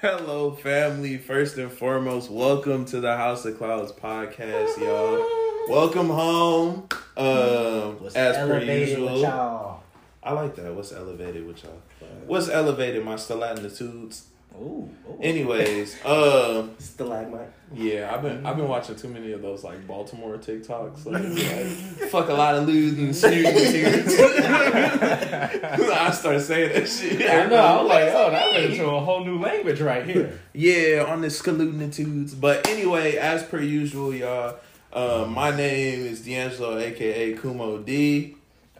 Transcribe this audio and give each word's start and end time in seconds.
Hello, 0.00 0.52
family. 0.52 1.18
First 1.18 1.58
and 1.58 1.70
foremost, 1.70 2.30
welcome 2.30 2.86
to 2.86 3.02
the 3.02 3.14
House 3.18 3.44
of 3.44 3.58
Clouds 3.58 3.92
podcast, 3.92 4.78
y'all. 4.78 5.22
Welcome 5.68 6.08
home. 6.08 6.88
Um, 7.18 8.02
What's 8.02 8.16
as 8.16 8.34
per 8.48 8.62
usual, 8.62 9.20
y'all? 9.20 9.82
I 10.22 10.32
like 10.32 10.54
that. 10.56 10.74
What's 10.74 10.92
elevated 10.92 11.46
with 11.46 11.62
y'all? 11.62 11.82
What's 12.26 12.48
elevated? 12.48 13.04
My 13.04 13.16
stilatitudes. 13.16 14.22
Ooh, 14.60 14.88
ooh. 15.08 15.18
Anyways, 15.22 15.96
um, 16.04 16.72
Stalagmite. 16.78 17.48
yeah, 17.72 18.10
I've 18.14 18.20
been 18.20 18.44
I've 18.44 18.56
been 18.56 18.68
watching 18.68 18.94
too 18.94 19.08
many 19.08 19.32
of 19.32 19.40
those 19.40 19.64
like 19.64 19.86
Baltimore 19.86 20.36
TikToks. 20.36 21.06
Like, 21.06 21.22
like 22.02 22.10
fuck 22.10 22.28
a 22.28 22.34
lot 22.34 22.56
of 22.56 22.66
lewd 22.66 22.98
and 22.98 23.16
snooty 23.16 23.42
dudes. 23.42 24.14
I 24.20 26.10
start 26.12 26.40
saying 26.42 26.72
that 26.74 26.88
shit. 26.88 27.30
I 27.30 27.46
know. 27.46 27.56
I 27.56 27.80
was 27.80 27.88
like, 27.88 28.08
oh, 28.12 28.30
that 28.30 28.50
went 28.52 28.70
into 28.72 28.84
a 28.86 29.00
whole 29.00 29.24
new 29.24 29.38
language 29.38 29.80
right 29.80 30.04
here. 30.04 30.38
Yeah, 30.52 31.04
on 31.06 31.20
the 31.20 31.28
scalutinitudes. 31.28 32.38
But 32.38 32.68
anyway, 32.68 33.16
as 33.16 33.44
per 33.44 33.60
usual, 33.60 34.12
y'all, 34.12 34.56
uh, 34.92 35.24
my 35.28 35.56
name 35.56 36.04
is 36.06 36.22
D'Angelo, 36.22 36.76
aka 36.76 37.34
Kumo 37.34 37.78
D. 37.78 38.36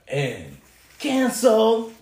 And 0.09 0.56
cancel. 0.98 1.92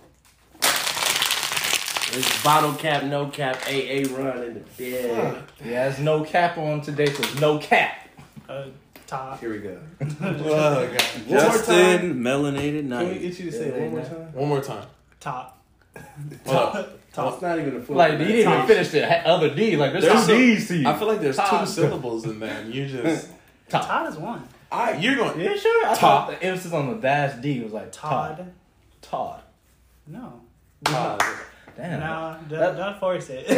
It's 2.12 2.42
bottle 2.42 2.72
cap, 2.74 3.04
no 3.04 3.26
cap, 3.28 3.56
AA 3.66 4.04
run 4.16 4.42
in 4.42 4.54
the 4.54 4.60
bed. 4.78 5.42
Yeah, 5.64 5.84
there's 5.88 5.98
no 5.98 6.24
cap 6.24 6.56
on 6.58 6.80
today, 6.80 7.06
so 7.06 7.22
it's 7.22 7.40
no 7.40 7.58
cap. 7.58 8.08
Uh, 8.48 8.64
Todd. 9.06 9.38
Here 9.40 9.50
we 9.50 9.58
go. 9.58 9.78
Oh, 10.20 10.86
God. 10.86 10.98
Justin, 11.28 12.20
melanated 12.22 12.88
Can 12.88 13.08
we 13.08 13.18
get 13.18 13.38
you 13.38 13.50
to 13.50 13.52
say 13.52 13.68
it 13.68 13.80
one 13.80 13.90
more 13.90 14.02
time? 14.02 14.32
One 14.32 14.48
more 14.48 14.60
time. 14.62 14.86
Todd. 15.20 15.52
Hold 16.46 16.76
up. 16.76 16.94
It's 17.18 17.42
not 17.42 17.58
even 17.58 17.74
a 17.76 17.80
full. 17.80 17.96
Like, 17.96 18.12
you 18.12 18.18
didn't 18.18 18.52
even 18.52 18.66
finish 18.68 18.90
the 18.90 19.26
other 19.28 19.52
D. 19.52 19.76
Like, 19.76 19.90
there's, 19.90 20.04
There's 20.04 20.18
some 20.20 20.26
some- 20.28 20.36
D's 20.36 20.68
to 20.68 20.76
you. 20.76 20.88
I 20.88 20.96
feel 20.96 21.08
like 21.08 21.20
there's 21.20 21.36
two 21.36 21.66
syllables 21.66 22.24
in 22.26 22.38
that. 22.40 22.62
and 22.64 22.72
You 22.74 22.86
just. 22.86 23.28
Todd 23.68 24.08
is 24.12 24.16
one. 24.16 24.46
I, 24.70 24.92
you're 24.98 25.16
going. 25.16 25.40
Yeah, 25.40 25.56
sure. 25.56 25.86
I 25.86 25.88
Todd. 25.88 25.98
thought 25.98 26.30
the 26.30 26.42
emphasis 26.46 26.72
on 26.72 26.90
the 26.90 26.96
dash 27.00 27.40
D 27.42 27.60
was 27.60 27.72
like 27.72 27.90
Todd. 27.90 28.36
Todd. 28.36 28.52
Todd. 29.02 29.40
No. 30.06 30.40
Todd. 30.84 31.22
Damn. 31.78 32.00
No, 32.00 32.36
don't, 32.48 32.58
That- 32.58 32.76
don't 32.76 32.98
force 32.98 33.28
it. 33.30 33.46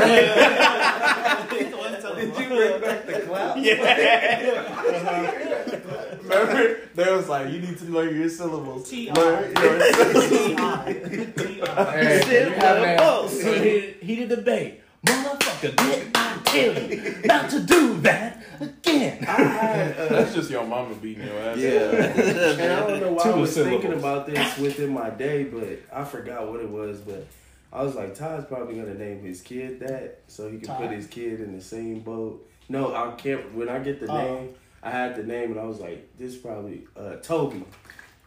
Did 1.51 1.71
you 1.71 2.01
syllable. 2.01 2.37
bring 2.37 2.81
back 2.83 3.07
the 3.07 3.21
cloud? 3.27 3.57
Remember? 6.23 6.81
There 6.95 7.17
was 7.17 7.29
like, 7.29 7.51
you 7.51 7.61
need 7.61 7.79
to 7.79 7.85
learn 7.87 8.15
your 8.15 8.29
syllables. 8.29 8.91
T-R. 8.91 9.15
Learn 9.15 9.53
your 9.57 9.93
syllables. 9.95 10.29
T-I. 10.29 10.93
T-I. 11.37 11.93
Hey, 11.93 12.23
Shit, 12.27 12.49
you 12.49 12.55
have 12.55 12.81
that- 12.83 12.99
pulse. 12.99 13.41
Heated, 13.43 13.97
heated 14.03 14.29
debate. 14.29 14.81
Motherfucker, 15.07 15.75
did 15.77 16.11
I 16.15 16.39
tell 16.45 16.91
you 16.91 17.15
not 17.25 17.49
to 17.51 17.61
do 17.61 17.97
that 18.03 18.43
again? 18.61 19.19
That's 19.23 20.35
just 20.35 20.51
your 20.51 20.67
mama 20.67 20.95
beating 20.97 21.27
your 21.27 21.39
ass. 21.39 21.57
Yeah. 21.57 21.71
and 21.81 22.73
I 22.73 22.87
don't 22.87 23.01
know 23.01 23.13
why 23.13 23.23
Two 23.23 23.31
I 23.31 23.35
was 23.37 23.55
syllables. 23.55 23.81
thinking 23.83 23.99
about 23.99 24.27
this 24.27 24.59
within 24.59 24.91
my 24.93 25.09
day, 25.09 25.45
but 25.45 25.81
I 25.91 26.05
forgot 26.05 26.47
what 26.51 26.61
it 26.61 26.69
was. 26.69 27.01
But 27.01 27.27
I 27.73 27.83
was 27.85 27.95
like, 27.95 28.15
Todd's 28.15 28.47
probably 28.47 28.75
gonna 28.75 28.95
name 28.95 29.23
his 29.23 29.41
kid 29.43 29.81
that, 29.81 30.21
so 30.27 30.51
he 30.51 30.59
can 30.59 30.67
Todd? 30.69 30.81
put 30.81 30.91
his 30.91 31.07
kid 31.07 31.41
in 31.41 31.55
the 31.57 31.63
same 31.63 32.01
boat. 32.01 32.47
No, 32.69 32.95
I 32.95 33.13
can't. 33.13 33.55
When 33.55 33.69
I 33.69 33.79
get 33.79 34.01
the 34.01 34.07
Oh. 34.11 34.17
name, 34.17 34.55
I 34.83 34.91
had 34.91 35.15
the 35.17 35.23
name, 35.23 35.53
and 35.53 35.61
I 35.61 35.65
was 35.65 35.79
like, 35.79 36.17
this 36.19 36.37
probably 36.37 36.83
uh, 36.97 37.17
Toby. 37.17 37.65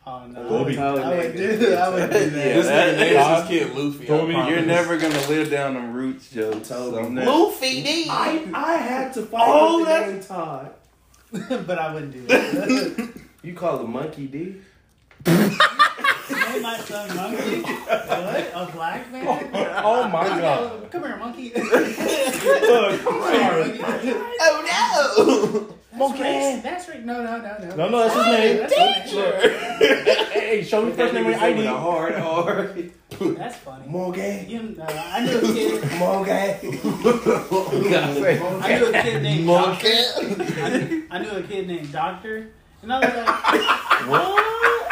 Oh, 0.06 0.26
no. 0.28 0.48
Toby. 0.50 0.78
I 0.78 0.92
would, 0.94 1.02
I 1.02 1.18
would 1.18 1.36
do, 1.36 1.74
I 1.76 1.90
would 1.90 2.10
do 2.12 2.20
that. 2.20 2.32
This 2.32 2.66
that- 2.68 2.96
nigga 2.96 3.00
names 3.00 3.16
Todd. 3.16 3.48
kid 3.48 3.74
Luffy. 3.76 4.06
Toby. 4.06 4.34
You're 4.34 4.62
never 4.66 4.98
gonna 4.98 5.28
live 5.30 5.50
down 5.50 5.74
them 5.76 5.94
roots, 5.94 6.30
Joe. 6.30 6.52
Toby. 6.52 6.66
So 6.66 7.00
I'm 7.00 7.16
Luffy 7.16 7.84
D. 7.84 8.08
I 8.10 8.46
I 8.54 8.74
had 8.78 9.14
to 9.14 9.24
fight 9.24 9.44
Oh, 9.46 9.78
with 9.80 9.88
the 9.88 9.94
that's- 9.94 10.12
name 10.12 10.24
Todd. 10.38 10.74
but 11.68 11.80
I 11.80 11.94
wouldn't 11.94 12.12
do 12.14 12.26
that. 12.28 13.10
You 13.44 13.54
call 13.54 13.78
the 13.80 13.84
monkey 13.84 14.28
D? 14.28 14.56
Name 16.54 16.62
my 16.62 16.78
son 16.78 17.16
Monkey. 17.16 17.62
What? 18.14 18.52
A 18.54 18.72
black 18.72 19.12
man? 19.12 19.26
Oh 19.84 20.08
my 20.08 20.28
god. 20.28 20.92
Come 20.92 21.04
here, 21.04 21.18
monkey. 21.18 21.52
Look, 21.56 23.02
sorry. 23.02 23.80
Oh 24.40 24.58
no! 24.70 25.98
Monkey. 25.98 26.22
That's 26.62 26.88
right. 26.90 27.04
No, 27.06 27.24
no, 27.24 27.38
no, 27.40 27.58
no. 27.60 27.76
No, 27.76 27.90
no, 27.90 28.00
that's 28.08 28.16
his 28.16 28.26
name. 28.28 28.58
That's 28.58 29.12
his. 29.12 29.20
Hey, 30.32 30.40
hey, 30.58 30.64
show 30.64 30.86
me 30.86 30.92
first 30.94 31.14
name 31.14 31.26
on 31.26 31.32
your 31.32 31.40
With 31.42 31.58
ID. 31.58 31.66
a 31.66 31.74
hard 31.78 32.14
R. 32.16 32.76
That's 33.20 33.58
funny. 33.58 33.88
Morgan. 33.88 34.50
You, 34.50 34.76
uh, 34.80 34.86
I 34.88 35.26
knew 35.26 35.38
a 35.38 35.42
kid. 35.42 35.92
Morgan. 35.98 36.60
I 38.64 38.78
knew 38.78 38.86
a 38.88 39.02
kid 39.02 39.22
named 39.24 39.48
Doctor. 39.48 39.88
I 39.88 40.78
knew, 40.78 41.08
I 41.12 41.20
knew 41.20 41.30
a 41.32 41.44
kid 41.44 41.68
named 41.68 41.92
Doctor, 41.92 42.48
and 42.82 42.94
I 42.94 43.00
was 43.00 43.14
like, 43.16 44.10
"What?" 44.10 44.83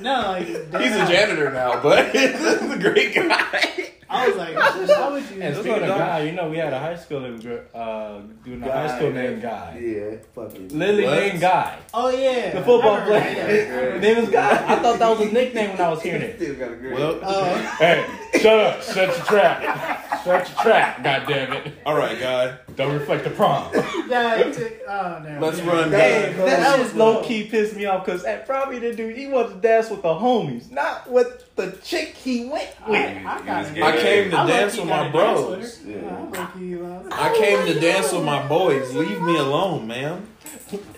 No, 0.00 0.20
like 0.32 0.46
He's 0.46 0.94
a 0.96 1.06
janitor 1.06 1.50
now, 1.50 1.80
but 1.82 2.10
he's 2.14 2.34
a 2.44 2.78
great 2.78 3.14
guy. 3.14 3.90
I 4.10 4.28
was 4.28 4.36
like, 4.36 4.54
"How 4.54 5.10
would 5.12 5.22
you?" 5.30 5.42
And 5.42 5.54
speaking 5.56 5.72
of 5.82 5.88
guy, 5.88 6.20
you 6.22 6.32
know, 6.32 6.48
we 6.50 6.58
had 6.58 6.72
a 6.72 6.78
high 6.78 6.94
school 6.94 7.20
that 7.22 7.32
was 7.32 7.44
uh, 7.46 8.20
doing 8.44 8.62
a 8.62 8.70
high 8.70 8.96
school 8.96 9.10
named 9.10 9.42
Guy. 9.42 9.78
Yeah, 9.80 10.16
fucking. 10.34 10.68
Literally 10.78 11.04
What? 11.04 11.18
named 11.18 11.40
Guy. 11.40 11.78
Oh 11.94 12.10
yeah, 12.10 12.50
The 12.52 12.62
football 12.62 13.00
player. 13.06 13.98
name 14.04 14.20
was 14.20 14.28
Guy. 14.30 14.50
I 14.72 14.76
thought 14.76 14.98
that 14.98 15.08
was 15.08 15.18
his 15.20 15.32
nickname 15.32 15.70
when 15.70 15.80
I 15.80 15.88
was 15.88 16.02
hearing 16.02 16.22
it. 16.22 16.36
Still 16.36 16.54
got 16.54 16.72
a 16.72 16.76
great. 16.76 16.94
Well, 16.94 17.18
Oh, 17.22 17.44
Hey, 17.78 18.06
shut 18.40 18.60
up. 18.60 18.82
Shut 18.82 19.08
your 19.16 19.26
trap. 19.26 20.00
Shut 20.24 20.48
your 20.48 20.58
trap, 20.62 21.02
God 21.04 21.24
damn 21.28 21.52
it. 21.52 21.72
all 21.84 21.96
right, 21.96 22.18
guy. 22.18 22.56
Don't 22.76 22.94
reflect 22.94 23.24
the 23.24 23.30
prom. 23.30 23.70
that 24.08 24.52
took. 24.54 24.72
Oh 24.88 25.22
no. 25.22 25.38
Let's 25.40 25.60
run. 25.60 25.90
Hey, 25.90 26.34
guy. 26.36 26.44
that 26.46 26.78
just 26.78 26.94
low 26.96 27.22
key 27.22 27.44
pissed 27.48 27.76
me 27.76 27.84
off 27.84 28.04
because 28.04 28.24
probably 28.46 28.78
the 28.78 28.94
dude 28.94 29.16
he 29.16 29.26
wanted 29.26 29.54
to 29.54 29.60
dance 29.60 29.90
with 29.90 30.02
the 30.02 30.08
homies, 30.08 30.70
not 30.70 31.10
with 31.10 31.54
the 31.56 31.72
chick 31.82 32.14
he 32.14 32.46
went 32.46 32.70
I, 32.84 32.90
with. 32.90 33.26
I 33.26 33.46
got. 33.46 33.66
I 33.82 33.96
came 34.00 34.30
to 34.30 34.38
I 34.38 34.46
dance 34.46 34.76
with 34.76 34.88
my 34.88 35.06
a 35.06 35.10
bros. 35.10 35.56
with 35.58 35.84
her. 35.84 35.90
Yeah. 35.90 36.26
I 36.32 37.20
uh, 37.20 37.30
I 37.30 37.36
came 37.36 37.66
to 37.66 37.78
dance 37.78 38.12
with 38.12 38.24
my 38.24 38.46
boys. 38.48 38.94
Leave 38.94 39.20
me 39.20 39.36
alone, 39.36 39.86
man. 39.86 40.26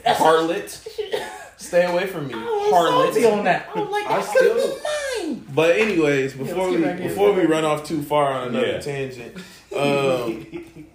Harlot. 0.06 1.32
Stay 1.66 1.84
away 1.84 2.06
from 2.06 2.28
me, 2.28 2.32
Salty 2.34 3.22
harlot. 3.22 3.32
on 3.38 3.44
that. 3.44 3.68
I 3.74 3.78
was 3.80 3.90
like, 3.90 4.06
I 4.06 4.20
that 4.20 4.26
could 4.32 4.52
still- 4.62 4.76
be 4.76 4.82
mine. 5.34 5.46
But 5.54 5.76
anyways, 5.76 6.36
let's 6.36 6.50
before 6.50 6.70
get 6.70 6.78
we 6.78 6.84
back 6.84 7.00
in. 7.00 7.08
before 7.08 7.32
we 7.32 7.44
run 7.46 7.64
off 7.64 7.84
too 7.84 8.02
far 8.02 8.32
on 8.32 8.48
another 8.48 8.66
Yeah. 8.66 8.78
tangent, 8.80 9.36
um, 9.76 10.46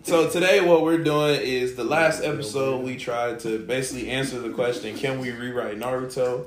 so 0.04 0.30
today 0.30 0.62
what 0.62 0.84
we're 0.84 1.00
doing 1.04 1.40
is 1.42 1.76
the 1.76 1.84
last 1.84 2.24
episode 2.24 2.84
we 2.84 2.96
tried 2.98 3.40
to 3.42 3.60
basically 3.60 4.10
answer 4.10 4.40
the 4.40 4.50
question: 4.50 4.96
Can 4.96 5.20
we 5.20 5.32
rewrite 5.32 5.78
Naruto? 5.80 6.46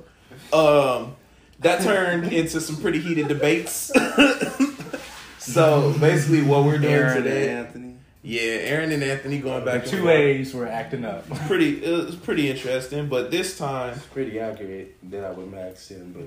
Um, 0.52 1.16
that 1.60 1.82
turned 1.82 2.32
into 2.32 2.60
some 2.60 2.76
pretty 2.76 3.00
heated 3.00 3.28
debates. 3.28 3.92
so 5.38 5.94
basically, 6.00 6.42
what 6.42 6.64
we're 6.64 6.78
doing 6.78 6.92
Aaron 6.94 7.16
and 7.16 7.24
today, 7.24 7.48
Anthony. 7.50 7.93
Yeah, 8.24 8.40
Aaron 8.42 8.90
and 8.90 9.02
Anthony 9.04 9.38
going 9.38 9.64
back 9.64 9.84
The 9.84 9.90
two 9.90 9.98
forth. 10.02 10.10
A's 10.14 10.54
were 10.54 10.66
acting 10.66 11.04
up. 11.04 11.28
Pretty, 11.46 11.84
it 11.84 12.06
was 12.06 12.16
pretty 12.16 12.50
interesting, 12.50 13.08
but 13.08 13.30
this 13.30 13.56
time, 13.58 13.92
it's 13.94 14.06
Pretty 14.06 14.40
accurate 14.40 14.96
that 15.10 15.24
I 15.24 15.30
would 15.30 15.52
max 15.52 15.90
in, 15.90 16.12
but 16.12 16.22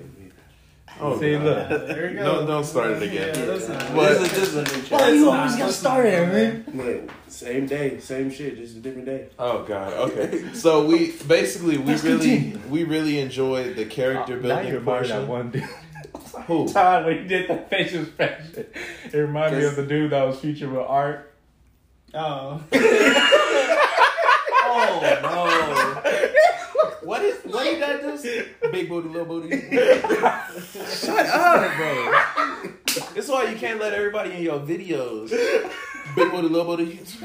oh, 1.01 1.19
See, 1.19 1.33
God. 1.33 1.43
look. 1.43 1.69
there 1.87 2.09
you 2.11 2.17
go. 2.17 2.23
Don't- 2.23 2.47
don't 2.47 2.63
start 2.63 2.91
it 2.91 3.03
again. 3.03 3.35
Yeah, 3.37 3.45
listen. 3.45 3.77
But- 3.95 4.19
This 4.19 4.37
is 4.37 4.53
this 4.53 4.73
is. 4.77 4.91
Why 4.91 5.09
you 5.09 5.25
not- 5.25 5.39
always 5.39 5.55
got 5.55 5.65
let's 5.65 5.75
started, 5.77 6.11
not- 6.27 6.35
Aaron? 6.35 7.07
but 7.07 7.31
same 7.33 7.65
day, 7.65 7.99
same 7.99 8.29
shit, 8.31 8.57
just 8.57 8.77
a 8.77 8.79
different 8.79 9.05
day. 9.07 9.27
Oh 9.39 9.63
God. 9.63 9.93
Okay. 9.93 10.53
So 10.53 10.85
we 10.85 11.11
basically 11.27 11.77
we 11.77 11.91
Let's 11.93 12.03
really 12.03 12.19
continue. 12.37 12.59
we 12.69 12.83
really 12.83 13.19
enjoyed 13.19 13.75
the 13.75 13.85
character 13.85 14.33
uh, 14.33 14.41
now 14.41 14.47
building 14.55 14.67
you 14.73 14.79
remind 14.79 15.07
portion. 15.07 15.27
one 15.27 15.51
dude. 15.51 15.63
Who? 16.45 16.67
Time 16.73 17.05
when 17.05 17.21
he 17.23 17.27
did 17.27 17.49
the 17.49 17.57
facial 17.69 18.03
expression. 18.03 18.65
It 19.11 19.17
reminded 19.17 19.59
me 19.59 19.65
of 19.65 19.75
the 19.75 19.83
dude 19.85 20.11
that 20.11 20.23
was 20.27 20.39
featured 20.39 20.71
with 20.71 20.81
art. 20.87 21.26
Oh. 22.13 22.61
Oh 24.69 24.99
no. 25.23 25.47
What 27.07 27.21
is 27.23 27.37
what 27.45 27.63
did 27.63 27.81
that 27.81 28.01
do? 28.01 28.45
Big 28.69 28.89
booty, 28.89 29.07
little 29.07 29.25
booty. 29.25 29.49
Shut 30.89 31.25
up, 31.25 31.77
bro. 31.77 32.11
That's 33.15 33.29
why 33.29 33.49
you 33.49 33.57
can't 33.57 33.79
let 33.79 33.93
everybody 33.93 34.33
in 34.33 34.43
your 34.43 34.59
videos. 34.59 35.29
Big 36.15 36.31
booty, 36.31 36.49
little 36.49 36.75
booty. 36.75 36.99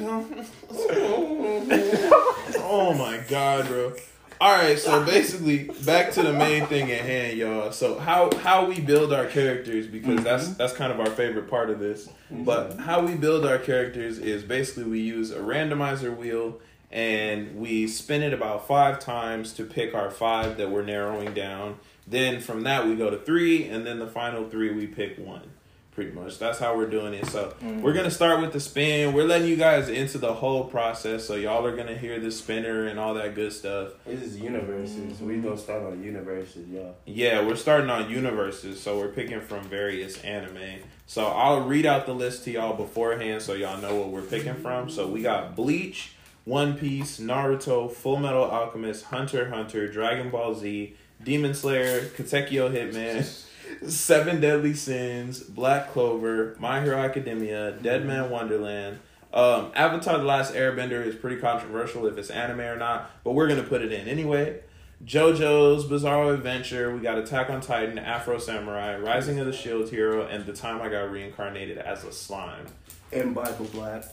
oh 2.59 2.95
my 2.97 3.19
god, 3.29 3.67
bro. 3.67 3.93
All 4.43 4.51
right, 4.51 4.77
so 4.77 5.05
basically, 5.05 5.71
back 5.87 6.11
to 6.15 6.23
the 6.23 6.33
main 6.33 6.67
thing 6.67 6.91
at 6.91 7.03
hand, 7.03 7.39
y'all. 7.39 7.71
So 7.71 7.97
how 8.01 8.29
how 8.39 8.65
we 8.65 8.81
build 8.81 9.13
our 9.13 9.27
characters 9.27 9.87
because 9.87 10.17
mm-hmm. 10.17 10.25
that's 10.25 10.49
that's 10.55 10.73
kind 10.73 10.93
of 10.93 10.99
our 10.99 11.11
favorite 11.11 11.49
part 11.49 11.71
of 11.71 11.79
this. 11.79 12.09
Mm-hmm. 12.09 12.43
But 12.43 12.81
how 12.81 13.07
we 13.07 13.15
build 13.15 13.47
our 13.47 13.59
characters 13.59 14.19
is 14.19 14.43
basically 14.43 14.83
we 14.83 14.99
use 14.99 15.31
a 15.31 15.39
randomizer 15.39 16.17
wheel 16.17 16.59
and 16.91 17.55
we 17.55 17.87
spin 17.87 18.21
it 18.21 18.33
about 18.33 18.67
five 18.67 18.99
times 18.99 19.53
to 19.53 19.65
pick 19.65 19.95
our 19.95 20.11
five 20.11 20.57
that 20.57 20.73
we're 20.73 20.83
narrowing 20.83 21.35
down. 21.35 21.79
Then 22.09 22.41
from 22.41 22.65
that 22.65 22.85
we 22.85 22.97
go 22.97 23.11
to 23.11 23.19
three, 23.19 23.69
and 23.69 23.87
then 23.87 24.01
the 24.01 24.09
final 24.09 24.51
three 24.51 24.73
we 24.73 24.89
pick 24.89 25.19
one. 25.19 25.53
Pretty 25.95 26.13
much. 26.13 26.39
That's 26.39 26.59
how 26.59 26.75
we're 26.75 26.89
doing 26.89 27.13
it. 27.13 27.27
So 27.27 27.53
Mm. 27.63 27.83
we're 27.83 27.93
gonna 27.93 28.11
start 28.11 28.41
with 28.41 28.55
the 28.55 28.61
spin. 28.61 29.13
We're 29.13 29.27
letting 29.27 29.47
you 29.49 29.57
guys 29.57 29.91
into 29.91 30.17
the 30.17 30.33
whole 30.33 30.65
process. 30.65 31.27
So 31.27 31.35
y'all 31.35 31.67
are 31.67 31.77
gonna 31.77 31.97
hear 31.97 32.19
the 32.19 32.31
spinner 32.31 32.87
and 32.87 32.99
all 32.99 33.13
that 33.15 33.35
good 33.35 33.53
stuff. 33.53 33.89
This 34.07 34.23
is 34.23 34.39
universes. 34.41 35.21
We 35.21 35.37
gonna 35.37 35.59
start 35.59 35.83
on 35.83 36.03
universes, 36.03 36.67
y'all. 36.71 36.95
Yeah, 37.05 37.47
we're 37.47 37.57
starting 37.57 37.91
on 37.91 38.09
universes, 38.11 38.81
so 38.81 38.99
we're 38.99 39.09
picking 39.09 39.43
from 39.43 39.65
various 39.65 40.19
anime. 40.23 40.81
So 41.07 41.27
I'll 41.27 41.61
read 41.61 41.85
out 41.85 42.07
the 42.07 42.15
list 42.15 42.45
to 42.45 42.53
y'all 42.53 42.75
beforehand 42.75 43.43
so 43.43 43.53
y'all 43.53 43.79
know 43.83 43.95
what 43.95 44.09
we're 44.09 44.23
picking 44.23 44.55
from. 44.55 44.89
So 44.89 45.07
we 45.07 45.21
got 45.21 45.55
Bleach, 45.55 46.13
One 46.47 46.73
Piece, 46.75 47.21
Naruto, 47.21 47.93
Full 47.93 48.17
Metal 48.17 48.45
Alchemist, 48.45 49.05
Hunter 49.05 49.43
x 49.43 49.51
Hunter, 49.55 49.89
Dragon 49.89 50.31
Ball 50.31 50.55
Z, 50.55 50.97
Demon 51.23 51.53
Slayer, 51.53 52.01
Katekyo 52.17 52.73
Hitman, 52.73 53.29
Seven 53.87 54.41
Deadly 54.41 54.75
Sins, 54.75 55.41
Black 55.41 55.93
Clover, 55.93 56.57
My 56.59 56.83
Hero 56.83 56.99
Academia, 56.99 57.73
Dead 57.73 58.07
Man 58.07 58.31
Wonderland. 58.31 58.99
Um, 59.33 59.73
Avatar: 59.75 60.19
The 60.19 60.25
Last 60.25 60.55
Airbender 60.55 61.05
is 61.05 61.15
pretty 61.15 61.37
controversial 61.37 62.07
if 62.07 62.19
it's 62.19 62.31
anime 62.31 62.61
or 62.61 62.77
not, 62.77 63.11
but 63.25 63.33
we're 63.33 63.49
gonna 63.49 63.63
put 63.63 63.83
it 63.83 63.93
in 63.93 64.07
anyway. 64.07 64.61
JoJo's 65.05 65.87
Bizarro 65.87 66.33
Adventure. 66.33 66.95
We 66.95 67.01
got 67.01 67.19
Attack 67.19 67.51
on 67.51 67.61
Titan, 67.61 67.99
Afro 67.99 68.39
Samurai, 68.39 68.97
Rising 68.99 69.41
of 69.41 69.47
the 69.47 69.53
Shield 69.53 69.91
Hero, 69.91 70.27
and 70.27 70.47
the 70.47 70.53
time 70.53 70.81
I 70.81 70.89
got 70.89 71.11
reincarnated 71.11 71.79
as 71.79 72.05
a 72.05 72.13
slime. 72.13 72.67
And 73.13 73.35
Bible 73.35 73.67
Black. 73.73 74.05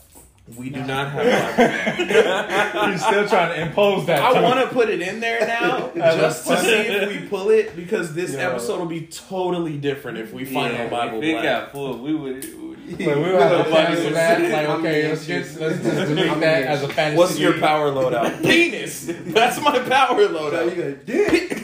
We 0.56 0.70
do 0.70 0.82
not 0.82 1.12
have. 1.12 1.96
He's 2.90 3.04
still 3.04 3.28
trying 3.28 3.54
to 3.54 3.60
impose 3.60 4.06
that. 4.06 4.20
I 4.20 4.42
want 4.42 4.58
to 4.60 4.66
put 4.74 4.88
it 4.88 5.00
in 5.00 5.20
there 5.20 5.46
now 5.46 5.92
just 5.94 6.44
to 6.48 6.56
see 6.58 6.70
if 6.70 7.08
we 7.08 7.20
pull 7.28 7.50
it 7.50 7.76
because 7.76 8.14
this 8.14 8.32
Yo. 8.32 8.40
episode 8.40 8.80
will 8.80 8.86
be 8.86 9.06
totally 9.06 9.78
different 9.78 10.18
if 10.18 10.32
we 10.32 10.44
find 10.44 10.74
yeah, 10.74 10.82
a 10.82 10.90
Bible 10.90 11.18
if 11.18 11.24
it 11.24 11.32
Black. 11.34 11.44
got 11.44 11.70
full, 11.72 11.98
we 11.98 12.14
would. 12.14 12.44
Like, 12.90 12.98
we 12.98 13.06
would 13.06 13.40
have 13.40 13.52
to 13.52 13.58
Nobody 13.70 13.86
cancel 13.86 14.10
that. 14.12 14.42
Like, 14.42 14.68
okay, 14.80 15.08
let's 15.08 15.24
just 15.26 15.60
let's 15.60 15.80
just 15.82 16.08
delete 16.08 16.40
that 16.40 16.62
as 16.64 16.82
a 16.82 16.88
fantasy. 16.88 17.18
What's 17.18 17.38
your 17.38 17.60
power 17.60 17.92
loadout? 17.92 18.42
Penis. 18.48 19.04
That's 19.08 19.60
my 19.60 19.78
power 19.78 20.26
loadout. 20.26 20.74
you 20.74 20.82
got 20.82 21.06
dick. 21.06 21.58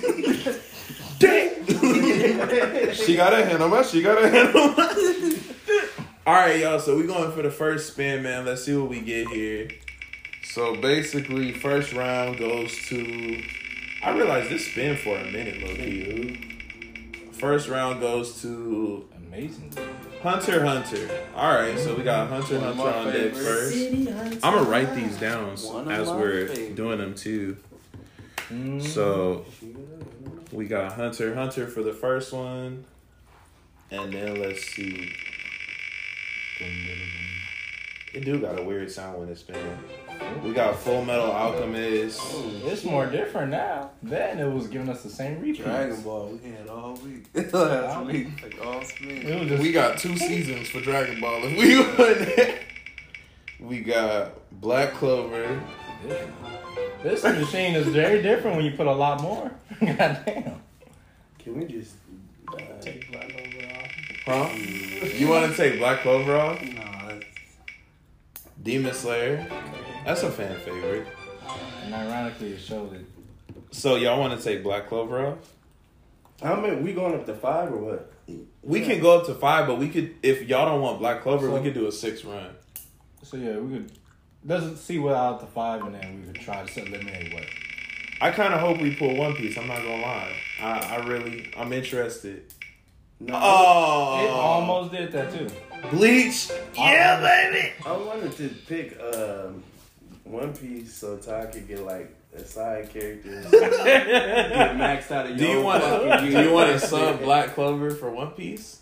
she 2.94 3.16
got 3.16 3.32
a 3.32 3.44
hand 3.44 3.60
on 3.62 3.70
my. 3.70 3.82
She 3.82 4.02
got 4.02 4.22
a 4.22 4.28
hand 4.28 4.54
on 4.54 4.76
my. 4.76 5.36
All 6.26 6.34
right, 6.34 6.58
y'all. 6.58 6.80
So 6.80 6.96
we 6.96 7.06
going 7.06 7.30
for 7.30 7.42
the 7.42 7.52
first 7.52 7.92
spin, 7.92 8.24
man. 8.24 8.44
Let's 8.44 8.64
see 8.64 8.76
what 8.76 8.90
we 8.90 9.00
get 9.00 9.28
here. 9.28 9.68
So 10.42 10.74
basically, 10.74 11.52
first 11.52 11.92
round 11.92 12.38
goes 12.38 12.76
to. 12.88 13.42
I 14.02 14.10
realized 14.10 14.50
this 14.50 14.66
spin 14.66 14.96
for 14.96 15.16
a 15.16 15.24
minute, 15.24 15.62
low 15.62 15.74
key. 15.76 16.40
First 17.30 17.68
round 17.68 18.00
goes 18.00 18.42
to 18.42 19.08
Amazing. 19.28 19.72
Hunter 20.20 20.64
Hunter. 20.64 21.08
All 21.36 21.54
right, 21.54 21.78
so 21.78 21.94
we 21.94 22.02
got 22.02 22.28
Hunter 22.28 22.56
x 22.56 22.64
One 22.64 22.76
Hunter 22.76 23.08
on 23.08 23.12
deck 23.12 23.32
first. 23.34 23.76
I'm 24.42 24.54
gonna 24.54 24.62
write 24.62 24.96
these 24.96 25.16
down 25.18 25.56
One 25.56 25.88
as 25.90 26.08
we're 26.08 26.48
favorites. 26.48 26.74
doing 26.74 26.98
them 26.98 27.14
too. 27.14 27.56
Mm. 28.50 28.82
So 28.82 29.44
we 30.50 30.66
got 30.66 30.92
Hunter 30.94 31.36
Hunter 31.36 31.68
for 31.68 31.84
the 31.84 31.92
first 31.92 32.32
one, 32.32 32.84
and 33.92 34.12
then 34.12 34.40
let's 34.40 34.62
see. 34.62 35.12
It 36.58 38.24
do 38.24 38.38
got 38.38 38.58
a 38.58 38.62
weird 38.62 38.90
sound 38.90 39.20
when 39.20 39.28
it's 39.28 39.40
spinning. 39.40 39.78
We 40.42 40.54
got 40.54 40.78
Full 40.78 41.04
Metal 41.04 41.30
Alchemist. 41.30 42.18
It's 42.64 42.82
more 42.82 43.04
different 43.06 43.50
now. 43.50 43.90
Then 44.02 44.38
it 44.38 44.50
was 44.50 44.68
giving 44.68 44.88
us 44.88 45.02
the 45.02 45.10
same 45.10 45.40
repeats. 45.40 45.58
Dragon 45.58 46.00
Ball, 46.00 46.38
we 46.42 46.50
had 46.50 46.68
all 46.68 46.94
week. 46.94 47.26
Last 47.52 48.06
week, 48.06 48.28
like 48.42 48.64
all 48.64 48.82
spin. 48.82 49.48
Just 49.48 49.62
We 49.62 49.70
got 49.70 49.98
two 49.98 50.16
seasons 50.16 50.68
for 50.70 50.80
Dragon 50.80 51.20
Ball. 51.20 51.40
If 51.44 51.58
we 51.58 51.76
win, 53.58 53.68
we 53.68 53.80
got 53.80 54.32
Black 54.60 54.94
Clover. 54.94 55.60
This 57.02 57.22
machine 57.22 57.74
is 57.74 57.86
very 57.88 58.22
different 58.22 58.56
when 58.56 58.64
you 58.64 58.72
put 58.72 58.86
a 58.86 58.92
lot 58.92 59.20
more. 59.20 59.50
Goddamn. 59.80 60.62
Can 61.38 61.58
we 61.58 61.66
just 61.66 61.96
uh, 62.48 62.60
Take 62.80 63.12
Black 63.12 63.28
Clover 63.28 63.74
off. 63.74 63.90
Huh? 64.26 64.48
You 64.52 65.28
want 65.28 65.50
to 65.50 65.56
take 65.56 65.78
Black 65.78 66.00
Clover 66.00 66.36
off? 66.36 66.60
No, 66.60 66.82
that's 67.08 67.24
Demon 68.62 68.92
Slayer. 68.92 69.46
That's 70.04 70.22
a 70.24 70.30
fan 70.30 70.58
favorite. 70.60 71.06
And 71.84 71.94
ironically, 71.94 72.52
it 72.52 72.58
showed 72.60 72.92
it. 72.94 73.06
So 73.70 73.94
y'all 73.96 74.18
want 74.18 74.38
to 74.38 74.44
take 74.44 74.62
Black 74.62 74.88
Clover 74.88 75.24
off? 75.26 75.38
how 76.42 76.54
many 76.60 76.76
we 76.82 76.92
going 76.92 77.14
up 77.14 77.24
to 77.24 77.32
five 77.34 77.72
or 77.72 77.78
what? 77.78 78.12
We 78.62 78.82
can 78.84 79.00
go 79.00 79.18
up 79.18 79.26
to 79.26 79.34
five, 79.34 79.66
but 79.66 79.78
we 79.78 79.88
could 79.88 80.16
if 80.22 80.42
y'all 80.48 80.66
don't 80.66 80.82
want 80.82 80.98
Black 80.98 81.22
Clover, 81.22 81.48
we 81.48 81.56
So- 81.58 81.62
could 81.62 81.74
do 81.74 81.86
a 81.86 81.92
six 81.92 82.24
run. 82.24 82.50
So 83.22 83.36
yeah, 83.36 83.56
we 83.58 83.78
could 83.78 83.92
let's 84.44 84.80
see 84.80 84.98
what 84.98 85.14
out 85.14 85.40
the 85.40 85.46
five, 85.46 85.82
and 85.82 85.94
then 85.94 86.20
we 86.26 86.32
could 86.32 86.42
try 86.42 86.64
to 86.64 86.80
eliminate 86.86 87.32
what. 87.32 87.44
I 88.20 88.30
kind 88.32 88.52
of 88.54 88.60
hope 88.60 88.80
we 88.80 88.94
pull 88.94 89.14
One 89.16 89.34
Piece. 89.34 89.56
I'm 89.56 89.66
not 89.68 89.82
gonna 89.82 90.02
lie. 90.02 90.32
I, 90.60 90.96
I 90.96 91.06
really, 91.06 91.50
I'm 91.56 91.72
interested. 91.72 92.52
No, 93.20 93.34
Oh, 93.40 94.24
It 94.24 94.30
almost 94.30 94.92
did 94.92 95.12
that 95.12 95.32
too. 95.32 95.48
Bleach. 95.90 96.50
Yeah, 96.74 97.20
baby. 97.20 97.72
I 97.84 97.92
wanted 97.96 98.32
to 98.36 98.48
pick 98.66 98.98
um, 99.00 99.62
One 100.24 100.52
Piece 100.54 100.94
so 100.94 101.16
Ty 101.16 101.46
could 101.46 101.66
get 101.68 101.80
like 101.84 102.14
a 102.34 102.44
side 102.44 102.90
character. 102.90 103.42
get 103.50 104.76
maxed 104.76 105.10
out 105.10 105.30
of 105.30 105.36
Do 105.36 105.44
you 105.44 105.52
your 105.52 105.62
want 105.62 105.82
to? 105.82 106.18
Do 106.30 106.42
you 106.42 106.52
want 106.52 106.70
to 106.72 106.78
sub 106.86 107.20
Black 107.20 107.54
Clover 107.54 107.90
for 107.90 108.10
One 108.10 108.32
Piece? 108.32 108.80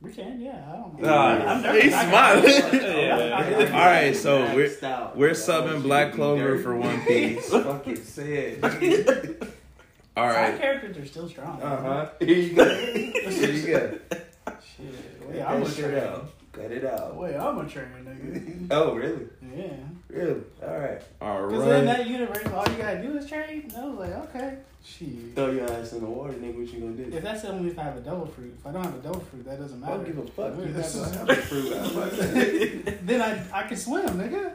We 0.00 0.12
can, 0.12 0.40
yeah. 0.40 0.64
I 0.68 0.76
don't 0.76 1.00
Nah, 1.02 1.28
I'm 1.44 1.74
he's 1.80 1.92
smiling. 1.92 2.44
Yeah. 2.98 3.70
All 3.72 3.86
right, 3.86 4.14
so 4.14 4.54
we're 4.54 4.70
out. 4.84 5.16
we're 5.16 5.30
I 5.30 5.32
subbing 5.32 5.82
Black 5.82 6.12
Clover 6.14 6.50
dirty. 6.52 6.62
for 6.62 6.76
One 6.76 7.00
Piece. 7.02 7.48
Fucking 7.50 7.96
said. 8.04 9.52
All 10.18 10.30
Side 10.32 10.60
characters 10.60 10.96
are 10.98 11.06
still 11.06 11.28
strong. 11.28 11.60
Uh 11.62 11.80
huh. 11.82 12.10
Here 12.20 12.36
you 12.36 12.54
go. 12.54 12.64
Here 12.74 13.50
you 13.50 13.66
go. 13.66 13.98
Shit. 14.76 15.28
Wait, 15.28 15.42
I'm 15.42 15.62
a 15.62 15.64
that 15.64 15.74
shit 15.74 15.84
trainer. 15.84 16.06
out. 16.06 16.30
Cut 16.52 16.72
it 16.72 16.84
out. 16.84 17.16
Wait, 17.16 17.36
I'm 17.36 17.58
a 17.58 17.68
trainer, 17.68 17.98
nigga. 18.04 18.66
Oh, 18.70 18.94
really? 18.94 19.26
Yeah. 19.56 19.70
Really? 20.08 20.40
All 20.66 20.78
right. 20.78 21.00
All 21.20 21.42
right. 21.42 21.50
Because 21.50 21.78
in 21.80 21.86
that 21.86 22.06
universe, 22.08 22.46
all 22.52 22.66
you 22.72 22.78
gotta 22.78 23.02
do 23.02 23.16
is 23.16 23.28
train. 23.28 23.70
And 23.72 23.76
I 23.76 23.84
was 23.86 23.98
like, 23.98 24.34
okay. 24.34 24.58
Shit. 24.84 25.34
Throw 25.34 25.50
your 25.50 25.70
ass 25.70 25.92
in 25.92 26.00
the 26.00 26.06
water, 26.06 26.32
nigga. 26.32 26.56
What 26.58 26.72
you 26.72 26.80
gonna 26.80 26.92
do? 27.10 27.16
If 27.16 27.22
that's 27.22 27.42
the 27.42 27.50
only 27.52 27.70
if 27.70 27.78
I 27.78 27.82
have 27.84 27.96
a 27.98 28.00
devil 28.00 28.26
fruit. 28.26 28.54
If 28.58 28.66
I 28.66 28.72
don't 28.72 28.82
have 28.84 28.94
a 28.94 28.98
devil 28.98 29.20
fruit, 29.20 29.44
that 29.44 29.60
doesn't 29.60 29.78
matter. 29.80 29.92
I 29.92 29.96
matter. 29.98 30.12
don't 30.12 30.16
give 30.24 30.28
a 30.28 30.32
fuck. 30.32 30.56
What 30.56 30.66
You 30.66 30.72
does 30.72 30.88
still 30.90 31.04
that 31.04 31.14
have 31.14 31.28
a 31.28 31.34
fruit. 31.36 31.72
I 31.72 31.80
was 31.82 31.92
about 31.96 32.10
to 32.10 32.16
say. 32.16 32.78
then 33.02 33.20
I 33.22 33.58
I 33.60 33.62
can 33.68 33.76
swim, 33.76 34.06
nigga. 34.08 34.52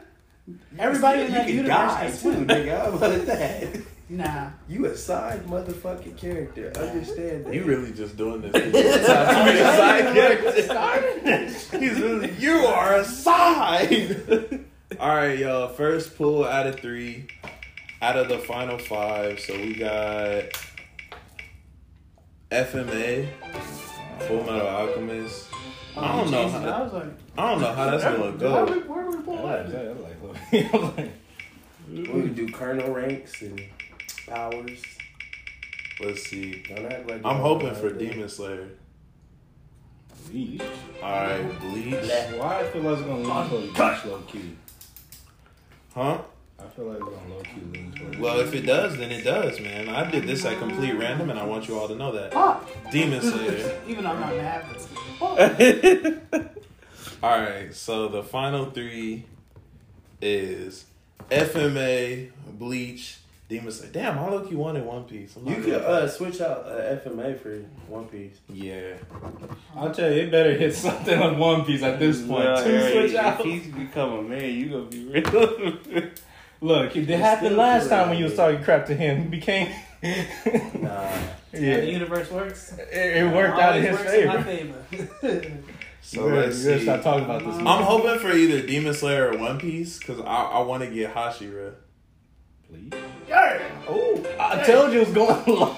Everybody 0.78 1.20
in 1.22 1.26
you 1.28 1.32
that 1.32 1.46
can 1.46 1.54
universe 1.56 1.76
die 1.76 2.00
can 2.02 2.10
too, 2.10 2.16
swim. 2.18 2.46
nigga. 2.48 2.78
How 2.78 2.92
about 2.92 3.26
that? 3.26 3.76
Nah. 4.08 4.50
You 4.68 4.86
a 4.86 4.96
side 4.96 5.46
motherfucking 5.46 6.16
character. 6.18 6.72
Understand 6.76 7.46
that. 7.46 7.54
You 7.54 7.64
really 7.64 7.92
just 7.92 8.16
doing 8.16 8.42
this. 8.42 8.52
to 8.52 8.70
be 8.70 8.78
a 8.78 9.04
side 9.06 10.14
character. 10.14 11.78
He's 11.78 12.00
really, 12.00 12.32
you 12.38 12.52
are 12.52 12.96
a 12.96 13.04
side. 13.04 14.64
All 15.00 15.08
right, 15.14 15.38
y'all. 15.38 15.68
First 15.68 16.16
pull 16.16 16.44
out 16.44 16.66
of 16.66 16.78
three, 16.80 17.28
out 18.02 18.16
of 18.16 18.28
the 18.28 18.38
final 18.38 18.78
five. 18.78 19.40
So 19.40 19.56
we 19.56 19.74
got 19.74 20.44
FMA, 22.50 23.28
Full 24.28 24.44
Metal 24.44 24.66
Alchemist. 24.68 25.48
I 25.96 26.12
oh, 26.12 26.20
don't 26.22 26.30
know. 26.30 26.44
Jesus, 26.44 26.60
I 26.60 26.70
How, 26.72 26.84
was 26.84 26.92
like, 26.92 27.04
I 27.38 27.50
don't 27.50 27.60
know 27.60 27.72
how 27.72 27.90
that's 27.90 28.04
gonna 28.04 28.20
where 28.20 28.32
we, 28.32 28.38
go. 28.38 28.64
where 28.92 29.06
we 29.06 29.16
I 29.16 29.20
pull 29.22 29.34
like 29.42 29.68
that? 29.68 29.72
that. 29.72 29.86
I 29.86 29.92
like 29.92 30.50
that. 30.50 30.74
I'm 30.74 30.96
like, 30.96 31.12
We 31.88 32.04
can 32.22 32.34
do 32.34 32.48
Colonel 32.52 32.92
ranks 32.92 33.42
and 33.42 33.60
powers. 34.26 34.82
Let's 36.00 36.24
see. 36.24 36.62
Don't 36.68 36.90
act 36.90 37.08
like 37.08 37.20
I'm 37.24 37.36
hoping 37.36 37.74
for 37.74 37.90
know. 37.90 37.98
Demon 37.98 38.28
Slayer. 38.28 38.68
Bleach. 40.30 40.62
All 41.02 41.10
right, 41.10 41.60
Bleach. 41.60 41.94
Why 41.94 42.60
I 42.60 42.64
feel 42.64 42.82
like 42.82 42.98
it's 42.98 43.06
gonna 43.06 43.22
lean 43.22 43.48
towards 43.48 43.66
Bleach 43.72 44.04
low 44.06 44.20
key. 44.26 44.56
Huh? 45.94 46.18
I 46.58 46.64
feel 46.68 46.86
like 46.86 46.96
it's 46.96 47.04
gonna 47.04 47.34
low 47.34 47.42
key 47.42 47.60
lean 47.72 47.92
towards. 47.92 48.18
Well, 48.18 48.40
if 48.40 48.54
it 48.54 48.62
does, 48.62 48.96
then 48.96 49.10
it 49.10 49.22
does, 49.22 49.60
man. 49.60 49.88
I 49.88 50.10
did 50.10 50.24
this 50.24 50.44
at 50.44 50.58
complete 50.58 50.94
random, 50.94 51.30
and 51.30 51.38
I 51.38 51.44
want 51.44 51.68
you 51.68 51.78
all 51.78 51.88
to 51.88 51.94
know 51.94 52.12
that. 52.12 52.32
Fuck. 52.32 52.68
Demon 52.90 53.20
Slayer. 53.20 53.80
Even 53.86 54.04
though 54.04 54.10
I'm 54.12 54.20
not 54.20 54.36
mad, 54.36 54.64
but 54.68 54.80
fuck. 56.30 56.64
All 57.22 57.38
right, 57.40 57.74
so 57.74 58.08
the 58.08 58.22
final 58.22 58.66
three 58.70 59.24
is 60.20 60.84
FMA, 61.30 62.30
Bleach, 62.58 63.18
Demon 63.48 63.70
Slayer. 63.72 63.90
Damn, 63.92 64.18
I 64.18 64.30
look 64.30 64.50
you 64.50 64.56
wanted 64.58 64.84
One 64.86 65.04
Piece. 65.04 65.36
You 65.36 65.42
not 65.56 65.62
could 65.62 65.74
uh, 65.74 66.08
switch 66.08 66.40
out 66.40 66.64
uh, 66.66 66.96
FMA 66.96 67.38
for 67.38 67.56
One 67.88 68.06
Piece. 68.06 68.38
yeah. 68.48 68.94
I'll 69.76 69.92
tell 69.92 70.10
you, 70.10 70.22
it 70.22 70.30
better 70.30 70.54
hit 70.56 70.74
something 70.74 71.18
on 71.22 71.38
One 71.38 71.64
Piece 71.64 71.82
at 71.82 71.98
this 71.98 72.20
point. 72.20 72.30
Well, 72.44 72.64
Two 72.64 72.70
Harry, 72.70 73.08
switch 73.08 73.14
out. 73.16 73.40
If 73.40 73.46
he's 73.46 73.66
become 73.74 74.12
a 74.12 74.22
man, 74.22 74.50
you 74.54 74.70
gonna 74.70 74.84
be 74.84 75.04
real. 75.04 76.10
Look, 76.60 76.96
it 76.96 77.10
It's 77.10 77.20
happened 77.20 77.56
last 77.58 77.84
good, 77.84 77.90
time 77.90 78.08
when 78.08 78.18
you 78.18 78.24
was 78.24 78.34
talking 78.34 78.62
crap 78.62 78.86
to 78.86 78.94
him. 78.94 79.24
He 79.24 79.28
became. 79.28 79.68
Nah. 80.80 81.10
Yeah, 81.54 81.60
Yeah, 81.60 81.76
the 81.82 81.90
universe 81.92 82.30
works. 82.32 82.72
it, 82.78 82.88
it 83.18 83.32
worked 83.32 83.58
out 83.60 83.76
in 83.76 83.84
his 83.84 83.92
works 83.96 84.10
favor. 84.10 84.30
In 84.30 84.34
my 84.36 84.42
favor. 84.42 85.60
So 86.00 86.24
We 86.24 86.30
gotta- 86.30 86.40
let's 86.42 86.58
we 86.58 86.64
gotta 86.64 86.78
see. 86.78 86.84
stop 86.84 87.02
talking 87.02 87.24
about 87.24 87.44
this. 87.44 87.56
I'm 87.56 87.82
hoping 87.84 88.18
for 88.18 88.32
either 88.32 88.66
Demon 88.66 88.92
Slayer 88.92 89.30
or 89.32 89.38
One 89.38 89.58
Piece 89.58 89.98
because 89.98 90.18
I, 90.20 90.24
I 90.24 90.62
want 90.62 90.82
to 90.82 90.90
get 90.90 91.14
Hashira. 91.14 91.74
Please. 92.68 92.90
Yeah. 93.34 93.70
Oh, 93.88 94.36
I 94.38 94.62
told 94.64 94.92
you 94.92 95.00
it 95.00 95.06
was 95.06 95.14
going 95.14 95.44
low. 95.58 95.76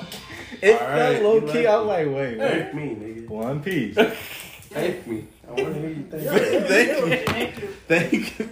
It 0.62 0.80
All 0.80 0.88
right, 0.88 1.18
felt 1.18 1.22
low 1.22 1.34
you 1.34 1.52
key. 1.52 1.66
like 1.66 1.66
I'm 1.68 1.80
it. 1.80 1.84
like, 1.86 2.06
wait, 2.06 2.38
wait. 2.38 2.38
Thank 2.38 2.74
me, 2.74 2.82
nigga. 2.96 3.28
One 3.28 3.62
piece. 3.62 3.94
Thank 3.96 5.06
me. 5.06 5.26
I 5.46 5.50
want 5.52 5.74
to 5.74 5.80
hear 5.80 5.88
you 5.90 6.06
thank 6.10 6.24
me. 6.24 6.60
Thank 6.68 6.98
you. 6.98 7.16
Thank 7.26 7.60
you. 7.60 7.68
Thank 7.88 8.38
you. 8.38 8.50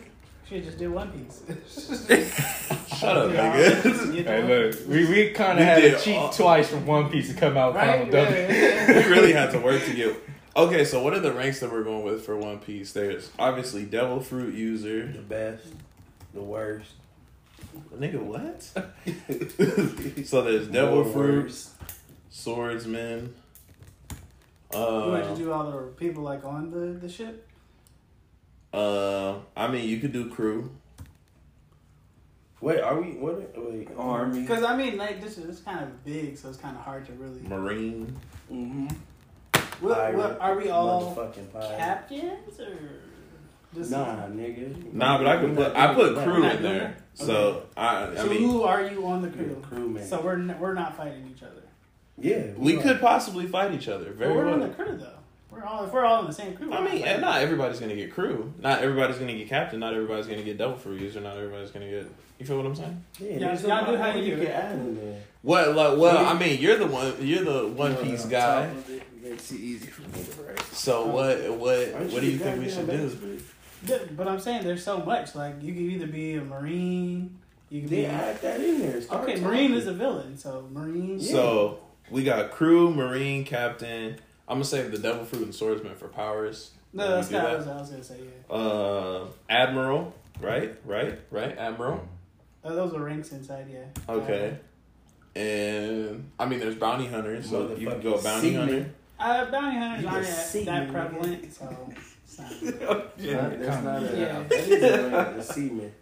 She 0.49 0.61
just 0.61 0.79
did 0.79 0.89
One 0.91 1.11
Piece. 1.11 1.41
Shut 2.99 3.17
up, 3.17 3.33
Yeah, 3.33 3.53
nigga. 3.83 4.25
Hey, 4.27 4.41
One 4.43 4.49
look, 4.49 4.89
we, 4.89 5.09
we 5.09 5.31
kind 5.31 5.59
of 5.59 5.65
had 5.65 5.81
to 5.83 5.99
cheat 5.99 6.17
all- 6.17 6.31
twice 6.33 6.69
from 6.69 6.87
One 6.87 7.09
Piece 7.11 7.29
to 7.29 7.35
come 7.35 7.57
out 7.57 7.75
Right? 7.75 8.01
Final 8.11 8.25
W. 8.25 8.37
Yeah, 8.37 8.87
we 8.89 9.11
really 9.11 9.33
had 9.33 9.51
to 9.53 9.59
work 9.59 9.83
to 9.85 9.95
get. 9.95 10.17
Okay, 10.55 10.85
so 10.85 11.03
what 11.03 11.15
are 11.15 11.21
the 11.21 11.33
ranks 11.33 11.61
that 11.61 11.73
we're 11.73 11.83
going 11.83 12.05
with 12.05 12.25
for 12.27 12.37
One 12.37 12.59
Piece? 12.59 12.93
There's 12.93 13.31
obviously 13.39 13.85
Devil 13.87 14.21
Fruit 14.21 14.55
user. 14.55 15.07
The 15.07 15.19
best, 15.23 15.65
the 16.35 16.43
worst. 16.43 16.93
Nigga, 17.97 18.21
what? 18.23 18.63
so 20.27 20.43
there's 20.43 20.69
Devil 20.69 21.05
More 21.05 21.13
Fruit, 21.13 21.45
worst. 21.45 21.71
Swordsman. 22.31 23.35
You 24.73 24.79
want 24.81 25.25
Uh, 25.25 25.29
to 25.31 25.37
do 25.37 25.53
all 25.53 25.71
the 25.71 25.79
people 25.97 26.23
like 26.25 26.45
on 26.45 26.71
the, 26.71 26.99
the 26.99 27.09
ship? 27.09 27.47
uh, 28.73 29.37
I 29.57 29.69
mean, 29.69 29.89
you 29.89 29.99
could 30.01 30.13
do 30.13 30.29
crew. 30.29 30.71
Wait, 32.61 32.81
are 32.81 33.01
we? 33.01 33.11
What? 33.13 33.53
Wait, 33.57 33.89
Army. 33.97 34.41
Because 34.41 34.65
I 34.65 34.75
mean, 34.77 34.97
like 34.97 35.21
this 35.21 35.37
is 35.39 35.45
it's 35.49 35.61
kind 35.61 35.81
of 35.85 36.05
big, 36.05 36.37
so 36.39 36.49
it's 36.49 36.57
kind 36.59 36.75
of 36.77 36.83
hard 36.83 37.05
to 37.07 37.13
really. 37.13 37.41
Marine. 37.43 38.17
Mm-hmm. 38.51 38.87
What, 39.81 40.15
what 40.15 40.41
are 40.41 40.57
we 40.57 40.71
all 40.71 41.15
Motherfucking 41.15 41.53
captains 41.77 42.59
or? 42.59 42.79
Just 43.75 43.91
Nah, 43.91 44.27
nigga. 44.29 44.93
Nah, 44.93 45.19
but 45.19 45.27
I 45.27 45.41
can 45.41 45.55
put 45.57 45.75
I 45.75 45.95
put 45.95 46.17
crew 46.17 46.45
in 46.45 46.63
there. 46.63 46.97
So 47.15 47.65
I 47.77 48.07
I 48.09 48.15
So 48.17 48.27
mean 48.27 48.41
who 48.43 48.63
are 48.63 48.83
you 48.87 49.07
on 49.07 49.23
the 49.23 49.29
crew? 49.29 49.63
Crew 49.69 49.89
man. 49.89 50.07
So 50.07 50.21
we're 50.21 50.35
n- 50.35 50.57
we're 50.61 50.75
not 50.75 50.97
fighting 50.97 51.29
each 51.35 51.43
other. 51.43 51.63
yeah, 52.19 52.53
we 52.57 52.77
are. 52.77 52.83
could 52.83 53.01
possibly 53.01 53.47
fight 53.47 53.73
each 53.73 53.89
other. 53.89 54.13
But 54.17 54.29
we're 54.31 54.49
on 54.49 54.61
the 54.61 54.69
crew 54.69 54.97
though. 54.97 55.11
We're 55.51 55.65
all 55.65 55.85
if 55.85 55.93
we're 55.93 56.05
all 56.05 56.21
in 56.23 56.27
the 56.27 56.33
same 56.33 56.57
crew. 56.57 56.73
I 56.73 56.81
mean, 56.85 57.01
not 57.01 57.09
and 57.09 57.21
not 57.21 57.41
everybody's 57.43 57.79
gonna 57.81 57.95
get 57.95 58.13
crew. 58.13 58.53
Not 58.61 58.81
everybody's 58.83 59.19
gonna 59.19 59.35
get 59.35 59.49
captain. 59.49 59.79
Not 59.81 59.95
everybody's 59.95 60.27
gonna 60.27 60.43
get 60.43 60.59
devil 60.59 60.77
fruit 60.77 61.01
user. 61.01 61.21
Not 61.21 61.37
everybody's 61.37 61.71
gonna 61.71 61.89
get. 61.91 62.07
You 62.39 62.47
feel 62.47 62.57
what 62.57 62.67
I'm 62.67 62.75
saying? 62.75 63.05
Yeah, 63.21 63.55
Y'all- 63.55 63.69
y'all 63.69 63.93
do 63.93 63.97
how 63.97 64.13
more 64.13 64.23
you 64.23 64.35
do 64.37 64.43
can 64.45 64.51
it. 64.51 64.73
in 64.75 64.97
there. 64.97 65.21
What? 65.43 65.75
Like, 65.77 65.99
well, 65.99 66.27
I 66.27 66.37
mean, 66.37 66.61
you're 66.61 66.77
the 66.79 66.87
one. 66.89 67.15
You're 67.21 67.45
the 67.45 67.69
One 67.69 67.95
Piece 67.97 68.25
On 68.25 68.31
guy. 68.31 68.63
it, 68.89 69.03
Makes 69.23 69.53
it 69.53 69.61
easy 69.61 69.87
for 69.87 70.03
me 70.03 70.23
to 70.25 70.43
write. 70.43 70.61
So 70.73 71.07
what? 71.07 71.39
What? 71.57 71.95
What 72.13 72.21
do 72.21 72.27
you 72.27 72.37
think 72.39 72.59
we 72.61 72.69
should 72.69 72.87
goddamn 72.89 73.09
do? 73.09 73.41
Expert? 73.93 74.07
Yeah, 74.11 74.13
But 74.17 74.29
I'm 74.29 74.41
saying 74.41 74.65
there's 74.65 74.85
so 74.85 74.99
much. 74.99 75.35
Like 75.35 75.63
you 75.63 75.73
can 75.75 75.91
either 75.91 76.07
be 76.07 76.35
a 76.35 76.41
marine. 76.45 77.39
You 77.71 77.81
can 77.83 77.91
They 77.91 77.97
be 78.03 78.07
add 78.07 78.41
that 78.43 78.61
in 78.61 78.81
there. 78.81 79.01
Start 79.01 79.23
okay. 79.25 79.33
talking. 79.35 79.47
Marine 79.47 79.73
is 79.75 79.87
a 79.87 79.93
villain, 79.93 80.37
so 80.37 80.69
marine. 80.73 81.19
So 81.21 81.79
we 82.11 82.23
got 82.25 82.51
crew, 82.51 82.93
marine, 82.93 83.45
captain. 83.45 84.17
I'm 84.47 84.57
gonna 84.57 84.65
save 84.65 84.93
the 84.93 84.99
devil 84.99 85.25
fruit 85.25 85.43
and 85.43 85.55
swordsman 85.55 85.95
for 85.97 86.09
powers. 86.09 86.71
no, 86.93 87.09
that's 87.17 87.31
not 87.31 87.43
that. 87.45 87.59
what 87.67 87.69
I 87.77 87.81
was 87.81 87.91
gonna 87.91 88.05
say. 88.05 88.19
Yeah, 88.51 88.55
Uh, 88.55 89.27
admiral. 89.49 90.15
Right. 90.41 90.77
Right. 90.85 91.19
Right. 91.31 91.57
Admiral. 91.57 92.07
uh, 92.65 92.75
those 92.75 92.93
are 92.95 93.03
ranks 93.03 93.33
inside. 93.33 93.67
Yeah. 93.73 93.85
Okay. 94.13 94.59
And 95.37 96.31
I 96.39 96.47
mean, 96.47 96.61
there's 96.61 96.77
bounty 96.77 97.07
hunters, 97.07 97.49
so 97.51 97.75
you 97.77 97.89
can 97.89 98.01
go 98.01 98.15
Motherfucking 98.15 98.25
bounty 98.25 98.51
seaman. 98.51 98.69
hunter. 98.69 98.91
Uh, 99.19 99.51
bounty 99.51 99.79
hunters 99.79 100.05
aren't 100.07 100.27
that, 100.27 100.65
that 100.67 100.93
prevalent, 100.93 101.53
so. 101.55 101.93
It's 102.63 102.81
not 102.81 103.13
Yeah, 103.19 103.49
that's 103.49 103.85
not 103.85 104.03
a, 104.03 104.19
Yeah. 104.19 104.43
that 104.43 104.53
is 104.53 104.83
a 104.83 105.11
rank, 105.11 105.37
the 105.37 105.43
seaman. 105.43 105.93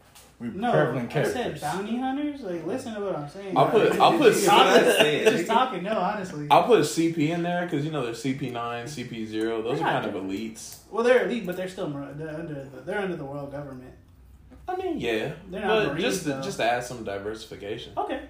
We 0.41 0.49
No, 0.49 0.73
prevalent 0.73 1.15
I 1.17 1.25
said 1.25 1.61
bounty 1.61 1.99
hunters. 1.99 2.41
Like, 2.41 2.67
listen 2.67 2.95
to 2.95 3.01
what 3.01 3.15
I'm 3.17 3.29
saying. 3.29 3.57
I'll 3.57 3.69
put. 3.69 3.93
I'll 4.01 4.19
put. 4.19 4.33
Just 4.33 4.47
talking, 4.47 5.25
just 5.25 5.47
talking. 5.47 5.83
No, 5.85 5.99
honestly. 5.99 6.49
I'll 6.51 6.65
put 6.65 6.81
CP 6.81 7.17
in 7.29 7.43
there 7.45 7.63
because 7.65 7.85
you 7.85 7.93
know 7.93 8.03
there's 8.05 8.23
CP 8.23 8.51
nine, 8.53 8.87
CP 8.87 9.25
zero. 9.27 9.63
Those 9.63 9.79
They're 9.79 9.87
are 9.87 10.03
kind 10.03 10.17
of 10.17 10.21
elites. 10.23 10.79
Well, 10.91 11.05
they're 11.05 11.27
elite, 11.27 11.47
but 11.47 11.57
they're 11.57 11.69
still 11.69 11.89
they're 12.17 12.35
under 12.35 12.55
the 12.55 12.81
they're 12.85 12.99
under 12.99 13.15
the 13.17 13.25
world 13.25 13.53
government. 13.53 13.95
I 14.69 14.77
mean, 14.77 14.99
yeah, 14.99 15.33
They're 15.51 15.61
not 15.61 15.69
but 15.69 15.87
Marines, 15.93 16.03
just 16.05 16.23
to, 16.25 16.29
though. 16.31 16.43
just 16.43 16.57
to 16.59 16.65
add 16.65 16.83
some 16.85 17.05
diversification. 17.05 17.93
Okay. 17.97 18.21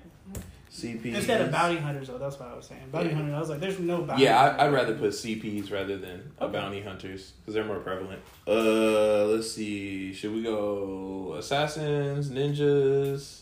CP 0.72 1.04
Instead 1.14 1.42
of 1.42 1.50
bounty 1.52 1.76
hunters, 1.78 2.08
though, 2.08 2.16
that's 2.16 2.38
what 2.40 2.48
I 2.48 2.54
was 2.56 2.66
saying. 2.66 2.80
Bounty 2.90 3.10
Yeah. 3.10 3.16
hunters. 3.16 3.34
I 3.34 3.38
was 3.40 3.48
like, 3.50 3.60
there's 3.60 3.78
no 3.78 4.02
bounty. 4.02 4.22
Yeah, 4.24 4.40
I, 4.40 4.44
hunters. 4.48 4.60
I'd 4.62 4.72
rather 4.72 4.94
put 4.94 5.10
CPs 5.12 5.70
rather 5.70 5.98
than 5.98 6.32
a 6.40 6.44
Okay. 6.44 6.52
bounty 6.52 6.80
hunters 6.80 7.32
because 7.40 7.52
they're 7.54 7.64
more 7.64 7.80
prevalent. 7.80 8.22
Uh, 8.48 9.26
let's 9.26 9.52
see. 9.52 10.14
Should 10.14 10.32
we 10.34 10.42
go 10.42 11.34
assassins, 11.38 12.30
ninjas? 12.30 13.40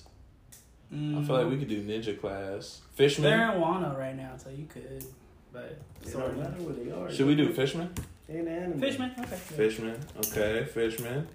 I 0.93 1.23
feel 1.23 1.37
like 1.37 1.49
we 1.49 1.57
could 1.57 1.69
do 1.69 1.85
ninja 1.85 2.21
class. 2.21 2.81
Fishmen. 2.95 3.31
They're 3.31 3.53
in 3.53 3.61
Wano 3.61 3.97
right 3.97 4.17
now, 4.17 4.33
so 4.37 4.51
you 4.51 4.67
could. 4.67 5.05
But 5.53 5.79
It 6.05 6.13
don't 6.13 6.37
matter 6.37 6.51
where 6.63 6.75
they 6.75 6.91
are. 6.91 7.11
Should 7.13 7.27
we 7.27 7.37
do 7.37 7.53
fishmen? 7.53 7.95
They 8.29 8.39
in 8.39 8.49
anime. 8.49 8.81
Fishman. 8.81 9.13
Okay. 9.21 9.37
Fishmen. 9.37 10.01
Okay, 10.19 10.65
fishmen. 10.65 11.29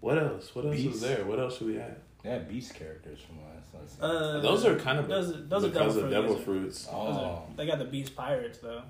What 0.00 0.18
else? 0.18 0.54
What 0.56 0.66
else 0.66 0.76
is 0.76 1.00
there? 1.00 1.24
What 1.24 1.38
else 1.38 1.58
should 1.58 1.68
we 1.68 1.78
add? 1.78 1.96
They 2.24 2.30
had 2.30 2.48
beast 2.48 2.74
characters 2.74 3.20
from 3.20 3.36
last 3.80 4.00
last 4.00 4.02
Uh, 4.02 4.40
Those 4.40 4.64
are 4.66 4.76
kind 4.76 4.98
of 4.98 5.08
those. 5.08 5.30
are- 5.30 5.40
Those 5.42 5.64
are 5.64 5.68
because 5.68 5.94
devil 5.94 6.04
of 6.04 6.10
devil 6.10 6.36
fruits. 6.36 6.84
fruits. 6.84 6.88
Oh. 6.92 6.96
are- 7.22 7.42
They 7.56 7.66
got 7.66 7.78
the 7.78 7.84
beast 7.84 8.14
pirates 8.16 8.58
though. 8.58 8.82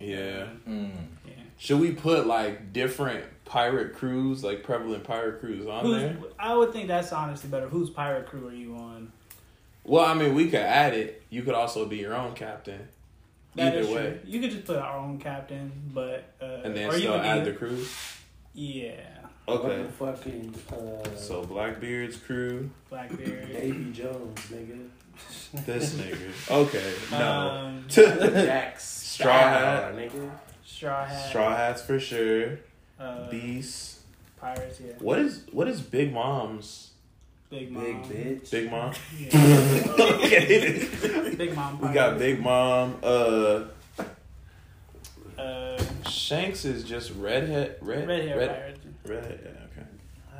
Yeah. 0.00 0.46
Mm. 0.68 0.90
Yeah. 1.26 1.32
Should 1.58 1.80
we 1.80 1.92
put 1.92 2.26
like 2.26 2.72
different 2.72 3.24
pirate 3.44 3.94
crews, 3.94 4.42
like 4.42 4.62
prevalent 4.64 5.04
pirate 5.04 5.40
crews 5.40 5.66
on 5.66 5.84
Who's, 5.84 6.00
there? 6.00 6.16
I 6.38 6.54
would 6.54 6.72
think 6.72 6.88
that's 6.88 7.12
honestly 7.12 7.48
better. 7.50 7.68
Whose 7.68 7.90
pirate 7.90 8.26
crew 8.26 8.48
are 8.48 8.52
you 8.54 8.74
on? 8.76 9.12
Well, 9.84 10.04
I 10.04 10.14
mean, 10.14 10.34
we 10.34 10.46
could 10.46 10.60
add 10.60 10.94
it. 10.94 11.22
You 11.30 11.42
could 11.42 11.54
also 11.54 11.84
be 11.86 11.98
your 11.98 12.14
own 12.14 12.34
captain. 12.34 12.88
That 13.54 13.68
Either 13.74 13.78
is 13.80 13.88
way. 13.88 14.02
true. 14.02 14.18
You 14.26 14.40
could 14.40 14.50
just 14.50 14.64
put 14.64 14.76
our 14.78 14.96
own 14.98 15.18
captain, 15.18 15.70
but 15.92 16.24
uh, 16.42 16.44
And 16.64 16.74
then 16.74 16.88
or 16.90 16.94
you 16.94 17.00
still 17.00 17.12
could 17.12 17.20
add 17.26 17.44
be- 17.44 17.50
the 17.50 17.56
crews. 17.56 17.94
yeah, 18.54 18.92
Okay. 19.46 19.82
What 19.98 20.16
fucking 20.16 20.54
uh, 20.72 21.16
So 21.16 21.44
Blackbeard's 21.44 22.16
crew. 22.16 22.70
Blackbeard. 22.88 23.52
Davy 23.52 23.92
Jones, 23.92 24.38
nigga. 24.50 24.88
This 25.66 25.94
nigga. 25.94 26.50
Okay. 26.50 26.94
No. 27.10 27.50
Um, 27.50 27.84
Jax 27.88 28.84
Straw 28.84 29.32
Hat. 29.32 29.94
nigga. 29.94 30.30
Straw 30.64 31.04
Hat. 31.04 31.28
Straw 31.28 31.56
hats 31.56 31.82
for 31.82 32.00
sure. 32.00 32.58
Uh, 32.98 33.28
Beast. 33.30 34.00
Pirates. 34.38 34.80
Yeah. 34.80 34.92
What 34.98 35.18
is 35.20 35.42
what 35.52 35.68
is 35.68 35.80
Big 35.80 36.12
Mom's? 36.12 36.90
Big 37.50 37.70
Mom. 37.70 37.84
Big 37.84 38.42
bitch. 38.42 38.50
Big 38.50 38.70
Mom. 38.70 38.92
Yeah. 39.16 39.84
okay. 40.00 40.88
Big 41.36 41.54
Mom. 41.54 41.78
We 41.80 41.88
got 41.94 42.18
Big 42.18 42.40
Mom. 42.40 42.96
Uh, 43.02 43.64
Uh, 45.38 45.82
Shanks 46.08 46.64
is 46.64 46.84
just 46.84 47.12
redhead. 47.14 47.76
Red. 47.80 48.06
red 48.08 48.24
hair 48.28 48.38
Red. 48.38 48.73
Pirate. 49.04 49.22
Redhead. 49.22 49.40
Yeah. 49.44 49.82
Okay. 49.82 49.88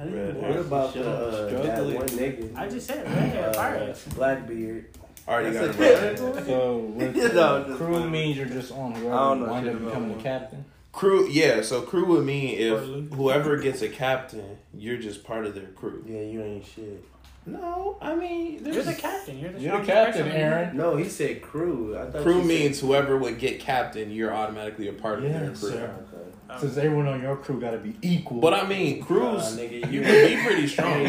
I 0.00 0.04
didn't 0.04 0.18
Red 0.26 0.42
know. 0.42 0.48
What 0.48 0.58
about 0.60 0.94
the 0.94 1.08
uh, 1.10 1.30
that 1.30 1.60
Struggling. 1.62 1.96
one 1.96 2.06
nigga? 2.08 2.56
I 2.56 2.68
just 2.68 2.86
said 2.86 3.04
red 3.06 3.28
hair 3.30 3.50
uh, 3.50 3.54
pirates. 3.54 4.04
Blackbeard. 4.14 4.86
Already 5.26 5.52
got 5.54 5.72
That's 5.76 6.20
him. 6.20 6.26
a 6.26 6.32
right. 6.34 6.46
So 6.46 6.76
with 6.96 7.34
No, 7.34 7.64
just 7.64 7.78
crew 7.78 7.94
funny. 7.94 8.10
means 8.10 8.36
you're 8.36 8.46
just 8.46 8.72
on 8.72 8.92
I 8.94 8.98
whoever 8.98 9.14
don't 9.16 9.40
know 9.40 9.46
wind 9.52 9.66
shit 9.66 9.74
up 9.74 9.80
about 9.80 9.88
becoming 9.88 10.08
the 10.10 10.14
one. 10.16 10.22
captain. 10.22 10.64
Crew, 10.92 11.28
yeah. 11.28 11.62
So 11.62 11.80
crew 11.82 12.04
would 12.06 12.24
mean 12.24 12.58
if 12.58 12.72
Or 12.72 12.80
Luke. 12.84 13.14
whoever 13.14 13.56
gets 13.56 13.82
a 13.82 13.88
captain, 13.88 14.58
you're 14.74 14.98
just 14.98 15.24
part 15.24 15.46
of 15.46 15.54
their 15.54 15.66
crew. 15.68 16.04
Yeah, 16.06 16.20
you 16.20 16.42
ain't 16.42 16.66
shit. 16.66 17.04
No, 17.46 17.98
I 18.00 18.14
mean, 18.14 18.64
You're 18.64 18.82
the 18.82 18.94
captain. 18.94 19.38
You're 19.38 19.52
the, 19.52 19.60
You're 19.60 19.80
the 19.80 19.84
captain, 19.86 20.22
person. 20.24 20.36
Aaron. 20.40 20.76
No, 20.76 20.96
he 20.96 21.08
said 21.08 21.42
crew. 21.42 21.96
I 21.96 22.06
crew 22.22 22.36
you 22.36 22.40
said- 22.40 22.46
means 22.48 22.80
whoever 22.80 23.18
would 23.18 23.38
get 23.38 23.60
captain, 23.60 24.10
you're 24.10 24.32
automatically 24.34 24.88
a 24.88 24.92
part 24.94 25.18
of 25.22 25.24
their 25.24 25.48
crew. 25.48 25.54
sir. 25.56 25.94
Okay. 26.12 26.30
Um, 26.48 26.60
Since 26.60 26.76
everyone 26.78 27.06
on 27.06 27.20
your 27.22 27.36
crew 27.36 27.60
got 27.60 27.70
to 27.72 27.78
be 27.78 27.96
equal. 28.02 28.40
But 28.40 28.54
I 28.54 28.66
mean, 28.66 29.00
Nah, 29.00 29.06
crews, 29.06 29.56
nigga, 29.58 29.90
you 29.92 30.00
you 30.00 30.06
would 30.06 30.28
be 30.28 30.42
pretty 30.44 30.66
strong. 30.66 31.06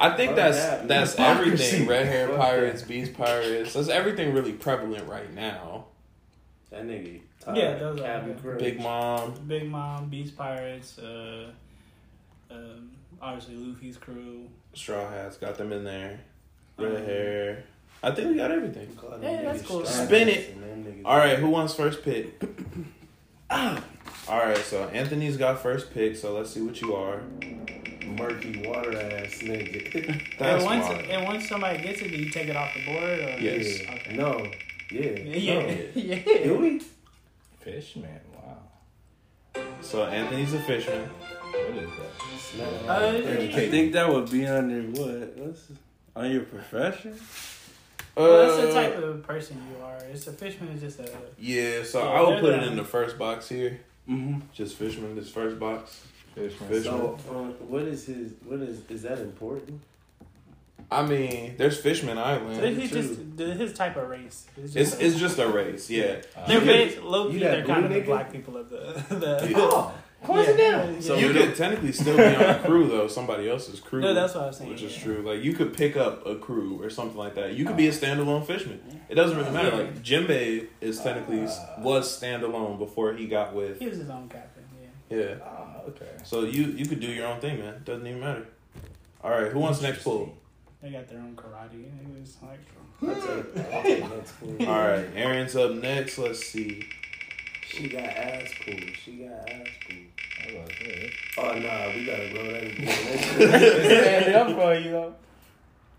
I 0.00 0.16
think 0.16 0.34
that's 0.36 0.58
that. 0.58 0.88
that's 0.88 1.18
everything. 1.18 1.86
Red 1.86 2.06
hair 2.06 2.28
pirates, 2.28 2.82
beast 2.82 3.14
pirates. 3.14 3.74
That's 3.74 3.88
everything 3.88 4.32
really 4.32 4.52
prevalent 4.52 5.08
right 5.08 5.32
now. 5.34 5.86
That 6.70 6.84
nigga. 6.84 7.20
Yeah, 7.54 7.74
those 7.78 8.00
are- 8.00 8.54
Big 8.58 8.80
mom. 8.80 9.34
Big 9.48 9.68
Mom, 9.68 10.08
Beast 10.08 10.36
Pirates, 10.36 10.98
uh, 10.98 11.50
um, 12.50 12.90
obviously 13.20 13.56
Luffy's 13.56 13.96
crew. 13.96 14.46
Straw 14.74 15.08
hats, 15.10 15.36
got 15.36 15.56
them 15.58 15.72
in 15.72 15.84
there. 15.84 16.20
Red 16.78 16.96
Um, 16.96 17.04
hair. 17.04 17.64
I 18.02 18.10
think 18.12 18.30
we 18.30 18.36
got 18.36 18.50
everything. 18.50 18.94
Call 18.96 19.10
them 19.10 19.22
Yeah, 19.22 19.42
that's 19.42 19.62
cool. 19.62 19.84
Spin 19.84 20.28
it. 20.28 20.54
and 20.54 20.62
them 20.62 20.84
niggas- 20.84 21.02
All 21.04 21.18
right, 21.18 21.38
who 21.38 21.50
wants 21.50 21.74
first 21.74 22.02
pick? 22.02 22.40
All 23.50 23.76
right, 24.28 24.56
so 24.58 24.84
Anthony's 24.88 25.36
got 25.36 25.60
first 25.60 25.92
pick. 25.92 26.16
So 26.16 26.32
let's 26.34 26.50
see 26.50 26.60
what 26.60 26.80
you 26.80 26.94
are. 26.94 27.20
Murky 28.06 28.62
water 28.66 28.96
ass 28.96 29.38
nigga. 29.42 29.92
That's 30.38 30.62
and 30.62 30.64
once 30.64 30.86
wild. 30.88 31.00
and 31.04 31.24
once 31.24 31.48
somebody 31.48 31.82
gets 31.82 32.00
it, 32.00 32.08
do 32.10 32.16
you 32.16 32.30
take 32.30 32.48
it 32.48 32.56
off 32.56 32.72
the 32.74 32.84
board? 32.86 33.18
Or 33.20 33.38
Yes. 33.40 33.82
Yeah. 33.82 33.94
Okay. 33.94 34.16
No. 34.16 34.46
Yeah. 34.90 35.10
Yeah, 35.94 35.94
yeah. 35.94 36.44
Do 36.44 36.54
we? 36.58 36.80
Fishman. 37.60 38.20
Wow. 38.34 39.62
So 39.80 40.04
Anthony's 40.06 40.54
a 40.54 40.60
fisherman. 40.60 41.08
What 41.50 41.82
is 41.82 41.90
that? 42.56 42.86
No. 42.86 42.94
I 43.54 43.68
think 43.70 43.92
that 43.92 44.08
would 44.12 44.30
be 44.30 44.46
under 44.46 44.80
what? 44.82 45.36
What's 45.36 45.62
on 46.16 46.30
your 46.30 46.42
profession? 46.42 47.18
Well, 48.16 48.46
that's 48.56 48.56
the 48.62 48.70
Uh, 48.70 48.74
type 48.74 48.96
of 48.98 49.22
person 49.22 49.62
you 49.70 49.84
are. 49.84 49.96
It's 50.12 50.26
a 50.26 50.32
fishman 50.32 50.70
is 50.70 50.80
just 50.80 51.00
a. 51.00 51.10
Yeah, 51.38 51.82
so 51.84 52.02
Yeah, 52.02 52.10
I 52.10 52.20
would 52.28 52.40
put 52.40 52.54
it 52.54 52.62
in 52.64 52.76
the 52.76 52.84
first 52.84 53.18
box 53.18 53.48
here. 53.48 53.80
Mm-hmm. 54.08 54.40
Just 54.52 54.76
fisherman, 54.76 55.14
this 55.14 55.30
first 55.30 55.58
box. 55.58 56.04
Fishman. 56.34 56.68
Fish- 56.68 56.84
So, 56.84 57.16
um, 57.30 57.52
what 57.68 57.82
is 57.82 58.06
his? 58.06 58.32
What 58.44 58.60
is? 58.60 58.80
Is 58.88 59.02
that 59.02 59.18
important? 59.20 59.80
I 60.92 61.06
mean, 61.06 61.54
there's 61.56 61.80
Fishman 61.80 62.18
Island. 62.18 62.76
he's 62.76 62.90
true. 62.90 63.02
just 63.02 63.60
his 63.60 63.72
type 63.74 63.96
of 63.96 64.08
race. 64.08 64.46
It's 64.56 64.74
It's 64.74 64.90
just 64.90 65.00
a- 65.00 65.06
it's 65.06 65.18
just 65.20 65.38
a 65.38 65.46
race, 65.46 65.88
yeah. 65.88 66.16
they're 66.48 66.58
you 66.58 66.64
very 66.64 66.96
low 66.98 67.28
key. 67.28 67.34
you 67.34 67.40
that 67.40 67.50
They're 67.58 67.64
kind 67.66 67.84
of 67.84 67.90
blue 67.92 68.00
the 68.00 68.04
nigga? 68.04 68.06
black 68.06 68.32
people 68.32 68.56
of 68.56 68.70
the 68.70 69.04
the. 69.14 69.52
Oh, 69.56 69.92
coincidental. 70.22 70.94
Yeah, 70.94 71.00
So 71.00 71.14
you 71.16 71.32
could 71.32 71.56
technically 71.56 71.92
still 71.92 72.16
be 72.16 72.22
on 72.22 72.42
a 72.42 72.58
crew 72.60 72.88
though, 72.88 73.08
somebody 73.08 73.48
else's 73.48 73.80
crew. 73.80 74.00
No, 74.00 74.14
that's 74.14 74.34
what 74.34 74.44
I 74.44 74.46
was 74.48 74.56
saying. 74.58 74.70
which 74.70 74.82
is 74.82 74.96
yeah. 74.96 75.02
true. 75.02 75.22
Like 75.22 75.42
you 75.42 75.52
could 75.54 75.76
pick 75.76 75.96
up 75.96 76.26
a 76.26 76.36
crew 76.36 76.82
or 76.82 76.90
something 76.90 77.16
like 77.16 77.34
that. 77.34 77.54
You 77.54 77.64
could 77.64 77.76
be 77.76 77.88
a 77.88 77.92
standalone 77.92 78.46
fisherman. 78.46 78.80
It 79.08 79.14
doesn't 79.14 79.36
really 79.36 79.50
matter. 79.50 79.76
Like 79.76 80.02
Jimbe 80.02 80.66
is 80.80 81.00
technically 81.00 81.40
was 81.78 82.20
standalone 82.20 82.78
before 82.78 83.14
he 83.14 83.26
got 83.26 83.54
with 83.54 83.78
He 83.78 83.86
was 83.86 83.98
his 83.98 84.10
own 84.10 84.28
captain. 84.28 84.64
Yeah. 85.10 85.18
yeah. 85.18 85.34
Ah, 85.44 85.80
okay. 85.88 86.10
So 86.22 86.44
you 86.44 86.64
you 86.66 86.86
could 86.86 87.00
do 87.00 87.08
your 87.08 87.26
own 87.26 87.40
thing, 87.40 87.58
man. 87.58 87.82
Doesn't 87.84 88.06
even 88.06 88.20
matter. 88.20 88.46
All 89.22 89.30
right, 89.30 89.50
who 89.52 89.58
wants 89.58 89.82
next 89.82 90.02
pull? 90.02 90.34
They 90.82 90.90
got 90.90 91.08
their 91.08 91.18
own 91.18 91.36
karate. 91.36 91.84
It 91.84 92.20
was 92.20 92.36
like. 92.42 92.60
I'll 93.02 93.14
take, 93.14 93.72
I'll 93.72 93.82
take 93.82 94.10
next 94.10 94.32
pool. 94.40 94.68
All 94.68 94.78
right, 94.78 95.06
Aaron's 95.14 95.56
up 95.56 95.72
next. 95.72 96.18
Let's 96.18 96.44
see. 96.46 96.86
She 97.70 97.88
got 97.88 98.02
ass 98.04 98.52
pool. 98.64 98.74
She 99.04 99.12
got 99.12 99.48
ass 99.48 99.68
pool. 99.86 99.96
I 100.42 100.46
was 100.52 100.68
like, 100.68 100.86
yeah. 100.86 101.08
Oh 101.38 101.52
nah, 101.58 101.94
we 101.94 102.04
gotta 102.04 102.34
roll 102.34 102.50
that 102.52 102.62
again. 102.64 102.88
Stand 104.26 104.34
up 104.34 104.56
for 104.56 104.74
you 104.74 104.90
though. 104.90 105.14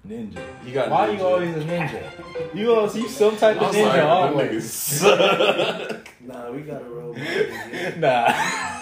Ninja. 0.08 0.40
You 0.66 0.74
got 0.74 0.90
Why 0.90 1.10
ninja. 1.10 1.18
you 1.20 1.24
always 1.26 1.56
a 1.56 1.60
ninja? 1.60 2.56
You 2.56 2.74
always 2.74 2.96
you 2.96 3.08
some 3.08 3.38
type 3.38 3.58
of 3.58 3.68
I'm 3.68 3.74
ninja 3.74 3.84
sorry, 3.84 4.00
them 4.00 4.10
always. 4.10 5.04
nah, 6.22 6.52
we 6.52 6.62
gotta 6.62 6.86
roll 6.86 7.14
that 7.14 7.22
again. 7.22 8.00
Nah. 8.00 8.26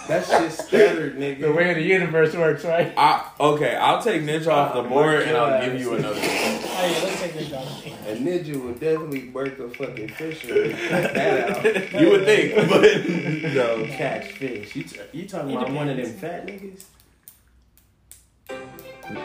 That 0.07 0.25
shit 0.25 0.51
stuttered, 0.53 1.17
nigga. 1.17 1.41
the 1.41 1.51
way 1.51 1.73
the 1.73 1.81
universe 1.81 2.33
works, 2.35 2.63
right? 2.63 2.93
I, 2.97 3.29
okay, 3.39 3.75
I'll 3.75 4.01
take 4.01 4.21
ninja 4.23 4.47
off 4.47 4.73
the 4.73 4.81
board 4.83 5.23
and 5.23 5.35
I'll 5.38 5.63
give 5.63 5.79
you 5.79 5.93
another. 5.95 6.15
one. 6.15 6.23
Oh 6.23 6.88
yeah, 6.89 7.03
let's 7.03 7.19
take 7.21 7.33
this 7.33 7.49
job. 7.49 7.67
A 8.07 8.15
ninja 8.15 8.55
would 8.63 8.79
definitely 8.79 9.29
work 9.29 9.59
a 9.59 9.69
fucking 9.69 10.07
fisher. 10.09 10.47
Cut 10.88 11.13
that 11.13 11.65
out. 11.93 12.01
You 12.01 12.09
would 12.11 12.25
think, 12.25 12.55
but 12.69 13.53
no. 13.53 13.85
Catch 13.88 14.31
fish. 14.31 14.75
You, 14.75 14.83
t- 14.83 14.99
you 15.11 15.27
talking 15.27 15.51
It 15.51 15.57
about 15.57 15.71
one 15.73 15.89
of 15.89 15.97
them 15.97 16.05
fat 16.13 16.47
niggas? 16.47 16.85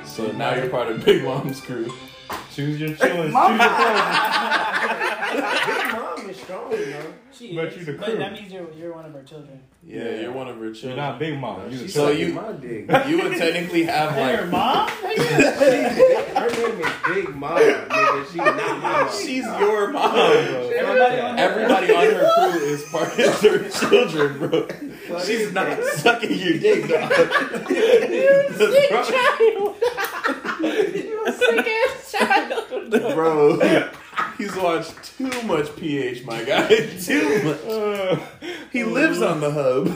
So 0.05 0.31
now 0.33 0.55
you're 0.55 0.69
part 0.71 0.89
of 0.91 1.05
Big 1.05 1.25
Mom's 1.25 1.61
crew. 1.61 1.93
Choose 2.55 2.81
your 2.81 2.89
choice. 2.97 3.01
Choose 3.01 3.11
your 3.11 3.31
poison. 3.33 3.33
Big 5.67 5.93
mom 5.93 6.31
is 6.31 6.37
strong, 6.37 6.71
yo. 6.73 7.03
She 7.33 7.55
But 7.57 7.67
is, 7.69 7.77
you 7.79 7.85
the 7.85 7.93
but 7.95 8.05
crew. 8.07 8.17
that 8.19 8.33
means 8.33 8.53
you're 8.53 8.71
you're 8.73 8.95
one 8.95 9.05
of 9.05 9.13
her 9.13 9.23
children. 9.25 9.61
Yeah, 9.87 10.21
you're 10.21 10.33
one 10.33 10.49
of 10.49 10.57
her 10.59 10.71
children. 10.73 10.73
You're 10.73 10.75
children. 10.75 10.97
not 10.97 11.19
big 11.19 11.39
mom. 11.39 11.71
You 11.71 11.79
the 11.79 11.89
So 11.89 12.07
So 12.07 12.11
you- 12.13 12.27
you 12.29 12.35
my 12.35 12.53
dick. 12.53 13.09
You 13.09 13.19
would 13.23 13.37
technically 13.37 13.83
have 13.85 14.13
Hey, 14.13 14.37
her 14.37 14.43
like. 14.43 14.51
mom. 14.53 14.89
Her 14.89 15.09
name 15.71 15.87
is 15.87 16.44
Big 17.07 17.35
Mom, 17.37 17.59
nigga. 17.59 18.27
She's 18.27 18.37
not 18.37 18.57
my 18.57 18.79
mom. 19.05 19.09
She's 19.13 19.45
your 19.45 19.91
mom, 19.93 20.13
bro. 20.13 20.71
Everybody 20.75 21.21
on 21.21 21.37
her- 21.39 21.45
Everybody 21.45 21.95
on 21.95 22.05
her 22.05 22.31
crew 22.35 22.61
is 22.61 22.83
part 22.85 23.19
of 23.19 23.41
her 23.41 23.69
children, 23.89 24.39
bro. 24.39 25.21
She's 25.21 25.53
not 25.53 25.83
sucking 25.85 26.33
your 26.33 26.59
dick, 26.59 26.89
dog. 26.89 27.11
You 27.71 28.47
sick 28.57 28.91
child. 28.91 29.77
you 30.95 31.33
sick 31.33 31.67
ass 31.69 32.13
child. 32.13 32.91
Bro, 33.15 33.59
he's 34.39 34.55
watched 34.57 35.17
too 35.17 35.43
much 35.43 35.75
PH, 35.77 36.25
my 36.25 36.43
guy. 36.45 36.69
Too 37.01 37.43
much. 37.45 37.65
Uh, 37.65 38.21
he 38.73 38.85
lives 38.85 39.23
on 39.23 39.41
the 39.41 39.51
hub. 39.51 39.89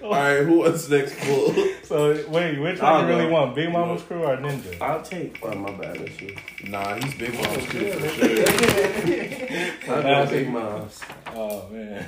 All 0.02 0.10
right, 0.10 0.44
who 0.44 0.58
wants 0.58 0.88
next 0.88 1.18
bull? 1.24 1.54
So 1.84 2.24
wait, 2.28 2.58
which 2.58 2.80
I'll 2.80 3.00
one 3.00 3.08
you 3.08 3.14
really 3.14 3.26
go. 3.26 3.32
want? 3.32 3.54
Big 3.54 3.70
Mama's 3.72 4.02
crew 4.02 4.24
or 4.24 4.36
Ninja? 4.36 4.80
I'll 4.80 5.02
take. 5.02 5.38
Oh 5.42 5.54
my 5.54 5.70
bad, 5.72 5.98
that's 5.98 6.20
you. 6.20 6.36
Nah, 6.68 6.94
he's 6.96 7.14
Big 7.14 7.34
oh, 7.34 7.42
Mom's 7.42 7.66
crew 7.66 7.92
for 7.92 8.08
sure. 8.08 9.94
I'll 9.94 10.24
go 10.24 10.30
Big 10.30 10.48
Mom's. 10.50 11.00
Oh 11.28 11.68
man. 11.68 12.06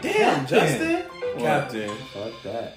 Damn, 0.00 0.46
Justin. 0.46 1.04
Captain. 1.38 1.96
Fuck 2.12 2.42
that. 2.44 2.76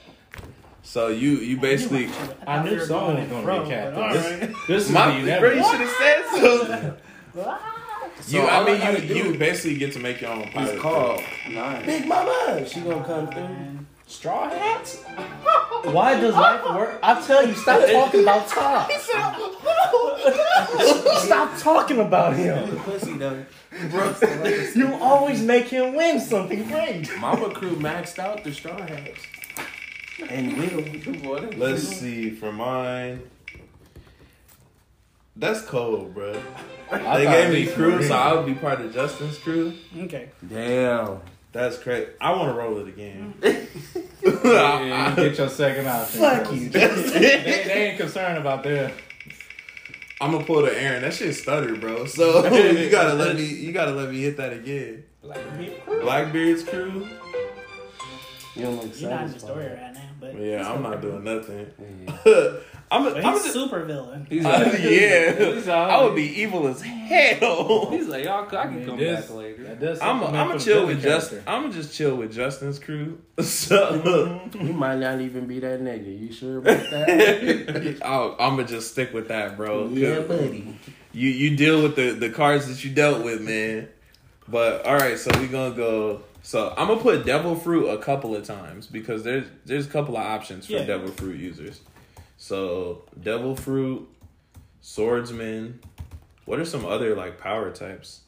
So 0.83 1.07
you 1.07 1.31
you 1.31 1.57
basically 1.57 2.09
I 2.45 2.63
knew 2.63 2.79
someone 2.79 3.19
was 3.19 3.29
gonna 3.29 3.63
be 3.63 3.69
captain. 3.69 4.11
This, 4.11 4.57
this 4.67 4.85
is 4.85 4.91
my 4.91 5.19
the 5.21 5.39
bro, 5.39 5.51
you 5.51 5.63
should 5.63 5.81
have 5.81 5.89
said 5.89 6.25
so. 6.31 6.97
So 8.25 8.37
You, 8.37 8.43
I 8.47 8.55
all 8.55 8.67
I 8.67 8.71
mean, 8.93 9.07
you 9.07 9.07
do 9.07 9.15
you 9.31 9.37
basically 9.37 9.77
get 9.77 9.93
to 9.93 9.99
make 9.99 10.19
your 10.19 10.31
own 10.31 10.49
pilot. 10.49 10.73
It's 10.73 10.81
called 10.81 11.21
Nice. 11.51 11.85
Big 11.85 12.07
Mama. 12.07 12.65
She 12.67 12.81
gonna 12.81 13.03
come 13.03 13.27
through. 13.27 13.85
Straw 14.07 14.49
hats? 14.49 15.03
Why 15.83 16.19
does 16.19 16.33
life 16.33 16.63
work? 16.75 16.99
I 17.03 17.21
tell 17.21 17.47
you, 17.47 17.53
stop 17.53 17.81
talking 17.91 18.21
about 18.21 18.47
Tom. 18.47 18.87
Oh. 18.89 21.21
stop 21.25 21.55
talking 21.59 21.99
about 21.99 22.35
him. 22.35 22.77
Pussy 22.77 23.13
though. 23.13 23.45
You 24.75 24.95
always 24.95 25.43
make 25.43 25.67
him 25.67 25.93
win 25.95 26.19
something 26.19 26.67
great. 26.67 27.07
Mama 27.19 27.53
crew 27.53 27.75
maxed 27.75 28.17
out 28.17 28.43
the 28.43 28.51
straw 28.51 28.75
hats. 28.77 29.21
And 30.29 30.57
will. 30.57 30.83
Let's 31.57 31.87
see 31.87 32.31
for 32.31 32.51
mine. 32.51 33.21
That's 35.35 35.61
cold, 35.61 36.13
bro. 36.13 36.33
They 36.91 37.25
gave 37.25 37.51
me 37.51 37.65
crew, 37.73 38.01
so 38.03 38.13
I 38.15 38.33
would 38.33 38.45
be 38.45 38.53
part 38.53 38.79
of 38.81 38.93
Justin's 38.93 39.37
crew. 39.37 39.73
Okay. 39.97 40.29
Damn. 40.47 41.19
That's 41.51 41.77
crazy. 41.77 42.11
I 42.21 42.31
want 42.31 42.53
to 42.53 42.57
roll 42.59 42.77
it 42.79 42.87
again. 42.87 43.33
Mm. 43.41 43.67
Yeah, 44.43 45.09
you 45.11 45.15
get 45.29 45.37
your 45.37 45.49
second 45.49 45.87
option. 45.99 46.19
Fuck 46.19 46.51
you, 46.53 46.69
They, 46.69 46.79
Justin. 46.79 47.21
they 47.21 47.89
ain't 47.89 47.99
concerned 47.99 48.37
about 48.39 48.63
that. 48.63 48.91
I'm 50.19 50.31
gonna 50.31 50.43
pull 50.45 50.61
the 50.63 50.79
Aaron. 50.81 51.01
That 51.03 51.13
shit 51.13 51.35
stuttered, 51.35 51.79
bro. 51.79 52.05
So 52.07 52.45
you 52.55 52.89
gotta 52.89 53.13
let 53.13 53.35
me. 53.35 53.43
You 53.45 53.71
gotta 53.71 53.91
let 53.91 54.09
me 54.09 54.21
hit 54.21 54.37
that 54.37 54.53
again. 54.53 55.03
Blackbeard's 56.01 56.63
crew. 56.63 57.07
You 58.55 58.61
don't 58.63 58.81
look 58.83 58.99
You're 58.99 59.09
not 59.11 59.25
in 59.25 59.31
the 59.33 59.39
satisfied. 59.39 59.39
story 59.41 59.65
right 59.67 59.93
now, 59.93 60.04
but 60.33 60.41
Yeah, 60.41 60.71
I'm 60.71 60.81
not 60.83 61.01
doing 61.01 61.23
nothing. 61.23 61.67
Yeah. 62.25 62.51
I'm. 62.91 63.07
A, 63.07 63.11
But 63.15 63.25
I'm 63.25 63.33
he's 63.33 63.41
just, 63.43 63.53
super 63.55 63.83
villain. 63.83 64.27
He's 64.29 64.45
uh, 64.45 64.49
like, 64.49 64.79
yeah. 64.83 65.53
He's 65.55 65.67
all- 65.67 65.89
I 65.91 66.03
would 66.03 66.15
be 66.15 66.41
evil 66.41 66.67
as 66.67 66.81
hell. 66.81 67.89
He's 67.89 68.07
like, 68.07 68.25
y'all, 68.25 68.45
I 68.47 68.65
can 68.67 68.85
come 68.85 68.97
This- 68.97 69.25
back 69.25 69.35
later. 69.35 69.77
I'm. 69.81 69.97
something 69.97 70.27
I'm 70.35 70.47
for 70.47 70.53
gonna 70.53 70.59
chill 70.59 70.75
villain 70.81 70.87
with 70.95 71.01
Justin. 71.03 71.43
I'm 71.47 71.61
gonna 71.63 71.73
just 71.73 71.95
chill 71.95 72.15
with 72.15 72.31
Justin's 72.33 72.77
crew. 72.79 73.19
So. 73.41 74.39
You 74.53 74.73
might 74.73 74.99
not 74.99 75.19
even 75.21 75.45
be 75.47 75.59
that 75.59 75.81
nigga. 75.81 76.19
You 76.19 76.31
sure 76.31 76.59
about 76.59 76.77
that? 76.91 77.97
oh, 78.03 78.35
I'm 78.39 78.55
gonna 78.55 78.67
just 78.67 78.91
stick 78.91 79.13
with 79.13 79.27
that, 79.29 79.57
bro. 79.57 79.87
yeah, 79.89 80.19
buddy. 80.19 80.77
You 81.11 81.29
you 81.29 81.55
deal 81.57 81.81
with 81.81 81.95
the 81.95 82.11
the 82.11 82.29
cards 82.29 82.67
that 82.67 82.83
you 82.83 82.91
dealt 82.93 83.23
with, 83.23 83.41
man. 83.41 83.87
But 84.47 84.85
all 84.85 84.95
right, 84.95 85.17
so 85.17 85.31
we 85.39 85.47
gonna 85.47 85.75
go. 85.75 86.21
So 86.45 86.75
I'm 86.77 86.87
gonna 86.89 87.01
put 87.01 87.25
devil 87.25 87.55
fruit 87.55 87.87
a 87.87 87.97
couple 87.97 88.35
of 88.35 88.45
times 88.45 88.85
because 88.85 89.23
there's 89.23 89.45
there's 89.65 89.87
a 89.87 89.89
couple 89.89 90.15
of 90.15 90.23
options 90.23 90.67
for 90.67 90.73
Yeah. 90.73 90.83
devil 90.85 91.07
fruit 91.07 91.39
users. 91.39 91.81
So 92.37 93.03
devil 93.19 93.55
fruit, 93.55 94.07
swordsman. 94.79 95.79
What 96.45 96.59
are 96.59 96.65
some 96.65 96.85
other 96.85 97.15
like 97.15 97.39
power 97.39 97.71
types? 97.71 98.21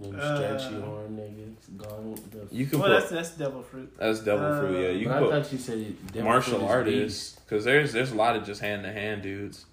Them 0.00 0.18
Uh, 0.18 0.36
stretchy 0.58 0.80
horn 0.80 1.16
niggas. 1.16 1.76
Gone. 1.76 2.16
You 2.50 2.66
can 2.66 2.80
Well, 2.80 2.88
put 2.88 2.98
that's 3.00 3.10
that's 3.12 3.30
devil 3.36 3.62
fruit. 3.62 3.92
that's 3.96 4.20
devil 4.20 4.58
fruit. 4.58 4.82
Yeah, 4.82 4.88
you 4.90 5.04
But 5.06 5.12
can 5.14 5.22
I 5.22 5.26
put 5.26 5.44
thought 5.44 5.52
you 5.52 5.58
said 5.58 6.06
devil 6.08 6.22
martial 6.24 6.58
fruit 6.58 6.68
artists 6.68 7.38
because 7.38 7.64
there's 7.64 7.92
there's 7.92 8.10
a 8.10 8.16
lot 8.16 8.34
of 8.34 8.44
just 8.44 8.60
hand 8.60 8.82
to 8.82 8.92
hand 8.92 9.22
dudes. 9.22 9.66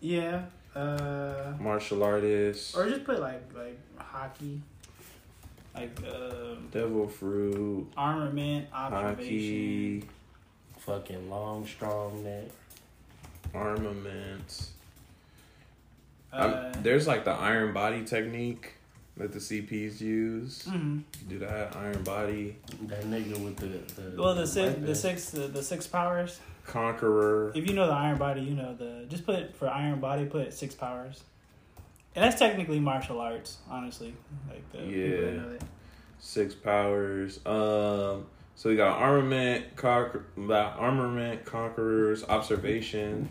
Yeah. 0.00 0.42
Uh, 0.76 1.54
Martial 1.58 2.04
artists, 2.04 2.76
or 2.76 2.88
just 2.88 3.02
put 3.04 3.18
like 3.18 3.42
like 3.56 3.76
Haki, 3.98 4.60
like 5.74 5.96
um, 6.12 6.68
devil 6.72 7.06
fruit, 7.08 7.86
armament, 7.96 8.66
observation. 8.72 10.02
Haki. 10.02 10.04
Fucking 10.78 11.28
long, 11.30 11.66
strong 11.66 12.24
neck. 12.24 12.46
armaments. 13.54 14.70
Uh, 16.32 16.72
there's 16.82 17.06
like 17.06 17.24
the 17.24 17.30
iron 17.32 17.72
body 17.74 18.04
technique 18.04 18.74
that 19.16 19.32
the 19.32 19.38
CPs 19.38 20.00
use. 20.00 20.62
mhm. 20.68 21.02
Do 21.28 21.38
that 21.40 21.76
iron 21.76 22.02
body 22.04 22.56
That 22.86 23.02
nigga 23.04 23.36
with 23.44 23.56
the. 23.56 24.00
the 24.00 24.20
Well, 24.22 24.34
the 24.34 24.46
six, 24.46 24.68
weapon. 24.68 24.86
the 24.86 24.94
six, 24.94 25.30
the, 25.30 25.40
the 25.48 25.62
six 25.62 25.86
powers. 25.86 26.38
conqueror. 26.66 27.52
If 27.54 27.68
you 27.68 27.74
know 27.74 27.86
the 27.86 27.92
iron 27.92 28.16
body, 28.18 28.42
you 28.42 28.54
know 28.54 28.74
the. 28.74 29.06
Just 29.08 29.26
put 29.26 29.54
for 29.56 29.68
iron 29.68 30.00
body, 30.00 30.24
put 30.26 30.52
six 30.54 30.74
powers. 30.74 31.22
And 32.16 32.24
that's 32.24 32.38
technically 32.38 32.80
martial 32.80 33.20
arts, 33.20 33.58
honestly. 33.70 34.14
Like 34.48 34.70
the 34.72 34.78
people 34.78 34.90
that 34.92 34.96
Yeah. 34.98 35.30
know 35.42 35.52
that. 35.52 35.62
Six 36.18 36.54
powers. 36.54 37.40
Um. 37.46 38.26
So 38.56 38.68
we 38.68 38.76
got 38.76 38.98
armament, 38.98 39.74
conquer, 39.76 40.26
uh, 40.38 40.52
armament, 40.54 41.46
conquerors, 41.46 42.24
observation. 42.24 43.30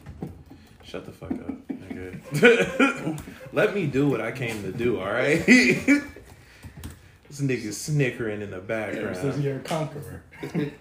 Shut 0.83 1.05
the 1.05 1.11
fuck 1.11 1.33
up, 1.33 1.67
nigga. 1.67 3.21
Let 3.53 3.75
me 3.75 3.85
do 3.85 4.07
what 4.09 4.21
I 4.21 4.31
came 4.31 4.63
to 4.63 4.71
do. 4.71 4.99
All 4.99 5.05
right. 5.11 5.45
this 5.45 7.41
nigga 7.41 7.71
snickering 7.73 8.41
in 8.41 8.49
the 8.49 8.57
Ever 8.57 9.13
since 9.13 9.35
background. 9.35 9.43
you're 9.43 9.57
a 9.57 9.59
conqueror. 9.59 10.23
Be 10.53 10.71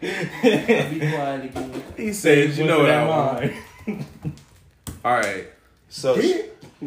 quiet 0.99 1.45
again. 1.45 1.83
He 1.97 2.13
says, 2.15 2.59
"You 2.59 2.65
know 2.65 2.79
what 2.81 2.91
I 2.91 3.07
want." 3.07 3.53
want. 3.87 4.05
All 5.05 5.13
right. 5.17 5.49
So 5.91 6.19
sh- 6.19 6.87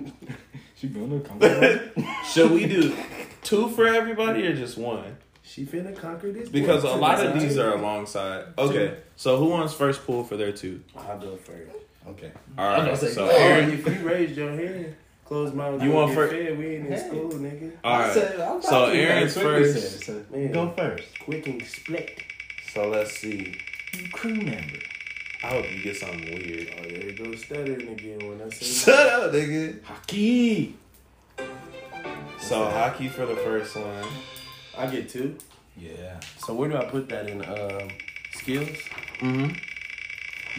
She 0.81 0.87
gonna 0.87 1.19
conquer. 1.19 1.91
should 2.33 2.49
we 2.49 2.65
do 2.65 2.95
two 3.43 3.69
for 3.69 3.85
everybody 3.87 4.47
or 4.47 4.55
just 4.55 4.79
one? 4.79 5.15
She 5.43 5.63
finna 5.63 5.95
conquer 5.95 6.31
this. 6.31 6.49
Because 6.49 6.83
a 6.83 6.89
lot 6.89 7.23
of 7.23 7.39
these 7.39 7.55
are 7.59 7.75
alongside. 7.75 8.45
Okay. 8.57 8.97
So 9.15 9.37
who 9.37 9.45
wants 9.45 9.75
first 9.75 10.03
pull 10.07 10.23
for 10.23 10.37
their 10.37 10.51
two? 10.51 10.81
I'll 10.97 11.19
go 11.19 11.35
first. 11.35 11.71
okay. 12.07 12.27
Mm-hmm. 12.29 12.59
All 12.59 12.65
right. 12.67 12.79
I'm 12.79 12.87
right. 12.87 12.97
say, 12.97 13.09
So 13.09 13.25
oh, 13.25 13.29
Aaron. 13.29 13.69
if 13.69 13.85
you 13.85 14.07
raised 14.09 14.35
your 14.35 14.49
hand, 14.49 14.95
close 15.23 15.53
my. 15.53 15.69
You 15.75 15.91
want 15.91 16.15
for? 16.15 16.27
fir- 16.27 16.45
Fed, 16.45 16.57
we 16.57 16.65
ain't 16.77 16.87
in 16.87 16.91
Hey. 16.93 17.07
school, 17.07 17.29
nigga. 17.33 17.71
All 17.83 17.93
I 17.93 17.99
right. 18.05 18.13
said- 18.15 18.33
I'm 18.39 18.41
about 18.57 18.63
So 18.63 18.85
Aaron's 18.85 19.37
first. 19.37 20.03
said, 20.03 20.25
so 20.31 20.35
Man. 20.35 20.51
Go 20.51 20.71
first. 20.75 21.19
Quick 21.19 21.45
and 21.45 21.63
split. 21.63 22.23
So 22.73 22.89
let's 22.89 23.11
see. 23.15 23.55
You 23.95 24.09
crew 24.09 24.33
member. 24.33 24.79
I 25.43 25.47
hope 25.47 25.71
you 25.71 25.81
get 25.83 25.97
something 25.97 26.25
weird. 26.25 26.73
Oh, 26.77 26.83
there 26.83 27.05
you 27.05 27.13
go 27.13 27.35
stuttering 27.35 27.87
again 27.89 28.19
when 28.27 28.41
I 28.41 28.49
say. 28.49 28.65
Shut 28.65 29.07
up, 29.09 29.31
nigga. 29.31 29.79
Haki. 29.81 30.73
So 32.39 32.55
Haki 32.65 33.09
for 33.09 33.25
the 33.25 33.35
first 33.35 33.75
one. 33.75 34.05
I 34.77 34.87
get 34.87 35.09
two. 35.09 35.35
Yeah. 35.75 36.19
So 36.37 36.53
where 36.53 36.69
do 36.69 36.77
I 36.77 36.85
put 36.85 37.09
that 37.09 37.27
in? 37.27 37.41
Um, 37.43 37.89
skills. 38.33 38.77
Mm-hmm. 39.19 39.53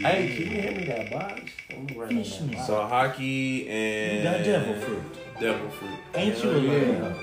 Hey, 0.03 0.35
can 0.37 0.53
you 0.57 0.63
hand 0.63 0.77
me 0.79 0.85
that 0.87 1.11
box? 1.11 1.43
I'm 1.71 1.87
gonna 1.87 2.01
write 2.01 2.11
on 2.13 2.17
Fish 2.25 2.37
that 2.39 2.47
me. 2.47 2.55
box. 2.55 2.67
So 2.67 2.75
Haki 2.75 3.65
You 3.65 3.71
and 3.71 4.25
got 4.25 4.45
devil 4.45 4.81
fruit. 4.81 5.03
Devil 5.39 5.71
fruit. 5.71 5.91
Ain't 6.15 6.43
you 6.43 6.51
a 6.51 6.59
yeah. 6.59 6.71
little? 6.71 7.15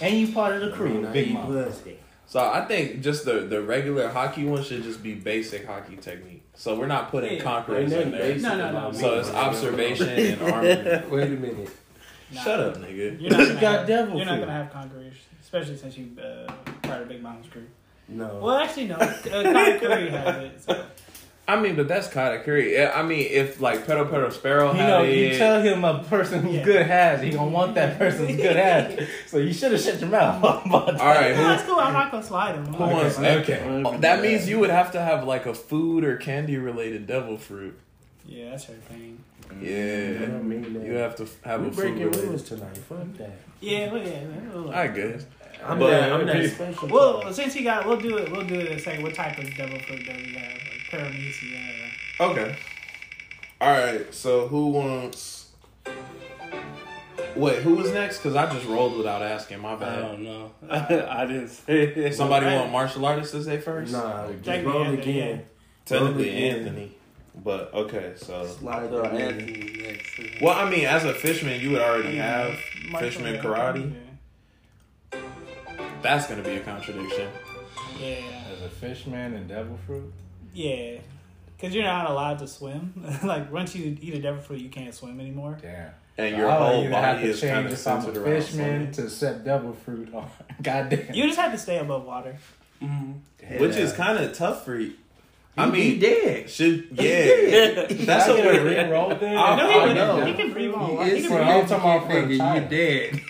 And 0.00 0.16
you 0.16 0.32
part 0.32 0.54
of 0.54 0.60
the 0.62 0.70
crew, 0.76 1.00
Now 1.02 1.12
Big 1.12 1.28
you 1.28 1.34
Mom. 1.34 1.74
So 2.26 2.40
I 2.40 2.64
think 2.66 3.00
just 3.02 3.24
the 3.24 3.40
the 3.40 3.60
regular 3.62 4.08
Haki 4.10 4.46
one 4.48 4.62
should 4.62 4.82
just 4.82 5.02
be 5.02 5.14
basic 5.14 5.66
Haki 5.66 6.00
technique. 6.00 6.35
So 6.56 6.74
we're 6.74 6.86
not 6.86 7.10
putting 7.10 7.36
Yeah. 7.36 7.42
conquerors 7.42 7.92
in 7.92 8.10
nothing 8.10 8.10
there. 8.12 8.38
No, 8.38 8.56
no, 8.56 8.90
no. 8.90 8.92
So 8.92 9.18
it's 9.20 9.30
observation 9.30 10.08
and 10.40 10.42
armament. 10.42 11.10
Wait 11.10 11.24
a 11.24 11.30
minute. 11.30 11.70
Nah. 12.32 12.42
Shut 12.42 12.60
up, 12.60 12.76
nigga. 12.78 13.20
You're 13.20 13.30
not 13.30 13.38
gonna, 13.48 13.60
got 13.60 13.78
have, 13.80 13.86
devil 13.86 14.16
you're 14.16 14.26
not 14.26 14.40
gonna 14.40 14.52
have 14.52 14.72
conquerors, 14.72 15.14
especially 15.42 15.76
since 15.76 15.96
you 15.96 16.08
uh, 16.20 16.50
part 16.82 17.02
of 17.02 17.08
Big 17.08 17.22
Mom's 17.22 17.46
crew. 17.48 17.66
No. 18.08 18.40
Well, 18.42 18.56
actually, 18.56 18.86
no. 18.86 18.96
Uh, 18.96 19.12
Katakuri 19.22 20.10
has 20.10 20.42
it. 20.44 20.62
So. 20.62 20.84
I 21.48 21.60
mean, 21.60 21.76
but 21.76 21.86
that's 21.86 22.08
kind 22.08 22.34
of 22.34 22.42
Curry. 22.44 22.84
I 22.84 23.02
mean, 23.04 23.26
if 23.30 23.60
like 23.60 23.86
Pedro 23.86 24.04
Pedro 24.06 24.30
Sparrow 24.30 24.72
You 24.72 24.78
had 24.78 24.88
know, 24.88 25.04
it, 25.04 25.14
you 25.14 25.38
tell 25.38 25.62
him 25.62 25.84
a 25.84 26.02
person 26.02 26.42
who's 26.42 26.56
Yeah. 26.56 26.64
good 26.64 26.86
has, 26.86 27.22
he 27.22 27.30
gonna 27.30 27.50
want 27.50 27.76
that 27.76 27.98
person's 27.98 28.34
good 28.36 28.56
has. 28.56 29.08
So 29.28 29.38
you 29.38 29.52
should 29.52 29.70
have 29.72 29.80
shut 29.80 30.00
your 30.00 30.10
mouth 30.10 30.42
about 30.66 30.72
all 31.00 31.06
right, 31.06 31.36
No, 31.36 31.44
that's 31.48 31.62
cool. 31.62 31.78
I'm 31.78 31.92
not 31.92 32.10
gonna 32.10 32.22
slide 32.24 32.56
him. 32.56 32.66
who 32.66 32.82
wants? 32.82 33.18
Okay. 33.18 33.82
Oh, 33.84 33.96
that 33.98 34.22
means 34.22 34.48
you 34.48 34.58
would 34.58 34.70
have 34.70 34.90
to 34.92 35.00
have 35.00 35.24
like 35.24 35.46
a 35.46 35.54
food 35.54 36.02
or 36.04 36.16
candy 36.16 36.56
related 36.56 37.06
devil 37.06 37.36
fruit. 37.38 37.78
Yeah, 38.26 38.50
that's 38.50 38.64
her 38.64 38.74
thing. 38.74 39.22
Yeah, 39.60 40.22
I 40.22 40.26
don't 40.26 40.48
mean 40.48 40.82
you 40.84 40.94
have 40.94 41.14
to 41.16 41.28
have 41.44 41.60
we 41.60 41.68
a 41.68 41.70
food 41.70 41.76
breaking 41.76 42.02
rules 42.10 42.16
related. 42.16 42.46
tonight. 42.46 42.76
Fuck 42.78 43.16
that. 43.18 43.30
Yeah, 43.60 43.92
well, 43.92 44.02
yeah. 44.02 44.20
well, 44.52 44.70
I 44.74 44.88
guess. 44.88 45.24
I'm 45.64 45.78
But- 45.78 45.90
that. 45.90 46.12
I'm 46.12 46.26
that 46.26 46.50
special. 46.50 46.88
Well, 46.88 47.32
since 47.32 47.54
he 47.54 47.62
got, 47.62 47.86
we'll 47.86 47.96
do 48.00 48.16
it. 48.18 48.30
We'll 48.32 48.44
do 48.46 48.56
it 48.58 48.72
and 48.72 48.80
say 48.80 49.00
what 49.00 49.14
type 49.14 49.38
of 49.38 49.54
devil 49.56 49.78
fruit 49.78 50.04
does 50.04 50.16
he 50.20 50.34
have? 50.34 50.58
Like 50.96 51.12
paramecia. 51.12 51.90
Okay. 52.20 52.56
All 53.60 53.70
right. 53.72 54.14
So 54.14 54.48
who 54.48 54.68
wants? 54.68 55.50
Wait, 57.34 57.58
who 57.62 57.74
was 57.74 57.92
next? 57.92 58.18
Because 58.18 58.34
I 58.34 58.50
just 58.52 58.66
rolled 58.66 58.96
without 58.96 59.22
asking. 59.22 59.60
My 59.60 59.74
bad. 59.76 59.98
I 59.98 60.02
don't 60.02 60.22
know. 60.24 60.50
I 60.70 61.26
didn't 61.26 61.48
say 61.48 61.82
it. 61.84 62.14
Somebody 62.14 62.46
Right. 62.46 62.54
want 62.56 62.72
martial 62.72 63.04
artists 63.04 63.32
to 63.32 63.42
say 63.42 63.58
first? 63.58 63.92
Nah, 63.92 64.30
just 64.42 64.64
roll 64.64 64.84
Anthony, 64.84 65.00
again. 65.20 65.44
Technically, 65.84 66.28
Roll 66.30 66.36
again. 66.36 66.54
Anthony. 66.66 66.92
But 67.44 67.74
okay, 67.74 68.14
so 68.16 68.46
Slide 68.46 68.84
I 68.84 68.88
thought. 68.88 69.12
Anthony 69.12 69.76
next. 69.82 70.40
well, 70.40 70.54
I 70.58 70.70
mean, 70.70 70.86
as 70.86 71.04
a 71.04 71.12
fisherman, 71.12 71.60
you 71.60 71.70
would 71.72 71.82
already 71.82 72.16
have 72.16 72.58
Martial 72.88 73.10
fisherman 73.10 73.46
art. 73.46 73.76
karate. 73.76 73.92
That's 76.02 76.26
gonna 76.26 76.42
be 76.42 76.52
a 76.56 76.60
contradiction. 76.60 77.28
Yeah. 78.00 78.08
Yeah. 78.08 78.42
As 78.54 78.62
a 78.62 78.68
fishman 78.70 79.34
and 79.34 79.48
devil 79.48 79.78
fruit. 79.86 80.12
Yeah. 80.56 80.98
Because 81.56 81.74
you're 81.74 81.84
not 81.84 82.10
allowed 82.10 82.38
to 82.40 82.46
swim. 82.48 82.92
like, 83.24 83.52
once 83.52 83.74
you 83.74 83.96
eat 84.00 84.14
a 84.14 84.20
devil 84.20 84.40
fruit, 84.42 84.60
you 84.60 84.68
can't 84.68 84.94
swim 84.94 85.20
anymore. 85.20 85.58
Damn. 85.60 85.90
And 86.18 86.36
your 86.36 86.50
I 86.50 86.58
would 86.60 86.66
whole 86.66 86.82
have 86.84 87.16
body 87.16 87.22
to 87.26 87.28
is 87.30 87.40
kind 87.40 87.52
change 87.52 87.66
of 87.66 87.72
if 87.78 87.86
I'm 87.86 88.22
a 88.22 88.24
fishman 88.24 88.92
to 88.92 89.10
set 89.10 89.44
devil 89.44 89.72
fruit 89.74 90.12
on. 90.14 90.28
Goddamn. 90.62 91.14
You 91.14 91.24
just 91.26 91.38
have 91.38 91.52
to 91.52 91.58
stay 91.58 91.78
above 91.78 92.04
water. 92.04 92.36
Mm-hmm. 92.82 93.58
which 93.58 93.76
is 93.76 93.92
kind 93.94 94.18
of 94.22 94.34
tough 94.34 94.64
for 94.66 94.78
you. 94.78 94.92
I 95.58 95.64
mean, 95.70 95.98
dead. 95.98 96.50
should 96.50 96.88
yeah. 96.92 97.86
That's 97.90 98.28
I 98.28 98.32
a 98.32 98.36
get 98.36 98.46
a 98.46 98.62
weird. 98.64 98.86
re-roll 98.86 99.14
thing. 99.14 99.34
I- 99.36 99.56
No, 99.56 99.80
I 99.80 99.88
he, 99.88 99.94
know. 99.94 100.24
he 100.26 100.34
can 100.34 100.52
breathe 100.52 100.74
on 100.74 100.94
water. 100.96 101.04
He 101.06 101.10
He 101.12 101.16
is 101.16 101.22
can 101.26 101.30
for 101.32 101.38
breathe 101.38 101.48
all 101.54 101.60
on 101.62 101.66
time 101.66 101.80
off 101.86 102.06
for 102.06 102.18
a 102.18 102.68
dead. 102.68 103.20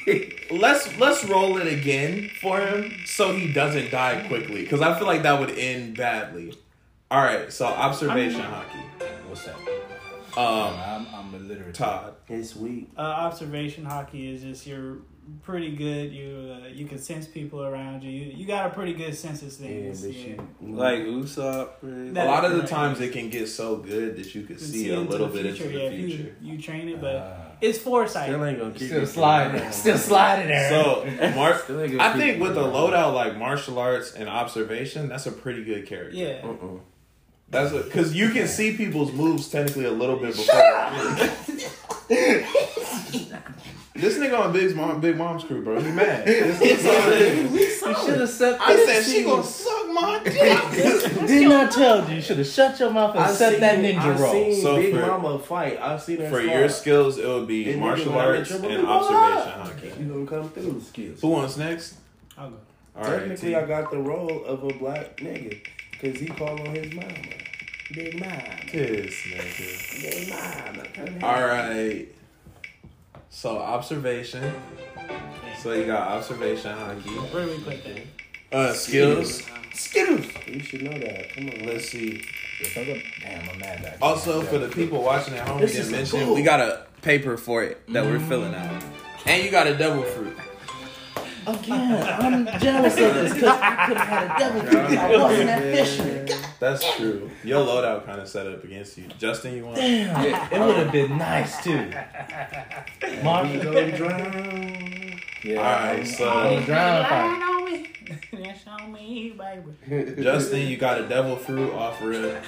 Let's 0.50 0.96
let's 0.98 1.24
roll 1.24 1.58
it 1.58 1.66
again 1.72 2.30
for 2.40 2.60
him 2.60 2.92
so 3.04 3.32
he 3.32 3.52
doesn't 3.52 3.90
die 3.90 4.24
quickly 4.28 4.62
because 4.62 4.80
I 4.80 4.96
feel 4.98 5.06
like 5.08 5.22
that 5.24 5.38
would 5.40 5.50
end 5.50 5.96
badly. 5.96 6.56
All 7.10 7.22
right, 7.22 7.52
so 7.52 7.66
observation 7.66 8.40
Haki. 8.42 8.80
What's 9.28 9.44
that? 9.44 9.56
Um, 10.36 10.74
I'm, 10.76 11.06
I'm 11.14 11.34
illiterate. 11.34 11.74
Todd. 11.74 12.14
It's 12.28 12.54
weak. 12.56 12.90
Uh, 12.96 13.00
observation 13.00 13.84
Haki 13.86 14.34
is 14.34 14.42
just 14.42 14.66
you're 14.66 14.98
pretty 15.42 15.70
good. 15.76 16.12
You 16.12 16.58
uh, 16.64 16.66
you 16.68 16.84
can 16.86 16.98
sense 16.98 17.26
people 17.26 17.62
around 17.64 18.02
you. 18.02 18.10
You, 18.10 18.32
you 18.38 18.46
got 18.46 18.66
a 18.66 18.74
pretty 18.74 18.92
good 18.92 19.14
sense 19.14 19.42
of 19.42 19.52
things. 19.52 20.02
but 20.02 20.12
Yeah. 20.14 20.26
you 20.60 20.74
Like 20.74 20.98
Usopp. 21.00 21.68
really? 21.80 22.10
A 22.20 22.24
lot 22.24 22.44
of 22.44 22.52
the 22.52 22.58
right. 22.58 22.68
times 22.68 23.00
it 23.00 23.12
can 23.12 23.30
get 23.30 23.48
so 23.48 23.76
good 23.76 24.16
that 24.16 24.34
you 24.34 24.42
can 24.42 24.54
You 24.56 24.58
can 24.58 24.66
see 24.66 24.92
a 24.92 24.98
little 25.00 25.28
the 25.28 25.32
bit 25.42 25.46
into 25.46 25.62
the 25.68 25.86
if 25.86 25.92
you- 25.92 26.08
future. 26.08 26.36
You, 26.42 26.58
train 26.60 26.88
it, 26.88 27.00
but 27.00 27.14
Uh, 27.14 27.36
it's 27.60 27.78
foresight. 27.78 28.28
still 28.28 28.44
ain't 28.44 28.58
gonna 28.58 28.72
keep 28.72 28.88
still 28.88 29.00
you 29.00 29.06
sliding. 29.06 29.70
Still 29.72 29.96
sliding 29.96 30.48
there. 30.48 30.68
So, 30.70 31.32
Mark, 31.36 31.62
Still 31.62 31.80
ain't 31.80 31.96
gonna 31.96 32.02
I 32.04 32.16
think 32.18 32.42
with 32.42 32.56
a 32.58 32.62
loadout 32.62 33.14
like 33.14 33.36
martial 33.38 33.78
arts 33.78 34.12
and 34.12 34.28
observation, 34.28 35.08
that's 35.08 35.26
a 35.26 35.32
pretty 35.32 35.62
good 35.64 35.86
character. 35.86 36.16
yeah. 36.16 36.40
Uh-uh. 36.44 36.80
That's 37.48 37.72
because 37.72 38.14
you 38.14 38.30
can 38.30 38.48
see 38.48 38.76
people's 38.76 39.12
moves 39.12 39.48
technically 39.48 39.84
a 39.84 39.90
little 39.90 40.16
bit 40.16 40.34
before. 40.34 40.54
this 43.94 44.18
nigga 44.18 44.38
on 44.38 44.52
Big 44.52 44.74
Mom, 44.76 45.00
Big 45.00 45.16
Mom's 45.16 45.44
crew, 45.44 45.62
bro. 45.62 45.80
He 45.80 45.90
mad. 45.92 46.26
This 46.26 46.60
is 46.60 46.84
all 46.86 47.12
it 47.12 47.22
is. 47.22 47.52
you 47.52 47.94
should 48.04 48.20
have 48.20 48.28
set. 48.28 48.60
I 48.60 48.84
said 48.84 49.02
she 49.04 49.22
gonna 49.24 49.42
suck 49.44 49.88
my 49.92 50.20
dick. 50.24 50.34
Didn't 50.34 51.52
I 51.52 51.66
tell 51.70 52.08
you? 52.08 52.16
You 52.16 52.20
should 52.20 52.38
have 52.38 52.46
shut 52.46 52.78
your 52.80 52.90
mouth 52.90 53.14
and 53.14 53.24
I 53.24 53.32
set 53.32 53.52
seen, 53.52 53.60
that 53.60 53.78
ninja 53.78 54.00
I 54.16 54.20
roll. 54.20 54.32
seen 54.32 54.62
So 54.62 54.76
Big 54.76 54.94
for- 54.94 55.00
Mama 55.06 55.38
fight. 55.38 55.80
I've 55.80 56.02
seen 56.02 56.18
her 56.20 56.28
For 56.28 56.42
slide. 56.42 56.52
your 56.58 56.68
skills, 56.68 57.16
it 57.18 57.26
would 57.26 57.46
be 57.46 57.70
And 57.70 57.80
martial 57.80 58.12
nigga, 58.12 58.16
when 58.16 58.24
I 58.24 58.26
arts 58.38 58.50
and 58.50 58.60
trouble, 58.64 58.86
observation 58.86 59.90
Haki. 59.92 60.00
You 60.00 60.12
gonna 60.12 60.26
come 60.26 60.50
through 60.50 60.80
skills. 60.82 61.20
Who 61.20 61.28
wants 61.28 61.56
next? 61.56 61.94
I'll 62.36 62.50
go. 62.50 62.56
All 62.96 63.02
right, 63.04 63.18
Technically, 63.20 63.48
T. 63.50 63.54
I 63.54 63.64
got 63.66 63.90
the 63.90 63.98
role 63.98 64.44
of 64.44 64.64
a 64.64 64.68
black 64.78 65.18
nigga 65.18 65.60
because 66.00 66.20
he 66.20 66.26
called 66.26 66.60
on 66.60 66.74
his 66.74 66.92
mama. 66.94 67.08
Big 67.94 68.18
mama. 68.18 68.42
This 68.72 69.14
nigga. 69.26 70.02
Big 70.02 70.28
mama. 71.20 71.26
All 71.26 71.46
right. 71.46 72.08
So 73.30 73.58
observation. 73.58 74.52
So 75.62 75.72
you 75.72 75.84
got 75.86 76.08
observation 76.08 76.72
Haki. 76.76 77.32
Where 77.32 77.44
do 77.46 77.50
we 77.52 77.58
put 77.58 77.84
that? 77.84 78.56
Uh, 78.56 78.72
skills. 78.72 79.42
Skittles. 79.74 80.26
You 80.46 80.60
should 80.60 80.82
know 80.82 80.98
that. 80.98 81.32
Come 81.34 81.48
on. 81.50 81.66
Let's 81.66 81.88
see. 81.88 82.24
Damn, 82.74 83.50
I'm 83.50 83.58
mad 83.58 83.84
at 83.84 83.98
Also, 84.00 84.40
for 84.42 84.56
the 84.58 84.68
people 84.68 85.02
watching 85.02 85.34
at 85.34 85.46
home, 85.46 85.56
we 85.58 85.62
This 85.66 85.72
didn't 85.72 85.86
is 85.86 85.88
a 85.92 85.96
mention 85.96 86.20
bull. 86.26 86.34
we 86.34 86.42
got 86.42 86.60
a 86.60 86.86
paper 87.02 87.36
for 87.36 87.62
it 87.62 87.86
that 87.92 88.04
we're 88.04 88.18
filling 88.18 88.54
out, 88.54 88.82
and 89.26 89.44
you 89.44 89.50
got 89.50 89.66
a 89.66 89.76
devil 89.76 90.02
fruit. 90.02 90.34
Again, 91.46 92.02
I'm 92.02 92.60
jealous 92.60 92.92
of 92.94 93.14
this 93.14 93.34
because 93.34 93.48
I 93.60 93.86
could 93.86 93.96
have 93.96 94.08
had 94.08 94.24
a 94.24 94.38
devil 94.38 94.60
fruit. 94.62 94.98
I 94.98 95.16
wasn't 95.16 95.46
that 95.46 95.62
fisherman. 95.62 96.28
That's 96.58 96.96
true. 96.96 97.30
Your 97.44 97.64
loadout 97.64 98.04
kind 98.04 98.20
of 98.20 98.28
set 98.28 98.46
up 98.46 98.64
against 98.64 98.98
you. 98.98 99.06
Justin, 99.18 99.54
you 99.56 99.64
want? 99.66 99.76
Damn, 99.76 100.24
it 100.52 100.58
would 100.58 100.76
have 100.76 100.90
been 100.92 101.16
nice 101.18 101.62
too. 101.62 101.90
Mark, 103.22 103.48
You 103.48 103.62
gonna 103.62 103.96
drown. 103.96 105.05
Yeah, 105.44 105.56
All 105.58 105.62
right, 105.64 105.96
I'm- 105.96 106.06
so- 106.06 106.28
I'm 106.28 106.54
gonna 106.54 106.66
drown 106.66 107.04
if 107.04 107.12
I- 107.12 107.42
That's 108.32 108.66
on 108.68 108.92
me. 108.92 109.34
Justin, 110.22 110.68
you 110.68 110.76
got 110.76 111.00
a 111.00 111.08
devil 111.08 111.34
fruit 111.36 111.72
off 111.72 112.00
rip. 112.00 112.40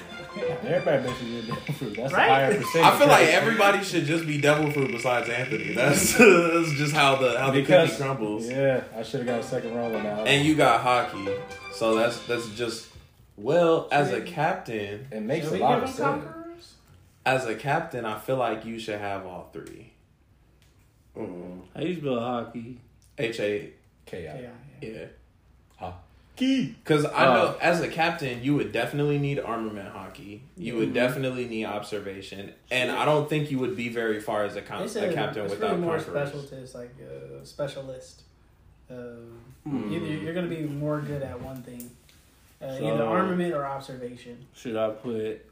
Everybody 0.64 1.02
basically 1.08 1.40
devil 1.42 1.74
fruit. 1.74 1.96
That's 1.96 2.12
Right? 2.12 2.28
a 2.28 2.32
higher 2.34 2.54
percentage. 2.56 2.86
I 2.86 2.98
feel 2.98 3.08
like 3.08 3.26
everybody 3.28 3.82
should 3.84 4.04
just 4.04 4.24
be 4.26 4.40
devil 4.40 4.70
fruit 4.70 4.92
besides 4.92 5.28
Anthony. 5.28 5.72
That's 5.74 6.12
that's 6.18 6.72
just 6.74 6.94
how 6.94 7.16
the 7.16 7.36
how 7.40 7.50
the 7.50 7.60
because 7.60 7.90
cookie 7.90 8.02
crumbles. 8.02 8.48
Yeah, 8.48 8.82
I 8.96 9.02
should 9.02 9.20
have 9.20 9.26
got 9.26 9.40
a 9.40 9.42
second 9.42 9.74
roll 9.74 9.94
on 9.96 10.04
that. 10.04 10.26
And 10.28 10.44
you 10.46 10.54
got 10.54 10.84
Haki, 10.84 11.36
so 11.72 11.96
that's 11.96 12.20
that's 12.26 12.48
just 12.50 12.86
well 13.36 13.88
as 13.90 14.12
a 14.12 14.20
captain. 14.20 15.08
it 15.10 15.22
makes 15.22 15.48
a 15.50 15.56
lot 15.56 15.82
of 15.82 15.90
sense. 15.90 16.24
As 17.26 17.46
a 17.46 17.56
captain, 17.56 18.04
I 18.04 18.18
feel 18.18 18.36
like 18.36 18.64
you 18.64 18.78
should 18.78 19.00
have 19.00 19.26
all 19.26 19.50
three. 19.52 19.87
Mm. 21.18 21.60
I 21.74 21.80
used 21.82 21.98
to 22.00 22.04
build 22.04 22.20
Haki. 22.20 22.76
H 23.18 23.40
A 23.40 23.70
Chaos. 24.06 24.36
Yeah, 24.40 24.50
yeah. 24.80 24.90
yeah. 25.80 25.92
Because 26.36 27.04
I 27.04 27.26
Uh, 27.26 27.34
know 27.34 27.56
as 27.60 27.80
a 27.80 27.88
captain, 27.88 28.44
you 28.44 28.54
would 28.54 28.70
definitely 28.70 29.18
need 29.18 29.40
armament 29.40 29.92
Haki. 29.92 30.38
You 30.56 30.76
would 30.76 30.94
definitely 30.94 31.46
need 31.48 31.64
observation, 31.64 32.52
and 32.70 32.92
I 32.92 33.04
don't 33.04 33.28
think 33.28 33.50
you 33.50 33.58
would 33.58 33.74
be 33.76 33.88
very 33.88 34.20
far 34.20 34.44
as 34.44 34.54
a, 34.54 34.62
con- 34.62 34.84
It's 34.84 34.94
a 34.94 35.12
captain 35.12 35.44
it's 35.46 35.54
without 35.54 35.70
really 35.72 35.82
more 35.82 35.96
conquerors. 35.98 36.30
specialist, 36.30 36.74
like 36.76 36.94
uh, 37.02 37.44
specialist. 37.44 38.22
Uh, 38.88 38.94
Hmm. 39.64 39.92
either 39.92 40.06
you're 40.06 40.32
going 40.32 40.48
to 40.48 40.54
be 40.56 40.62
more 40.62 41.00
good 41.00 41.22
at 41.22 41.38
one 41.42 41.60
thing, 41.64 41.90
uh, 42.62 42.78
So- 42.78 42.94
either 42.94 43.02
armament 43.04 43.52
or 43.52 43.66
observation. 43.66 44.46
Should 44.54 44.76
I 44.76 44.90
put? 44.90 45.44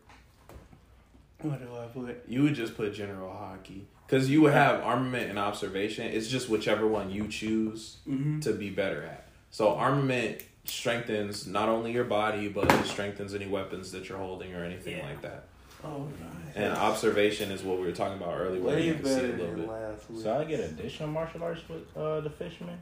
What 1.42 1.58
do 1.60 1.68
I 1.76 1.86
put? 1.86 2.22
You 2.28 2.44
would 2.44 2.54
just 2.54 2.76
put 2.76 2.94
general 2.94 3.32
hockey 3.32 3.86
because 4.06 4.30
you 4.30 4.40
would 4.42 4.52
have 4.52 4.80
armament 4.82 5.30
and 5.30 5.38
observation. 5.38 6.06
It's 6.06 6.28
just 6.28 6.48
whichever 6.48 6.86
one 6.86 7.10
you 7.10 7.28
choose 7.28 7.96
Mm-hmm. 8.08 8.40
to 8.40 8.52
be 8.52 8.70
better 8.70 9.02
at. 9.02 9.26
So 9.50 9.74
armament 9.74 10.42
strengthens 10.64 11.46
not 11.46 11.68
only 11.68 11.92
your 11.92 12.04
body, 12.04 12.48
but 12.48 12.70
it 12.72 12.86
strengthens 12.86 13.34
any 13.34 13.46
weapons 13.46 13.92
that 13.92 14.08
you're 14.08 14.18
holding 14.18 14.54
or 14.54 14.64
anything 14.64 14.98
Yeah. 14.98 15.06
like 15.06 15.22
that. 15.22 15.44
Oh, 15.84 15.98
nice. 16.20 16.56
And 16.56 16.72
observation 16.72 17.50
is 17.52 17.62
what 17.62 17.78
we 17.78 17.84
were 17.86 17.92
talking 17.92 18.16
about 18.20 18.34
earlier, 18.38 18.60
where 18.62 18.76
Way 18.76 18.86
you 18.86 18.94
can 18.94 19.04
see 19.04 19.10
a 19.12 19.16
better 19.16 19.36
little 19.36 19.54
bit. 19.56 19.68
last. 19.68 20.22
So 20.22 20.38
I 20.40 20.44
get 20.44 20.60
additional 20.60 21.08
martial 21.10 21.42
arts 21.42 21.60
with 21.68 21.96
uh, 21.96 22.20
the 22.20 22.30
fisherman. 22.30 22.78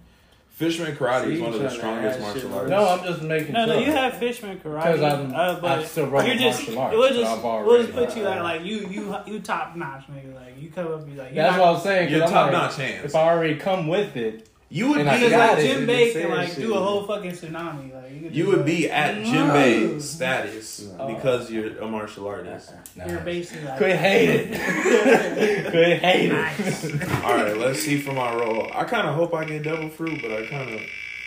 Fisherman 0.54 0.94
karate 0.94 1.24
See, 1.24 1.34
is 1.34 1.40
one 1.40 1.52
of 1.52 1.58
the 1.58 1.68
strongest 1.68 2.20
martial 2.20 2.42
shit 2.42 2.52
arts. 2.52 2.70
No, 2.70 2.88
I'm 2.88 3.04
just 3.04 3.22
making 3.22 3.54
No, 3.54 3.66
sure. 3.66 3.74
no, 3.74 3.80
you 3.80 3.90
have 3.90 4.16
Fishman 4.18 4.60
karate. 4.60 4.84
Because 4.84 5.02
I'm- 5.02 5.32
uh, 5.34 5.58
but 5.60 5.70
I'm 5.80 5.84
still 5.84 6.06
wrong 6.06 6.26
you're 6.26 6.36
just 6.36 6.60
martial 6.60 6.78
arts, 6.80 6.96
we'll 6.96 7.12
just 7.12 7.32
I've 7.32 7.42
we'll 7.42 7.82
just 7.82 7.92
put 7.92 8.16
you 8.16 8.26
at 8.28 8.40
like 8.40 8.62
you 8.64 8.86
you 8.88 9.16
you 9.26 9.40
top 9.40 9.74
notch 9.74 10.04
nigga. 10.06 10.32
Like 10.32 10.54
you 10.60 10.70
come 10.70 10.86
up, 10.92 11.08
you 11.08 11.14
like 11.16 11.34
you're 11.34 11.42
That's 11.42 11.56
not, 11.56 11.60
what 11.60 11.76
I'm 11.76 11.82
saying. 11.82 12.10
You're 12.12 12.22
I'm 12.22 12.30
top 12.30 12.44
like, 12.44 12.52
notch 12.52 12.76
hands. 12.76 13.04
If 13.04 13.16
I 13.16 13.28
already 13.32 13.56
come 13.56 13.88
with 13.88 14.16
it, 14.16 14.48
You 14.74 14.88
would 14.88 15.02
And 15.02 15.08
be 15.08 15.26
Because 15.26 15.32
like 15.56 15.58
it. 15.58 15.68
Jim 15.68 15.80
You 15.82 15.86
Bay 15.86 16.04
just 16.12 16.18
can 16.18 16.30
like 16.36 16.48
saying 16.48 16.66
do 16.66 16.74
a 16.74 16.78
whole 16.80 17.02
fucking 17.04 17.30
tsunami. 17.30 17.94
Like 17.94 18.10
you, 18.12 18.20
could 18.22 18.34
you 18.36 18.46
would 18.48 18.58
that. 18.58 18.66
be 18.66 18.90
at 18.90 19.18
No. 19.18 19.22
Jinbei 19.24 20.02
status 20.02 20.80
No. 20.98 21.06
because 21.14 21.48
you're 21.48 21.78
a 21.78 21.86
martial 21.86 22.26
artist. 22.26 22.72
nah. 22.96 23.06
You're 23.06 23.20
basically 23.20 23.66
like 23.68 23.76
Quit 23.78 23.96
hating. 23.96 24.48
Quit 25.70 26.00
hating. 26.02 26.32
Nice. 26.32 26.84
All 27.22 27.34
right, 27.36 27.56
let's 27.56 27.82
see 27.82 28.00
for 28.00 28.12
my 28.14 28.34
role. 28.34 28.68
I 28.74 28.82
kind 28.82 29.06
of 29.06 29.14
hope 29.14 29.32
I 29.32 29.44
get 29.44 29.62
devil 29.62 29.88
fruit, 29.88 30.18
but 30.20 30.32
I 30.32 30.44
kind 30.46 30.68
of 30.74 30.80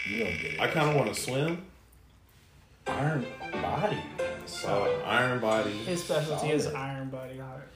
You 0.10 0.26
don't 0.26 0.38
get 0.42 0.54
it. 0.56 0.60
I 0.60 0.68
kind 0.68 0.90
of 0.90 0.96
want 0.98 1.14
to 1.16 1.20
swim. 1.20 1.64
Iron 2.88 3.26
body. 3.62 3.98
So 4.46 5.02
iron 5.06 5.40
body. 5.40 5.72
His 5.72 6.04
specialty 6.04 6.50
is 6.50 6.68
iron 6.68 7.08
body 7.10 7.38
heart. 7.38 7.68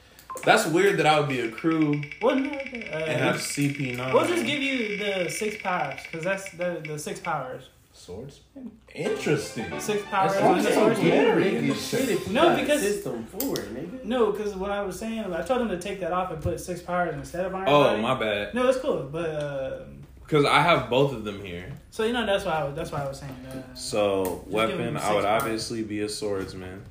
That's 0.44 0.66
weird 0.66 0.98
that 0.98 1.06
I 1.06 1.20
would 1.20 1.28
be 1.28 1.40
a 1.40 1.50
crew 1.50 2.02
Wouldn't 2.20 2.52
it? 2.52 2.92
Uh, 2.92 2.96
and 2.96 3.20
have 3.20 3.36
CP 3.36 3.96
nine. 3.96 4.12
we'll 4.12 4.26
just 4.26 4.44
give 4.44 4.60
you 4.62 4.96
the 4.98 5.28
six 5.30 5.62
powers 5.62 6.00
because 6.02 6.24
that's 6.24 6.50
the 6.52 6.82
the 6.86 6.98
six 6.98 7.20
powers. 7.20 7.68
Swordsman. 7.94 8.72
Interesting. 8.94 9.78
Six 9.78 10.02
powers 10.06 10.32
That's 10.32 10.42
on 10.44 10.52
what 10.56 10.62
the 10.62 10.68
I'm 10.70 10.74
sword. 10.74 10.96
saying. 10.96 11.12
Nigga, 11.36 11.72
Nigga, 11.72 11.90
shit, 11.90 12.08
if 12.08 12.26
you 12.26 12.32
No, 12.32 12.56
because- 12.56 12.80
system 12.80 13.24
for 13.26 13.58
it, 13.60 13.74
nigga. 13.74 14.04
No, 14.04 14.32
because 14.32 14.54
what 14.56 14.70
I 14.70 14.82
was 14.82 14.98
saying, 14.98 15.20
I 15.32 15.42
told 15.42 15.60
him 15.60 15.68
to 15.68 15.78
take 15.78 16.00
that 16.00 16.10
off 16.10 16.32
and 16.32 16.42
put 16.42 16.58
six 16.58 16.80
powers 16.80 17.14
instead 17.14 17.44
of 17.44 17.54
iron 17.54 17.68
Oh 17.68 17.84
body. 17.84 18.02
my 18.02 18.14
bad. 18.18 18.54
No, 18.54 18.66
it's 18.68 18.78
cool, 18.78 19.08
but 19.12 19.28
uh, 19.30 19.80
Because 20.20 20.44
I 20.46 20.60
have 20.60 20.88
both 20.90 21.12
of 21.12 21.24
them 21.24 21.44
here. 21.44 21.70
so 21.90 22.04
you 22.04 22.12
know 22.14 22.24
that's 22.26 22.44
why 22.46 22.52
I 22.52 22.64
was, 22.64 22.74
that's 22.74 22.90
why 22.90 23.04
I 23.04 23.08
was 23.08 23.20
saying. 23.20 23.36
Uh, 23.48 23.74
So 23.74 24.42
weapon, 24.48 24.96
I 24.96 25.12
would 25.14 25.24
powers. 25.24 25.42
obviously 25.42 25.82
be 25.82 26.00
a 26.00 26.08
swordsman. 26.08 26.82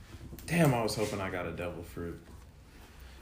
Damn, 0.45 0.73
I 0.73 0.83
was 0.83 0.95
hoping 0.95 1.19
I 1.19 1.29
got 1.31 1.45
a 1.47 1.51
devil 1.51 1.83
fruit. 1.83 2.21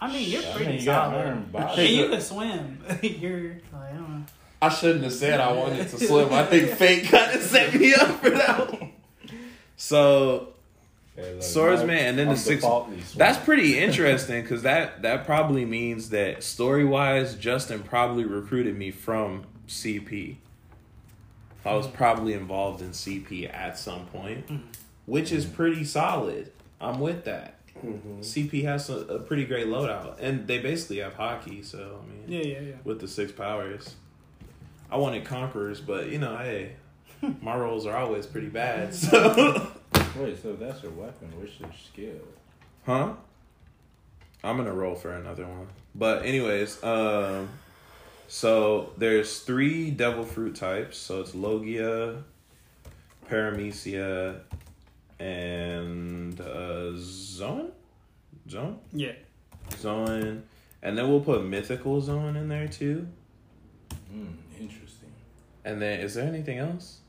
I 0.02 0.12
mean, 0.12 0.30
you're 0.30 0.42
I 0.44 0.52
pretty 0.52 0.66
mean, 0.66 0.80
you 0.80 0.86
solid. 0.86 1.16
iron 1.16 1.50
And 1.54 1.90
you 1.90 2.10
can 2.10 2.22
swim. 2.22 2.84
you're 3.02 3.50
like 3.74 3.74
I 3.74 3.94
don't 3.94 4.10
know. 4.20 4.26
I 4.62 4.70
shouldn't 4.70 5.04
have 5.04 5.14
said 5.14 5.40
I 5.40 5.52
wanted 5.54 5.88
to 5.90 6.00
swim. 6.08 6.34
I 6.34 6.46
think 6.46 6.70
fate 6.72 7.06
kind 7.06 7.36
of 7.36 7.42
set 7.42 7.74
me 7.74 7.94
up 7.94 8.22
for 8.22 8.30
that 8.30 8.72
one. 8.74 8.92
So 9.78 10.50
Yeah, 11.18 11.24
like, 11.24 11.44
Swordsman, 11.44 11.98
and 11.98 12.18
then 12.18 12.28
the 12.28 12.32
I'm 12.32 12.38
six- 12.38 12.66
that's 13.16 13.38
pretty 13.44 13.80
interesting 13.86 14.42
because 14.42 14.64
that 14.64 15.02
that 15.04 15.26
probably 15.26 15.66
means 15.66 16.10
that 16.10 16.44
story 16.44 16.84
wise, 16.86 17.36
Justin 17.36 17.84
probably 17.84 18.26
recruited 18.26 18.78
me 18.78 18.92
from 18.92 19.46
CP. 19.68 20.36
I 21.66 21.74
was 21.74 21.88
probably 21.88 22.34
involved 22.34 22.82
in 22.82 22.90
CP 22.92 23.54
at 23.54 23.78
some 23.78 24.06
point, 24.08 24.48
mm. 24.48 24.62
which 25.06 25.32
is 25.32 25.46
pretty 25.46 25.84
solid. 25.84 26.52
I'm 26.82 27.00
with 27.00 27.26
that. 27.26 27.59
Mm-hmm. 27.84 28.20
CP 28.22 28.64
has 28.64 28.90
a, 28.90 28.98
a 29.06 29.20
pretty 29.20 29.46
great 29.46 29.68
loadout, 29.68 30.18
and 30.20 30.48
they 30.48 30.60
basically 30.60 30.98
have 30.98 31.14
Haki. 31.16 31.64
So 31.66 32.02
I 32.04 32.08
mean, 32.08 32.24
Yeah, 32.28 32.42
yeah, 32.54 32.60
yeah. 32.70 32.76
with 32.84 33.00
the 33.02 33.08
six 33.08 33.32
powers. 33.32 33.96
I 34.92 34.98
wanted 34.98 35.24
conquerors, 35.26 35.80
but 35.82 36.10
you 36.10 36.18
know, 36.20 36.36
hey, 36.38 36.74
my 37.42 37.56
rolls 37.56 37.86
are 37.86 37.96
always 37.96 38.26
pretty 38.26 38.50
bad. 38.50 38.94
So, 38.96 39.72
Wait, 40.18 40.42
so 40.42 40.54
that's 40.54 40.82
your 40.84 40.92
weapon. 40.94 41.32
What's 41.38 41.60
your 41.60 41.70
skill? 41.86 42.26
huh? 42.86 43.14
I'm 44.44 44.58
gonna 44.58 44.74
roll 44.74 44.96
for 44.96 45.12
another 45.14 45.46
one. 45.46 45.68
But 45.94 46.26
anyways, 46.26 46.82
um, 46.84 47.50
so 48.28 48.92
there's 48.98 49.40
three 49.42 49.92
devil 49.92 50.24
fruit 50.26 50.56
types. 50.56 50.98
So 50.98 51.22
it's 51.22 51.36
Logia, 51.36 52.24
Paramecia, 53.30 54.40
and 55.20 56.40
uh, 56.40 56.79
Zoan. 57.40 57.72
Zoan. 58.50 58.78
Yeah. 58.92 59.14
Zoan. 59.78 60.44
And 60.84 60.98
then 60.98 61.10
we'll 61.10 61.22
put 61.22 61.44
mythical 61.46 62.02
Zoan 62.02 62.36
in 62.36 62.48
there 62.50 62.68
too. 62.68 63.08
Hmm, 64.12 64.26
interesting. 64.60 65.12
And 65.66 65.82
then 65.82 66.00
is 66.02 66.14
there 66.16 66.28
anything 66.28 66.58
else? 66.58 67.00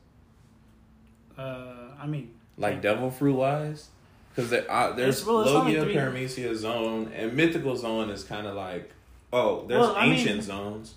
Uh, 1.39 1.89
I 2.01 2.07
mean, 2.07 2.31
like 2.59 2.83
devil 2.83 3.11
fruit 3.11 3.35
wise 3.35 3.89
because 4.35 4.51
there, 4.51 4.71
uh, 4.71 4.93
there's 4.93 5.25
well, 5.25 5.43
logia 5.45 5.83
three. 5.85 5.95
paramecia 5.95 6.55
Zoan 6.55 7.11
and 7.15 7.35
mythical 7.35 7.77
Zoan 7.77 8.11
is 8.11 8.23
kind 8.25 8.47
of 8.47 8.55
like 8.55 8.91
oh 9.33 9.65
there's 9.67 9.81
Well, 9.81 9.97
I 9.97 10.07
mean- 10.07 10.19
ancient 10.19 10.43
Zoans 10.43 10.91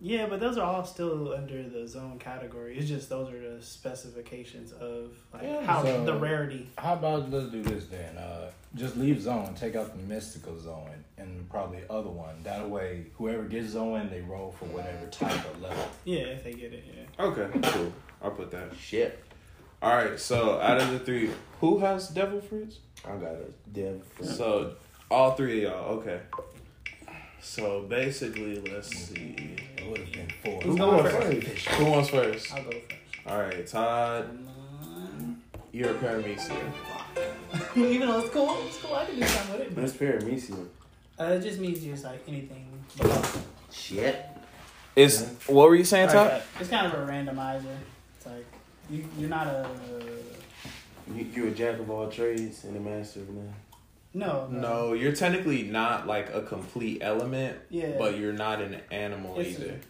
yeah, 0.00 0.26
but 0.26 0.40
those 0.40 0.56
are 0.58 0.64
all 0.64 0.84
still 0.84 1.32
under 1.34 1.62
the 1.68 1.86
Zoan 1.86 2.18
category. 2.18 2.76
It's 2.78 2.88
just 2.88 3.08
those 3.08 3.32
are 3.32 3.56
the 3.56 3.62
specifications 3.62 4.72
of 4.72 5.12
like 5.32 5.42
Yeah, 5.42 5.62
how 5.64 5.82
so- 5.82 6.04
the 6.04 6.14
rarity. 6.14 6.68
How 6.78 6.94
about 6.94 7.30
let's 7.30 7.50
do 7.50 7.62
this 7.62 7.86
then? 7.86 8.16
Uh, 8.16 8.50
just 8.74 8.96
leave 8.96 9.20
Zoan, 9.22 9.54
take 9.54 9.76
out 9.76 9.96
the 9.96 10.02
mystical 10.06 10.58
Zoan, 10.60 11.04
and 11.16 11.48
probably 11.48 11.80
other 11.88 12.10
one. 12.10 12.42
That 12.44 12.68
way, 12.68 13.06
whoever 13.14 13.44
gets 13.44 13.68
Zoan, 13.70 14.10
they 14.10 14.20
roll 14.20 14.52
for 14.58 14.66
whatever 14.66 15.06
type 15.10 15.32
of 15.54 15.62
level. 15.62 15.88
Yeah, 16.04 16.18
if 16.24 16.44
they 16.44 16.52
get 16.52 16.72
it. 16.72 16.84
Yeah. 16.86 17.24
okay 17.24 17.48
cool 17.70 17.92
i'll 18.22 18.30
put 18.32 18.50
that 18.52 18.70
Shit. 18.76 19.18
all 19.82 19.94
right 19.96 20.18
so 20.18 20.60
out 20.60 20.80
of 20.80 20.90
the 20.92 20.98
three 21.00 21.30
who 21.60 21.78
has 21.78 22.08
devil 22.08 22.40
fruits 22.40 22.78
I 23.04 23.16
got 23.16 23.32
a 23.32 23.46
dev. 23.72 24.02
so 24.22 24.74
all 25.10 25.32
three 25.32 25.64
of 25.64 25.72
y'all 25.72 25.84
okay 25.98 26.20
so 27.40 27.82
basically 27.82 28.60
let's 28.60 28.88
see 28.88 29.56
It 29.76 29.88
would 29.90 30.00
have 30.00 30.12
been 30.12 30.28
four. 30.44 30.60
Who's 30.62 30.76
going 30.76 31.04
first? 31.04 31.68
who 31.68 31.84
wants 31.86 32.08
first 32.10 32.54
I'll 32.54 32.64
go 32.64 32.70
first. 32.70 32.82
all 33.26 33.38
right 33.40 33.66
todd 33.66 34.38
you're 35.72 35.90
a 35.90 35.94
paramecia 35.94 36.56
Even 37.76 38.08
though 38.08 38.20
it's 38.20 38.30
cool, 38.30 38.56
it's 38.66 38.78
cool. 38.78 38.94
I 38.94 39.04
can 39.04 39.16
do 39.16 39.26
something 39.26 39.58
with 39.58 39.68
it. 39.68 39.76
That's 39.76 39.92
Paramecia. 39.92 40.66
Uh, 41.20 41.24
it 41.24 41.42
just 41.42 41.58
means 41.60 41.82
just 41.82 42.04
like 42.04 42.22
anything. 42.26 42.66
Shit. 43.70 44.26
is 44.96 45.28
what 45.46 45.68
were 45.68 45.76
you 45.76 45.84
saying 45.84 46.08
todd 46.08 46.32
Like, 46.32 46.42
it's 46.60 46.70
kind 46.70 46.86
of 46.86 46.94
a 46.94 47.10
randomizer. 47.10 47.76
It's 48.16 48.26
like 48.26 48.46
you, 48.90 49.04
you're 49.18 49.28
not 49.28 49.46
a 49.46 49.68
You, 51.14 51.26
you 51.34 51.48
a 51.48 51.50
jack 51.50 51.78
of 51.78 51.90
all 51.90 52.08
trades 52.08 52.64
and 52.64 52.76
a 52.76 52.80
master 52.80 53.20
of 53.20 53.30
none. 53.30 53.54
No 54.18 54.46
no 54.50 54.92
you're 54.92 55.12
technically 55.14 55.62
not 55.62 56.06
like 56.06 56.32
a 56.34 56.42
complete 56.42 56.98
element 57.02 57.56
Yeah. 57.70 57.92
but 57.98 58.18
you're 58.18 58.32
not 58.32 58.60
an 58.60 58.80
animal 58.90 59.38
It's 59.38 59.58
a- 59.58 59.62
either. 59.64 59.80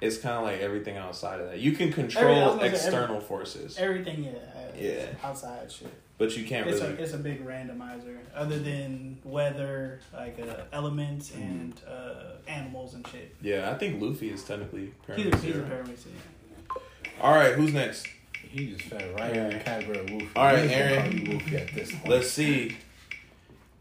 It's 0.00 0.18
kind 0.18 0.36
of 0.36 0.42
like 0.44 0.60
everything 0.60 0.98
outside 0.98 1.40
of 1.40 1.46
that. 1.48 1.60
You 1.60 1.72
can 1.72 1.90
control 1.90 2.34
was 2.34 2.56
gonna 2.56 2.76
say 2.76 2.86
external 2.88 3.20
forces, 3.20 3.78
everything. 3.78 4.24
Yeah. 4.24 4.32
uh, 4.32 4.76
Yeah. 4.78 5.06
Outside 5.22 5.70
shit. 5.72 5.88
but 6.18 6.36
you 6.36 6.44
can't 6.44 6.68
It's 6.68 6.80
really. 6.82 6.94
a 6.94 7.02
it's 7.02 7.14
a 7.14 7.18
big 7.18 7.46
randomizer. 7.46 8.18
Other 8.34 8.58
than 8.58 9.18
weather, 9.24 10.00
like 10.12 10.38
uh, 10.40 10.62
elements 10.72 11.30
Mm-hmm. 11.30 11.42
and 11.42 11.80
uh, 11.88 12.50
animals 12.50 12.94
and 12.94 13.06
shit. 13.08 13.34
yeah, 13.40 13.70
I 13.70 13.74
think 13.78 14.02
Luffy 14.02 14.30
is 14.30 14.42
technically 14.44 14.92
He's 15.16 15.26
a, 15.32 15.36
he's 15.38 15.56
a 15.56 15.60
paramecia. 15.60 15.70
paramecia. 15.70 16.80
All 17.22 17.34
right, 17.34 17.54
who's 17.54 17.72
next? 17.72 18.06
He 18.42 18.72
just 18.74 18.82
fell 18.82 19.08
right 19.18 19.34
in 19.34 19.50
the 19.50 19.58
category 19.64 19.98
of 20.00 20.06
Woofy. 20.06 20.28
All 20.36 20.44
right, 20.44 20.70
Aaron. 20.70 21.02
call 21.02 21.12
you 21.14 21.38
Woofy 21.38 21.54
at 21.66 21.74
this 21.74 21.90
point. 21.92 22.08
Let's 22.08 22.30
see. 22.30 22.76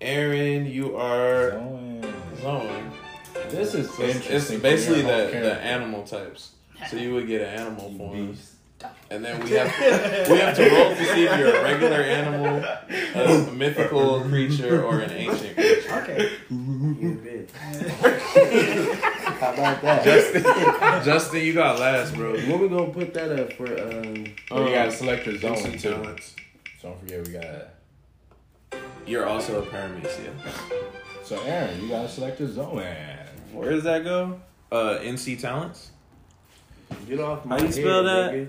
Aaron, 0.03 0.65
you 0.65 0.95
are 0.97 1.51
Going. 1.51 2.03
Zoe. 2.41 2.83
This 3.49 3.73
is 3.73 3.87
So 3.93 4.03
it's, 4.03 4.15
interesting. 4.15 4.55
it's 4.55 4.61
basically 4.61 5.01
your 5.01 5.11
whole 5.11 5.27
the, 5.27 5.39
the 5.39 5.61
animal 5.61 6.03
types. 6.03 6.51
So 6.89 6.97
you 6.97 7.13
would 7.13 7.27
get 7.27 7.41
an 7.41 7.47
animal 7.59 7.93
form. 7.97 8.27
Beast. 8.27 8.49
And 9.09 9.23
then 9.23 9.41
we 9.41 9.51
have 9.51 9.67
we 10.29 10.37
have 10.39 10.55
to 10.57 10.69
roll 10.69 10.89
to 10.89 11.05
see 11.05 11.23
if 11.23 11.37
you're 11.39 11.55
a 11.55 11.63
regular 11.63 12.01
animal, 12.01 12.61
a 13.15 13.51
mythical 13.53 14.21
creature, 14.21 14.83
or 14.83 14.99
an 14.99 15.11
ancient 15.11 15.55
creature. 15.55 15.93
Okay. 16.01 16.31
You 16.49 17.21
bitch. 17.23 17.49
How 19.39 19.53
about 19.53 19.81
that? 19.83 20.03
Justin, 20.03 20.43
Justin, 21.05 21.41
you 21.45 21.53
got 21.53 21.79
last, 21.79 22.13
bro. 22.13 22.33
when 22.33 22.59
we 22.59 22.67
gonna 22.67 22.91
put 22.91 23.13
that 23.13 23.31
up 23.39 23.53
for 23.53 23.67
um 23.67 24.25
Oh, 24.51 24.67
you 24.67 24.73
gotta 24.73 24.91
select 24.91 25.25
your 25.27 25.37
Zoan 25.37 25.77
talents. 25.77 26.35
So 26.81 26.89
don't 26.89 26.99
forget 26.99 27.25
we 27.25 27.33
got. 27.33 27.67
You're 29.05 29.25
also 29.27 29.62
a 29.62 29.65
paramecia. 29.65 30.31
So 31.23 31.41
Aaron, 31.43 31.81
you 31.81 31.89
gotta 31.89 32.07
select 32.09 32.39
your 32.39 32.49
zone. 32.49 32.77
Where 33.51 33.69
does 33.71 33.83
that 33.83 34.03
go? 34.03 34.39
Uh, 34.71 34.99
NC 35.01 35.39
talents. 35.39 35.91
get 37.07 37.19
off 37.19 37.45
my 37.45 37.55
How 37.55 37.62
you 37.62 37.65
head, 37.67 37.73
spell 37.75 38.03
that? 38.03 38.31
nigga. 38.33 38.47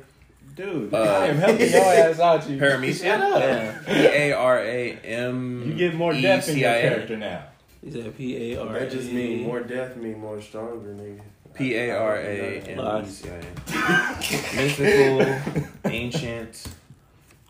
Dude, 0.56 0.94
Uh, 0.94 0.98
I 0.98 1.26
am 1.26 1.36
helping 1.38 1.68
your 1.70 1.80
ass 1.82 2.20
out. 2.20 2.48
You 2.48 2.58
Paramecia. 2.58 3.02
Shut 3.02 3.86
P 3.86 3.92
A 3.92 4.32
R 4.32 4.58
A 4.60 4.92
M. 5.02 5.64
You 5.66 5.74
get 5.74 5.94
more 5.94 6.12
depth 6.12 6.48
in 6.48 6.58
your 6.58 6.64
C 6.64 6.66
I 6.66 6.78
N. 6.80 6.88
character 6.92 7.16
now. 7.16 7.44
He 7.82 7.90
said 7.90 8.16
P 8.16 8.52
A 8.54 8.60
R. 8.62 8.72
That 8.78 8.90
just 8.90 9.10
mean 9.10 9.42
more 9.44 9.60
death 9.60 9.96
mean 9.96 10.18
more 10.20 10.40
stronger, 10.40 10.94
nigga. 10.94 11.20
P 11.54 11.74
A 11.74 11.90
R 11.98 12.16
A 12.16 12.60
M 12.60 13.04
E 13.04 13.08
C 13.08 13.28
I 13.30 13.34
N. 13.34 13.44
Mythical, 14.56 15.90
ancient, 15.90 16.64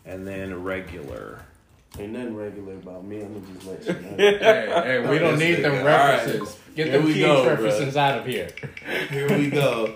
and 0.05 0.25
then 0.27 0.63
regular. 0.63 1.41
Ain't 1.99 2.11
nothing 2.11 2.35
regular 2.35 2.73
about 2.73 3.05
me. 3.05 3.21
I'm 3.21 3.33
gonna 3.33 3.53
just 3.53 3.67
let 3.67 3.85
you 3.85 3.93
know. 4.01 4.17
hey, 4.17 4.67
hey, 5.01 5.09
we 5.09 5.19
don't 5.19 5.39
need 5.39 5.55
them 5.55 5.73
nigga. 5.73 5.85
references. 5.85 6.57
Get 6.75 6.91
the 6.91 6.97
them 6.99 7.07
key 7.07 7.19
go, 7.21 7.47
references 7.47 7.95
out 7.95 8.19
of 8.19 8.25
here. 8.25 8.49
Here 9.09 9.37
we 9.37 9.49
go. 9.49 9.95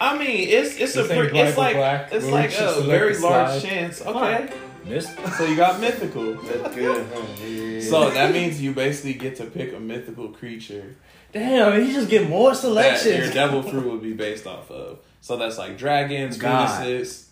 I 0.00 0.18
mean, 0.18 0.48
it's 0.48 0.76
it's 0.76 0.96
a 0.96 1.02
This 1.02 1.10
ain't 1.10 1.30
pre- 1.30 1.40
it's 1.40 1.56
like 1.56 1.76
black, 1.76 2.12
it's 2.12 2.24
where 2.24 2.34
we 2.34 2.40
like 2.40 2.52
a 2.52 2.74
oh, 2.74 2.82
very 2.82 3.16
large 3.18 3.60
slide. 3.60 3.62
chance. 3.62 4.00
Okay, 4.00 4.52
Miss 4.84 5.14
so 5.36 5.44
you 5.44 5.56
got 5.56 5.80
mythical. 5.80 6.34
That's 6.34 6.74
good. 6.74 7.82
So 7.82 8.10
that 8.10 8.32
means 8.32 8.60
you 8.62 8.72
basically 8.72 9.14
get 9.14 9.36
to 9.36 9.44
pick 9.46 9.72
a 9.74 9.80
mythical 9.80 10.28
creature 10.28 10.96
Damn, 11.32 11.80
you 11.86 11.92
just 11.94 12.10
get 12.10 12.28
more 12.28 12.50
that 12.50 12.56
selections. 12.56 13.24
your 13.24 13.32
devil 13.32 13.62
fruit 13.62 13.90
would 13.90 14.02
be 14.02 14.12
based 14.12 14.46
off 14.46 14.70
of. 14.70 14.98
So 15.22 15.36
that's 15.38 15.56
like 15.56 15.78
dragons, 15.78 16.36
God. 16.36 16.84
Venuses. 16.84 17.31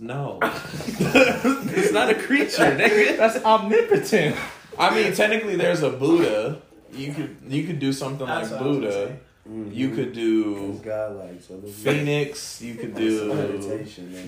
No, 0.00 0.38
it's 0.42 1.92
not 1.92 2.10
a 2.10 2.14
creature. 2.14 2.62
nigga. 2.76 3.16
That's 3.16 3.44
omnipotent. 3.44 4.36
I 4.78 4.94
mean, 4.94 5.12
technically, 5.12 5.56
there's 5.56 5.82
a 5.82 5.90
Buddha. 5.90 6.60
You 6.92 7.12
could 7.12 7.36
you 7.48 7.64
could 7.66 7.78
do 7.80 7.92
something 7.92 8.26
That's 8.26 8.50
like 8.52 8.60
what 8.60 8.66
I 8.66 8.70
was 8.70 8.76
gonna 8.78 8.88
Buddha. 8.90 9.06
say. 9.08 9.16
Mhm. 9.50 9.74
You 9.74 9.90
could 9.90 10.12
do 10.12 10.78
godlike, 10.84 11.40
so 11.42 11.58
let's 11.62 11.74
Phoenix. 11.76 12.60
You 12.62 12.74
could 12.74 12.94
do 12.94 13.18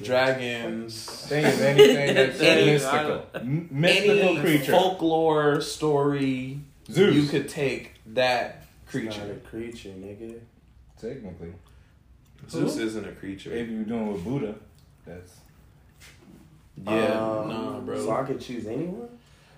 dragons. 0.02 1.04
Think 1.28 1.46
of 1.46 1.60
anything 1.60 2.14
that's 2.14 2.40
Any- 2.40 2.66
mystical. 2.72 3.26
M- 3.34 3.68
mystical 3.70 4.18
Any 4.18 4.40
creature. 4.40 4.72
folklore 4.72 5.60
story, 5.60 6.60
Zeus. 6.90 7.14
you 7.14 7.24
could 7.28 7.48
take 7.48 7.92
that 8.14 8.64
It's 8.86 8.94
not 8.94 9.02
creature. 9.14 9.32
a 9.32 9.48
creature, 9.48 9.88
nigga. 9.90 10.38
Technically. 11.00 11.52
Zeus 12.48 12.78
isn't 12.78 13.06
a 13.06 13.12
creature. 13.12 13.52
If 13.52 13.68
you're 13.68 13.84
doing 13.84 14.12
with 14.12 14.24
Buddha, 14.24 14.54
that's 15.06 15.32
Yeah, 16.86 16.92
Um, 17.20 17.48
nah, 17.48 17.80
bro. 17.80 17.98
So 18.04 18.10
I 18.12 18.22
could 18.24 18.40
choose 18.40 18.66
anyone. 18.66 19.08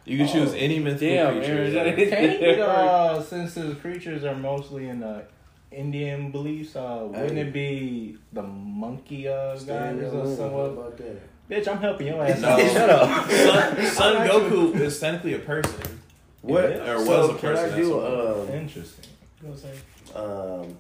You 0.05 0.19
can 0.19 0.27
choose 0.29 0.53
any 0.55 0.79
mythical 0.81 1.09
Damn, 1.17 1.37
creature. 1.39 1.53
Aaron, 1.53 2.41
yeah. 2.41 2.57
that- 2.57 2.61
uh, 2.61 3.23
since 3.23 3.55
the 3.55 3.75
creatures 3.77 4.25
are 4.25 4.35
mostly 4.35 4.89
in 4.89 5.01
the 5.01 5.25
Indian 5.71 6.31
beliefs, 6.33 6.75
uh, 6.77 7.07
wouldn't 7.09 7.33
Hey. 7.33 7.41
it 7.43 7.53
be 7.53 8.17
the 8.33 8.43
monkey 8.43 9.29
uh, 9.29 9.57
Stay 9.57 9.73
god 9.73 9.95
or 9.95 10.09
lane. 10.11 10.27
How 10.29 10.35
somewhat? 10.37 10.71
about 10.73 10.97
that? 10.99 11.21
Bitch, 11.49 11.69
I'm 11.69 11.79
helping 11.79 12.07
your 12.09 12.23
ass 12.25 12.41
No. 12.43 12.49
out. 12.49 12.61
Shut 12.61 12.91
up. 12.91 13.31
Son, 13.31 13.87
Son 13.87 14.17
Goku 14.29 14.75
is 14.81 14.99
technically 14.99 15.35
a 15.35 15.39
person. 15.39 15.99
What? 16.41 16.69
Yeah. 16.71 16.93
Or 16.93 16.97
was 16.99 17.07
so 17.07 17.25
a 17.31 17.39
can 17.39 17.39
person, 17.51 17.73
I 17.73 17.77
do 17.77 18.01
that's 18.01 18.49
um, 18.51 18.55
Interesting. 18.57 19.05
Go 19.43 19.55
say. 19.55 19.73
um 20.17 20.77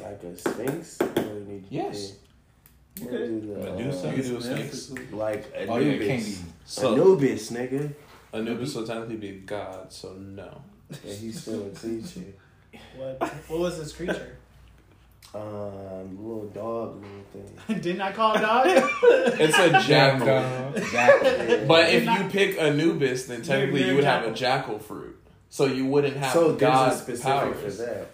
like 0.00 0.22
a 0.22 0.36
sphinx? 0.36 1.00
Or 1.00 1.22
you 1.38 1.44
need- 1.48 1.64
Yes. 1.70 2.12
yeah. 2.12 2.16
We'll 3.00 3.10
Medusa? 3.12 4.08
uh, 4.08 4.10
You 4.12 4.22
can 4.22 4.30
do 4.32 4.36
a 4.38 4.42
sphinx. 4.42 4.92
like 5.12 5.52
Oh 5.68 5.78
yeah, 5.78 5.98
can't 5.98 6.00
Anubis. 6.10 6.38
be. 6.38 6.44
So 6.64 6.92
Anubis, 6.94 7.50
nigga. 7.50 7.92
Anubis 8.32 8.74
will 8.74 8.86
technically 8.86 9.16
be 9.16 9.28
a 9.30 9.32
god, 9.40 9.92
so 9.92 10.12
no. 10.14 10.60
Yeah, 11.04 11.12
he's 11.14 11.40
still 11.42 11.66
a 11.66 11.70
creature. 11.70 12.32
What? 12.96 13.22
What 13.48 13.58
was 13.60 13.78
this 13.78 13.92
creature? 13.92 14.36
Um, 15.32 16.16
little 16.18 16.50
dog, 16.52 17.02
little 17.04 17.54
thing. 17.66 17.80
Didn't 17.80 18.00
I 18.00 18.10
call 18.12 18.34
it 18.34 18.40
dog? 18.40 18.66
It's 19.40 19.56
a 19.58 19.70
jackal. 19.88 20.80
Jackal. 20.90 21.66
But 21.68 21.90
if 21.94 22.04
you 22.04 22.28
pick 22.30 22.58
Anubis, 22.58 23.26
then 23.26 23.42
technically 23.42 23.80
you're 23.80 23.90
you 23.90 23.94
would 23.96 24.04
have 24.04 24.24
a 24.24 24.32
jackal. 24.32 24.74
jackal 24.74 24.78
fruit. 24.80 25.16
So 25.48 25.66
you 25.66 25.86
wouldn't 25.86 26.16
have 26.16 26.32
So 26.32 26.48
there's 26.48 26.60
god 26.60 26.92
specific 26.94 27.22
powers. 27.24 27.76
for 27.76 27.82
that. 27.84 28.10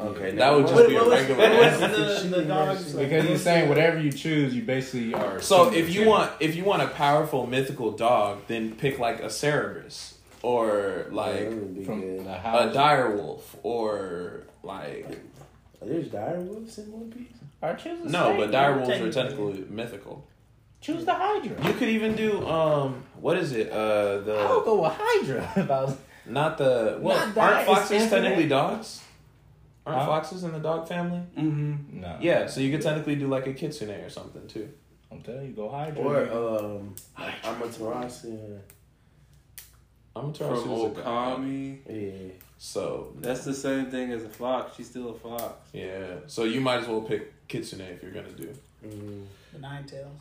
Okay, 0.00 0.30
That 0.32 0.54
would 0.54 0.62
just 0.66 0.74
mind. 0.74 0.88
be 0.88 0.94
a 0.96 0.98
What 0.98 1.08
was- 1.10 1.20
regular 1.20 1.40
what 1.50 1.58
was 1.58 1.82
animal. 1.82 2.14
the, 2.30 2.36
the 2.36 2.42
dog's 2.44 2.92
Because 2.92 3.24
he's 3.28 3.42
saying 3.42 3.68
whatever 3.68 4.00
you 4.00 4.10
choose, 4.12 4.54
you 4.54 4.62
basically 4.62 5.12
are. 5.14 5.40
So 5.40 5.72
if 5.72 5.92
you 5.94 6.04
to. 6.04 6.08
want 6.10 6.32
if 6.40 6.56
you 6.56 6.64
want 6.64 6.82
a 6.82 6.88
powerful 6.88 7.46
mythical 7.46 7.90
dog, 7.92 8.40
then 8.48 8.74
pick 8.76 8.98
like 8.98 9.20
a 9.20 9.28
Cerberus 9.30 10.14
or 10.42 11.06
like 11.10 11.50
that 11.50 11.84
from 11.86 12.00
good. 12.00 12.26
a 12.26 12.38
house, 12.38 12.74
direwolf 12.74 13.42
or 13.62 14.44
like 14.62 15.06
There's 15.82 16.08
dire 16.08 16.40
wolves 16.40 16.78
in 16.78 16.90
One 16.92 17.10
Piece. 17.10 17.26
or 17.62 17.74
choose 17.74 18.04
no, 18.04 18.34
snake. 18.34 18.38
but 18.38 18.50
direwolves 18.50 18.82
are 18.82 18.86
Technically. 18.86 19.10
technically 19.12 19.64
mythical. 19.68 20.26
choose 20.80 21.04
the 21.04 21.12
Hydra. 21.12 21.66
You 21.66 21.74
could 21.74 21.88
even 21.90 22.16
do 22.16 22.46
um 22.48 23.04
what 23.20 23.36
is 23.36 23.52
it? 23.52 23.70
Uh 23.70 24.18
the 24.20 24.34
I 24.38 24.50
would 24.50 24.60
the 24.60 24.64
go 24.64 24.82
with 24.82 24.92
Hydra. 24.98 25.52
About 25.56 25.98
not 26.26 26.56
the 26.58 26.98
well 27.00 27.18
Not 27.28 27.36
aren't 27.38 27.60
it's 27.60 27.66
foxes 27.66 28.08
technically 28.10 28.48
dogs? 28.48 29.02
Aren't 29.90 30.00
Huh? 30.02 30.06
foxes 30.06 30.44
in 30.44 30.52
the 30.52 30.58
dog 30.58 30.88
family? 30.88 31.20
Mm-hmm. 31.36 32.00
no. 32.00 32.16
Yeah, 32.20 32.46
so 32.46 32.60
you 32.60 32.70
could 32.70 32.82
technically 32.82 33.16
do 33.16 33.26
like 33.28 33.46
a 33.46 33.52
kitsune 33.54 33.90
or 33.90 34.08
something 34.10 34.46
too. 34.46 34.68
I'm 35.12 35.20
telling 35.22 35.46
you, 35.46 35.52
go 35.52 35.68
Hydra. 35.68 36.02
Or 36.02 36.76
um, 36.78 36.94
Amaterasu. 37.18 38.58
I'm 40.16 40.32
From 40.32 40.48
gonna 40.48 40.90
Okami. 40.90 41.78
Yeah. 41.88 42.32
So 42.58 43.12
That's 43.18 43.44
the 43.44 43.54
same 43.54 43.90
thing 43.90 44.12
as 44.12 44.24
a 44.24 44.28
fox. 44.28 44.76
She's 44.76 44.88
still 44.90 45.10
a 45.10 45.14
fox. 45.14 45.70
yeah, 45.72 46.16
so 46.26 46.44
you 46.44 46.60
might 46.60 46.80
as 46.80 46.88
well 46.88 47.00
pick 47.00 47.46
kitsune 47.48 47.80
if 47.80 48.02
you're 48.02 48.12
gonna 48.12 48.30
do. 48.32 48.52
Mm. 48.86 49.24
The 49.52 49.58
nine 49.58 49.84
tails, 49.84 50.20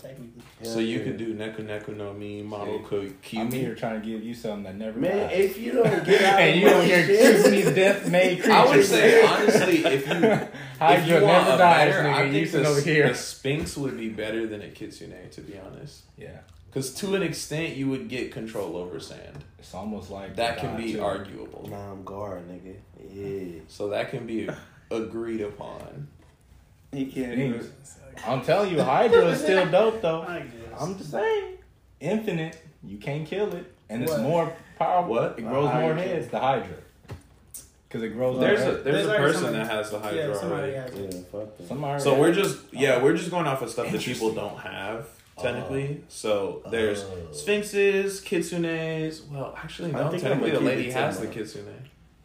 technically. 0.00 0.42
So 0.62 0.78
you 0.80 0.98
Yeah. 0.98 1.04
could 1.04 1.16
do 1.18 1.34
Neko 1.34 1.58
Neko 1.66 1.96
no 1.96 2.12
Mi, 2.12 2.42
Model 2.42 2.84
See, 3.22 3.38
I'm 3.38 3.50
here 3.52 3.74
trying 3.74 4.00
to 4.00 4.06
give 4.06 4.22
you 4.22 4.34
something 4.34 4.64
that 4.64 4.76
never 4.76 4.98
Man, 4.98 5.28
dies. 5.28 5.38
if 5.38 5.58
you 5.58 5.72
don't 5.72 6.04
get 6.04 6.22
out 6.24 6.40
and 6.40 6.60
you 6.60 6.66
my 6.66 6.72
over 6.74 6.82
here 6.84 7.04
shit- 7.06 7.20
choosing 7.36 7.50
these 7.52 7.70
death-made 7.74 8.36
creatures. 8.42 8.50
I 8.52 8.66
would 8.76 8.84
say 8.84 9.22
honestly, 9.26 9.84
if 9.84 10.06
you 10.08 10.14
if 10.24 10.48
Hydra 10.78 11.06
you 11.06 11.24
want 11.26 11.44
never 11.44 11.54
a 11.54 11.58
dies, 11.58 11.92
better, 11.94 12.08
nigga. 12.08 12.14
I 12.14 12.22
You 12.24 12.32
think 12.32 12.46
sitting 12.48 12.62
the, 12.64 12.68
over 12.70 12.80
here. 12.80 13.08
the 13.08 13.14
Sphinx 13.14 13.76
would 13.76 13.96
be 13.98 14.08
better 14.08 14.46
than 14.46 14.62
a 14.62 14.68
kitsune. 14.68 15.12
To 15.32 15.40
be 15.40 15.58
honest, 15.58 16.02
Yeah, 16.16 16.38
because 16.70 16.92
to 16.94 17.14
an 17.14 17.22
extent 17.22 17.76
you 17.76 17.88
would 17.88 18.08
get 18.08 18.32
control 18.32 18.76
over 18.76 19.00
sand. 19.00 19.44
it's 19.58 19.74
almost 19.74 20.10
like 20.10 20.36
That 20.36 20.58
can 20.58 20.76
be 20.76 20.92
too. 20.94 21.02
arguable. 21.02 21.68
Nah, 21.70 21.92
I'm 21.92 22.04
guard, 22.04 22.42
nigga. 22.48 22.74
Yeah. 23.12 23.60
So 23.68 23.88
that 23.90 24.10
can 24.10 24.26
be 24.26 24.48
agreed 24.90 25.40
upon. 25.40 26.08
He 26.92 27.06
can't 27.06 27.36
Dang. 27.36 27.40
even. 27.54 27.70
I'm 28.26 28.42
telling 28.42 28.72
you, 28.72 28.82
Hydra 28.82 29.26
is 29.26 29.40
still 29.40 29.70
dope 29.70 30.00
though. 30.02 30.22
I 30.28 30.40
guess. 30.40 30.80
I'm 30.80 30.96
just 30.98 31.10
saying, 31.10 31.58
infinite. 32.00 32.60
You 32.84 32.96
can't 32.98 33.26
kill 33.26 33.54
it, 33.54 33.72
and 33.88 34.02
it's 34.02 34.16
more 34.18 34.52
powerful. 34.78 35.14
What? 35.14 35.38
It 35.38 35.42
grows 35.42 35.68
Uh, 35.70 35.80
more 35.80 35.94
Hydra. 35.94 36.02
heads. 36.02 36.28
The 36.28 36.38
Hydra, 36.38 36.76
because 37.88 38.02
it 38.02 38.08
grows. 38.10 38.38
There's 38.40 38.60
a 38.60 38.66
already. 38.66 38.82
there's 38.84 39.06
a 39.06 39.08
person 39.16 39.34
somebody- 39.42 39.64
that 39.64 39.70
has 39.70 39.90
the 39.90 39.96
yeah, 39.98 40.02
Hydra 40.04 40.34
somebody 40.36 40.62
already. 40.74 40.74
has 40.74 40.94
Yeah, 41.14 41.20
it. 41.20 41.26
fuck 41.30 41.56
that. 41.58 41.68
Some 41.68 42.00
So 42.00 42.18
we're 42.18 42.30
it. 42.30 42.34
just 42.34 42.58
yeah 42.72 43.02
we're 43.02 43.16
just 43.16 43.30
going 43.30 43.46
off 43.46 43.62
of 43.62 43.70
stuff 43.70 43.90
that 43.90 44.00
people 44.10 44.32
don't 44.32 44.58
have 44.58 45.08
technically. 45.38 46.02
So 46.08 46.62
there's 46.70 47.02
Oh. 47.04 47.32
sphinxes, 47.32 48.20
kitsunes. 48.20 49.28
Well, 49.30 49.54
actually 49.56 49.94
I 49.94 49.98
no. 50.04 50.10
think 50.10 50.22
Technically, 50.22 50.50
I'm 50.50 50.54
the 50.54 50.60
gonna 50.60 50.66
lady 50.70 50.82
keep 50.84 50.90
it 50.92 50.96
has 50.96 51.18
to 51.18 51.26
the 51.26 51.32
kitsune. 51.32 51.64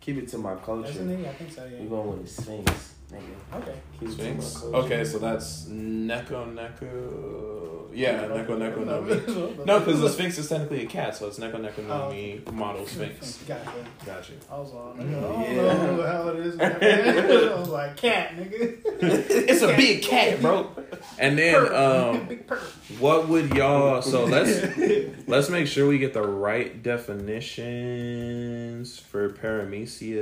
Keep 0.02 0.18
it 0.18 0.28
to 0.30 0.38
my 0.38 0.56
culture. 0.56 0.90
Isn't 0.90 1.18
he? 1.18 1.26
I 1.28 1.34
think 1.34 1.52
so. 1.52 1.68
We're 1.80 1.88
going 1.88 2.12
with 2.20 2.36
the 2.36 2.42
Sphinx. 2.42 2.93
Nigga. 3.14 3.62
Okay. 3.62 3.76
Keep 4.00 4.10
Sphinx. 4.10 4.64
Okay, 4.64 5.04
so 5.04 5.20
that's 5.20 5.66
Neko 5.66 6.52
Neko. 6.56 7.90
Yeah, 7.96 8.24
Neko 8.24 8.58
Neko 8.58 8.84
Nomi. 8.84 9.66
No, 9.68 9.78
because 9.80 10.02
the 10.02 10.10
Sphinx 10.10 10.40
is 10.40 10.50
technically 10.50 10.84
a 10.84 10.88
cat, 10.88 11.16
so 11.16 11.28
it's 11.28 11.38
Neko 11.38 11.58
Neko 11.62 11.88
no 11.88 12.12
Oh. 12.48 12.52
Model 12.52 12.88
Sphinx. 12.88 13.38
Gotcha. 13.48 13.70
Got 14.04 14.28
you. 14.30 14.36
I 14.52 14.58
was 14.58 14.72
all, 14.74 14.96
Mm, 14.98 15.14
nigga, 15.14 15.38
I 15.38 15.54
yeah. 15.54 15.74
don't 15.74 15.98
know 15.98 16.08
how 16.08 16.28
it 16.30 16.40
is. 16.40 16.56
man. 16.56 16.78
I 17.52 17.60
was 17.60 17.70
like, 17.70 17.96
cat, 17.98 18.36
nigga. 18.36 18.80
It's 19.50 19.62
a 19.62 19.76
big 19.76 20.02
cat, 20.02 20.42
bro. 20.42 20.72
And 21.20 21.38
then, 21.38 21.56
um, 21.76 22.18
what 23.00 23.28
would 23.28 23.54
y'all? 23.54 24.02
So 24.02 24.26
let's 24.26 24.66
let's 25.28 25.50
make 25.50 25.68
sure 25.68 25.88
we 25.88 26.00
get 26.00 26.14
the 26.14 26.22
right 26.24 26.82
definitions 27.84 29.00
for 29.00 29.30
paramecia 29.30 30.22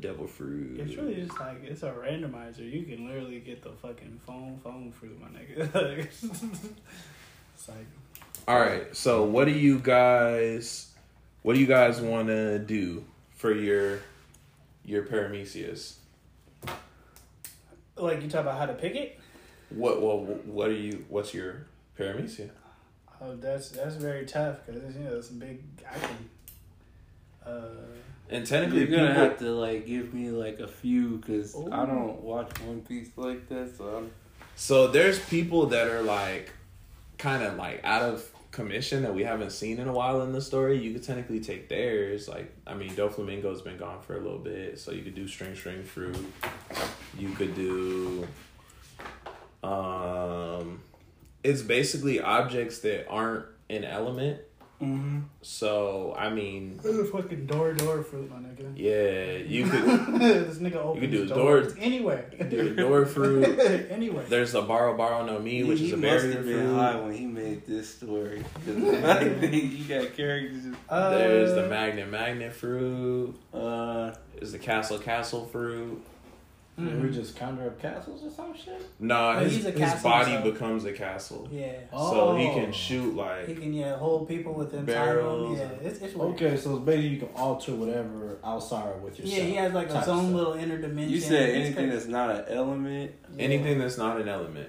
devil 0.00 0.26
fruit. 0.26 0.80
It's 0.80 0.96
really 0.96 1.14
just 1.16 1.32
like 1.46 1.64
it's 1.64 1.82
a 1.82 1.90
randomizer. 1.90 2.70
You 2.70 2.84
can 2.84 3.06
literally 3.06 3.40
get 3.40 3.62
the 3.62 3.70
fucking 3.70 4.20
phone 4.26 4.58
phone 4.62 4.92
fruit, 4.92 5.20
my 5.20 5.28
nigga. 5.28 5.98
it's 7.54 7.68
like 7.68 7.86
All 8.48 8.58
right. 8.58 8.94
So 8.96 9.24
what 9.24 9.46
do 9.46 9.52
you 9.52 9.78
guys 9.78 10.92
what 11.42 11.54
do 11.54 11.60
you 11.60 11.66
guys 11.66 12.00
want 12.00 12.28
to 12.28 12.58
do 12.58 13.04
for 13.34 13.52
your 13.52 14.00
your 14.84 15.04
paramecias? 15.04 15.94
like 17.96 18.22
you 18.22 18.28
talk 18.28 18.42
about 18.42 18.58
how 18.58 18.66
to 18.66 18.74
pick 18.74 18.94
it. 18.94 19.18
What 19.70 20.02
well 20.02 20.18
what 20.18 20.68
are 20.68 20.74
you 20.74 21.04
what's 21.08 21.32
your 21.32 21.66
paramecia? 21.98 22.50
Oh, 23.20 23.36
that's 23.36 23.70
that's 23.70 23.94
very 23.96 24.26
tough 24.26 24.66
because 24.66 24.96
you 24.96 25.04
know 25.04 25.16
it's 25.16 25.30
a 25.30 25.34
big. 25.34 25.62
I 25.88 25.98
can. 25.98 26.30
Uh, 27.44 27.68
And 28.32 28.46
technically 28.46 28.80
You're 28.80 28.96
gonna 28.96 29.08
people 29.08 29.22
have 29.22 29.38
to 29.40 29.50
like 29.52 29.86
give 29.86 30.14
me 30.14 30.30
like 30.30 30.58
a 30.58 30.66
few 30.68 31.18
because 31.18 31.54
I 31.54 31.84
don't 31.84 32.22
watch 32.22 32.58
One 32.60 32.80
Piece 32.80 33.10
like 33.16 33.48
that. 33.50 33.76
So 33.76 33.84
I'm, 33.96 34.10
So 34.56 34.88
there's 34.88 35.18
people 35.18 35.66
that 35.66 35.88
are 35.88 36.02
like 36.02 36.50
kind 37.18 37.42
of 37.42 37.56
like 37.56 37.80
out 37.84 38.02
of 38.02 38.26
commission 38.50 39.02
that 39.02 39.14
we 39.14 39.22
haven't 39.24 39.50
seen 39.50 39.78
in 39.78 39.86
a 39.88 39.92
while 39.92 40.22
in 40.22 40.32
the 40.32 40.40
story. 40.40 40.78
You 40.78 40.92
could 40.92 41.02
technically 41.02 41.40
take 41.40 41.68
theirs. 41.68 42.26
Like 42.26 42.50
I 42.66 42.74
mean, 42.74 42.90
Doflamingo's 42.90 43.60
been 43.60 43.76
gone 43.76 44.00
for 44.00 44.16
a 44.16 44.20
little 44.20 44.38
bit, 44.38 44.78
so 44.78 44.92
you 44.92 45.02
could 45.02 45.14
do 45.14 45.28
string 45.28 45.54
string 45.54 45.82
fruit. 45.82 46.16
You 47.18 47.30
could 47.32 47.54
do 47.54 48.26
um 49.62 50.80
it's 51.44 51.62
basically 51.62 52.20
objects 52.20 52.78
that 52.80 53.08
aren't 53.08 53.44
an 53.68 53.84
element. 53.84 54.40
Mm-hmm. 54.82 55.20
So 55.42 56.14
I 56.18 56.30
mean, 56.30 56.78
fucking 57.12 57.46
door 57.46 57.72
door 57.74 58.02
fruit, 58.02 58.28
my 58.30 58.36
nigga. 58.36 58.72
yeah, 58.76 59.36
you 59.46 59.68
could 59.68 59.84
this 60.20 60.58
nigga 60.58 60.76
opens 60.76 61.00
could 61.00 61.10
do 61.10 61.26
doors 61.26 61.72
door- 61.74 61.82
anywhere. 61.82 62.30
do 62.50 62.74
door 62.74 63.06
fruit. 63.06 63.58
anywhere. 63.90 64.24
There's 64.28 64.52
the 64.52 64.62
Bari 64.62 64.96
Bari 64.96 65.24
no 65.26 65.38
Mi, 65.38 65.62
which 65.62 65.78
he, 65.78 65.86
is 65.86 65.92
a 65.92 65.96
he 65.96 66.02
must 66.02 66.22
barrier 66.22 66.36
have 66.36 66.44
been 66.46 66.58
fruit. 66.66 66.74
high 66.74 66.96
when 67.00 67.12
he 67.12 67.26
made 67.26 67.66
this 67.66 67.94
story. 67.94 68.42
You 68.66 69.84
got 69.88 70.16
characters. 70.16 70.74
Uh, 70.88 71.10
There's 71.10 71.54
the 71.54 71.68
magnet 71.68 72.08
magnet 72.10 72.52
fruit. 72.52 73.36
Uh, 73.54 74.14
Is 74.40 74.52
the 74.52 74.58
castle 74.58 74.98
castle 74.98 75.46
fruit? 75.46 76.02
Mhm. 76.90 77.02
We 77.02 77.10
just 77.10 77.36
conjure 77.36 77.66
up 77.66 77.80
castles 77.80 78.22
or 78.24 78.30
some 78.30 78.54
shit. 78.54 78.80
No, 79.00 79.34
But 79.34 79.44
his, 79.44 79.56
he's 79.56 79.66
a 79.66 79.70
his 79.70 80.02
body 80.02 80.32
himself. 80.32 80.52
becomes 80.54 80.84
a 80.84 80.92
castle. 80.92 81.48
Yeah. 81.50 81.72
So 81.92 82.36
he 82.36 82.46
Oh. 82.48 82.54
can 82.54 82.72
shoot 82.72 83.14
like 83.16 83.46
He 83.46 83.54
can 83.54 83.72
yeah 83.72 83.96
hold 83.96 84.28
people 84.28 84.54
within 84.54 84.84
Barrels. 84.84 85.58
time. 85.58 85.70
Yeah, 85.82 85.88
it's 85.88 86.00
it's 86.00 86.14
weird. 86.14 86.30
Okay, 86.34 86.56
so 86.56 86.76
it's 86.76 86.84
basically 86.84 87.08
you 87.08 87.18
can 87.18 87.28
alter 87.36 87.74
whatever 87.74 88.38
outside 88.44 89.02
with 89.02 89.18
yourself. 89.18 89.38
Yeah, 89.38 89.44
he 89.44 89.54
has 89.54 89.72
like 89.72 89.90
his 89.90 90.08
own 90.08 90.34
little 90.34 90.54
inner 90.54 90.78
dimension. 90.78 91.12
you 91.12 91.20
said 91.20 91.50
anything 91.50 91.90
that's 91.90 92.06
not 92.06 92.30
an 92.30 92.44
element. 92.48 93.12
Yeah. 93.36 93.44
anything 93.44 93.78
that's 93.78 93.98
not 93.98 94.20
an 94.20 94.28
element. 94.28 94.68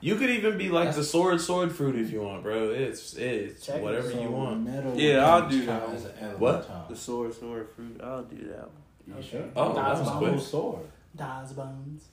You 0.00 0.14
could 0.14 0.30
even 0.30 0.56
be 0.56 0.68
like 0.68 0.94
the 0.94 1.02
sword 1.02 1.40
sword 1.40 1.72
fruit 1.72 1.96
if 1.96 2.12
you 2.12 2.22
want, 2.22 2.44
bro. 2.44 2.70
It's 2.70 3.14
it's 3.14 3.66
Check 3.66 3.82
whatever 3.82 4.12
you 4.12 4.28
want. 4.30 4.60
Metal 4.64 4.94
Yeah, 4.94 5.26
I'll 5.28 5.48
do 5.48 5.66
that 5.66 5.82
as 5.90 6.38
What? 6.38 6.88
The 6.88 6.94
sword, 6.94 7.34
sword 7.34 7.68
fruit. 7.74 8.00
I'll 8.00 8.22
do 8.22 8.36
that 8.48 8.60
one. 8.60 8.70
You 9.08 9.14
Okay. 9.14 9.28
sure? 9.28 9.44
Oh, 9.56 9.74
that 9.74 9.74
Dodge 9.74 9.98
was 9.98 10.08
bomb. 10.08 10.18
quick. 10.18 10.30
Whole 10.30 10.38
sword. 10.40 10.86
Daz 11.18 11.52
Bonez. 11.52 12.04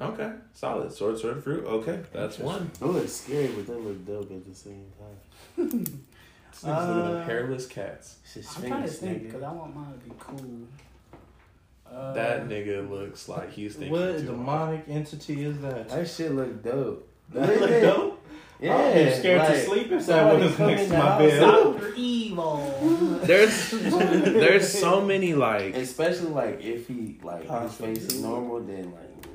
Okay, 0.00 0.32
solid 0.52 0.92
sword 0.92 1.18
sword 1.18 1.42
fruit. 1.42 1.64
Okay, 1.64 2.00
that's 2.12 2.38
one. 2.38 2.70
They 2.80 2.86
look 2.86 3.08
scary, 3.08 3.48
but 3.48 3.66
they 3.66 3.72
look 3.74 4.06
dope 4.06 4.30
at 4.30 4.46
the 4.46 4.54
same 4.54 4.86
time. 4.98 5.84
This 6.50 6.64
nigga's 6.64 6.88
looking 6.88 7.14
Uh, 7.16 7.18
at 7.20 7.26
hairless 7.26 7.66
cats. 7.66 8.16
It's 8.34 8.56
a 8.56 8.60
I'm 8.62 8.68
trying 8.68 8.82
to 8.82 8.88
think 8.88 9.22
because 9.24 9.42
I 9.42 9.52
want 9.52 9.76
mine 9.76 9.92
to 9.92 9.98
be 10.08 10.12
cool. 10.18 10.66
Uh, 11.86 12.12
that 12.14 12.48
nigga 12.48 12.88
looks 12.88 13.28
like 13.28 13.52
he's 13.52 13.74
thinking. 13.74 13.92
What 13.92 14.00
too 14.00 14.12
hard. 14.12 14.26
demonic 14.26 14.84
entity 14.88 15.44
is 15.44 15.60
that? 15.60 15.88
That 15.90 16.08
shit 16.08 16.32
look 16.32 16.62
dope. 16.62 17.08
That 17.30 17.48
look 17.60 17.70
dope? 17.82 18.26
Yeah, 18.60 18.74
oh, 18.74 18.90
I'm 18.92 19.14
scared 19.18 19.38
like, 19.38 19.48
to 19.54 19.64
sleep 19.64 19.86
if 19.86 19.92
oh, 19.92 19.98
somebody 20.00 20.48
somebody's 20.48 20.56
come 20.56 20.66
next 20.66 20.82
to 20.84 20.88
my 20.90 20.96
house, 20.98 21.18
bed. 21.20 21.40
Doctor 21.40 21.92
Evil. 21.96 23.20
There's 23.22 23.70
there's 23.70 24.78
so 24.80 25.00
many 25.00 25.34
like 25.34 25.76
Especially 25.76 26.30
like 26.30 26.60
if 26.64 26.88
he 26.88 27.18
like 27.22 27.48
his 27.48 27.74
face 27.74 27.98
is 28.04 28.20
normal, 28.20 28.60
then 28.60 28.90
like 28.92 29.28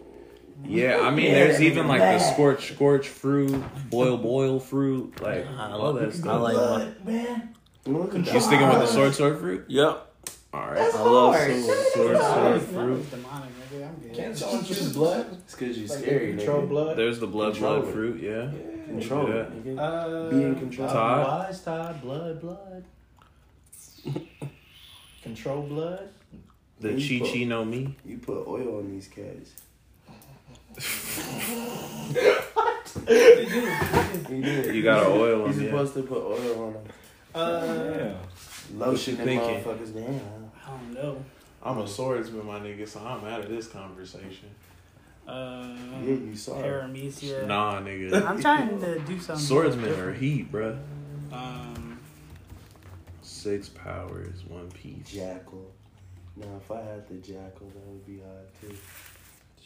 Yeah, 0.66 1.00
I 1.02 1.10
mean, 1.12 1.28
Yeah, 1.28 1.34
there's 1.36 1.62
even 1.62 1.86
nigga 1.86 1.90
like 1.90 2.00
the 2.02 2.20
scorch, 2.20 2.74
scorch 2.74 3.08
fruit, 3.08 3.64
boil, 3.90 4.18
boil 4.18 4.60
fruit, 4.60 5.22
like 5.22 5.48
I 5.58 5.72
all 5.72 5.94
that 5.94 6.14
stuff. 6.14 6.26
I 6.26 6.30
stuff. 6.30 6.42
like 6.42 6.54
Blood, 6.56 7.06
man. 7.06 7.56
look 7.86 8.16
at 8.16 8.34
You 8.34 8.42
sticking 8.42 8.68
with 8.68 8.80
the 8.80 8.88
sword, 8.88 9.14
sword 9.16 9.40
fruit? 9.40 9.66
Yep. 9.70 10.10
All 10.54 10.62
right. 10.68 10.76
That's 10.76 10.96
I 10.96 11.02
love 11.02 11.34
hard. 11.36 11.52
sword, 11.52 11.64
Sword, 11.66 11.94
sword, 11.94 12.16
That 12.18 12.62
fruit. 12.62 12.98
was 12.98 13.08
demonic, 13.08 13.50
nigga. 13.74 13.88
I'm 13.88 13.96
good. 14.02 14.14
Can't 14.14 14.38
someone 14.38 14.66
choose 14.66 14.94
blood? 14.94 15.28
It's 15.46 15.56
because 15.56 15.78
you're 15.80 15.88
Like 15.90 15.98
scary, 16.00 16.36
control 16.36 16.62
nigga. 16.64 16.70
blood? 16.70 16.98
There's 16.98 17.20
the 17.20 17.28
blood, 17.28 17.54
Control 17.54 17.80
blood 17.80 17.90
it. 17.90 17.94
fruit. 17.94 18.22
Yeah. 18.22 18.52
Control 18.86 19.28
Yeah. 19.30 19.36
it, 19.36 19.66
nigga. 19.66 19.80
Uh, 19.80 20.30
Be 20.30 20.44
in 20.44 20.56
control. 20.56 20.88
Todd? 20.90 21.28
Wise 21.48 21.62
Todd, 21.62 22.02
blood, 22.02 22.42
blood. 22.42 22.84
Control 25.22 25.64
blood? 25.64 26.10
The 26.80 26.94
You 26.94 27.20
chi 27.20 27.26
put- 27.26 27.34
chi 27.34 27.44
no 27.46 27.64
mi. 27.66 27.96
You 28.06 28.18
put 28.18 28.46
oil 28.48 28.78
on 28.80 28.92
these 28.92 29.08
cats. 29.08 29.52
You 33.08 33.46
do. 33.50 34.36
You 34.36 34.42
did. 34.42 34.76
You 34.76 34.84
got 34.84 35.06
an 35.06 35.12
oil 35.14 35.28
You're 35.38 35.48
on 35.48 35.54
you. 35.60 35.66
supposed 35.66 35.94
to 35.96 36.04
put 36.04 36.22
oil 36.24 36.64
on 36.66 36.74
them. 36.74 36.84
Uh, 37.34 37.94
Yeah. 37.98 38.14
Lotion 38.78 39.12
you 39.14 39.18
them 39.18 39.26
thinking? 39.28 39.64
motherfuckers 39.64 39.94
down. 39.96 40.52
I 40.66 40.70
don't 40.70 40.94
know. 40.94 41.24
I'm 41.62 41.78
a 41.80 41.88
swordsman, 41.88 42.46
my 42.46 42.60
nigga, 42.60 42.88
so 42.88 43.00
I'm 43.00 43.24
out 43.26 43.42
of 43.42 43.50
this 43.50 43.68
conversation. 43.68 44.50
Uh, 45.28 45.68
Yeah, 46.02 46.10
you 46.16 46.36
saw 46.36 46.60
it. 46.60 46.66
Paramecia. 46.66 47.48
Nah, 47.48 47.80
nigga. 47.82 48.26
I'm 48.28 48.42
trying 48.42 48.80
to 48.80 49.00
do 49.00 49.20
something. 49.20 49.46
Swordsmen 49.46 49.86
are 49.86 49.90
different. 49.90 50.18
heat, 50.20 50.52
bruh. 50.52 50.78
Um, 51.32 52.00
Six 53.22 53.70
powers, 53.70 54.44
one 54.48 54.70
piece. 54.72 55.12
Jackal. 55.12 55.72
Now, 56.36 56.48
if 56.58 56.72
I 56.72 56.82
had 56.82 57.08
the 57.08 57.16
jackal, 57.16 57.68
that 57.74 57.88
would 57.88 58.06
be 58.06 58.20
hard 58.20 58.48
too. 58.62 58.76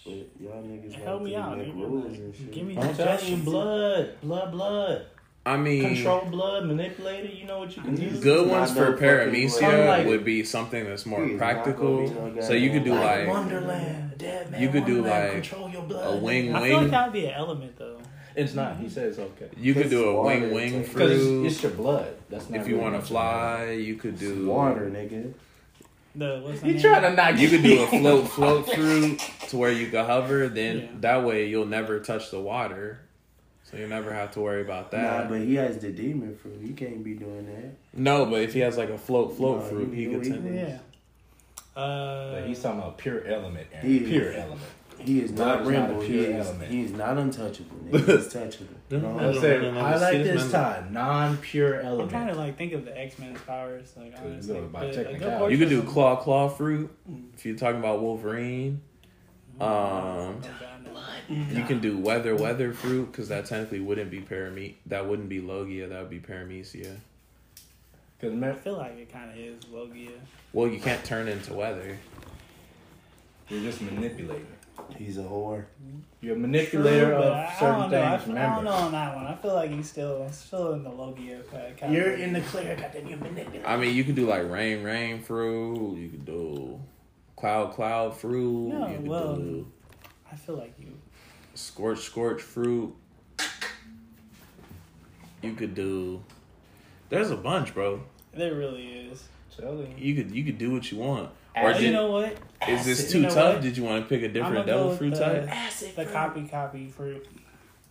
But 0.05 0.41
y'all 0.41 0.63
niggas 0.63 0.93
Help 0.93 1.21
me 1.23 1.31
to 1.31 1.37
out, 1.37 1.57
make 1.57 1.73
rules 1.73 2.05
and 2.17 2.35
shit. 2.35 2.51
Give 2.51 2.65
me 2.65 2.77
I'm 2.77 2.95
telling 2.95 3.27
you, 3.27 3.37
blood, 3.37 4.15
blood, 4.21 4.51
blood. 4.51 5.05
I 5.47 5.55
mean, 5.57 5.95
Control 5.95 6.25
blood, 6.29 6.65
manipulator. 6.65 7.27
You 7.27 7.45
know 7.45 7.59
what 7.59 7.75
you 7.75 7.81
can 7.81 7.95
do. 7.95 8.09
good 8.19 8.49
ones 8.49 8.71
for 8.73 8.97
paramecia 8.97 9.59
blood. 9.61 10.05
would 10.07 10.25
be 10.25 10.43
something 10.43 10.83
that's 10.83 11.05
more 11.05 11.23
He 11.25 11.31
is 11.33 11.39
not 11.39 11.45
practical. 11.53 12.09
no 12.35 12.41
So 12.41 12.53
you 12.53 12.69
could 12.71 12.83
do 12.83 12.91
goddamn- 12.91 13.27
like 13.27 13.35
Wonderland, 13.37 14.11
dead 14.17 14.51
man. 14.51 14.61
You 14.61 14.69
could 14.69 14.85
do, 14.85 14.95
Wonderland, 15.03 15.33
like, 15.33 15.43
control 15.43 15.69
your 15.69 15.81
a 15.83 15.85
blood. 15.85 16.21
wing 16.21 16.53
I 16.55 16.59
feel 16.63 16.73
like 16.73 16.81
wing. 16.81 16.91
that 16.91 17.03
would 17.07 17.13
be 17.13 17.25
an 17.27 17.33
element 17.33 17.73
though. 17.77 17.97
It's 18.35 18.53
not. 18.53 18.77
He 18.77 18.89
says 18.89 19.17
okay. 19.17 19.47
You 19.57 19.73
could 19.73 19.89
do 19.89 20.09
a 20.09 20.21
wing 20.21 20.53
wing 20.53 20.73
it's 20.75 20.89
Because 20.89 21.11
it's, 21.11 21.23
fruit. 21.23 21.45
it's 21.47 21.63
your 21.63 21.71
blood. 21.71 22.13
That's 22.29 22.49
not 22.49 22.59
If 22.59 22.67
you 22.67 22.75
really 22.75 22.91
want 22.91 23.01
to 23.01 23.07
fly, 23.07 23.71
you 23.71 23.95
could 23.95 24.13
It's 24.13 24.21
do 24.21 24.47
water, 24.47 24.91
nigga. 24.93 25.33
The 26.15 26.41
what's 26.43 26.59
the 26.61 26.67
You 26.67 26.73
name? 26.73 26.81
trying 26.81 27.01
to 27.03 27.13
knock? 27.13 27.39
You 27.39 27.49
could 27.49 27.63
do 27.63 27.81
a 27.83 27.87
float 27.87 28.27
float 28.35 28.69
fruit 28.73 29.19
to 29.49 29.57
where 29.57 29.71
you 29.71 29.87
could 29.87 30.05
hover. 30.05 30.47
Then 30.49 30.77
Yeah. 30.77 30.85
that 31.01 31.23
way 31.23 31.47
you'll 31.47 31.65
never 31.67 31.99
touch 31.99 32.29
the 32.31 32.39
water, 32.39 32.99
so 33.69 33.77
you 33.77 33.87
never 33.87 34.13
have 34.13 34.31
to 34.31 34.39
worry 34.39 34.61
about 34.61 34.91
that. 34.91 35.23
Nah, 35.25 35.29
but 35.29 35.41
he 35.41 35.55
has 35.55 35.77
the 35.79 35.91
demon 35.91 36.35
fruit. 36.35 36.59
He 36.61 36.73
can't 36.73 37.03
be 37.03 37.13
doing 37.13 37.45
that. 37.47 37.73
no, 37.99 38.25
but 38.25 38.41
if 38.41 38.53
he 38.53 38.59
has 38.61 38.77
like 38.77 38.89
a 38.89 38.97
float 38.97 39.35
float 39.37 39.63
Nah, 39.63 39.69
fruit, 39.69 39.93
he 39.93 40.05
he 40.05 40.13
could. 40.15 40.25
either. 40.27 40.39
T- 40.49 40.55
Yeah. 40.55 40.79
Uh, 41.75 42.31
But 42.39 42.47
he's 42.47 42.61
talking 42.61 42.79
about 42.79 42.97
pure 42.97 43.23
element. 43.25 43.67
Aaron. 43.73 43.87
He- 43.87 43.99
pure 43.99 44.31
element. 44.33 44.61
He 44.99 45.19
is 45.21 45.31
not 45.31 45.61
is 45.61 45.67
not 45.69 45.75
a 45.75 45.77
Rambo. 45.79 46.01
He 46.01 46.07
pure 46.07 46.23
is, 46.31 46.47
element. 46.47 46.71
he 46.71 46.81
is 46.81 46.91
not 46.93 47.17
untouchable. 47.19 47.77
Nigga. 47.91 48.17
He's 48.17 48.33
touchable. 48.33 48.67
No, 48.89 48.97
I 49.19 49.21
no, 49.31 49.39
said 49.39 49.61
no, 49.61 49.71
no, 49.73 49.79
I 49.81 49.95
like 49.97 50.23
this 50.23 50.41
this 50.43 50.51
time 50.51 50.91
non-pure 50.91 51.75
element. 51.75 51.85
I'm 51.85 51.91
element. 51.91 52.09
trying 52.09 52.27
to 52.29 52.33
like 52.35 52.57
think 52.57 52.73
of 52.73 52.83
the 52.83 52.97
X 52.99 53.19
Men's 53.19 53.39
powers. 53.41 53.93
Like 53.95 54.15
honestly, 54.19 54.55
good, 54.55 54.73
by 54.73 54.79
but 54.79 54.89
a 54.89 54.93
good 54.93 55.03
technicality. 55.03 55.37
portion 55.37 55.51
You 55.51 55.57
could 55.59 55.69
do 55.69 55.83
claw 55.83 56.15
claw 56.15 56.49
fruit 56.49 56.89
if 57.35 57.45
you're 57.45 57.55
talking 57.55 57.77
about 57.79 58.01
Wolverine. 58.01 58.81
Um, 59.59 59.67
Oh, 59.69 60.35
God, 60.41 60.85
no. 60.85 60.96
You 61.29 61.63
can 61.63 61.79
do 61.79 61.97
weather 61.97 62.35
weather 62.35 62.71
fruit 62.73 63.11
because 63.11 63.27
that 63.29 63.45
technically 63.45 63.79
wouldn't 63.79 64.09
be 64.11 64.21
parame. 64.21 64.75
That 64.85 65.07
wouldn't 65.07 65.29
be 65.29 65.41
Logia. 65.41 65.87
That 65.87 66.01
would 66.01 66.09
be 66.09 66.19
paramecia. 66.19 66.95
Because 68.19 68.33
I 68.33 68.37
man, 68.37 68.55
feel 68.55 68.77
like 68.77 68.97
it 68.97 69.11
kind 69.11 69.29
of 69.31 69.37
is 69.37 69.63
Logia. 69.71 70.11
Well, 70.53 70.67
you 70.67 70.79
can't 70.79 71.03
turn 71.03 71.27
into 71.27 71.53
weather. 71.53 71.97
You're 73.49 73.61
just 73.61 73.81
manipulating. 73.81 74.47
He's 74.95 75.17
a 75.17 75.21
whore. 75.23 75.65
You're 76.21 76.35
a 76.35 76.39
manipulator 76.39 77.05
True, 77.07 77.15
of 77.15 77.33
I- 77.33 77.45
I 77.45 77.53
certain 77.59 77.79
don't 77.81 77.91
know. 77.91 78.01
I, 78.03 78.17
things. 78.17 78.21
I 78.21 78.25
don't 78.25 78.35
Remember. 78.35 78.63
know 78.63 78.71
on 78.71 78.91
that 78.91 79.15
one. 79.15 79.25
I 79.25 79.35
feel 79.35 79.53
like 79.53 79.71
he's 79.71 79.89
still 79.89 80.29
still 80.31 80.73
in 80.73 80.83
the 80.83 80.89
logia 80.89 81.41
category. 81.51 81.93
You're 81.95 82.13
in 82.13 82.33
the 82.33 82.41
clear. 82.41 82.75
Goddamn, 82.75 83.07
you're 83.07 83.17
manipulating. 83.17 83.65
I 83.65 83.75
mean, 83.77 83.95
you 83.95 84.03
can 84.03 84.15
do 84.15 84.27
like 84.27 84.49
rain, 84.49 84.83
rain 84.83 85.21
fruit. 85.21 85.97
You 85.97 86.09
can 86.09 86.23
do 86.25 86.79
cloud, 87.35 87.73
cloud 87.73 88.15
fruit. 88.17 88.69
No, 88.69 88.87
you 88.87 88.97
could 88.97 89.07
well- 89.07 89.35
do 89.35 89.67
I 90.31 90.35
feel 90.35 90.55
like 90.57 90.73
you. 90.79 90.93
Scorch, 91.57 91.99
scorch 91.99 92.41
fruit. 92.41 92.95
You 95.41 95.53
could 95.53 95.75
do. 95.75 96.23
There's 97.09 97.31
a 97.31 97.37
bunch, 97.37 97.73
bro. 97.73 98.01
There 98.33 98.55
really 98.55 98.85
is. 98.87 99.23
Telling 99.57 99.97
you. 99.97 100.05
You 100.13 100.15
could 100.23 100.31
you 100.35 100.43
could 100.43 100.57
do 100.57 100.71
what 100.71 100.91
you 100.91 100.97
want. 100.99 101.29
Or 101.55 101.69
Uh, 101.69 101.73
did, 101.73 101.83
you 101.83 101.91
know 101.91 102.11
what? 102.11 102.37
is 102.67 102.85
this 102.85 103.05
You 103.05 103.09
too 103.21 103.21
know 103.27 103.33
tough? 103.33 103.53
what? 103.55 103.61
Did 103.63 103.75
you 103.77 103.83
want 103.83 104.03
to 104.03 104.09
pick 104.09 104.21
a 104.21 104.25
I'ma 104.25 104.33
different 104.33 104.65
go 104.67 104.71
devil 104.73 104.89
with 104.89 104.97
fruit 104.99 105.13
the- 105.15 105.19
type? 105.19 105.95
The 105.95 106.05
copy, 106.05 106.47
copy 106.47 106.87
fruit. 106.87 107.27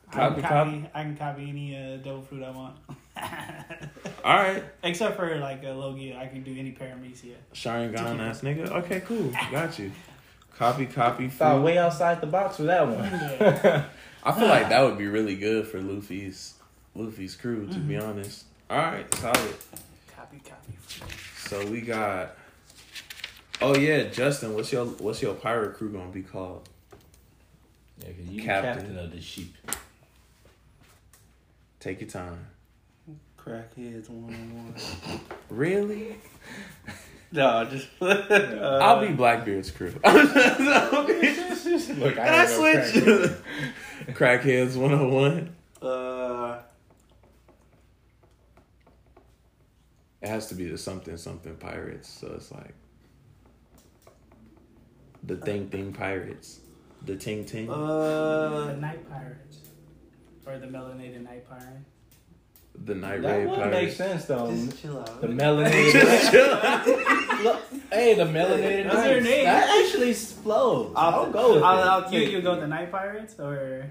I 0.09 0.13
Copy, 0.15 0.43
copy, 0.43 0.89
I 0.95 1.03
can 1.03 1.17
copy 1.17 1.49
any 1.49 1.77
uh, 1.77 1.97
devil 1.97 2.23
fruit 2.23 2.45
I 2.45 2.51
want. 2.51 2.77
All 4.25 4.37
right, 4.37 4.63
Except 4.85 5.17
for 5.17 5.37
like 5.39 5.65
a 5.65 5.71
Logia, 5.71 6.17
I 6.19 6.27
can 6.29 6.45
do 6.45 6.55
any 6.57 6.71
paramecia. 6.73 7.35
Sharingan 7.53 8.21
ass 8.21 8.43
nigga. 8.43 8.69
Okay, 8.71 9.01
cool. 9.01 9.33
Got 9.51 9.79
you. 9.81 9.91
Copy, 10.59 10.87
copy 10.87 11.29
Thought 11.29 11.57
fruit. 11.57 11.63
way 11.63 11.79
outside 11.79 12.21
the 12.21 12.27
box 12.27 12.59
with 12.59 12.69
that 12.69 12.87
one. 12.87 12.99
Yeah. 12.99 13.85
I 14.25 14.33
feel 14.33 14.49
like 14.49 14.67
ah. 14.67 14.69
that 14.71 14.81
would 14.83 14.99
be 14.99 15.07
really 15.07 15.37
good 15.37 15.67
for 15.69 15.81
Luffy's 15.81 16.55
Luffy's 16.95 17.37
crew. 17.37 17.67
To 17.67 17.79
be 17.79 17.95
mm-hmm. 17.95 18.09
honest. 18.09 18.45
All 18.69 18.79
right, 18.79 19.15
solid. 19.15 19.55
copy, 20.17 20.41
copy. 20.41 20.73
So 21.37 21.65
we 21.67 21.83
got. 21.83 22.37
Oh 23.61 23.77
yeah, 23.77 24.05
Justin. 24.05 24.55
What's 24.55 24.73
your 24.73 24.87
What's 24.87 25.23
your 25.23 25.35
pirate 25.35 25.75
crew 25.77 25.91
gonna 25.91 26.11
be 26.11 26.23
called? 26.23 26.69
Yeah, 28.01 28.13
'cause 28.13 28.27
you 28.29 28.43
Captain. 28.43 28.87
captain. 28.87 28.99
of 28.99 29.13
the 29.13 29.21
sheep. 29.21 29.55
Take 31.81 32.01
your 32.01 32.11
time. 32.11 32.47
Crackheads 33.39 34.09
one 34.09 34.35
on 34.35 34.57
one. 34.57 35.21
Really? 35.51 36.17
No, 37.33 37.65
just. 37.65 37.89
uh, 38.01 38.79
I'll 38.83 39.01
be 39.07 39.13
Blackbeard's 39.13 39.71
crew. 39.71 39.93
Look, 40.05 40.07
I, 40.07 42.15
Can 42.15 42.19
I 42.19 42.47
switch? 42.47 42.95
Crackheads 44.09 44.77
101. 44.77 45.55
Uh, 45.83 46.59
It 50.23 50.29
has 50.29 50.49
to 50.49 50.55
be 50.57 50.67
the 50.67 50.79
something 50.79 51.17
something 51.17 51.55
pirates. 51.57 52.09
So 52.09 52.33
it's 52.35 52.51
like 52.51 52.75
the 55.23 55.37
thing 55.37 55.69
thing 55.69 55.93
pirates. 55.93 56.61
The 57.03 57.17
ting 57.17 57.45
ting. 57.45 57.67
The 57.67 57.75
uh, 57.75 58.77
night 58.81 59.09
pirates. 59.09 59.59
Or 60.45 60.59
the 60.59 60.67
melanated 60.67 61.23
night 61.23 61.49
pirate. 61.49 61.85
The 62.85 62.95
night 62.95 63.23
That 63.23 63.37
raid 63.39 63.49
would 63.49 63.59
make 63.59 63.71
pirates. 63.73 63.97
sense 63.97 64.25
though. 64.27 64.51
just 64.51 64.83
chill 64.83 64.99
out. 64.99 65.21
The 65.21 65.27
melanated. 65.29 66.35
Look, 67.45 67.61
hey, 67.93 68.15
the 68.15 68.25
melanated. 68.25 68.85
That's 68.85 68.97
their 68.97 69.15
knights. 69.21 69.25
name. 69.27 69.45
That 69.45 69.85
actually 69.85 70.15
flows. 70.15 70.93
I'll, 70.97 71.31
go 71.31 71.55
with 71.55 71.63
I'll, 71.63 71.79
it. 72.03 72.07
I'll 72.07 72.13
You 72.15 72.21
you 72.21 72.43
go 72.43 72.53
with 72.53 72.61
the 72.61 72.69
night 72.69 72.91
pirates 72.91 73.39
or 73.39 73.87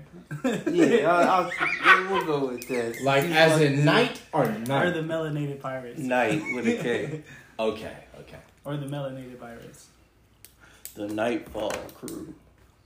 Yeah, 0.72 1.12
I'll, 1.12 1.52
I'll, 1.84 2.12
we'll 2.12 2.26
go 2.26 2.48
with 2.48 2.68
this. 2.68 3.02
like 3.02 3.24
as 3.26 3.62
in 3.62 3.86
night 3.86 4.22
or 4.32 4.46
night 4.50 4.86
or 4.86 4.92
the 4.92 5.02
melanated 5.02 5.60
pirates. 5.60 6.00
Night 6.00 6.42
with 6.56 6.68
a 6.68 6.78
K. 6.78 7.22
Okay, 7.58 7.96
okay. 8.20 8.38
Or 8.66 8.76
the 8.76 8.86
melanated 8.86 9.40
pirates. 9.40 9.88
The 10.96 11.08
Nightfall 11.08 11.72
crew. 11.96 12.34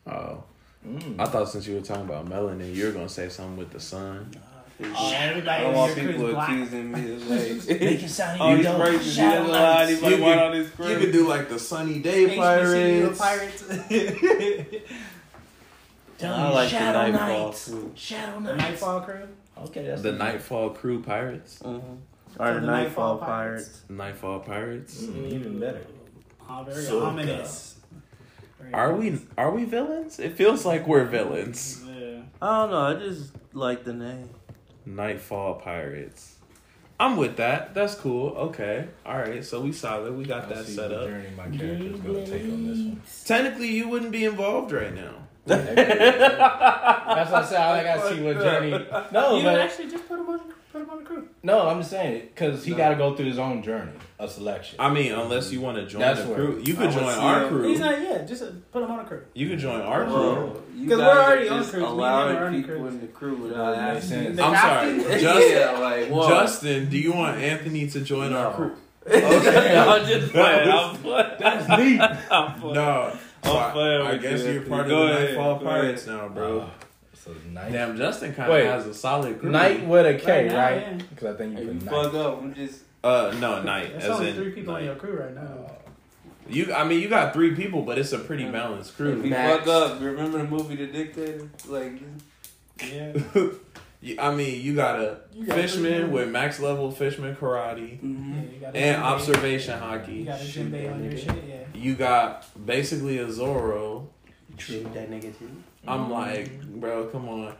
Oh, 0.07 0.43
Mm. 0.87 1.19
I 1.19 1.25
thought 1.25 1.49
since 1.49 1.67
you 1.67 1.75
were 1.75 1.81
talking 1.81 2.05
about 2.05 2.25
melanin, 2.29 2.73
you 2.73 2.85
were 2.85 2.93
gonna 2.93 3.09
say 3.09 3.27
something 3.27 3.57
with 3.57 3.69
the 3.69 3.81
sun. 3.81 4.31
Oh, 4.81 5.13
I 5.13 5.33
don't 5.61 5.73
want 5.75 5.95
people 5.95 6.39
accusing 6.39 6.91
me 6.91 7.11
of 7.13 7.27
like. 7.29 7.79
Make 7.81 8.03
it 8.03 8.09
sound 8.09 8.39
Oh, 8.41 8.45
even 8.51 8.57
he's 8.57 8.65
dope. 8.65 8.81
racist. 8.81 8.99
He 9.01 9.09
Shadow 9.11 9.35
doesn't 9.39 9.49
allow 9.55 9.77
anybody 9.79 10.15
You 10.15 10.21
white 10.21 10.33
could- 10.33 10.43
on 10.43 10.53
his. 10.53 10.67
You 10.79 10.97
could 10.99 11.11
do 11.11 11.27
like 11.27 11.49
the 11.49 11.59
sunny 11.59 11.99
day 11.99 12.25
HBCU 12.37 13.17
pirates. 13.17 13.19
pirates. 13.19 13.63
Tell 16.17 16.33
I 16.33 16.49
me, 16.49 16.53
like 16.55 16.69
the 16.69 16.77
Shadow 16.77 17.11
Nightfall 17.11 17.45
Knights. 17.47 17.69
crew. 17.69 17.91
Shadow 17.95 18.39
the 18.39 18.39
Knights. 18.55 18.57
Nightfall 18.69 19.01
crew. 19.01 19.27
Okay, 19.57 19.83
that's 19.85 20.01
The 20.01 20.11
Nightfall 20.13 20.69
Crew 20.71 21.01
Pirates. 21.03 21.61
Uh-huh. 21.63 21.79
So 22.37 22.43
Or 22.43 22.53
the 22.55 22.59
the 22.61 22.67
Nightfall 22.67 23.17
Pirates. 23.17 23.81
Nightfall 23.89 24.39
Pirates. 24.39 25.01
Mm, 25.03 25.31
even 25.33 25.59
better. 25.59 25.81
Oh, 26.49 26.63
very 26.67 26.83
So 26.83 27.03
ominous. 27.05 27.75
Very 28.59 28.73
Are 28.73 28.93
we 28.95 29.19
are 29.37 29.51
we 29.51 29.65
villains? 29.65 30.19
It 30.19 30.35
feels 30.35 30.65
like 30.65 30.87
we're 30.87 31.05
villains. 31.05 31.83
Yeah. 31.85 32.21
I 32.41 32.61
don't 32.61 32.71
know. 32.71 32.77
I 32.81 32.93
just 32.95 33.31
like 33.53 33.83
the 33.83 33.93
name. 33.93 34.29
Nightfall 34.95 35.55
Pirates. 35.55 36.35
I'm 36.99 37.15
with 37.15 37.37
that. 37.37 37.73
That's 37.73 37.95
cool. 37.95 38.29
Okay. 38.31 38.87
All 39.05 39.17
right. 39.17 39.43
So 39.45 39.61
we 39.61 39.71
solid. 39.71 40.17
We 40.17 40.25
got 40.25 40.43
I'll 40.43 40.49
that 40.49 40.65
see 40.65 40.73
set 40.75 40.91
up. 40.91 41.07
journey 41.07 41.29
my 41.37 41.47
character's 41.49 41.99
gonna 42.01 42.25
take 42.25 42.43
on 42.43 42.67
this 42.67 42.77
one. 42.77 43.01
Technically, 43.25 43.67
you 43.69 43.87
wouldn't 43.87 44.11
be 44.11 44.25
involved 44.25 44.71
right 44.73 44.93
now. 44.93 45.13
That's 45.45 47.31
what 47.31 47.43
I 47.43 47.45
said. 47.45 47.61
I 47.61 47.83
gotta 47.83 48.15
see 48.15 48.21
what 48.21 48.37
journey. 48.37 48.71
No, 49.13 49.37
you 49.37 49.43
but 49.43 49.59
actually 49.59 49.89
just 49.89 50.07
put 50.07 50.19
him 50.19 50.29
on 50.29 50.41
put 50.71 50.81
him 50.81 50.89
on 50.89 50.99
the 50.99 51.03
crew. 51.03 51.27
no, 51.43 51.67
I'm 51.67 51.79
just 51.79 51.91
saying 51.91 52.27
because 52.33 52.63
he 52.63 52.73
got 52.73 52.89
to 52.89 52.95
go 52.95 53.15
through 53.15 53.25
his 53.25 53.39
own 53.39 53.61
journey 53.63 53.91
of 54.19 54.31
selection. 54.31 54.77
I 54.79 54.89
mean, 54.89 55.11
unless 55.13 55.51
you 55.51 55.61
want 55.61 55.77
to 55.77 55.85
join 55.85 56.01
That's 56.01 56.21
the 56.21 56.27
where- 56.27 56.35
crew, 56.35 56.61
you 56.65 56.73
I 56.73 56.77
could 56.77 56.85
would 56.87 56.91
join 56.91 57.13
see 57.13 57.19
our 57.19 57.41
him. 57.43 57.49
crew. 57.49 57.67
He's 57.69 57.79
not 57.79 58.01
yet. 58.01 58.27
Just 58.27 58.43
uh, 58.43 58.47
put 58.71 58.83
him 58.83 58.91
on 58.91 58.99
a 58.99 59.03
crew. 59.05 59.23
You 59.33 59.49
could 59.49 59.59
join 59.59 59.81
our 59.81 60.05
crew. 60.05 60.13
Whoa. 60.13 60.63
You 60.75 60.89
'Cause 60.89 60.97
we're 60.99 61.05
guys 61.05 61.15
are 61.17 61.23
already 61.25 61.49
on 61.49 61.57
just 61.59 61.71
cruise. 61.71 61.81
Me 61.81 61.87
and 61.87 61.93
him 61.93 61.99
allowing 61.99 62.37
are 62.37 62.45
on 62.47 62.53
people 62.63 62.75
cruise. 62.75 62.93
in 62.93 63.01
the 63.01 63.07
crew 63.07 63.35
without 63.35 63.75
That 63.75 63.93
makes 63.93 64.05
asking. 64.05 64.23
sense. 64.23 64.39
I'm 64.39 64.53
captain? 64.53 65.01
sorry, 65.01 65.21
Justin. 65.21 65.51
yeah, 65.57 65.71
like 65.79 66.09
what? 66.09 66.29
Justin, 66.29 66.89
do 66.89 66.97
you 66.97 67.13
want 67.13 67.37
Anthony 67.37 67.87
to 67.89 68.01
join 68.01 68.33
our 68.33 68.51
No. 68.51 68.55
crew? 68.55 68.75
Okay, 69.09 69.77
I'm 69.77 70.05
just 70.05 70.31
playing. 70.31 70.69
I'm 70.69 70.95
playing. 70.97 71.29
That's 71.39 71.67
deep. 71.81 72.01
I'm 72.31 72.59
playing. 72.59 72.75
No. 72.75 73.17
So 73.43 73.57
I'm 73.57 73.71
playing 73.71 74.01
I, 74.01 74.05
I 74.09 74.11
with 74.13 74.21
guess 74.21 74.41
you, 74.43 74.51
you're 74.51 74.61
part 74.63 74.81
of 74.81 74.87
the 74.89 74.93
Go 74.95 75.07
ahead, 75.07 75.23
Nightfall 75.29 75.59
go 75.59 75.65
Pirates 75.65 76.05
now, 76.07 76.27
bro. 76.27 76.69
Uh, 77.29 77.33
so 77.33 77.49
night, 77.51 77.71
Damn, 77.71 77.97
Justin 77.97 78.33
kind 78.33 78.51
Wait. 78.51 78.65
of 78.65 78.73
has 78.73 78.87
a 78.87 78.93
solid 78.93 79.39
crew. 79.39 79.51
night 79.51 79.85
with 79.87 80.05
a 80.05 80.19
K, 80.19 80.31
Right 80.43 80.47
now, 80.51 80.57
right? 80.57 80.81
yeah. 80.81 80.93
Because 81.09 81.35
I 81.35 81.37
think 81.37 81.55
Hey, 81.57 81.63
you 81.65 81.71
you 81.73 81.79
put 81.79 81.89
fuck 81.89 82.13
up. 82.15 82.41
I'm 82.41 82.53
just. 82.53 82.81
Uh, 83.03 83.35
no, 83.39 83.61
night. 83.63 83.91
There's 83.91 84.03
as 84.05 84.09
only 84.11 84.29
in 84.29 84.35
three 84.35 84.51
people 84.51 84.73
night. 84.73 84.79
on 84.79 84.85
your 84.85 84.95
crew 84.95 85.13
right 85.19 85.33
now. 85.35 85.71
You, 86.49 86.73
I 86.73 86.83
mean, 86.83 86.99
you 87.01 87.09
got 87.09 87.31
three 87.33 87.53
people, 87.55 87.83
but 87.83 87.99
it's 87.99 88.11
a 88.11 88.17
pretty 88.19 88.45
balanced 88.49 88.89
If 88.91 88.95
crew. 88.97 89.21
you 89.23 89.29
Max. 89.29 89.65
fuck 89.65 89.67
up, 89.91 90.01
remember 90.01 90.39
the 90.39 90.45
movie 90.45 90.75
The 90.75 90.87
Dictator? 90.87 91.47
Like, 91.67 91.93
Yeah. 92.83 93.13
You- 94.01 94.15
I 94.17 94.33
mean, 94.33 94.61
you 94.61 94.75
got 94.75 94.99
a 94.99 95.17
You 95.33 95.45
got 95.45 95.53
three 95.55 95.61
fishman 95.63 95.93
people. 96.03 96.09
with 96.11 96.29
max 96.29 96.59
level 96.61 96.89
fishman 96.89 97.35
karate 97.35 97.99
Yeah, 98.01 98.41
you 98.53 98.59
got 98.61 98.73
a 98.73 98.77
and 98.77 98.97
Jinbe. 98.97 99.05
observation 99.05 99.77
You 99.77 99.85
Haki. 99.85 100.25
got 100.25 100.39
a 100.41 100.43
Shoot 100.45 100.71
Jinbe 100.71 100.83
that 100.83 100.93
on 100.93 101.03
your 101.03 101.17
shit, 101.17 101.43
yeah. 101.47 101.55
You 101.73 101.95
got 101.95 102.65
basically 102.65 103.17
a 103.17 103.29
Zoro. 103.29 104.07
True 104.57 104.89
that 104.93 105.11
nigga 105.11 105.37
too. 105.37 105.51
I'm 105.87 106.09
like, 106.11 106.61
bro, 106.63 107.05
come 107.07 107.29
on. 107.29 107.53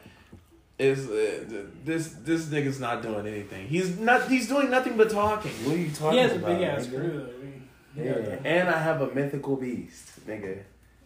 Is 0.78 1.09
uh, 1.09 1.65
this 1.84 2.09
this 2.24 2.45
nigga's 2.45 2.80
not 2.80 3.01
doing 3.01 3.28
anything? 3.28 3.67
He's 3.67 3.97
not. 3.99 4.28
He's 4.30 4.47
doing 4.47 4.70
nothing 4.70 4.95
but 4.97 5.09
talking. 5.09 5.51
What 5.65 5.76
are 5.76 5.78
you 5.80 5.91
talking 5.91 6.07
about? 6.07 6.13
He 6.13 6.20
has 6.20 6.32
a 6.32 6.36
about? 6.38 6.47
big 6.47 6.61
ass 6.63 6.88
crew 6.88 7.11
though. 7.17 7.34
We- 7.41 8.05
Yeah, 8.05 8.39
and 8.45 8.70
I 8.70 8.80
have 8.80 9.01
a 9.01 9.13
mythical 9.13 9.55
beast, 9.57 10.26
nigga. 10.28 10.59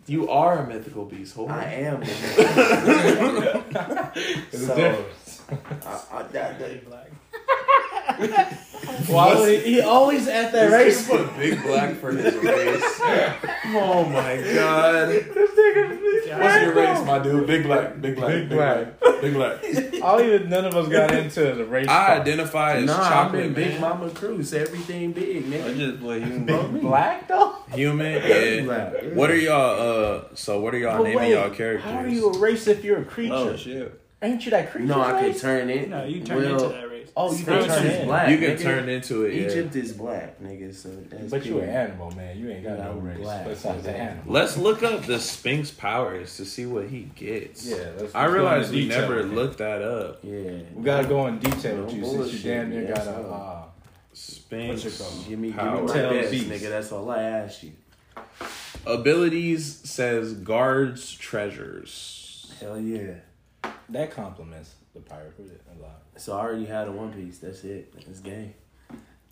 You 0.05 0.29
are 0.29 0.59
a 0.59 0.67
mythical 0.67 1.05
beast. 1.05 1.33
Hold 1.35 1.49
I 1.49 1.63
am. 1.63 2.01
The 2.01 2.05
mythical 3.65 4.11
There's 4.51 4.63
a 4.63 4.67
So- 4.67 4.75
difference. 4.81 5.41
beast. 5.49 5.87
I, 6.11 6.17
I, 6.19 6.23
that, 8.07 8.19
that, 8.19 8.19
Big 8.19 8.29
black. 8.29 9.07
Why 9.07 9.35
would 9.39 9.63
he, 9.63 9.75
he 9.75 9.81
always 9.81 10.27
at 10.27 10.51
that 10.51 10.69
This 10.69 11.07
race? 11.07 11.07
nigga 11.07 11.27
put 11.27 11.37
big 11.37 11.63
black 11.63 11.95
for 11.95 12.11
his 12.11 12.35
race. 12.35 12.99
Oh 13.75 14.05
my 14.05 14.37
god. 14.53 15.07
What's 16.39 16.61
your 16.61 16.73
race, 16.73 17.05
my 17.05 17.19
dude? 17.19 17.47
Big 17.47 17.63
black. 17.63 18.01
Big 18.01 18.15
black. 18.15 18.29
Big 18.29 18.49
black. 18.49 18.99
Big 19.21 19.33
black. 19.33 20.01
All 20.03 20.19
even 20.19 20.49
none 20.49 20.65
of 20.65 20.75
us 20.75 20.89
got 20.89 21.11
into 21.11 21.53
the 21.53 21.65
race. 21.65 21.87
I 21.87 22.07
part. 22.07 22.21
identify 22.21 22.73
as 22.73 22.85
nah, 22.85 22.93
I'm 23.01 23.11
chocolate 23.11 23.45
in 23.45 23.53
Big. 23.53 23.79
Mama 23.79 24.09
Cruz. 24.09 24.53
Everything 24.53 25.13
big, 25.13 25.45
I 25.45 25.49
nigga. 25.49 25.77
just 25.77 25.99
play 26.01 26.19
you. 26.19 26.39
Big 26.39 26.81
black 26.81 27.27
though. 27.27 27.55
Human. 27.73 28.21
Yeah. 28.33 28.61
Black. 28.63 28.93
What 29.13 29.31
are 29.31 29.35
y'all? 29.37 30.21
Uh. 30.21 30.23
So 30.35 30.59
what 30.59 30.73
are 30.75 30.77
y'all 30.77 30.97
But 30.97 31.03
naming 31.03 31.17
wait, 31.19 31.31
y'all 31.33 31.49
characters? 31.49 31.89
How 31.89 31.99
are 31.99 32.07
you 32.07 32.29
a 32.29 32.37
race 32.37 32.67
if 32.67 32.83
you're 32.83 32.99
a 33.01 33.05
creature? 33.05 33.33
Oh 33.33 33.55
shit. 33.55 33.99
Ain't 34.21 34.43
you 34.45 34.51
that 34.51 34.71
creature? 34.71 34.87
No, 34.87 35.01
I 35.01 35.21
race? 35.21 35.33
could 35.33 35.41
turn 35.41 35.69
it. 35.69 35.89
No, 35.89 36.05
you 36.05 36.21
turn 36.23 36.37
well, 36.37 36.53
into 36.53 36.67
that 36.75 36.89
race. 36.89 36.92
Oh, 37.15 37.31
you 37.31 37.43
can 37.45 37.65
turn 37.67 37.85
is 37.85 38.05
black. 38.05 38.29
You 38.29 38.37
can 38.37 38.49
nigga. 38.57 38.61
turn 38.61 38.89
into 38.89 39.23
it. 39.25 39.33
Yeah. 39.35 39.47
Egypt 39.47 39.75
is 39.75 39.93
black, 39.93 40.39
nigga. 40.41 40.73
So 40.73 40.89
that's 40.89 41.29
But 41.29 41.45
you 41.45 41.59
an 41.59 41.69
animal, 41.69 42.11
man. 42.11 42.37
You 42.39 42.49
ain't 42.49 42.63
got 42.63 42.79
no 42.79 42.91
I'm 42.91 43.01
race 43.03 43.17
black. 43.19 43.45
besides 43.45 43.85
an 43.85 43.95
animal. 43.95 44.23
Let's 44.33 44.57
look 44.57 44.81
up 44.81 45.05
the 45.05 45.19
Sphinx 45.19 45.69
powers 45.69 46.35
to 46.37 46.45
see 46.45 46.65
what 46.65 46.87
he 46.87 47.03
gets. 47.15 47.67
Yeah, 47.67 47.91
let's. 47.99 48.15
I 48.15 48.23
let's 48.23 48.33
realized 48.33 48.71
we 48.73 48.81
detail 48.83 49.01
never 49.01 49.15
with 49.17 49.31
looked 49.31 49.57
that 49.59 49.81
up. 49.83 50.19
Yeah. 50.23 50.61
We 50.73 50.83
gotta 50.83 51.07
go 51.07 51.27
in 51.27 51.39
detail 51.39 51.77
No 51.77 51.83
with 51.83 51.93
you 51.93 52.01
since 52.03 52.13
you 52.13 52.17
bullshit, 52.19 52.43
damn 52.43 52.69
near 52.71 52.81
yes, 52.83 52.97
got 52.97 53.07
a. 53.07 53.11
sir. 53.23 53.29
Uh, 53.31 53.63
Sphinx. 54.13 54.83
What's 54.83 54.99
it 55.01 55.03
called? 55.03 55.27
Give 55.27 55.39
me, 55.39 55.47
give 55.49 55.55
me 55.57 55.63
Power. 55.63 55.83
my 55.83 55.93
Tell 55.93 56.09
best, 56.11 56.31
beast. 56.31 56.49
nigga. 56.49 56.69
That's 56.69 56.91
all 56.91 57.09
I 57.09 57.21
ask 57.23 57.63
you. 57.63 57.71
abilities 58.85 59.81
says 59.83 60.33
guards 60.33 61.11
treasures. 61.11 62.53
Hell 62.59 62.79
yeah. 62.79 63.15
That 63.89 64.11
compliments 64.11 64.75
the 64.93 64.99
pirate 65.01 65.33
a 65.37 65.41
lot. 65.41 65.72
So 66.17 66.33
I 66.37 66.41
already 66.41 66.65
had 66.65 66.87
a 66.87 66.91
One 66.91 67.11
Piece. 67.11 67.39
That's 67.39 67.63
it. 67.63 67.93
It's 68.09 68.19
game. 68.19 68.53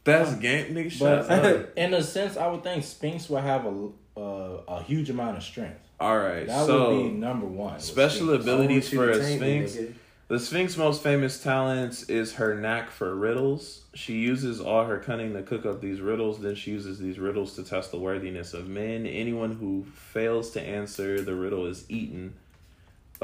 That's 0.04 0.34
game 0.36 0.74
nigga. 0.74 0.92
Shut 0.92 1.30
up. 1.32 1.74
In 1.78 1.94
a 1.94 2.02
sense, 2.02 2.36
I 2.38 2.48
would 2.48 2.64
think 2.64 2.84
Sphinx 2.84 3.30
would 3.30 3.44
have 3.44 3.66
a 3.66 3.90
uh, 4.18 4.62
a 4.68 4.84
huge 4.84 5.10
amount 5.10 5.38
of 5.38 5.44
strength. 5.44 5.80
All 6.00 6.18
right, 6.18 6.48
That 6.48 6.66
so 6.66 6.96
would 6.98 7.04
be 7.04 7.10
number 7.18 7.46
one. 7.46 7.80
special 7.80 8.28
Sphinx. 8.28 8.44
abilities 8.44 8.92
I 8.94 8.96
for 8.98 9.10
a 9.12 9.14
to 9.18 9.24
me, 9.24 9.36
sphinx. 9.38 9.72
nigga. 9.74 9.94
The 10.30 10.40
Sphinx' 10.40 10.78
most 10.78 11.04
famous 11.04 11.44
talents 11.44 12.04
is 12.04 12.34
her 12.36 12.56
knack 12.56 12.90
for 12.90 13.14
riddles. 13.14 13.82
She 13.94 14.14
uses 14.20 14.60
all 14.62 14.86
her 14.86 14.98
cunning 14.98 15.34
to 15.34 15.44
cook 15.44 15.66
up 15.66 15.82
these 15.82 16.00
riddles. 16.02 16.40
Then 16.42 16.56
she 16.56 16.72
uses 16.72 16.98
these 17.00 17.20
riddles 17.20 17.54
to 17.58 17.64
test 17.64 17.92
the 17.92 18.00
worthiness 18.00 18.54
of 18.54 18.68
men. 18.68 19.06
Anyone 19.06 19.52
who 19.52 19.86
fails 19.94 20.52
to 20.52 20.62
answer 20.62 21.22
the 21.22 21.36
riddle 21.36 21.66
is 21.68 21.84
eaten. 21.90 22.34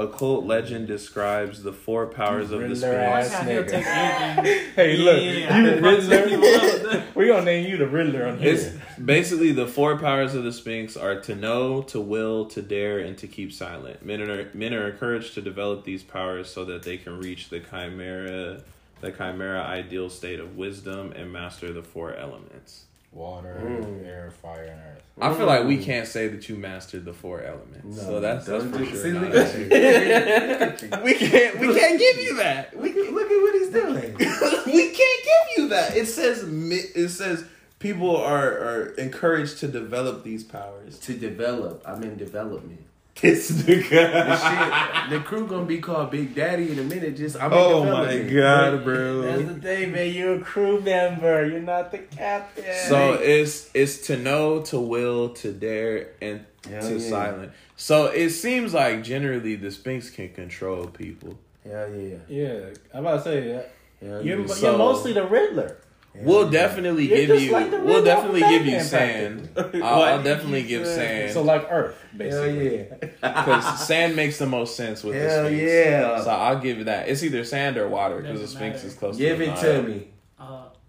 Occult 0.00 0.44
legend 0.44 0.86
describes 0.86 1.64
the 1.64 1.72
four 1.72 2.06
powers 2.06 2.52
of 2.52 2.60
the 2.60 2.68
Riddler 2.68 3.00
I 3.00 3.22
Sphinx. 3.24 3.72
ass 3.72 3.88
nigga. 3.88 4.72
Hey, 4.76 4.96
look, 4.96 5.20
Yeah, 5.20 5.58
you 5.58 5.70
the 5.70 5.76
fucks 5.82 6.08
with 6.08 6.30
you 6.30 6.40
Riddler. 6.40 6.98
up. 7.00 7.02
we 7.16 7.26
gonna 7.26 7.44
name 7.44 7.68
you 7.68 7.76
the 7.76 7.88
Riddler 7.88 8.26
on 8.28 8.38
here. 8.38 8.54
It's 8.54 8.68
basically 9.04 9.50
the 9.50 9.66
four 9.66 9.98
powers 9.98 10.34
of 10.36 10.44
the 10.44 10.52
Sphinx 10.52 10.96
are 10.96 11.20
to 11.22 11.34
know, 11.34 11.82
to 11.82 12.00
will, 12.00 12.44
to 12.46 12.62
dare, 12.62 13.00
and 13.00 13.18
to 13.18 13.26
keep 13.26 13.52
silent. 13.52 14.04
Men 14.04 14.22
are 14.22 14.48
men 14.54 14.72
are 14.72 14.88
encouraged 14.88 15.34
to 15.34 15.42
develop 15.42 15.84
these 15.84 16.04
powers 16.04 16.48
so 16.48 16.64
that 16.66 16.84
they 16.84 16.96
can 16.96 17.18
reach 17.18 17.48
the 17.48 17.58
chimera, 17.58 18.62
the 19.00 19.10
chimera 19.10 19.62
ideal 19.62 20.10
state 20.10 20.38
of 20.38 20.56
wisdom 20.56 21.10
and 21.12 21.32
master 21.32 21.72
the 21.72 21.82
four 21.82 22.14
elements. 22.14 22.84
Water, 23.10 23.58
Mm. 23.64 24.06
air, 24.06 24.30
fire, 24.42 24.62
and 24.64 24.80
earth. 24.80 25.02
I 25.20 25.34
feel 25.34 25.46
like 25.46 25.66
we 25.66 25.78
can't 25.78 26.06
say 26.06 26.28
that 26.28 26.48
you 26.48 26.54
mastered 26.56 27.04
the 27.04 27.12
four 27.12 27.42
elements, 27.42 27.96
No, 27.96 28.02
so 28.04 28.20
that's 28.20 28.46
that's 28.46 28.64
for 28.64 28.84
sure. 28.84 28.96
see, 28.96 29.12
not 29.12 29.22
look 29.24 29.34
a 29.34 29.40
at 29.40 30.78
thing. 30.78 30.90
you. 30.92 30.98
we 31.04 31.14
can't 31.14 31.58
we 31.58 31.74
can't 31.74 31.98
give 31.98 32.16
you 32.18 32.36
that. 32.36 32.76
Look, 32.80 32.96
at- 32.96 33.12
look 33.12 33.30
at 33.30 33.42
what 33.42 33.54
he's 33.54 33.70
doing. 33.70 34.14
we 34.66 34.82
can't 34.90 35.24
give 35.24 35.46
you 35.56 35.68
that. 35.70 35.96
It 35.96 36.06
says 36.06 36.44
it 36.44 37.08
says 37.08 37.44
people 37.80 38.16
are 38.16 38.46
are 38.52 38.82
encouraged 38.98 39.58
to 39.60 39.68
develop 39.68 40.22
these 40.22 40.44
powers. 40.44 40.98
to 41.00 41.14
develop. 41.14 41.82
I'm 41.86 42.02
in 42.04 42.16
development. 42.16 42.84
This 43.20 43.48
The 43.48 43.72
nigga. 43.82 45.02
shit, 45.02 45.10
the 45.10 45.20
crew 45.24 45.46
gonna 45.46 45.64
be 45.64 45.78
called 45.78 46.10
Big 46.12 46.34
Daddy 46.34 46.70
in 46.70 46.78
a 46.78 46.84
minute. 46.84 47.16
Just 47.16 47.36
I'm 47.36 47.52
in 47.52 47.58
Oh 47.58 47.84
my 47.84 48.12
development. 48.14 48.32
god, 48.32 48.84
bro. 48.84 49.22
That's 49.22 49.42
the 49.44 49.54
thing, 49.60 49.92
man. 49.92 50.12
You're 50.14 50.34
a 50.36 50.40
crew 50.40 50.80
member. 50.80 51.44
You're 51.46 51.60
not 51.60 51.90
the 51.90 51.98
captain. 51.98 52.64
So 52.88 53.14
it's 53.14 53.70
it's 53.74 54.06
to 54.06 54.16
know, 54.16 54.60
to 54.62 54.78
will, 54.78 55.30
to 55.30 55.52
dare, 55.52 56.10
and 56.22 56.44
Hell 56.68 56.82
to 56.82 56.98
yeah. 56.98 57.10
silent. 57.10 57.52
So 57.76 58.06
it 58.06 58.30
seems 58.30 58.72
like 58.74 59.02
generally 59.02 59.56
the 59.56 59.70
Sphinx 59.70 60.10
can 60.10 60.28
control 60.32 60.86
people. 60.86 61.38
Hell 61.64 61.90
yeah. 61.94 62.16
yeah, 62.28 62.52
Yeah. 62.52 62.60
I'm 62.94 63.04
about 63.06 63.16
to 63.18 63.22
say 63.24 63.40
that. 63.52 63.72
Hell 64.00 64.24
You're, 64.24 64.40
yeah. 64.40 64.46
So- 64.46 64.68
you're 64.70 64.78
mostly 64.78 65.12
the 65.12 65.26
Riddler. 65.26 65.76
Hell 66.18 66.26
We'll 66.26 66.50
definitely 66.50 67.08
You're 67.08 67.26
give 67.26 67.40
you. 67.42 67.52
like 67.52 67.70
we'll 67.70 68.04
definitely 68.04 68.40
give 68.40 68.66
you 68.66 68.80
sand. 68.80 69.48
I'll, 69.56 70.02
I'll 70.02 70.22
definitely 70.22 70.62
give 70.64 70.86
sand 70.86 71.32
So 71.32 71.42
like 71.42 71.66
Earth, 71.70 71.96
Hell 72.10 72.18
basically. 72.18 72.76
yeah. 72.78 72.94
because 73.44 73.86
sand 73.86 74.16
makes 74.16 74.38
the 74.38 74.46
most 74.46 74.76
sense 74.76 75.02
with 75.04 75.14
the 75.14 75.20
Hell 75.28 75.46
Sphinx. 75.46 75.62
yeah. 75.62 76.20
So 76.22 76.30
I'll 76.30 76.58
give 76.58 76.78
you 76.78 76.84
that. 76.84 77.08
It's 77.08 77.22
either 77.22 77.44
sand 77.44 77.76
or 77.76 77.88
water 77.88 78.20
because 78.20 78.40
the 78.40 78.48
Sphinx 78.48 78.76
matter. 78.78 78.88
is 78.88 78.94
close. 78.94 79.16
Give 79.16 79.38
to 79.38 79.44
it 79.44 79.56
to 79.56 79.82
me. 79.88 80.08
Uh, 80.38 80.44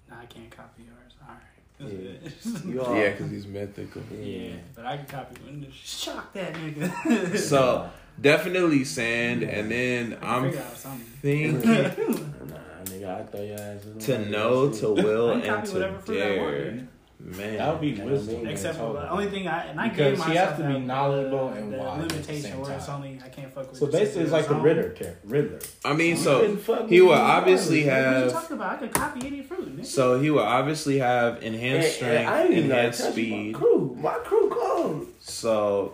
nah, 0.10 0.20
I 0.22 0.26
can't 0.26 0.50
copy 0.52 0.84
yours. 0.84 1.14
All 1.22 1.36
right. 1.36 1.92
Yeah. 1.92 2.70
You. 2.72 2.96
Yeah, 3.04 3.10
because 3.12 3.32
he's 3.32 3.48
mythical. 3.48 4.02
Yeah, 4.20 4.52
but 4.76 4.86
I 4.86 4.98
can 4.98 5.06
copy 5.06 5.42
one. 5.44 5.66
Shock 5.72 6.34
that 6.34 6.54
nigga. 6.54 7.38
So 7.38 7.90
definitely 8.20 8.84
sand, 8.84 9.44
and 9.44 9.72
then 9.72 10.14
I 10.14 10.18
can 10.18 10.24
I'm 10.28 10.44
figure 10.52 10.66
out 10.66 10.78
something. 10.78 11.06
thinking 11.22 11.60
Nah, 11.62 11.90
nigga, 11.90 12.60
I 13.10 13.24
throw 13.24 13.42
your 13.42 13.56
ass 13.60 13.84
in 13.86 13.94
the 13.98 14.06
to 14.06 14.12
water. 14.18 14.26
know, 14.30 14.70
to 14.72 14.90
will, 15.04 15.30
I 15.30 15.34
and 15.34 15.44
copy 15.46 15.68
to 15.68 16.00
fruit 16.00 16.22
I 16.22 16.38
want. 16.38 16.52
dare. 16.52 16.72
man. 16.72 16.90
Man, 17.22 17.58
That 17.58 17.72
would 17.74 17.82
be 17.82 17.90
Yeah, 17.90 18.04
wisdom. 18.06 18.44
man. 18.44 18.52
Except 18.54 18.78
for 18.78 18.94
the 18.94 19.12
only 19.12 19.30
thing 19.30 19.46
I 19.46 19.66
and 19.66 19.78
I 19.82 19.90
Because 19.90 19.98
gave 20.18 20.24
she 20.24 20.30
myself 20.30 20.50
has 20.52 20.58
to 20.60 20.68
be 20.68 20.74
that, 20.74 20.80
knowledgeable 20.80 21.48
uh, 21.50 21.52
and 21.52 21.74
the 21.74 21.78
wise 21.78 22.02
at 22.04 22.08
the 22.10 22.16
limitation 22.16 22.42
same 22.52 22.60
where 22.62 22.72
it's 22.78 22.86
time. 22.86 22.96
only 22.96 23.20
I 23.26 23.28
can't 23.28 23.54
fuck 23.54 23.70
with. 23.70 23.78
So 23.78 23.86
the 23.88 23.92
basically, 23.92 24.22
it's 24.24 24.32
like 24.32 24.48
the 24.48 24.54
zone. 24.54 24.62
Riddler 24.64 24.90
character. 24.92 25.20
Riddler. 25.26 25.60
I 25.84 25.94
mean, 25.94 26.12
You 26.12 26.16
so 26.16 26.42
he 26.46 26.54
with 26.54 26.70
will 27.10 27.16
me 27.16 27.22
obviously 27.22 27.84
What 27.86 27.94
are 27.94 27.98
you 27.98 28.06
have. 28.06 28.32
talking 28.32 28.56
about? 28.56 28.72
I 28.72 28.78
could 28.78 28.94
copy 28.94 29.28
any 29.28 29.42
fruit. 29.42 29.78
Nigga. 29.78 29.86
So 29.86 30.18
he 30.22 30.30
will 30.30 30.40
obviously 30.40 31.00
have 31.00 31.44
enhanced 31.44 31.88
and 31.88 31.96
strength, 31.98 32.30
I 32.30 32.42
ain't 32.44 32.52
even 32.54 32.70
gotta 32.70 32.80
enhanced 32.84 33.12
speed. 33.12 33.52
My 33.52 33.60
crew, 33.60 33.98
my 34.00 34.14
crew 34.20 34.50
close. 34.50 35.08
So 35.20 35.94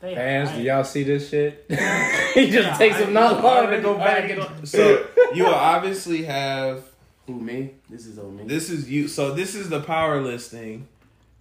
They 0.00 0.14
Fans, 0.14 0.50
do 0.52 0.62
y'all 0.62 0.84
see 0.84 1.02
this 1.02 1.28
shit? 1.30 1.64
he 1.68 2.50
just 2.50 2.54
Yeah, 2.68 2.76
takes 2.76 2.96
I- 2.96 3.04
him 3.04 3.12
not 3.12 3.38
I 3.38 3.42
long 3.42 3.70
to 3.70 3.80
go 3.80 3.96
I 3.96 4.04
back 4.04 4.24
already 4.30 4.40
and. 4.40 4.68
so 4.68 5.06
you 5.34 5.44
will 5.44 5.54
obviously 5.54 6.24
have 6.24 6.84
Who 7.26 7.34
me? 7.40 7.72
This 7.90 8.06
is 8.06 8.18
on 8.18 8.36
me. 8.36 8.44
this 8.44 8.70
is 8.70 8.88
you. 8.90 9.08
So 9.08 9.32
this 9.34 9.54
is 9.54 9.68
the 9.68 9.80
power 9.80 10.20
listing 10.20 10.88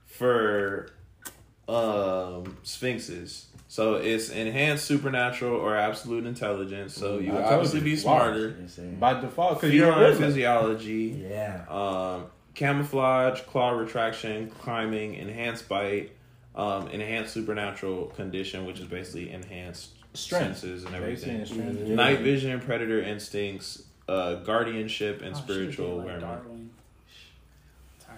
for 0.05 0.89
um 1.67 2.57
sphinxes. 2.63 3.47
So 3.67 3.95
it's 3.95 4.29
enhanced 4.29 4.85
supernatural 4.85 5.55
or 5.59 5.75
absolute 5.75 6.25
intelligence. 6.25 6.93
So 6.93 7.17
you 7.19 7.31
I 7.31 7.35
would 7.35 7.41
told 7.41 7.53
obviously 7.53 7.79
you, 7.79 7.85
be 7.85 7.91
wise. 7.91 8.01
smarter. 8.01 8.55
Yes, 8.61 8.73
sir. 8.75 8.83
By 8.99 9.19
default, 9.19 9.59
because 9.59 9.73
you're 9.73 9.89
a 9.89 9.93
Feline 9.93 10.11
Riddler. 10.11 10.25
physiology. 10.27 11.25
Yeah. 11.29 11.65
um, 11.67 12.25
camouflage, 12.53 13.41
claw 13.41 13.71
retraction, 13.71 14.49
climbing, 14.61 15.15
enhanced 15.15 15.67
bite, 15.67 16.11
um, 16.55 16.87
enhanced 16.89 17.33
supernatural 17.33 18.05
condition, 18.07 18.65
which 18.65 18.79
is 18.79 18.85
basically 18.87 19.31
enhanced 19.31 19.89
Strength. 20.13 20.57
senses 20.59 20.83
and 20.85 20.95
everything. 20.95 21.39
in 21.41 21.45
strength. 21.45 21.81
Yeah. 21.87 21.95
Night 21.95 22.19
vision, 22.19 22.59
predator 22.61 23.01
instincts, 23.01 23.83
uh, 24.07 24.35
guardianship, 24.35 25.21
and 25.21 25.35
Oh, 25.35 25.37
spiritual 25.37 26.01
they 26.01 26.11
like 26.13 26.21
awareness. 26.21 26.43
Darwin. 26.45 26.69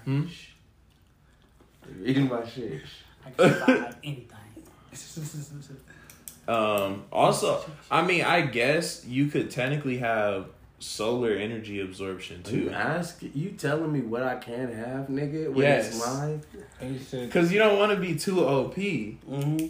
Hmm? 0.06 0.26
Reading 2.02 2.28
my 2.30 2.46
shit. 2.48 2.82
I 3.26 3.32
can 3.32 3.96
anything. 4.04 4.28
Um, 6.48 7.04
also, 7.12 7.64
I 7.92 8.04
mean, 8.06 8.24
I 8.24 8.42
guess 8.42 9.06
you 9.06 9.28
could 9.28 9.52
technically 9.52 9.98
have 9.98 10.48
solar 10.80 11.32
energy 11.32 11.80
absorption 11.82 12.44
You 12.50 12.66
too. 12.66 12.70
ask, 12.70 13.22
you 13.34 13.52
telling 13.52 13.92
me 13.92 14.02
what 14.02 14.24
I 14.24 14.36
can 14.36 14.72
have, 14.74 15.08
nigga? 15.08 15.50
When 15.52 15.64
Yes. 15.66 15.88
it's 15.96 16.06
mine? 16.06 16.42
And 16.80 16.94
you 16.94 17.00
said, 17.00 17.28
Because 17.28 17.52
you 17.52 17.58
don't 17.60 17.80
want 17.80 17.92
to 17.94 17.98
be 18.00 18.16
too 18.16 18.46
OP. 18.46 18.76
Mm-hmm. 18.76 19.68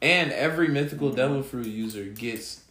And 0.00 0.32
every 0.32 0.68
mythical 0.68 1.10
devil 1.10 1.42
fruit 1.42 1.66
user 1.66 2.04
gets 2.04 2.62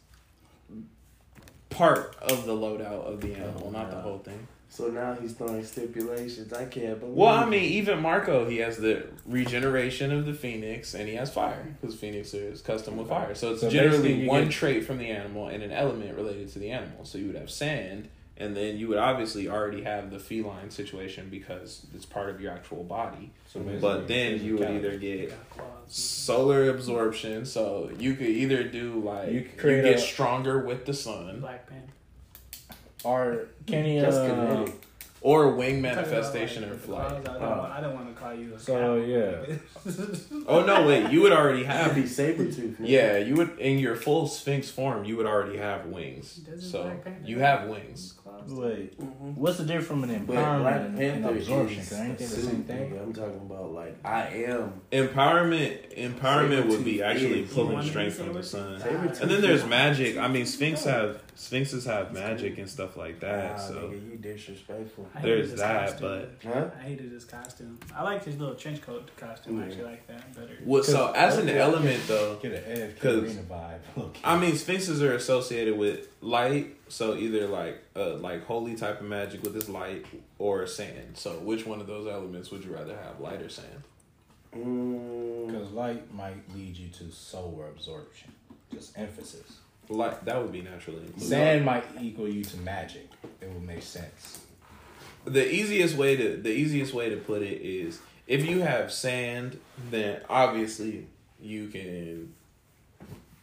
part 1.70 2.16
of 2.22 2.46
the 2.46 2.54
loadout 2.54 3.06
of 3.06 3.22
the 3.22 3.34
animal, 3.36 3.64
Oh, 3.68 3.70
not 3.70 3.92
the 3.92 3.98
whole 4.02 4.20
thing. 4.20 4.48
So 4.70 4.88
now 4.88 5.14
he's 5.20 5.34
throwing 5.34 5.64
stipulations. 5.64 6.52
I 6.54 6.66
can't 6.66 7.00
believe. 7.00 7.16
Well, 7.16 7.34
I 7.34 7.46
mean, 7.46 7.64
even 7.64 8.02
Marco, 8.02 8.48
he 8.50 8.58
has 8.58 8.78
the 8.78 9.08
regeneration 9.26 10.12
of 10.12 10.26
the 10.26 10.34
phoenix, 10.34 10.94
and 10.94 11.08
he 11.08 11.16
has 11.16 11.34
fire 11.34 11.66
because 11.82 11.96
phoenix 11.96 12.34
is 12.34 12.62
custom 12.62 12.98
with 12.98 13.08
fire. 13.10 13.34
So 13.34 13.54
it's 13.54 13.62
So 13.62 13.70
generally 13.70 14.28
one 14.28 14.44
get- 14.46 14.52
trait 14.52 14.86
from 14.86 14.98
the 14.98 15.10
animal 15.10 15.48
and 15.48 15.64
an 15.64 15.72
element 15.72 16.16
related 16.16 16.50
to 16.54 16.60
the 16.60 16.72
animal. 16.72 17.06
So 17.06 17.18
you 17.18 17.28
would 17.28 17.36
have 17.38 17.50
sand, 17.50 18.10
and 18.36 18.56
then 18.56 18.78
you 18.78 18.88
would 18.90 18.98
obviously 19.00 19.48
already 19.48 19.84
have 19.84 20.12
the 20.12 20.20
feline 20.20 20.70
situation 20.70 21.30
because 21.32 21.88
it's 21.96 22.06
part 22.06 22.30
of 22.30 22.40
your 22.42 22.52
actual 22.52 22.84
body. 22.84 23.32
so 23.52 23.62
But 23.62 24.08
then 24.08 24.44
you 24.44 24.58
would 24.58 24.70
either 24.70 24.98
get 24.98 25.34
solar 25.88 26.70
absorption, 26.70 27.46
so 27.46 27.90
you 27.98 28.14
could 28.16 28.28
either 28.28 28.64
do 28.64 29.00
like 29.00 29.30
You 29.32 29.40
you, 29.40 29.50
could 29.58 29.84
get 29.84 29.96
a- 29.96 30.00
stronger 30.00 30.60
with 30.60 30.86
the 30.86 30.94
sun, 30.94 31.40
Black 31.40 31.68
Panther. 31.68 31.94
Or 33.04 33.48
can 33.66 33.86
he? 33.86 34.00
Just 34.00 34.20
Uh, 34.20 34.66
or 35.22 35.50
wing 35.56 35.82
manifestation 35.82 36.64
or 36.64 36.76
flight. 36.76 37.12
I 37.12 37.20
don't, 37.20 37.36
Oh. 37.42 37.50
want- 37.50 37.72
I 37.72 37.82
don't 37.82 37.96
want 37.96 38.16
to 38.16 38.22
call 38.22 38.34
you 38.34 38.54
a 38.54 38.60
So, 38.60 38.96
yeah. 38.98 39.56
Oh 40.48 40.64
no, 40.64 40.88
wait, 40.88 41.10
you 41.12 41.22
would 41.22 41.32
already 41.32 41.64
have 41.64 41.96
be 41.96 42.06
saber 42.06 42.46
tooth. 42.52 42.78
Yeah, 42.80 43.18
you 43.18 43.36
would 43.36 43.58
in 43.60 43.80
your 43.80 43.96
full 43.96 44.28
Sphinx 44.28 44.70
form. 44.70 45.06
You 45.06 45.18
would 45.18 45.26
already 45.26 45.58
have 45.58 45.88
wings, 45.88 46.40
so 46.60 46.92
you 47.26 47.40
have 47.40 47.62
have 47.62 47.70
wings. 47.70 48.14
Wait, 48.50 48.98
Mm-hmm. 49.02 49.32
what's 49.42 49.58
the 49.58 49.66
difference 49.66 49.88
from 49.88 50.04
an 50.06 50.24
But 50.26 50.36
Black 50.36 50.36
empowerment 50.82 50.86
and 50.86 50.98
Panther 51.24 51.30
absorption? 51.38 51.80
is 51.80 51.90
Because 51.90 52.06
ain't 52.06 52.18
the 52.20 52.24
same 52.28 52.64
thing? 52.64 52.92
nigga. 52.92 53.02
I'm 53.04 53.14
talking 53.14 53.42
about 53.42 53.72
like 53.74 53.98
I 54.06 54.28
am. 54.46 54.74
Empowerment, 54.92 55.98
empowerment 55.98 56.68
would 56.68 56.86
be 56.86 57.02
actually 57.04 57.42
is- 57.44 57.54
pulling 57.54 57.82
strength 57.86 58.16
from 58.18 58.34
the 58.34 58.44
sun. 58.44 58.82
And 58.82 59.30
then 59.32 59.42
there's 59.42 59.66
magic. 59.66 60.18
I 60.18 60.28
mean, 60.30 60.46
Sphinx 60.46 60.84
have 60.86 61.22
Sphinxes 61.40 61.86
have 61.86 62.14
magic 62.14 62.58
and 62.58 62.68
stuff 62.68 62.98
like 62.98 63.20
that. 63.20 63.58
Nah, 63.58 63.62
So 63.62 63.74
nigga, 63.76 64.12
you 64.12 64.18
disrespectful. 64.18 65.08
I 65.14 65.20
hated 65.20 65.38
There's 65.50 65.60
that, 65.60 65.90
costume. 65.92 66.28
Huh? 66.44 66.66
I 66.76 66.82
hated 66.82 67.12
his 67.12 67.26
costume. 67.26 67.80
I 67.96 68.02
liked 68.02 68.26
his 68.26 68.40
little 68.40 68.56
trench 68.56 68.82
coat 68.82 69.12
costume. 69.18 69.62
I 69.62 69.66
actually 69.68 69.84
like 69.84 70.08
that 70.08 70.34
better. 70.34 70.58
what? 70.64 70.84
So 70.84 71.12
as 71.16 71.38
an 71.38 71.48
Okay. 71.48 71.60
element, 71.60 72.02
though, 72.08 72.38
Get 72.42 72.54
an 72.54 72.64
edge, 72.66 73.00
'Cause- 73.00 73.24
arena 73.24 73.44
vibe. 73.44 73.80
Look. 73.96 74.16
I 74.24 74.36
mean, 74.40 74.56
Sphinxes 74.56 75.02
are 75.04 75.14
associated 75.14 75.78
with 75.78 76.08
light. 76.22 76.74
So 76.90 77.16
either 77.18 77.48
like 77.48 77.84
uh, 77.96 78.16
like 78.16 78.46
holy 78.46 78.74
type 78.76 79.02
of 79.02 79.08
magic 79.08 79.44
with 79.44 79.54
this 79.54 79.68
light 79.70 80.06
or 80.40 80.66
sand. 80.66 81.18
So 81.18 81.34
which 81.40 81.66
one 81.68 81.82
of 81.82 81.86
those 81.88 82.08
elements 82.08 82.50
would 82.50 82.64
you 82.64 82.74
rather 82.74 82.96
have, 82.98 83.20
light 83.20 83.42
or 83.42 83.50
sand? 83.50 83.84
Mm, 84.56 85.48
Because 85.48 85.72
light 85.72 86.14
might 86.14 86.38
lead 86.56 86.76
you 86.78 86.88
to 86.90 87.12
solar 87.12 87.68
absorption. 87.68 88.32
Just 88.74 88.98
emphasis. 88.98 89.58
Like 89.90 90.26
that 90.26 90.42
would 90.42 90.52
be 90.52 90.62
naturally. 90.62 91.02
Sand 91.18 91.64
might 91.66 91.86
equal 92.02 92.28
you 92.28 92.44
to 92.44 92.58
magic. 92.58 93.10
It 93.42 93.50
would 93.50 93.64
make 93.66 93.84
sense. 93.84 94.42
the 95.26 95.50
easiest 95.54 95.96
way 95.96 96.16
to 96.18 96.38
the 96.38 96.52
easiest 96.52 96.94
way 96.94 97.10
to 97.10 97.18
put 97.18 97.42
it 97.42 97.62
is 97.62 98.00
if 98.28 98.46
you 98.46 98.60
have 98.62 98.92
sand, 98.92 99.60
then 99.90 100.22
obviously 100.30 101.08
you 101.42 101.68
can 101.68 102.34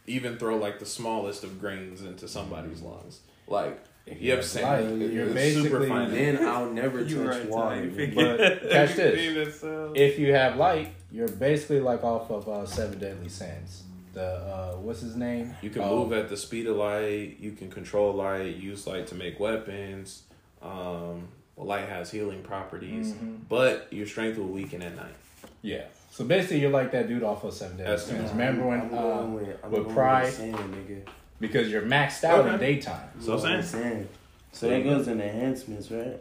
even 0.07 0.37
throw 0.37 0.57
like 0.57 0.77
the 0.79 0.85
smallest 0.85 1.43
of 1.43 1.59
grains 1.59 2.01
into 2.03 2.27
somebody's 2.27 2.81
lungs. 2.81 3.21
Like 3.47 3.79
If 4.05 4.21
you 4.21 4.31
have 4.33 4.45
sand, 4.45 4.99
light, 5.01 5.11
you're 5.11 5.29
it's 5.29 5.55
super 5.55 5.79
basically. 5.79 5.89
fine. 5.89 6.11
then 6.11 6.45
I'll 6.47 6.69
never 6.71 7.01
touch 7.01 7.11
You 7.11 7.27
right, 7.27 7.49
water. 7.49 7.89
Ty. 7.89 8.11
But 8.13 8.69
catch 8.69 8.95
this. 8.95 9.61
this. 9.61 9.91
If 9.95 10.19
you 10.19 10.33
have 10.33 10.57
light, 10.57 10.93
you're 11.11 11.27
basically 11.27 11.79
like 11.79 12.03
off 12.03 12.29
of 12.29 12.47
uh, 12.47 12.65
Seven 12.67 12.99
Deadly 12.99 13.29
Sins. 13.29 13.81
The 14.15 14.23
uh, 14.23 14.71
what's 14.77 15.01
his 15.01 15.15
name? 15.17 15.53
You 15.61 15.69
can 15.69 15.81
Oh, 15.83 15.99
move 16.05 16.13
at 16.13 16.29
the 16.29 16.37
speed 16.37 16.67
of 16.67 16.77
light. 16.77 17.35
You 17.39 17.51
can 17.51 17.69
control 17.69 18.13
light. 18.13 18.55
Use 18.55 18.87
light 18.87 19.07
to 19.07 19.15
make 19.15 19.39
weapons. 19.41 20.23
Um, 20.61 21.27
light 21.57 21.87
has 21.89 22.09
healing 22.11 22.41
properties, 22.41 23.11
Mhm. 23.13 23.39
but 23.49 23.87
your 23.91 24.07
strength 24.07 24.37
will 24.37 24.47
weaken 24.47 24.81
at 24.81 24.95
night. 24.95 25.13
Yeah. 25.61 25.83
So 26.11 26.23
basically, 26.23 26.61
you're 26.61 26.71
like 26.71 26.91
that 26.93 27.09
dude 27.09 27.23
off 27.23 27.43
of 27.43 27.53
Seven 27.53 27.75
Deadly 27.75 27.91
That's- 27.91 28.07
Sins. 28.07 28.31
Remember 28.31 28.65
when? 28.67 28.81
I'm 28.81 28.93
Uh, 28.93 29.01
going 29.01 29.33
with, 29.33 29.59
I'm 29.65 29.71
with 29.71 29.83
going 29.83 29.95
pride? 29.95 30.23
with 30.25 30.33
sand, 30.33 30.55
nigga. 30.55 31.01
because 31.41 31.69
you're 31.69 31.81
maxed 31.81 32.23
out 32.23 32.47
in 32.47 32.57
daytime. 32.57 33.09
So 33.19 33.33
I'm 33.33 33.41
going 33.41 33.57
with 33.57 33.67
sand. 33.67 33.83
sand. 33.83 34.07
So 34.53 34.69
that 34.69 34.83
goes 34.85 35.09
in 35.09 35.19
enhancements, 35.19 35.91
right? 35.91 36.17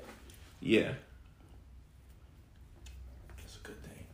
Yeah. 0.60 0.94
That's 3.36 3.56
a 3.56 3.60
good 3.66 3.80
thing. 3.84 4.04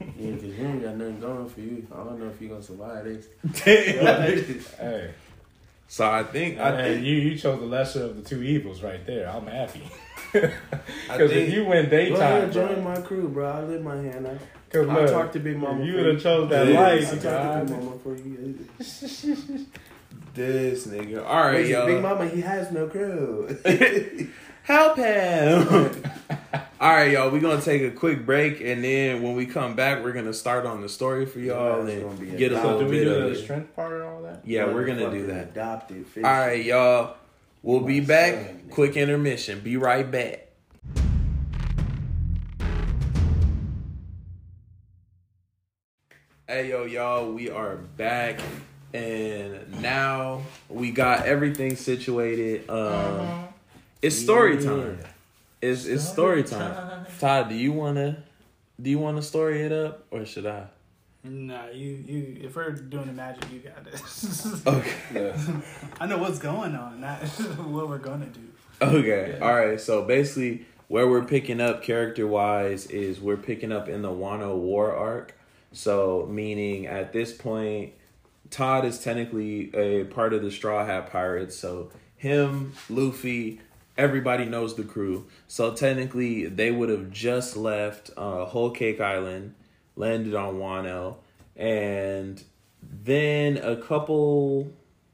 Yeah, 0.00 0.32
because 0.32 0.56
you 0.58 0.66
ain't 0.66 0.82
got 0.82 0.96
nothing 0.96 1.20
going 1.20 1.48
for 1.48 1.60
you. 1.60 1.86
I 1.92 1.96
don't 2.04 2.18
know 2.20 2.28
if 2.28 2.40
you're 2.40 2.50
going 2.50 2.60
to 2.60 2.66
survive 2.66 3.04
this. 3.04 3.26
Hey, 3.64 5.10
So 5.88 6.10
I 6.10 6.22
think 6.24 6.58
I 6.58 6.76
hey, 6.76 6.94
think 6.94 7.06
you 7.06 7.14
you 7.16 7.38
chose 7.38 7.60
the 7.60 7.66
lesser 7.66 8.04
of 8.04 8.16
the 8.16 8.22
two 8.28 8.42
evils 8.42 8.82
right 8.82 9.04
there. 9.06 9.28
I'm 9.28 9.46
happy. 9.46 9.82
Because 10.32 11.30
if 11.30 11.30
think 11.30 11.54
you 11.54 11.64
went 11.64 11.88
Go 11.88 11.96
daytime, 11.96 12.20
ahead, 12.20 12.52
join 12.52 12.84
my 12.84 13.00
crew, 13.00 13.28
bro. 13.28 13.46
I 13.48 13.62
live 13.62 13.82
my 13.82 13.96
hand 13.96 14.26
out. 14.26 14.36
Cause 14.70 14.86
I 14.88 14.94
look, 14.94 15.10
talked 15.10 15.32
to 15.34 15.38
Big 15.40 15.56
Mama. 15.56 15.80
if 15.80 15.86
you 15.86 15.92
for 15.94 16.02
would 16.02 16.14
have 16.14 16.22
chose 16.22 16.50
that 16.50 16.66
Yeah. 16.68 16.80
light, 16.80 17.02
I 17.02 17.04
talked 17.06 17.22
to 17.22 17.74
Big 17.74 17.84
Mama 17.84 17.98
for 18.02 18.16
you. 18.16 18.68
this 20.34 20.86
nigga. 20.88 21.24
All 21.26 21.40
right, 21.44 21.60
Listen, 21.60 21.72
y'all. 21.72 21.86
Big 21.86 22.02
Mama, 22.02 22.28
he 22.28 22.40
has 22.42 22.70
no 22.72 22.86
crew. 22.88 23.56
Help 24.64 24.96
him. 24.96 26.04
All 26.86 26.92
right, 26.92 27.10
y'all. 27.10 27.30
We're 27.30 27.40
gonna 27.40 27.60
take 27.60 27.82
a 27.82 27.90
quick 27.90 28.24
break, 28.24 28.60
and 28.60 28.84
then 28.84 29.20
when 29.20 29.34
we 29.34 29.44
come 29.44 29.74
back, 29.74 30.04
we're 30.04 30.12
gonna 30.12 30.32
start 30.32 30.66
on 30.66 30.82
the 30.82 30.88
story 30.88 31.26
for 31.26 31.40
y'all 31.40 31.84
Yeah, 31.84 31.92
it's 31.92 32.00
gonna 32.04 32.10
and 32.14 32.20
be 32.20 32.36
get 32.36 32.52
a 32.52 32.54
a 32.54 32.62
little 32.62 32.78
do 32.78 32.84
we 32.84 32.98
bit 32.98 33.04
do 33.06 33.10
of 33.12 33.30
the 33.30 33.34
strength 33.34 33.74
part 33.74 33.94
and 33.94 34.02
all 34.04 34.22
that? 34.22 34.42
Yeah, 34.46 34.66
we're 34.72 34.84
gonna 34.86 35.10
do 35.10 35.26
that. 35.26 35.48
Adopted 35.48 36.06
fish. 36.06 36.22
All 36.22 36.30
right, 36.30 36.64
y'all. 36.64 37.16
We'll 37.64 37.80
be 37.80 37.98
back. 37.98 38.34
son. 38.34 38.62
Quick 38.70 38.96
intermission. 38.96 39.58
Be 39.58 39.76
right 39.76 40.08
back. 40.08 40.46
Hey 46.46 46.70
yo, 46.70 46.84
y'all, 46.84 47.32
we 47.32 47.50
are 47.50 47.78
back, 47.96 48.38
and 48.94 49.82
now 49.82 50.42
we 50.68 50.92
got 50.92 51.26
everything 51.26 51.74
situated. 51.74 52.70
Um, 52.70 53.48
it's 54.00 54.14
story 54.14 54.62
time. 54.62 55.00
It's 55.60 55.86
it's 55.86 56.06
story 56.06 56.44
time. 56.44 57.06
Todd, 57.20 57.48
do 57.48 57.54
you 57.54 57.72
wanna 57.72 58.22
do 58.80 58.90
you 58.90 58.98
wanna 58.98 59.22
story 59.22 59.62
it 59.62 59.72
up 59.72 60.04
or 60.10 60.24
should 60.26 60.46
I? 60.46 60.66
Nah, 61.24 61.66
you 61.72 62.04
you. 62.06 62.40
If 62.42 62.56
we're 62.56 62.70
doing 62.70 63.06
the 63.06 63.12
magic, 63.12 63.50
you 63.52 63.60
got 63.60 63.84
this. 63.84 64.62
Okay. 64.66 64.92
Yeah. 65.14 65.60
I 66.00 66.06
know 66.06 66.18
what's 66.18 66.38
going 66.38 66.76
on, 66.76 67.00
not 67.00 67.18
what 67.58 67.88
we're 67.88 67.98
gonna 67.98 68.26
do. 68.26 68.40
Okay. 68.80 69.38
All 69.40 69.54
right. 69.54 69.80
So 69.80 70.02
basically, 70.04 70.66
where 70.88 71.08
we're 71.08 71.24
picking 71.24 71.60
up 71.60 71.82
character 71.82 72.26
wise 72.26 72.86
is 72.86 73.20
we're 73.20 73.36
picking 73.36 73.72
up 73.72 73.88
in 73.88 74.02
the 74.02 74.10
Wano 74.10 74.56
War 74.56 74.94
arc. 74.94 75.34
So 75.72 76.28
meaning 76.30 76.86
at 76.86 77.12
this 77.12 77.32
point, 77.32 77.92
Todd 78.50 78.84
is 78.84 79.02
technically 79.02 79.74
a 79.74 80.04
part 80.04 80.32
of 80.32 80.42
the 80.42 80.50
Straw 80.50 80.86
Hat 80.86 81.10
Pirates. 81.10 81.56
So 81.56 81.90
him, 82.16 82.74
Luffy, 82.88 83.60
everybody 83.96 84.44
knows 84.44 84.74
the 84.74 84.84
crew. 84.84 85.26
So 85.48 85.72
technically, 85.74 86.46
they 86.46 86.70
would 86.70 86.88
have 86.88 87.10
just 87.10 87.56
left 87.56 88.10
uh, 88.16 88.44
Whole 88.44 88.70
Cake 88.70 89.00
Island, 89.00 89.54
landed 89.96 90.34
on 90.34 90.56
Wano, 90.56 91.16
and 91.56 92.42
then 92.82 93.56
a 93.58 93.76
couple 93.76 94.70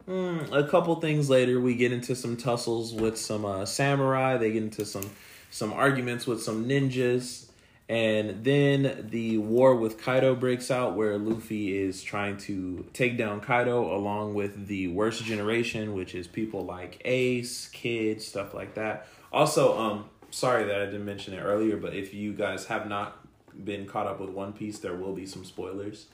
Mm, 0.09 0.53
a 0.53 0.67
couple 0.67 0.95
things 0.97 1.31
later, 1.31 1.61
we 1.61 1.75
get 1.75 1.93
into 1.93 2.17
some 2.17 2.37
tussles 2.37 2.93
with 2.93 3.17
some 3.17 3.45
uh, 3.45 3.65
samurai. 3.65 4.37
They 4.37 4.51
get 4.53 4.63
into 4.63 4.85
some 4.85 5.11
some 5.51 5.73
arguments 5.73 6.27
with 6.27 6.43
some 6.43 6.65
ninjas, 6.65 7.47
and 7.93 8.43
then 8.43 9.07
the 9.11 9.37
war 9.37 9.77
with 9.77 10.03
Kaido 10.03 10.35
breaks 10.35 10.71
out, 10.71 10.97
where 10.97 11.19
Luffy 11.19 11.77
is 11.79 12.03
trying 12.03 12.39
to 12.39 12.87
take 12.95 13.19
down 13.19 13.43
Kaido 13.43 13.95
along 13.95 14.33
with 14.33 14.67
the 14.67 14.89
worst 14.89 15.23
generation, 15.25 15.93
which 15.93 16.15
is 16.15 16.27
people 16.27 16.65
like 16.65 17.03
Ace, 17.05 17.69
Kid, 17.69 18.23
stuff 18.23 18.55
like 18.55 18.77
that. 18.77 19.09
Also, 19.31 19.79
um, 19.79 20.07
sorry 20.31 20.65
that 20.65 20.81
I 20.81 20.87
didn't 20.87 21.05
mention 21.05 21.35
it 21.35 21.43
earlier, 21.43 21.77
but 21.77 21.95
if 21.95 22.15
you 22.15 22.33
guys 22.33 22.65
have 22.65 22.89
not 22.89 23.19
been 23.63 23.85
caught 23.85 24.07
up 24.07 24.21
with 24.21 24.31
One 24.31 24.55
Piece, 24.55 24.79
there 24.79 24.95
will 24.95 25.13
be 25.13 25.27
some 25.27 25.45
spoilers, 25.45 26.07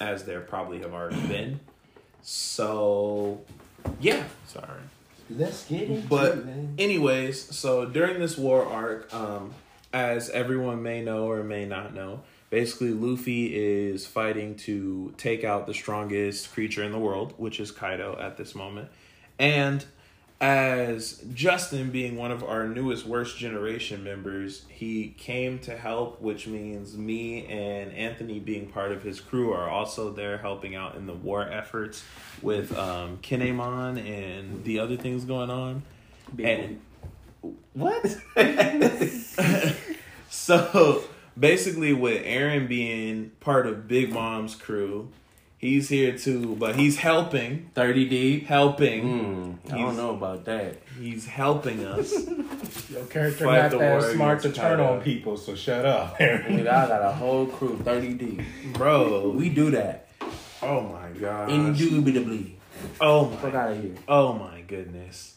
as 0.00 0.26
there 0.26 0.40
probably 0.40 0.78
have 0.78 0.94
already 0.94 1.20
been. 1.26 1.58
So, 2.22 3.40
yeah. 4.00 4.22
Sorry. 4.46 4.82
Let's 5.28 5.64
get 5.64 5.90
it. 5.90 6.08
But 6.08 6.44
anyways, 6.78 7.56
so 7.56 7.84
during 7.84 8.20
this 8.20 8.38
war 8.38 8.64
arc, 8.64 9.12
um, 9.12 9.52
as 9.92 10.30
everyone 10.30 10.82
may 10.82 11.02
know 11.02 11.30
or 11.30 11.42
may 11.42 11.64
not 11.64 11.94
know, 11.94 12.20
basically 12.50 12.92
Luffy 12.92 13.54
is 13.54 14.06
fighting 14.06 14.54
to 14.56 15.14
take 15.16 15.44
out 15.44 15.66
the 15.66 15.74
strongest 15.74 16.52
creature 16.52 16.82
in 16.82 16.92
the 16.92 16.98
world, 16.98 17.34
which 17.36 17.60
is 17.60 17.70
Kaido 17.70 18.18
at 18.20 18.36
this 18.36 18.54
moment. 18.54 18.88
And 19.38 19.84
as 20.40 21.22
Justin 21.34 21.90
being 21.90 22.16
one 22.16 22.30
of 22.30 22.42
our 22.42 22.66
newest 22.66 23.04
worst 23.04 23.36
generation 23.36 24.02
members, 24.02 24.64
he 24.68 25.08
came 25.18 25.58
to 25.60 25.76
help, 25.76 26.22
which 26.22 26.46
means 26.46 26.96
me 26.96 27.44
and 27.46 27.92
Anthony 27.92 28.38
being 28.38 28.68
part 28.68 28.90
of 28.90 29.02
his 29.02 29.20
crew 29.20 29.52
are 29.52 29.68
also 29.68 30.10
there 30.10 30.38
helping 30.38 30.74
out 30.74 30.94
in 30.94 31.06
the 31.06 31.12
war 31.12 31.46
efforts 31.46 32.02
with 32.40 32.76
um 32.78 33.18
Kinemon 33.18 33.98
and 33.98 34.64
the 34.64 34.78
other 34.78 34.96
things 34.96 35.24
going 35.24 35.50
on. 35.50 35.82
And 36.38 36.80
what? 37.74 38.16
so 40.30 41.02
basically 41.38 41.92
with 41.92 42.22
Aaron 42.24 42.66
being 42.66 43.30
part 43.40 43.66
of 43.66 43.88
Big 43.88 44.12
Mom's 44.12 44.54
crew, 44.54 45.10
he's 45.58 45.88
here 45.88 46.16
too, 46.16 46.56
but 46.56 46.76
he's 46.76 46.98
helping, 46.98 47.70
Thirty 47.74 48.08
D 48.08 48.40
helping. 48.40 49.04
Mm, 49.64 49.72
I 49.72 49.78
don't 49.78 49.96
know 49.96 50.10
about 50.14 50.44
that. 50.46 50.78
He's 50.98 51.26
helping 51.26 51.84
us. 51.84 52.12
Your 52.90 53.04
character 53.06 53.46
not 53.46 53.70
the 53.70 53.78
that 53.78 54.12
smart 54.12 54.42
to 54.42 54.52
turn 54.52 54.80
on 54.80 55.00
people, 55.00 55.36
so 55.36 55.54
shut 55.54 55.86
up. 55.86 56.18
Nigga, 56.18 56.68
I 56.68 56.88
got 56.88 57.02
a 57.02 57.12
whole 57.12 57.46
crew 57.46 57.78
Thirty 57.78 58.14
D, 58.14 58.40
Bro, 58.74 59.30
We 59.30 59.48
do 59.48 59.70
that. 59.70 60.08
oh 60.62 60.82
my 60.82 61.08
god. 61.18 61.50
Indubitably. 61.50 62.56
Oh 63.00 63.26
Fuck 63.26 63.54
out 63.54 63.72
of 63.72 63.82
here. 63.82 63.94
Oh 64.08 64.32
my 64.34 64.62
goodness. 64.62 65.34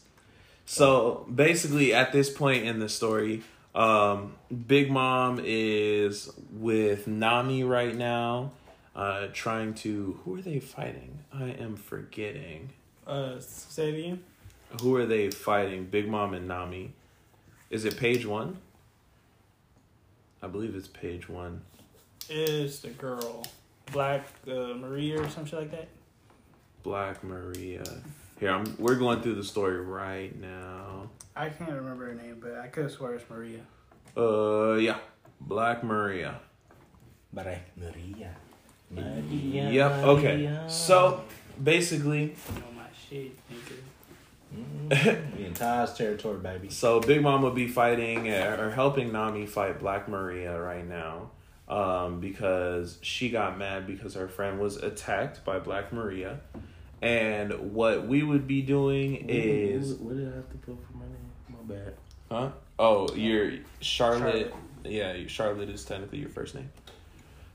So 0.66 1.26
basically, 1.32 1.92
at 1.92 2.12
this 2.12 2.30
point 2.30 2.64
in 2.64 2.78
the 2.78 2.88
story, 2.88 3.42
um, 3.74 4.34
Big 4.66 4.90
Mom 4.90 5.40
is 5.42 6.30
with 6.52 7.06
Nami 7.06 7.64
right 7.64 7.94
now, 7.94 8.52
uh, 8.94 9.28
trying 9.32 9.74
to. 9.74 10.20
Who 10.24 10.36
are 10.36 10.42
they 10.42 10.60
fighting? 10.60 11.18
I 11.32 11.50
am 11.50 11.76
forgetting. 11.76 12.70
Uh, 13.06 13.40
say 13.40 13.90
it 13.90 13.98
again. 13.98 14.24
Who 14.80 14.96
are 14.96 15.06
they 15.06 15.30
fighting? 15.30 15.86
Big 15.86 16.08
Mom 16.08 16.34
and 16.34 16.48
Nami. 16.48 16.92
Is 17.70 17.84
it 17.84 17.96
page 17.96 18.24
one? 18.24 18.58
I 20.42 20.46
believe 20.46 20.74
it's 20.74 20.88
page 20.88 21.28
one. 21.28 21.62
Is 22.28 22.80
the 22.80 22.90
girl 22.90 23.46
Black 23.92 24.26
uh, 24.46 24.74
Maria 24.74 25.22
or 25.22 25.28
some 25.28 25.44
shit 25.44 25.58
like 25.58 25.70
that? 25.70 25.88
Black 26.82 27.22
Maria. 27.24 27.84
Here, 28.40 28.50
I'm. 28.50 28.64
We're 28.78 28.96
going 28.96 29.20
through 29.22 29.36
the 29.36 29.44
story 29.44 29.80
right 29.80 30.34
now. 30.40 31.08
I 31.36 31.48
can't 31.48 31.72
remember 31.72 32.06
her 32.06 32.14
name, 32.14 32.38
but 32.40 32.56
I 32.58 32.68
could 32.68 32.90
swear 32.90 33.14
it's 33.14 33.28
Maria. 33.30 33.60
Uh, 34.16 34.74
yeah, 34.74 34.98
Black 35.40 35.82
Maria. 35.84 36.40
Maria. 37.32 38.34
Maria. 38.90 39.70
Yep. 39.70 39.92
Okay. 40.04 40.58
So 40.68 41.24
basically, 41.62 42.22
You 42.54 42.60
know 42.60 42.66
my 42.76 42.84
shit, 43.08 43.32
nigga. 43.50 45.18
We 45.36 45.44
in 45.46 45.54
Ty's 45.54 45.94
territory, 45.94 46.38
baby. 46.38 46.70
so 46.70 47.00
Big 47.00 47.20
Mom 47.22 47.42
will 47.42 47.50
be 47.50 47.66
fighting 47.66 48.30
uh, 48.30 48.56
or 48.60 48.70
helping 48.70 49.10
Nami 49.10 49.46
fight 49.46 49.80
Black 49.80 50.08
Maria 50.08 50.60
right 50.60 50.86
now. 50.86 51.30
um, 51.66 52.20
because 52.20 52.98
she 53.02 53.30
got 53.30 53.58
mad 53.58 53.86
because 53.86 54.14
her 54.14 54.28
friend 54.28 54.60
was 54.60 54.76
attacked 54.76 55.44
by 55.44 55.58
Black 55.58 55.92
Maria. 55.92 56.38
And 57.04 57.72
what 57.74 58.06
we 58.06 58.22
would 58.22 58.46
be 58.46 58.62
doing 58.62 59.26
is, 59.28 59.94
What 59.94 60.16
did 60.16 60.32
I 60.32 60.36
have 60.36 60.50
to 60.50 60.56
put 60.58 60.76
for 60.86 60.96
my 60.96 61.04
name? 61.04 61.30
My 61.68 61.74
bad. 61.74 61.94
huh? 62.30 62.48
Oh, 62.78 63.14
you're 63.14 63.52
Charlotte. 63.80 64.52
Yeah, 64.84 65.14
Charlotte 65.26 65.68
is 65.70 65.84
technically 65.84 66.18
your 66.18 66.28
first 66.30 66.54
name. 66.54 66.70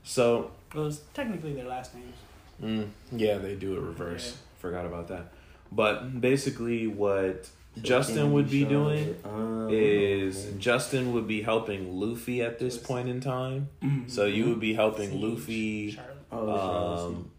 So 0.04 0.50
It 0.74 0.78
was 0.78 1.02
technically 1.14 1.52
their 1.54 1.66
last 1.68 1.94
names. 1.94 2.14
Mm, 2.62 2.88
yeah, 3.12 3.38
they 3.38 3.54
do 3.56 3.76
it 3.76 3.80
reverse. 3.80 4.30
Yeah. 4.32 4.36
Forgot 4.60 4.86
about 4.86 5.08
that. 5.08 5.32
But 5.72 6.20
basically, 6.20 6.86
what 6.86 7.48
Justin 7.80 8.32
would 8.32 8.50
be 8.50 8.64
doing 8.64 9.14
Uh, 9.24 9.68
is 9.70 10.52
Justin 10.58 11.12
would 11.12 11.26
be 11.28 11.42
helping 11.42 11.98
Luffy 12.00 12.42
at 12.42 12.58
this 12.58 12.76
point 12.76 13.08
in 13.08 13.20
time. 13.20 13.68
So 14.08 14.26
you 14.26 14.46
would 14.48 14.60
be 14.60 14.74
helping 14.74 15.20
Luffy. 15.20 15.92
Charlotte. 15.92 16.16
oh, 16.32 17.06
Um, 17.06 17.29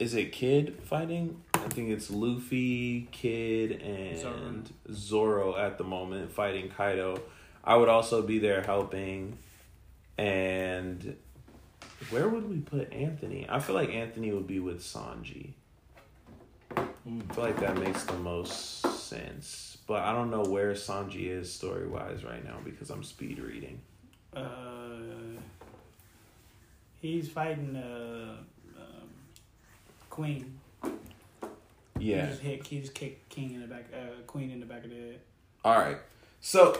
is 0.00 0.14
it 0.14 0.32
Kid 0.32 0.78
fighting? 0.82 1.42
I 1.54 1.68
think 1.68 1.90
it's 1.90 2.10
Luffy, 2.10 3.06
Kid, 3.12 3.82
and 3.82 4.72
Zoro 4.90 5.56
at 5.56 5.76
the 5.76 5.84
moment 5.84 6.32
fighting 6.32 6.70
Kaido. 6.70 7.20
I 7.62 7.76
would 7.76 7.90
also 7.90 8.22
be 8.22 8.38
there 8.38 8.62
helping. 8.62 9.36
And 10.16 11.16
where 12.08 12.28
would 12.28 12.48
we 12.48 12.60
put 12.60 12.92
Anthony? 12.92 13.46
I 13.48 13.60
feel 13.60 13.74
like 13.74 13.90
Anthony 13.90 14.32
would 14.32 14.46
be 14.46 14.58
with 14.58 14.80
Sanji. 14.80 15.52
I 16.74 16.86
feel 17.34 17.44
like 17.44 17.60
that 17.60 17.76
makes 17.76 18.04
the 18.04 18.16
most 18.16 18.80
sense. 19.06 19.78
But 19.86 20.02
I 20.02 20.12
don't 20.12 20.30
know 20.30 20.44
where 20.44 20.72
Sanji 20.72 21.28
is 21.28 21.52
story 21.52 21.86
wise 21.86 22.24
right 22.24 22.44
now 22.44 22.56
because 22.64 22.88
I'm 22.90 23.02
speed 23.02 23.38
reading. 23.38 23.80
Uh, 24.34 25.40
he's 27.00 27.28
fighting 27.28 27.76
uh, 27.76 28.36
Queen. 30.20 30.58
He 31.98 32.12
Yeah. 32.12 32.26
just 32.26 32.42
hit. 32.42 32.66
He 32.66 32.80
just 32.80 32.94
kicked 32.94 33.28
King 33.30 33.54
in 33.54 33.60
the 33.62 33.66
back. 33.66 33.84
Uh, 33.92 34.20
Queen 34.26 34.50
in 34.50 34.60
the 34.60 34.66
back 34.66 34.84
of 34.84 34.90
the 34.90 34.96
head. 34.96 35.20
All 35.64 35.78
right. 35.78 35.96
So 36.42 36.78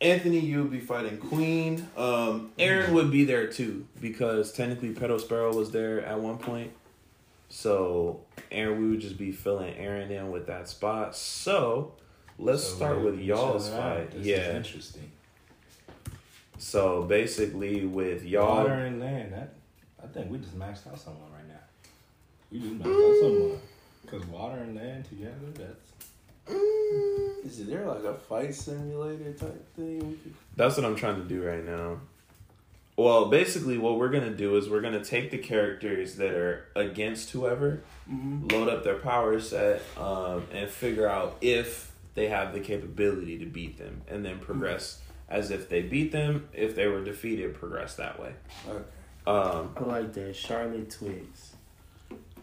Anthony, 0.00 0.40
you 0.40 0.62
would 0.62 0.72
be 0.72 0.80
fighting 0.80 1.18
Queen. 1.18 1.86
Um, 1.96 2.50
Aaron 2.58 2.92
would 2.94 3.12
be 3.12 3.24
there 3.24 3.46
too 3.46 3.86
because 4.00 4.52
technically 4.52 4.92
Perospero 4.92 5.54
was 5.54 5.70
there 5.70 6.04
at 6.04 6.18
one 6.18 6.38
point. 6.38 6.72
So 7.48 8.22
Aaron, 8.50 8.80
we 8.82 8.90
would 8.90 9.00
just 9.00 9.18
be 9.18 9.30
filling 9.30 9.74
Aaron 9.76 10.10
in 10.10 10.30
with 10.32 10.46
that 10.48 10.68
spot. 10.68 11.14
So 11.14 11.94
let's 12.38 12.64
So 12.64 12.74
start 12.76 13.02
with 13.02 13.20
y'all's 13.20 13.68
fight. 13.68 14.10
This 14.10 14.20
is 14.22 14.26
yeah. 14.26 14.56
interesting. 14.56 15.12
So 16.58 17.02
basically, 17.04 17.86
with 17.86 18.24
y'all, 18.24 18.58
Water 18.64 18.72
and 18.74 19.00
land. 19.00 19.32
That 19.32 19.54
I 20.02 20.06
think 20.08 20.30
we 20.30 20.38
just 20.38 20.58
maxed 20.58 20.86
out 20.90 20.98
someone 20.98 21.22
right 21.32 21.39
now. 21.39 21.39
We 22.50 22.58
just 22.60 22.78
maxed 22.78 22.86
out 22.86 23.20
someone. 23.20 23.60
Cause 24.06 24.26
water 24.26 24.56
and 24.58 24.74
land 24.74 25.04
together, 25.04 25.36
that's 25.54 26.54
Is 27.44 27.64
there 27.66 27.86
like 27.86 28.02
a 28.02 28.14
fight 28.14 28.54
simulator 28.54 29.32
type 29.32 29.76
thing? 29.76 30.18
That's 30.56 30.76
what 30.76 30.84
I'm 30.84 30.96
trying 30.96 31.22
to 31.22 31.28
do 31.28 31.44
right 31.44 31.64
now. 31.64 32.00
Well, 32.96 33.26
basically, 33.26 33.78
what 33.78 33.98
we're 33.98 34.08
gonna 34.08 34.34
do 34.34 34.56
is 34.56 34.68
we're 34.68 34.80
gonna 34.80 35.04
take 35.04 35.30
the 35.30 35.38
characters 35.38 36.16
that 36.16 36.32
are 36.32 36.66
against 36.74 37.30
whoever, 37.30 37.82
load 38.08 38.68
up 38.68 38.84
their 38.84 38.98
power 38.98 39.40
set, 39.40 39.80
um, 39.96 40.46
and 40.52 40.68
figure 40.68 41.08
out 41.08 41.36
if 41.40 41.92
they 42.14 42.28
have 42.28 42.52
the 42.52 42.60
capability 42.60 43.38
to 43.38 43.46
beat 43.46 43.78
them, 43.78 44.02
and 44.08 44.24
then 44.24 44.38
progress 44.40 45.00
as 45.28 45.50
if 45.50 45.68
they 45.68 45.82
beat 45.82 46.10
them. 46.12 46.48
If 46.52 46.74
they 46.74 46.88
were 46.88 47.02
defeated, 47.02 47.54
progress 47.54 47.94
that 47.94 48.20
way. 48.20 48.34
Okay. 48.68 48.84
Um, 49.26 49.74
I 49.76 49.84
like 49.84 50.12
that. 50.14 50.34
Charlotte 50.34 50.90
Twix. 50.90 51.49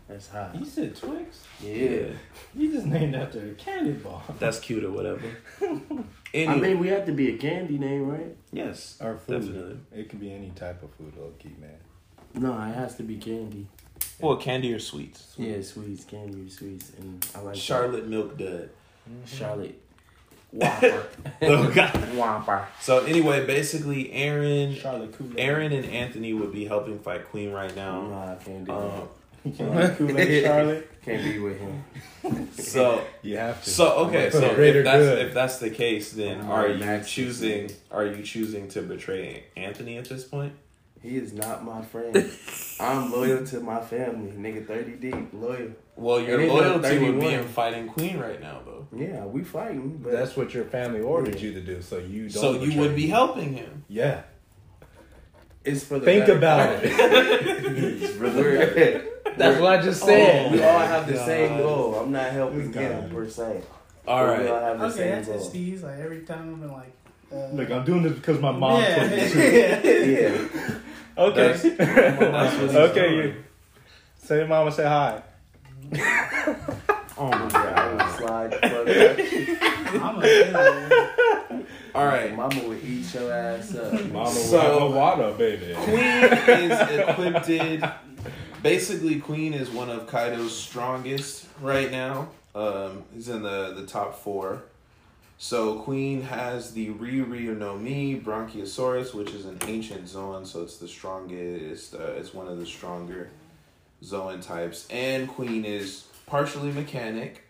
That's 0.07 0.29
hot. 0.29 0.55
you 0.57 0.65
said 0.65 0.95
Twix? 0.95 1.43
Yeah. 1.61 2.05
You 2.55 2.71
just 2.71 2.85
named 2.85 3.13
after 3.15 3.39
a 3.39 3.53
candy 3.55 3.91
bar. 3.91 4.21
that's 4.39 4.59
cute 4.59 4.83
or 4.85 4.91
whatever. 4.91 5.21
I 6.33 6.55
mean, 6.55 6.79
we 6.79 6.87
have 6.89 7.05
to 7.07 7.11
be 7.11 7.33
a 7.33 7.37
candy 7.37 7.77
name, 7.77 8.07
right? 8.07 8.35
yes, 8.53 8.97
Or 9.01 9.17
food. 9.17 9.41
definitely. 9.41 9.77
It 9.93 10.09
can 10.09 10.19
be 10.19 10.31
any 10.31 10.51
type 10.51 10.81
of 10.83 10.91
food, 10.91 11.13
low 11.17 11.33
key, 11.39 11.55
man. 11.59 11.71
No, 12.35 12.53
it 12.53 12.73
has 12.75 12.95
to 12.95 13.03
be 13.03 13.17
candy. 13.17 13.67
Well, 14.19 14.37
candy 14.37 14.73
or 14.73 14.79
sweets. 14.79 15.33
Yeah, 15.37 15.61
sweets, 15.61 16.03
candy, 16.05 16.45
or 16.45 16.49
sweets, 16.49 16.91
and 16.97 17.25
I 17.35 17.39
like 17.39 17.55
that. 17.55 17.59
Charlotte 17.61 18.07
Milk 18.07 18.37
Dud. 18.37 18.69
Charlotte. 19.25 19.81
Whopper. 20.51 21.03
Oh 21.41 21.69
God. 21.71 21.91
Whopper. 22.15 22.67
So 22.79 22.99
anyway, 23.05 23.45
basically, 23.45 24.11
Aaron, 24.13 24.73
Charlotte 24.75 25.15
Kool-Aid. 25.17 25.35
Aaron 25.39 25.71
and 25.73 25.85
Anthony 25.85 26.33
would 26.33 26.51
be 26.53 26.65
helping 26.65 26.99
fight 26.99 27.29
Queen 27.29 27.51
right 27.51 27.75
now. 27.75 28.01
Nah, 28.07 28.31
I 28.31 28.35
can't 28.35 28.63
do 28.65 28.71
Um, 28.71 28.81
that. 28.91 29.07
You 29.45 29.51
can't 29.51 29.73
have 29.73 29.97
Kool-Aid, 29.97 30.43
Charlotte. 30.45 30.91
Can't 31.03 31.23
be 31.23 31.39
with 31.39 31.59
him. 31.59 31.83
so 32.53 33.01
You 33.21 33.37
have 33.37 33.63
to. 33.63 33.69
so 33.69 33.93
okay, 34.07 34.29
so 34.29 34.39
if 34.39 34.83
that's 34.83 35.03
good. 35.03 35.25
if 35.27 35.33
that's 35.33 35.59
the 35.59 35.69
case, 35.69 36.11
then 36.11 36.41
I'm 36.41 36.51
are 36.51 36.67
you 36.67 37.03
choosing 37.03 37.71
are 37.91 38.05
you 38.05 38.23
choosing 38.23 38.67
to 38.69 38.81
betray 38.81 39.45
Anthony 39.55 39.97
at 39.97 40.09
this 40.09 40.25
point? 40.25 40.53
He 41.01 41.15
is 41.15 41.31
not 41.31 41.63
my 41.63 41.81
friend. 41.83 42.29
I'm 42.79 43.11
loyal 43.11 43.45
to 43.45 43.59
my 43.61 43.79
family. 43.79 44.31
Nigga, 44.31 44.67
30 44.67 44.91
deep. 44.93 45.29
Loyal. 45.31 45.69
Well, 45.95 46.19
your 46.19 46.39
And 46.41 46.49
loyalty 46.49 46.99
would 46.99 47.15
be 47.19 47.27
31. 47.27 47.33
in 47.33 47.47
fighting 47.47 47.87
Queen 47.87 48.17
right 48.17 48.41
now, 48.41 48.61
though. 48.65 48.87
Yeah, 48.95 49.25
we 49.25 49.43
fighting, 49.43 49.99
but 50.03 50.11
That's 50.11 50.35
what 50.35 50.53
your 50.53 50.65
family 50.65 50.99
ordered 51.01 51.39
you 51.39 51.53
to 51.53 51.61
do, 51.61 51.81
so 51.81 51.99
you 51.99 52.23
don't. 52.29 52.41
So 52.41 52.63
you 52.63 52.79
would 52.81 52.95
be 52.95 53.03
me. 53.03 53.09
helping 53.09 53.53
him. 53.53 53.85
Yeah. 53.87 54.23
It's 55.67 55.83
for 55.83 55.99
the 55.99 56.05
Think 56.05 56.25
better 56.27 56.37
about 56.37 56.69
part. 56.69 56.83
it. 56.85 58.19
We're- 58.19 59.01
That's 59.37 59.59
what 59.61 59.79
I 59.79 59.81
just 59.81 60.01
said. 60.03 60.51
we 60.51 60.63
all 60.63 60.79
have 60.79 61.05
the 61.07 61.13
God. 61.13 61.25
same 61.25 61.57
goal. 61.57 61.95
I'm 61.95 62.11
not 62.11 62.31
helping 62.31 62.71
This 62.71 62.75
guy. 62.75 62.81
him 62.83 63.09
per 63.11 63.29
se. 63.29 63.61
All 64.07 64.25
But 64.25 64.39
We 64.41 64.47
all 64.47 64.53
right. 64.55 64.63
have 64.63 64.79
the 64.79 64.85
Okay, 64.85 64.95
same 64.95 65.11
that's 65.11 65.27
it, 65.27 65.31
goal. 65.37 65.49
Steve. 65.49 65.83
Like 65.83 65.99
every 65.99 66.21
time 66.21 66.53
I'm 66.63 66.71
like. 66.73 66.93
Uh, 67.31 67.47
Look, 67.53 67.69
I'm 67.71 67.83
doing 67.85 68.03
this 68.03 68.13
because 68.13 68.39
my 68.39 68.51
mom 68.51 68.81
yeah, 68.81 68.95
told 68.95 69.11
me 69.11 69.29
to. 69.29 69.37
Yeah. 70.11 71.23
Okay. 71.23 71.47
That's- 71.47 71.61
that's 71.77 72.75
okay, 72.75 73.09
doing. 73.09 73.27
you. 73.27 73.43
Say 74.19 74.39
to 74.39 74.47
mama, 74.47 74.71
say 74.71 74.83
hi. 74.83 75.21
Oh 77.19 77.29
my 77.29 77.49
god. 77.49 77.55
I 77.55 77.93
would 77.93 78.15
slide 78.17 78.51
the 78.51 78.57
I'm 80.03 80.15
a 80.17 80.21
All 81.97 82.07
up. 82.07 82.13
right. 82.13 82.35
Mama 82.35 82.63
would 82.67 82.83
eat 82.83 83.13
your 83.13 83.31
ass 83.31 83.75
up. 83.75 83.93
Mama 84.11 84.29
So- 84.31 84.57
will 84.57 84.79
have 84.79 84.91
a 84.91 84.95
water, 84.95 85.31
baby. 85.37 85.73
Queen 85.75 85.99
is 86.71 86.89
equipped. 87.49 87.93
Basically, 88.63 89.19
Queen 89.19 89.53
is 89.53 89.69
one 89.69 89.89
of 89.89 90.07
Kaido's 90.07 90.55
strongest 90.57 91.45
right 91.61 91.91
now. 91.91 92.29
Um, 92.55 93.03
he's 93.13 93.29
in 93.29 93.43
the, 93.43 93.73
the 93.73 93.85
top 93.85 94.17
four. 94.19 94.63
So 95.37 95.75
Queen 95.79 96.23
has 96.23 96.73
the 96.73 96.89
Ryu 96.89 97.53
no 97.53 97.77
Mi 97.77 98.19
Brachiosaurus, 98.19 99.13
which 99.13 99.31
is 99.31 99.45
an 99.45 99.59
ancient 99.67 100.07
Zoan, 100.07 100.45
so 100.45 100.63
it's 100.63 100.77
the 100.77 100.87
strongest. 100.87 101.93
Uh, 101.93 102.13
it's 102.17 102.33
one 102.33 102.47
of 102.47 102.57
the 102.57 102.65
stronger 102.65 103.29
Zoan 104.03 104.41
types. 104.41 104.87
And 104.89 105.27
Queen 105.27 105.63
is 105.63 106.07
partially 106.25 106.71
mechanic, 106.71 107.43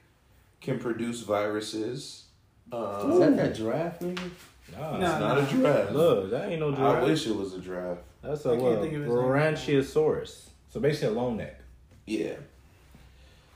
can 0.60 0.80
produce 0.80 1.22
viruses. 1.22 2.24
Um, 2.72 3.12
Is 3.12 3.20
that 3.20 3.36
that 3.38 3.56
giraffe 3.56 4.00
nigga? 4.00 4.30
Nah, 4.78 4.98
No. 4.98 5.06
it's 5.12 5.20
not 5.20 5.38
a 5.38 5.46
giraffe. 5.46 5.92
Look, 5.92 6.32
that 6.32 6.50
ain't 6.50 6.60
no 6.60 6.72
giraffe. 6.72 6.80
I 6.88 6.92
giraffe. 7.00 7.08
wish 7.10 7.28
it 7.28 7.36
was 7.36 7.54
a 7.54 7.60
giraffe. 7.60 7.98
That's 8.22 8.46
I 8.46 8.50
a 8.50 8.54
can't 8.54 8.64
what? 8.64 8.82
think 8.82 8.94
of 8.96 9.02
his 9.04 9.10
name. 9.10 9.18
Brachiosaurus. 9.24 10.48
So 10.70 10.80
basically 10.80 11.08
a 11.16 11.20
long 11.20 11.38
neck. 11.38 11.60
Yeah. 12.06 12.34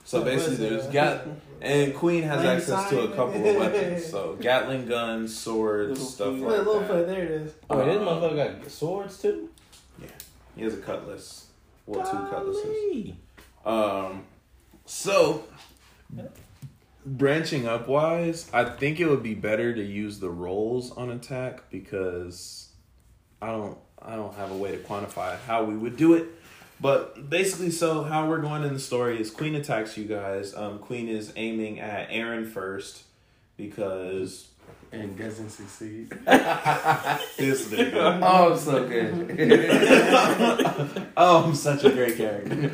So 0.04 0.18
What 0.18 0.24
basically, 0.26 0.66
it? 0.66 0.70
there's 0.70 0.86
Gat 0.88 1.26
and 1.60 1.94
Queen 1.94 2.22
has 2.24 2.42
Lang 2.44 2.56
access 2.56 2.90
to 2.90 3.00
a 3.00 3.06
Syne? 3.06 3.16
couple 3.16 3.46
of 3.48 3.56
weapons. 3.56 4.06
So 4.10 4.36
Gatling 4.40 4.86
guns, 4.86 5.36
swords, 5.36 5.90
Little 5.90 6.04
stuff 6.06 6.26
foot. 6.38 6.40
like 6.48 6.58
little 6.58 6.80
that. 6.80 6.88
foot. 6.88 7.06
There 7.06 7.22
it 7.24 7.30
is. 7.30 7.52
Oh, 7.70 7.84
this 7.84 7.96
Um, 7.98 8.04
motherfucker 8.06 8.60
got 8.62 8.70
swords 8.70 9.20
too? 9.22 9.48
Yeah. 10.00 10.08
He 10.56 10.62
has 10.64 10.74
a 10.74 10.78
cutlass. 10.78 11.46
Well, 11.86 12.00
two 12.04 12.30
cutlasses. 12.34 12.64
Golly. 12.64 13.16
Um, 13.64 14.22
so 14.86 15.44
branching 17.04 17.66
up 17.66 17.88
wise, 17.88 18.50
I 18.52 18.64
think 18.64 19.00
it 19.00 19.08
would 19.08 19.22
be 19.22 19.34
better 19.34 19.74
to 19.74 19.82
use 19.82 20.20
the 20.20 20.30
rolls 20.30 20.90
on 20.92 21.10
attack 21.10 21.70
because 21.70 22.70
I 23.40 23.48
don't 23.48 23.78
I 24.00 24.16
don't 24.16 24.34
have 24.34 24.50
a 24.50 24.56
way 24.56 24.72
to 24.72 24.78
quantify 24.78 25.38
how 25.46 25.64
we 25.64 25.76
would 25.76 25.96
do 25.96 26.14
it. 26.14 26.26
But 26.80 27.30
basically, 27.30 27.70
so 27.70 28.02
how 28.02 28.28
we're 28.28 28.40
going 28.40 28.64
in 28.64 28.74
the 28.74 28.80
story 28.80 29.20
is 29.20 29.30
Queen 29.30 29.54
attacks 29.54 29.96
you 29.96 30.04
guys. 30.04 30.52
Um, 30.54 30.80
Queen 30.80 31.08
is 31.08 31.32
aiming 31.36 31.78
at 31.78 32.08
Aaron 32.10 32.44
first 32.44 33.04
because 33.56 34.48
and 34.92 35.18
doesn't 35.18 35.50
succeed. 35.50 36.10
This 37.38 37.66
nigga. 37.68 38.20
Oh, 38.22 38.52
I'm 38.52 38.58
so 38.58 38.86
good. 38.86 39.36
oh, 41.16 41.44
I'm 41.44 41.54
such 41.54 41.82
a 41.84 41.90
great 41.90 42.16
character. 42.16 42.70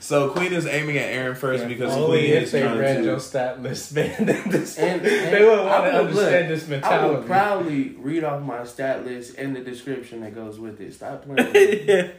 So 0.00 0.30
Queen 0.30 0.52
is 0.52 0.66
aiming 0.66 0.96
at 0.98 1.04
Aaron 1.04 1.36
first 1.36 1.66
because 1.68 1.94
Only 1.94 2.18
Queen 2.18 2.30
if 2.32 2.42
is 2.44 2.52
they 2.52 2.62
trying 2.62 2.78
read 2.78 2.96
to. 2.98 3.04
your 3.04 3.20
stat 3.20 3.62
list, 3.62 3.92
man. 3.94 4.26
this, 4.26 4.78
And- 4.78 5.02
they 5.02 5.44
wouldn't 5.44 5.66
want 5.68 5.92
to 5.92 6.02
would- 6.02 6.14
look, 6.14 6.24
understand 6.24 6.50
this 6.50 6.62
I 6.62 6.66
would 6.66 6.70
mentality. 7.20 7.26
proudly 7.26 7.88
read 7.98 8.24
off 8.24 8.42
my 8.42 8.64
stat 8.64 9.04
list 9.04 9.36
and 9.38 9.54
the 9.54 9.60
description 9.60 10.20
that 10.22 10.34
goes 10.34 10.58
with 10.58 10.80
it. 10.80 10.94
Stop 10.94 11.24
playing. 11.24 11.52
with 11.52 11.54
me. 11.54 12.10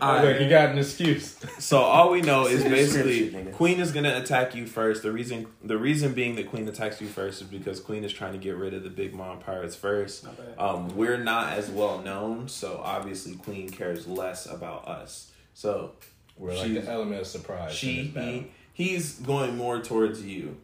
Alright. 0.00 0.24
Look, 0.24 0.40
you 0.40 0.48
got 0.48 0.70
an 0.70 0.78
excuse. 0.78 1.36
So 1.58 1.78
all 1.78 2.10
we 2.10 2.22
know 2.22 2.46
is 2.46 2.62
basically. 2.64 3.30
Queen 3.52 3.80
is 3.80 3.92
gonna 3.92 4.16
attack 4.22 4.54
you 4.54 4.66
first. 4.66 5.02
The 5.02 5.12
reason 5.12 5.46
the 5.62 5.76
reason 5.76 6.14
being 6.14 6.36
that 6.36 6.48
Queen 6.48 6.66
attacks 6.68 7.00
you 7.00 7.08
first 7.08 7.42
is 7.42 7.48
because 7.48 7.80
Queen 7.80 8.04
is 8.04 8.12
trying 8.12 8.32
to 8.32 8.38
get 8.38 8.56
rid 8.56 8.72
of 8.74 8.82
the 8.84 8.90
Big 8.94 9.14
Mom 9.14 9.38
pirates 9.40 9.74
first. 9.76 10.26
Um, 10.58 10.96
we're 10.96 11.18
not 11.18 11.54
as 11.54 11.68
well 11.70 12.00
known, 12.00 12.48
so 12.48 12.80
obviously 12.82 13.34
Queen 13.36 13.68
cares 13.68 14.06
less 14.06 14.46
about 14.46 14.86
us. 14.88 15.30
So 15.54 15.92
We're 16.38 16.54
like 16.54 16.66
She's- 16.68 16.84
the 16.86 16.90
element 16.90 17.20
of 17.20 17.26
surprise. 17.26 17.72
she 17.74 18.04
he 18.04 18.46
he's 18.72 19.14
going 19.18 19.56
more 19.56 19.80
towards 19.80 20.24
you. 20.24 20.56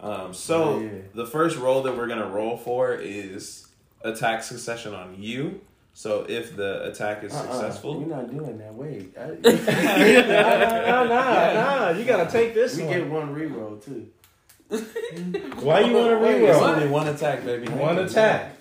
Um, 0.00 0.34
so 0.34 0.80
Yeah. 0.80 0.88
the 1.14 1.26
first 1.26 1.56
roll 1.56 1.82
that 1.82 1.96
we're 1.96 2.08
gonna 2.08 2.26
roll 2.28 2.56
for 2.56 2.94
is 2.94 3.68
attack 4.02 4.42
succession 4.42 4.94
on 4.94 5.14
you. 5.18 5.60
So 5.94 6.24
if 6.28 6.56
the 6.56 6.84
attack 6.88 7.22
is 7.22 7.32
Uh-uh. 7.32 7.42
successful, 7.52 8.00
You're 8.00 8.08
not 8.16 8.30
doing 8.36 8.58
that. 8.58 8.74
Wait. 8.74 9.14
I- 9.16 9.26
nah, 10.26 11.04
nah, 11.04 11.04
nah, 11.04 11.52
nah. 11.52 11.90
You 11.98 12.04
gotta 12.04 12.30
take 12.30 12.54
this 12.54 12.76
we 12.76 12.84
one. 12.84 12.92
get 12.92 13.06
one 13.08 13.34
reroll 13.34 13.84
too. 13.84 14.08
Why 15.60 15.80
you 15.80 15.94
want 15.94 16.10
to 16.10 16.18
Wait, 16.18 16.42
it's 16.42 16.58
reroll? 16.58 16.74
only 16.76 16.88
one 16.88 17.08
attack, 17.08 17.44
baby. 17.44 17.68
One 17.72 17.98
attack. 17.98 18.56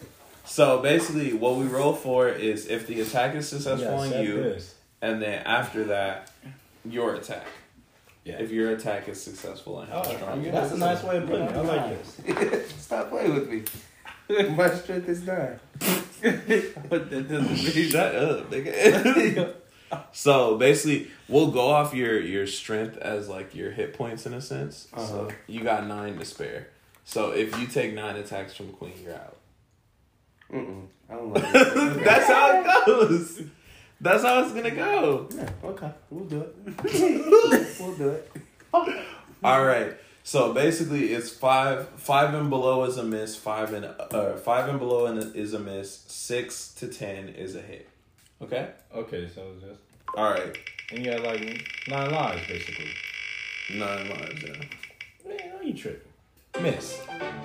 So 0.46 0.80
basically, 0.82 1.34
what 1.34 1.56
we 1.58 1.66
roll 1.66 1.94
for 1.94 2.28
is 2.28 2.68
if 2.68 2.88
the 2.88 3.00
attack 3.02 3.36
is 3.36 3.48
successful 3.48 3.94
on 3.96 4.12
you, 4.24 4.36
this. 4.44 4.76
and 5.02 5.22
then 5.22 5.44
after 5.46 5.86
that, 5.86 6.32
your 6.84 7.16
attack. 7.16 7.46
Yeah. 8.26 8.40
If 8.40 8.52
your 8.52 8.72
attack 8.72 9.08
is 9.08 9.22
successful 9.22 9.80
and 9.80 9.90
how 9.92 10.04
Oh, 10.06 10.16
strong 10.16 10.44
you 10.44 10.52
that's 10.52 10.72
a 10.74 10.78
nice 10.78 11.02
way 11.04 11.18
of 11.18 11.26
putting 11.28 11.48
it. 11.48 11.56
I 11.56 11.62
like 11.62 12.04
this. 12.26 12.72
Stop 12.82 13.10
playing 13.10 13.34
with 13.34 13.50
me. 13.50 13.64
My 14.56 14.70
strength 14.76 15.10
is 15.10 15.24
nine. 15.26 15.60
But 16.22 17.10
that 17.10 17.28
doesn't 17.30 17.50
mean 17.76 17.90
Shut 17.90 18.16
up, 18.16 18.52
nigga. 18.52 19.54
So 20.12 20.58
basically, 20.58 21.10
we'll 21.28 21.52
go 21.52 21.68
off 21.70 21.94
your 21.94 22.20
your 22.20 22.48
strength 22.48 22.98
as 22.98 23.28
like 23.30 23.54
your 23.56 23.72
hit 23.72 23.94
points 23.94 24.26
in 24.26 24.34
a 24.34 24.42
sense. 24.42 24.88
So 24.96 25.02
Uh-huh. 25.02 25.30
you 25.48 25.64
got 25.64 25.88
nine 25.88 26.18
to 26.18 26.26
spare. 26.26 26.68
So 27.06 27.32
if 27.32 27.58
you 27.60 27.68
take 27.68 27.94
nine 27.94 28.16
attacks 28.16 28.54
from 28.56 28.70
Queen, 28.74 28.94
you're 29.04 29.16
out. 29.16 29.38
Mm-mm. 30.54 30.88
I 31.10 31.14
don't 31.16 31.34
like 31.34 31.44
it. 31.44 32.04
That's 32.06 32.28
how 32.28 32.60
it 32.62 32.86
goes. 32.86 33.42
That's 34.00 34.24
how 34.24 34.42
it's 34.44 34.54
gonna 34.54 34.72
go. 34.72 35.28
Yeah, 35.36 35.50
okay, 35.64 35.92
we'll 36.10 36.26
do 36.26 36.42
it. 36.42 36.56
we'll 37.80 37.96
do 37.96 38.10
it. 38.10 38.32
All 39.44 39.64
right. 39.66 39.94
So 40.24 40.54
basically, 40.54 41.14
it's 41.14 41.30
five 41.30 41.88
five 41.98 42.34
and 42.34 42.50
below 42.50 42.84
is 42.86 42.98
a 42.98 43.04
miss. 43.04 43.36
Five 43.36 43.74
and 43.74 43.86
uh, 43.86 44.36
five 44.38 44.70
and 44.70 44.80
below 44.80 45.06
and 45.08 45.36
is 45.36 45.54
a 45.54 45.60
miss. 45.60 46.04
Six 46.08 46.74
to 46.76 46.88
ten 46.88 47.30
is 47.30 47.56
a 47.56 47.62
hit. 47.62 47.88
Okay. 48.44 48.70
Okay, 48.94 49.30
so 49.34 49.44
it's 49.56 49.64
just 49.64 49.80
All 50.16 50.32
right. 50.32 50.58
and 50.92 51.06
you 51.06 51.12
got 51.12 51.22
like 51.24 51.68
nine 51.88 52.12
lives 52.12 52.48
basically. 52.48 52.88
Nine 53.74 54.10
lives. 54.10 54.44
Yeah. 54.44 55.28
Man, 55.28 55.52
are 55.60 55.64
you 55.64 55.74
tripping? 55.74 56.08
Miss. 56.62 57.00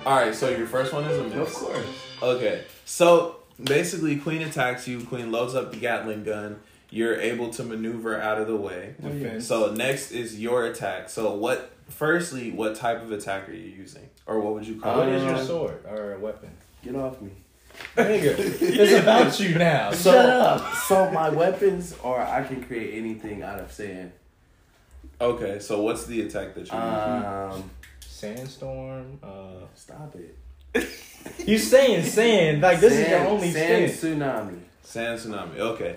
All 0.05 0.15
right. 0.17 0.35
So 0.35 0.49
your 0.49 0.67
first 0.67 0.93
one 0.93 1.05
is 1.05 1.17
a 1.17 1.23
miss. 1.23 1.55
Of 1.55 1.63
course. 1.63 1.87
Okay. 2.21 2.63
So 2.85 3.37
basically, 3.63 4.17
Queen 4.17 4.41
attacks 4.41 4.87
you. 4.87 5.01
Queen 5.05 5.31
loads 5.31 5.55
up 5.55 5.71
the 5.71 5.77
Gatling 5.77 6.23
gun. 6.23 6.59
You're 6.89 7.19
able 7.19 7.49
to 7.51 7.63
maneuver 7.63 8.19
out 8.19 8.39
of 8.39 8.47
the 8.47 8.55
way. 8.55 8.95
Oh, 9.03 9.09
Defense. 9.09 9.47
So 9.47 9.71
next 9.73 10.11
is 10.11 10.39
your 10.39 10.65
attack. 10.65 11.09
So 11.09 11.33
what? 11.33 11.71
Firstly, 11.89 12.51
what 12.51 12.75
type 12.75 13.01
of 13.01 13.13
attack 13.13 13.47
are 13.47 13.53
you 13.53 13.69
using, 13.69 14.09
or 14.25 14.41
what 14.41 14.53
would 14.55 14.67
you 14.67 14.79
call 14.79 14.97
what 14.97 15.07
it? 15.07 15.15
is 15.15 15.23
your 15.23 15.37
sword 15.37 15.85
or 15.85 16.17
weapon? 16.17 16.49
Get 16.83 16.95
off 16.95 17.21
me. 17.21 17.31
Nigga, 17.95 18.35
it's 18.61 19.01
about 19.03 19.39
you 19.39 19.57
now. 19.57 19.91
So, 19.91 20.11
Shut 20.11 20.29
up. 20.29 20.73
So 20.87 21.09
my 21.11 21.29
weapons, 21.29 21.95
or 22.03 22.21
I 22.21 22.43
can 22.43 22.63
create 22.63 22.95
anything 22.97 23.41
out 23.43 23.59
of 23.59 23.71
sand. 23.71 24.11
Okay. 25.19 25.59
So 25.59 25.81
what's 25.81 26.05
the 26.05 26.21
attack 26.21 26.53
that 26.55 26.71
you? 26.71 26.77
Um, 26.77 27.69
Sandstorm. 28.01 29.19
Uh, 29.23 29.65
stop 29.75 30.15
it. 30.15 30.37
you 31.45 31.57
saying 31.57 32.03
sand 32.05 32.61
like 32.61 32.79
this 32.79 32.93
is 32.93 32.99
your 32.99 33.19
Sand- 33.19 33.27
only 33.29 33.51
sand 33.51 33.91
sand. 33.91 34.21
tsunami. 34.21 34.59
Sand 34.83 35.19
tsunami. 35.19 35.57
Okay. 35.59 35.95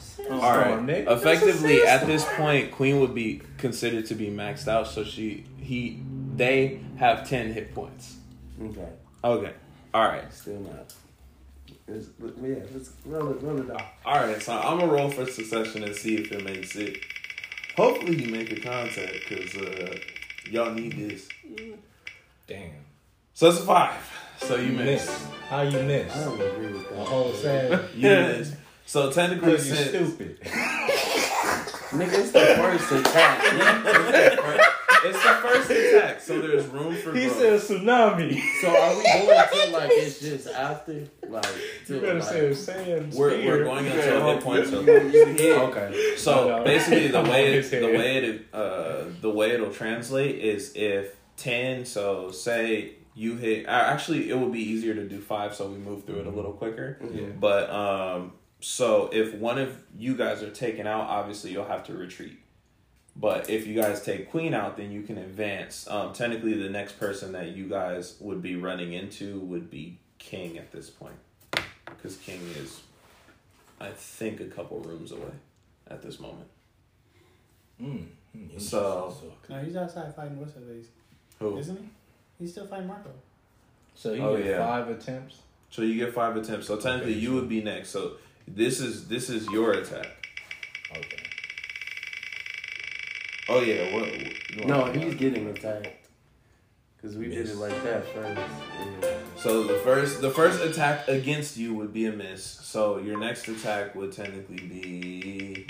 Sandstorm, 0.00 0.40
All 0.40 0.58
right. 0.58 0.78
nigga. 0.80 1.04
That's 1.06 1.24
a 1.24 1.30
Effectively, 1.32 1.82
at 1.82 2.06
this 2.06 2.24
point, 2.36 2.72
Queen 2.72 3.00
would 3.00 3.14
be 3.14 3.40
considered 3.56 4.06
to 4.06 4.14
be 4.14 4.28
maxed 4.28 4.68
out. 4.68 4.86
So 4.88 5.04
she, 5.04 5.44
he, 5.58 6.00
they 6.36 6.80
have 6.98 7.28
ten 7.28 7.52
hit 7.52 7.74
points. 7.74 8.16
Okay, 8.62 8.88
Okay. 9.24 9.52
All 9.94 10.04
right. 10.04 10.30
still 10.32 10.60
not. 10.60 10.92
Let's, 11.88 12.06
yeah, 12.42 12.56
let's 12.74 12.90
roll 13.06 13.30
it, 13.30 13.42
roll 13.42 13.60
it 13.60 13.70
off. 13.70 13.82
All 14.04 14.16
right. 14.16 14.42
So 14.42 14.52
I'm 14.52 14.78
gonna 14.78 14.92
roll 14.92 15.10
for 15.10 15.24
succession 15.26 15.82
and 15.84 15.94
see 15.94 16.16
if 16.16 16.30
it 16.32 16.44
makes 16.44 16.76
it. 16.76 16.98
Hopefully, 17.76 18.22
you 18.22 18.30
make 18.30 18.52
a 18.52 18.60
contact 18.60 19.14
because 19.28 19.54
uh, 19.56 19.96
y'all 20.50 20.72
need 20.72 20.92
this. 20.98 21.28
Damn. 22.46 22.70
So 23.34 23.48
it's 23.50 23.60
a 23.60 23.62
five. 23.62 24.00
So 24.38 24.56
you 24.56 24.72
miss. 24.72 25.06
miss. 25.06 25.26
How 25.48 25.62
you 25.62 25.82
miss? 25.82 26.14
I 26.14 26.24
don't 26.24 26.40
agree 26.40 26.72
with 26.72 26.88
The 26.90 26.94
that. 26.94 27.06
whole 27.06 27.32
sand. 27.32 27.84
You 27.94 28.02
miss. 28.02 28.52
So 28.86 29.10
technically, 29.10 29.52
Because 29.52 29.68
you 29.68 29.74
since 29.76 29.88
stupid. 29.90 30.40
Nigga, 31.88 32.12
it's 32.18 32.32
the 32.32 32.40
first 32.56 32.92
attack. 32.92 34.37
it's 35.04 35.22
the 35.22 35.48
first 35.48 35.70
attack, 35.70 36.20
so 36.20 36.40
there's 36.40 36.66
room 36.66 36.94
for 36.96 37.14
He 37.14 37.26
growth. 37.26 37.62
said 37.62 37.78
tsunami. 37.80 38.40
So 38.60 38.68
are 38.68 38.96
we 38.96 39.02
going 39.02 39.26
to 39.26 39.70
like 39.78 39.90
it's 39.92 40.20
just 40.20 40.48
after 40.48 41.04
like 41.28 41.46
You 41.88 41.94
to, 41.96 42.00
better 42.00 42.14
like, 42.20 42.22
say 42.28 42.54
sand. 42.54 43.14
We're, 43.14 43.30
spear. 43.30 43.46
we're 43.58 43.64
going 43.64 43.86
until 43.86 44.26
hit 44.34 44.42
points. 44.42 44.72
are- 44.72 44.78
Okay. 44.78 46.14
So 46.16 46.48
No, 46.48 46.58
no. 46.58 46.64
basically, 46.64 47.08
the 47.08 47.22
way 47.30 47.54
it, 47.54 47.70
the 47.70 47.86
way 47.86 48.16
it 48.16 48.46
uh, 48.52 49.04
the 49.20 49.30
way 49.30 49.52
it'll 49.52 49.72
translate 49.72 50.36
is 50.36 50.72
if 50.74 51.14
ten. 51.36 51.84
So 51.84 52.30
say 52.30 52.94
you 53.14 53.36
hit. 53.36 53.66
uh, 53.66 53.70
Actually, 53.70 54.30
it 54.30 54.38
would 54.38 54.52
be 54.52 54.60
easier 54.62 54.94
to 54.94 55.08
do 55.08 55.20
five, 55.20 55.54
so 55.54 55.68
we 55.68 55.78
move 55.78 56.04
through 56.04 56.20
it 56.20 56.26
a 56.26 56.30
little 56.30 56.52
quicker. 56.52 56.98
Yeah. 57.12 57.26
But 57.38 57.70
um, 57.70 58.32
so 58.60 59.10
if 59.12 59.34
one 59.34 59.58
of 59.58 59.76
you 59.96 60.14
guys 60.16 60.42
are 60.42 60.50
taken 60.50 60.86
out, 60.86 61.02
obviously 61.08 61.50
you'll 61.52 61.64
have 61.66 61.84
to 61.84 61.94
retreat. 61.94 62.38
But 63.20 63.50
if 63.50 63.66
you 63.66 63.74
guys 63.74 64.04
take 64.04 64.30
queen 64.30 64.54
out, 64.54 64.76
then 64.76 64.92
you 64.92 65.02
can 65.02 65.18
advance. 65.18 65.88
Um, 65.90 66.12
technically, 66.12 66.54
the 66.54 66.68
next 66.70 67.00
person 67.00 67.32
that 67.32 67.48
you 67.48 67.68
guys 67.68 68.14
would 68.20 68.40
be 68.40 68.54
running 68.54 68.92
into 68.92 69.40
would 69.40 69.70
be 69.70 69.98
king 70.18 70.56
at 70.56 70.70
this 70.70 70.88
point, 70.88 71.16
because 71.86 72.16
king 72.18 72.40
is, 72.56 72.80
I 73.80 73.90
think, 73.90 74.40
a 74.40 74.44
couple 74.46 74.78
rooms 74.80 75.10
away 75.10 75.32
at 75.88 76.00
this 76.00 76.20
moment. 76.20 76.46
Mm, 77.82 78.06
mm, 78.36 78.60
So- 78.60 79.14
No, 79.48 79.58
he's 79.64 79.74
outside 79.76 80.14
fighting 80.14 80.38
what's 80.38 80.54
his 80.54 80.64
face, 80.64 80.86
Who? 81.40 81.58
isn't 81.58 81.76
he? 81.76 81.88
He's 82.38 82.52
still 82.52 82.66
fighting 82.68 82.86
Marco. 82.86 83.10
so 83.96 84.12
you 84.12 84.22
Oh, 84.22 84.36
get 84.36 84.46
yeah. 84.46 84.64
five 84.64 84.88
attempts. 84.90 85.38
So 85.70 85.82
you 85.82 85.96
get 85.96 86.14
five 86.14 86.36
attempts. 86.36 86.68
So 86.68 86.76
technically, 86.76 87.12
Okay, 87.14 87.20
you 87.20 87.34
would 87.34 87.48
be 87.48 87.62
next. 87.62 87.90
So 87.90 88.12
this 88.46 88.78
is 88.80 89.08
this 89.08 89.28
is 89.28 89.46
your 89.48 89.72
attack. 89.72 90.06
Okay. 90.96 91.24
Oh 93.48 93.60
yeah. 93.60 93.94
What? 93.94 94.08
what- 94.56 94.66
No, 94.66 94.84
he's 94.92 95.14
getting 95.14 95.46
attacked. 95.48 95.94
Cause 97.00 97.14
we 97.16 97.28
did 97.28 97.48
it 97.48 97.54
like 97.56 97.80
that 97.84 98.04
first. 98.12 98.40
Yeah. 99.02 99.14
So 99.36 99.62
the 99.62 99.78
first 99.78 100.20
the 100.20 100.30
first 100.30 100.60
attack 100.60 101.06
against 101.06 101.56
you 101.56 101.72
would 101.74 101.92
be 101.92 102.06
a 102.06 102.12
miss. 102.12 102.44
So 102.44 102.98
your 102.98 103.18
next 103.18 103.46
attack 103.46 103.94
would 103.94 104.12
technically 104.12 104.56
be 104.66 105.66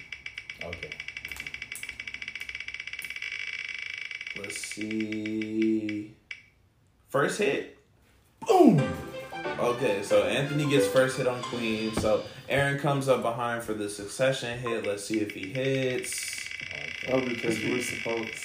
Okay. 0.64 0.90
let's 4.40 4.58
see 4.58 6.14
first 7.10 7.38
hit. 7.38 7.76
Boom. 8.46 8.80
Okay, 9.58 10.02
so 10.02 10.22
Anthony 10.22 10.68
gets 10.70 10.86
first 10.86 11.18
hit 11.18 11.26
on 11.26 11.42
Queen. 11.42 11.92
So 11.96 12.22
Aaron 12.48 12.78
comes 12.78 13.06
up 13.08 13.20
behind 13.22 13.62
for 13.62 13.74
the 13.74 13.90
succession 13.90 14.58
hit. 14.58 14.86
Let's 14.86 15.04
see 15.04 15.20
if 15.20 15.32
he 15.32 15.48
hits. 15.52 16.37
Okay. 16.62 17.12
Oh, 17.12 17.20
because 17.20 17.58
we're 17.64 17.80
supposed. 17.82 18.44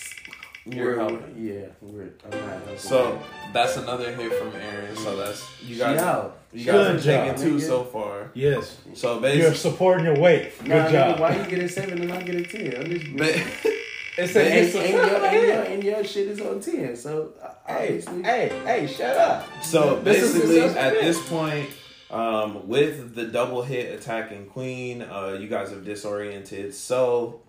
You're 0.66 0.86
we're, 0.86 0.96
helping. 1.00 1.46
Yeah, 1.46 1.66
we're. 1.82 2.14
I'm 2.24 2.30
not 2.32 2.50
helping. 2.50 2.78
So 2.78 3.22
that's 3.52 3.76
another 3.78 4.14
hit 4.16 4.32
from 4.34 4.54
Aaron. 4.56 4.96
So 4.96 5.18
that's 5.18 5.46
you 5.62 5.76
She 5.76 5.80
guys. 5.80 6.00
out. 6.00 6.38
You 6.54 6.66
guys 6.66 6.74
Good 6.74 6.96
are 6.96 7.00
taking 7.02 7.36
job, 7.36 7.44
two 7.44 7.56
nigga. 7.56 7.68
so 7.68 7.84
far. 7.84 8.32
Yes. 8.34 8.78
So 8.94 9.14
You're 9.14 9.22
basically, 9.22 9.56
supporting 9.58 10.06
your 10.06 10.18
weight. 10.20 10.58
Good 10.60 10.68
Nah, 10.70 10.90
job. 10.92 11.18
Nigga, 11.18 11.20
why 11.20 11.36
you 11.38 11.50
get 11.50 11.60
a 11.60 11.70
seven 11.70 12.02
and 12.02 12.14
I 12.14 12.22
get 12.22 12.36
a 12.36 12.44
ten? 12.44 12.82
I'm 12.82 12.90
just. 12.90 13.16
ba- 13.16 13.70
It's 14.16 14.36
And, 14.36 14.46
a, 14.46 14.52
and, 14.52 14.76
and, 14.76 14.94
your, 14.94 15.26
and, 15.26 15.48
your, 15.48 15.62
and 15.64 15.84
your 15.84 16.04
shit 16.04 16.28
is 16.28 16.40
on 16.40 16.60
ten. 16.62 16.96
So 16.96 17.34
uh, 17.42 17.50
Hey, 17.66 17.86
obviously, 17.98 18.22
hey, 18.24 18.62
hey, 18.64 18.86
shut 18.88 19.18
up. 19.18 19.48
So 19.64 20.00
This 20.02 20.22
is 20.22 20.34
basically, 20.34 20.62
successful 20.62 20.82
at 20.84 21.02
this 21.02 21.28
point, 21.30 21.70
um, 22.12 22.68
with 22.68 23.16
the 23.16 23.26
double 23.26 23.64
hit 23.64 23.92
attacking 24.00 24.46
queen, 24.46 25.02
uh, 25.02 25.36
you 25.42 25.48
guys 25.48 25.72
have 25.72 25.84
disoriented. 25.84 26.76
So 26.76 27.42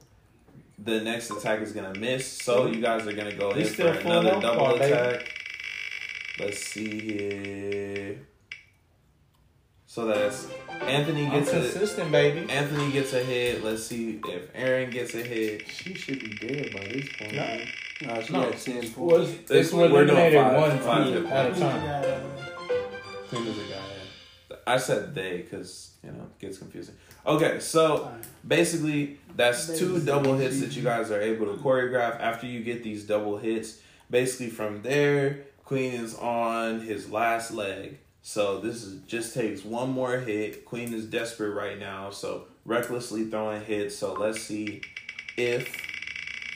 the 0.79 1.01
next 1.01 1.31
attack 1.31 1.61
is 1.61 1.73
gonna 1.73 1.99
miss. 1.99 2.27
So 2.27 2.67
hmm. 2.67 2.75
you 2.75 2.81
guys 2.81 3.07
are 3.07 3.13
gonna 3.13 3.35
go 3.35 3.53
We 3.53 3.61
in 3.63 3.67
for 3.67 3.87
another 3.89 4.35
on 4.35 4.43
double 4.43 4.61
bar, 4.61 4.79
baby. 4.79 4.93
attack. 4.93 5.41
Let's 6.39 6.59
see 6.65 7.01
here. 7.01 8.19
So 9.87 10.07
that's 10.07 10.49
Anthony 10.83 11.27
I'm 11.27 11.31
gets 11.33 11.51
a 11.53 11.61
consistent, 11.61 12.11
baby. 12.11 12.51
Anthony 12.51 12.91
gets 12.91 13.13
a 13.13 13.23
hit. 13.23 13.63
Let's 13.63 13.85
see 13.87 14.21
if 14.27 14.51
Aaron 14.53 14.91
gets 14.91 15.15
a 15.15 15.23
hit. 15.23 15.69
she 15.69 15.95
should 15.95 16.19
be 16.19 16.35
dead 16.35 16.73
by 16.73 16.81
this 16.89 17.09
point. 17.17 17.35
No. 17.35 17.43
man. 17.43 17.69
Nah, 18.03 18.21
she 18.21 18.33
No. 18.33 18.41
had 18.43 18.59
10 18.59 18.75
points. 18.75 18.97
Was 18.97 19.29
This 19.31 19.47
this 19.47 19.73
one, 19.73 19.93
we're 19.93 20.05
doing 20.05 20.19
eliminated 20.19 20.41
five- 20.43 20.57
one 20.57 20.79
five 20.81 21.07
team 21.07 21.27
at 21.29 21.47
a 21.57 21.61
time. 21.61 21.85
Yeah. 21.85 22.21
Queen 23.29 23.47
is 23.47 23.59
a 23.59 23.61
guy. 23.73 24.59
I 24.67 24.77
said 24.79 25.15
they 25.15 25.39
because 25.43 25.91
you 26.03 26.11
know 26.11 26.25
it 26.25 26.39
gets 26.41 26.59
confusing. 26.59 26.97
Okay, 27.27 27.59
so 27.59 28.13
basically 28.47 29.19
that's 29.35 29.79
two 29.79 29.99
double 30.01 30.37
hits 30.37 30.61
that 30.61 30.77
you 30.77 30.83
guys 30.83 31.11
are 31.11 31.21
able 31.21 31.47
to 31.47 31.61
choreograph. 31.63 32.21
After 32.21 32.47
you 32.47 32.63
get 32.63 32.83
these 32.83 33.05
double 33.05 33.39
hits 33.39 33.81
basically 34.11 34.51
from 34.51 34.83
there 34.83 35.45
queen 35.65 35.93
is 35.93 36.15
on 36.17 36.81
his 36.81 37.11
last 37.11 37.51
leg. 37.51 37.99
So 38.21 38.61
this 38.61 38.83
is 38.83 39.01
just 39.03 39.35
takes 39.35 39.65
one 39.65 39.91
more 39.91 40.19
hit. 40.19 40.65
Queen 40.67 40.93
is 40.93 41.07
desperate 41.07 41.53
right 41.53 41.79
now 41.79 42.11
so 42.11 42.45
recklessly 42.67 43.25
throwing 43.25 43.65
hits. 43.65 43.97
So 43.97 44.13
let's 44.13 44.43
see 44.43 44.83
if 45.39 45.75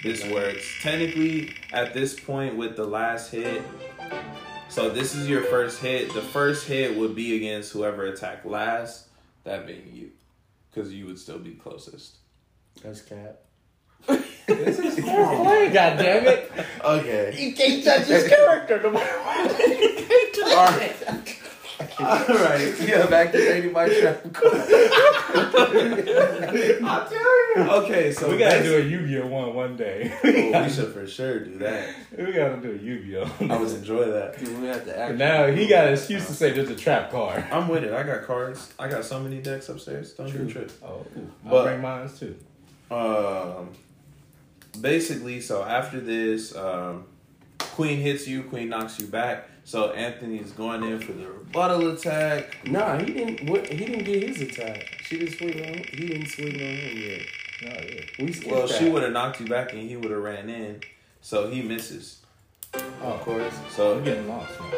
this 0.02 0.22
works. 0.30 0.70
Technically 0.82 1.54
at 1.72 1.94
this 1.94 2.20
point 2.20 2.56
with 2.56 2.76
the 2.76 2.86
last 2.86 3.30
hit 3.30 3.62
so 4.68 4.90
this 4.90 5.14
is 5.14 5.30
your 5.30 5.44
first 5.44 5.80
hit. 5.80 6.12
The 6.12 6.20
first 6.20 6.68
hit 6.68 6.94
would 6.98 7.14
be 7.14 7.36
against 7.36 7.72
whoever 7.72 8.04
attacked 8.04 8.44
last 8.44 9.06
that 9.44 9.66
being 9.66 9.90
you 9.94 10.10
because 10.78 10.94
you 10.94 11.06
would 11.06 11.18
still 11.18 11.38
be 11.40 11.54
closest 11.54 12.18
That's 12.82 13.02
cat. 13.02 13.42
This 14.46 14.78
is 14.78 14.94
fair 15.04 15.26
play, 15.36 15.70
goddammit. 15.70 16.64
Okay. 16.84 17.36
You 17.36 17.52
can't 17.52 17.82
judge 17.82 18.06
his 18.06 18.28
character 18.28 18.80
no 18.82 18.92
matter 18.92 19.18
what. 19.18 19.58
You 19.68 20.06
can't 20.06 20.34
judge 20.34 21.26
it. 21.26 21.38
All 22.00 22.06
right. 22.06 22.74
Yeah, 22.80 23.06
back 23.06 23.32
to 23.32 23.38
Lady 23.38 23.70
My 23.70 23.88
Trap. 23.88 24.20
I'm 24.24 24.32
telling 27.08 27.48
you. 27.56 27.62
Okay 27.70 28.12
so 28.12 28.30
We 28.30 28.38
gotta 28.38 28.58
basi- 28.60 28.64
do 28.64 28.78
a 28.78 28.82
Yu-Gi-Oh 28.82 29.26
one 29.26 29.54
one 29.54 29.76
day. 29.76 30.12
Oh, 30.24 30.62
we 30.64 30.70
should 30.70 30.92
for 30.92 31.06
sure 31.06 31.40
do 31.40 31.58
that. 31.58 31.94
we 32.18 32.32
gotta 32.32 32.56
do 32.60 32.72
a 32.72 32.76
Yu-Gi-Oh. 32.76 33.46
I 33.48 33.56
would 33.58 33.70
enjoy 33.70 34.10
that. 34.10 34.38
Dude, 34.38 34.60
we 34.60 34.66
have 34.68 34.84
to 34.84 34.98
act. 34.98 35.14
now 35.16 35.46
he 35.46 35.66
got 35.66 35.86
an 35.88 35.94
excuse 35.94 36.26
to 36.26 36.32
say 36.34 36.50
there's 36.52 36.70
a 36.70 36.76
trap 36.76 37.10
card. 37.10 37.44
I'm 37.50 37.68
with 37.68 37.84
it. 37.84 37.92
I 37.92 38.02
got 38.02 38.24
cards. 38.24 38.72
I 38.78 38.88
got 38.88 39.04
so 39.04 39.20
many 39.20 39.40
decks 39.40 39.68
upstairs. 39.68 40.12
Don't 40.14 40.30
do 40.32 40.42
a 40.42 40.46
trip. 40.50 40.72
Oh, 40.82 41.04
I'll 41.44 41.50
But- 41.50 41.64
bring 41.64 41.80
mine 41.82 42.08
too. 42.08 42.36
Um, 42.90 43.70
basically, 44.80 45.40
so 45.40 45.62
after 45.62 46.00
this, 46.00 46.56
um, 46.56 47.04
Queen 47.58 48.00
hits 48.00 48.26
you. 48.26 48.42
Queen 48.44 48.68
knocks 48.70 48.98
you 48.98 49.06
back. 49.06 49.48
So 49.68 49.90
Anthony's 49.92 50.52
going 50.52 50.82
in 50.82 50.98
for 50.98 51.12
the 51.12 51.26
rebuttal 51.26 51.90
attack. 51.92 52.56
Nah, 52.66 52.98
he 53.00 53.12
didn't. 53.12 53.50
What, 53.50 53.66
he 53.70 53.76
didn't 53.84 54.04
get 54.04 54.22
his 54.26 54.40
attack. 54.40 54.96
She 55.02 55.18
didn't 55.18 55.36
swing 55.36 55.62
on. 55.62 55.74
He 55.92 56.06
didn't 56.06 56.26
swing 56.28 56.54
on 56.54 56.58
him 56.58 56.96
yet. 56.96 57.20
No, 57.62 57.68
yeah. 57.86 58.00
We 58.18 58.50
Well, 58.50 58.66
that. 58.66 58.78
she 58.78 58.88
would 58.88 59.02
have 59.02 59.12
knocked 59.12 59.40
you 59.40 59.46
back, 59.46 59.74
and 59.74 59.82
he 59.82 59.94
would 59.98 60.10
have 60.10 60.22
ran 60.22 60.48
in. 60.48 60.80
So 61.20 61.50
he 61.50 61.60
misses. 61.60 62.20
Oh, 62.74 62.80
Of 63.02 63.20
course. 63.20 63.52
So 63.68 63.98
I'm 63.98 64.04
getting 64.04 64.26
lost, 64.26 64.58
man. 64.58 64.72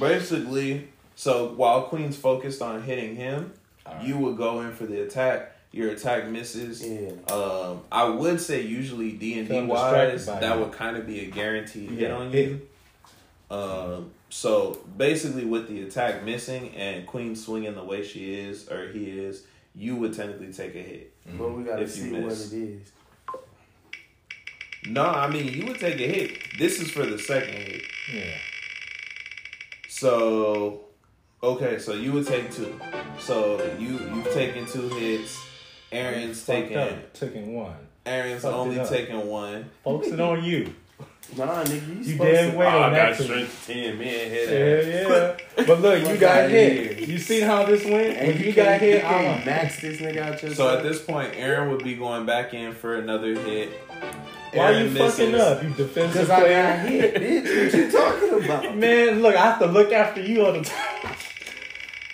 basically, 0.00 0.88
so 1.14 1.52
while 1.52 1.82
Queen's 1.82 2.16
focused 2.16 2.62
on 2.62 2.82
hitting 2.84 3.16
him, 3.16 3.52
Alright. 3.86 4.06
you 4.06 4.16
would 4.16 4.38
go 4.38 4.62
in 4.62 4.72
for 4.72 4.86
the 4.86 5.02
attack. 5.02 5.52
Your 5.72 5.90
attack 5.90 6.26
misses. 6.28 6.82
Yeah. 6.86 7.10
Um, 7.30 7.82
I 7.92 8.08
would 8.08 8.40
say 8.40 8.62
usually 8.62 9.12
D 9.12 9.38
and 9.38 9.46
D 9.46 9.60
wise, 9.60 10.24
that 10.24 10.54
you. 10.56 10.60
would 10.64 10.72
kind 10.72 10.96
of 10.96 11.06
be 11.06 11.20
a 11.20 11.26
guaranteed 11.30 11.90
hit 11.90 12.00
Yeah, 12.08 12.16
on 12.16 12.30
hit. 12.30 12.48
you. 12.48 12.60
Um, 13.50 14.10
so 14.28 14.78
basically, 14.96 15.44
with 15.44 15.68
the 15.68 15.82
attack 15.82 16.24
missing 16.24 16.74
and 16.76 17.06
Queen 17.06 17.34
swinging 17.34 17.74
the 17.74 17.84
way 17.84 18.04
she 18.04 18.34
is 18.34 18.68
or 18.68 18.88
he 18.92 19.18
is, 19.18 19.44
you 19.74 19.96
would 19.96 20.12
technically 20.14 20.52
take 20.52 20.74
a 20.74 20.82
hit. 20.82 21.12
But 21.38 21.50
we 21.52 21.64
gotta 21.64 21.82
If 21.82 21.96
you 21.96 22.02
see 22.04 22.12
what 22.12 22.32
it 22.32 22.52
is. 22.52 22.92
No, 24.86 25.04
I 25.04 25.28
mean 25.28 25.52
you 25.52 25.66
would 25.66 25.80
take 25.80 26.00
a 26.00 26.06
hit. 26.06 26.58
This 26.58 26.80
is 26.80 26.90
for 26.90 27.04
the 27.04 27.18
second 27.18 27.54
hit. 27.54 27.82
Yeah. 28.12 28.36
So, 29.88 30.84
okay, 31.42 31.78
so 31.78 31.94
you 31.94 32.12
would 32.12 32.26
take 32.26 32.52
two. 32.52 32.78
So 33.18 33.60
you 33.78 33.98
you've 34.14 34.32
taken 34.32 34.66
two 34.66 34.88
hits. 34.90 35.38
Aaron's 35.90 36.44
taking. 36.44 36.78
Taking 37.14 37.54
one. 37.54 37.76
Aaron's 38.04 38.42
Fucked 38.42 38.54
only 38.54 38.84
taking 38.86 39.26
one. 39.26 39.70
Focusing 39.84 40.20
on 40.20 40.44
you. 40.44 40.74
Nah, 41.36 41.62
nigga, 41.62 41.86
you, 41.88 41.94
You 41.94 42.04
supposed 42.12 42.18
dead 42.32 42.50
to. 42.52 42.56
weight 42.58 42.66
Oh, 42.72 42.82
on 42.82 42.92
that. 42.94 43.16
too. 43.16 43.22
strength 43.24 43.64
ten, 43.66 43.98
man. 43.98 44.06
Hit 44.06 44.48
Yeah, 44.88 45.08
yeah. 45.08 45.64
But 45.66 45.80
look, 45.82 46.08
you 46.08 46.16
got 46.16 46.48
hit. 46.50 47.06
You 47.08 47.18
seen 47.18 47.42
how 47.42 47.64
this 47.64 47.84
went? 47.84 48.16
And 48.16 48.28
when 48.28 48.38
you, 48.38 48.44
you 48.46 48.52
got 48.54 48.80
hit, 48.80 48.94
you 48.94 49.00
can't 49.02 49.40
I'm 49.40 49.46
max 49.46 49.80
this 49.80 50.00
nigga 50.00 50.18
out 50.18 50.42
your 50.42 50.54
So 50.54 50.74
at 50.76 50.82
this 50.82 51.02
point, 51.02 51.34
Aaron 51.36 51.70
would 51.70 51.84
be 51.84 51.94
going 51.94 52.24
back 52.24 52.54
in 52.54 52.72
for 52.72 52.96
another 52.96 53.34
hit. 53.34 53.70
Why 54.54 54.72
Aaron 54.72 54.84
you 54.84 54.96
fucking 54.98 55.34
up? 55.34 55.62
You 55.62 55.68
defensive 55.70 56.12
Because 56.12 56.30
I 56.30 56.48
got 56.48 56.88
hit, 56.88 57.14
bitch. 57.16 57.64
What 57.64 57.74
you 57.74 57.90
talking 57.92 58.44
about? 58.44 58.76
Man, 58.78 59.20
look, 59.20 59.36
I 59.36 59.44
have 59.44 59.58
to 59.58 59.66
look 59.66 59.92
after 59.92 60.22
you 60.22 60.46
all 60.46 60.52
the 60.54 60.62
time. 60.62 61.14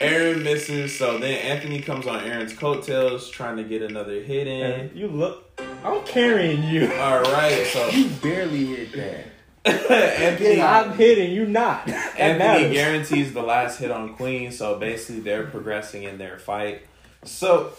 Aaron 0.01 0.43
misses, 0.43 0.99
so 0.99 1.19
then 1.19 1.39
Anthony 1.39 1.81
comes 1.81 2.07
on 2.09 2.25
Aaron's 2.25 2.53
coattails, 2.53 3.31
trying 3.31 3.57
to 3.59 3.62
get 3.65 3.81
another 3.81 4.21
hit 4.21 4.49
in. 4.49 4.71
And 4.73 4.97
you 4.99 5.07
look, 5.07 5.44
I'm 5.85 6.03
carrying 6.05 6.62
you. 6.64 6.93
All 6.95 7.22
right, 7.22 7.66
so 7.66 7.89
You 7.91 8.09
barely 8.22 8.64
hit 8.66 8.93
that. 8.93 9.26
Anthony 9.91 10.61
I'm 10.61 10.93
hitting 10.97 11.32
you, 11.32 11.47
not. 11.47 11.87
That 11.87 12.18
Anthony 12.18 12.39
matters. 12.39 12.72
guarantees 12.72 13.32
the 13.32 13.43
last 13.43 13.78
hit 13.78 13.91
on 13.91 14.14
Queen, 14.14 14.53
so 14.53 14.78
basically 14.78 15.20
they're 15.20 15.47
progressing 15.47 16.03
in 16.03 16.18
their 16.18 16.39
fight. 16.39 16.82
So 17.24 17.72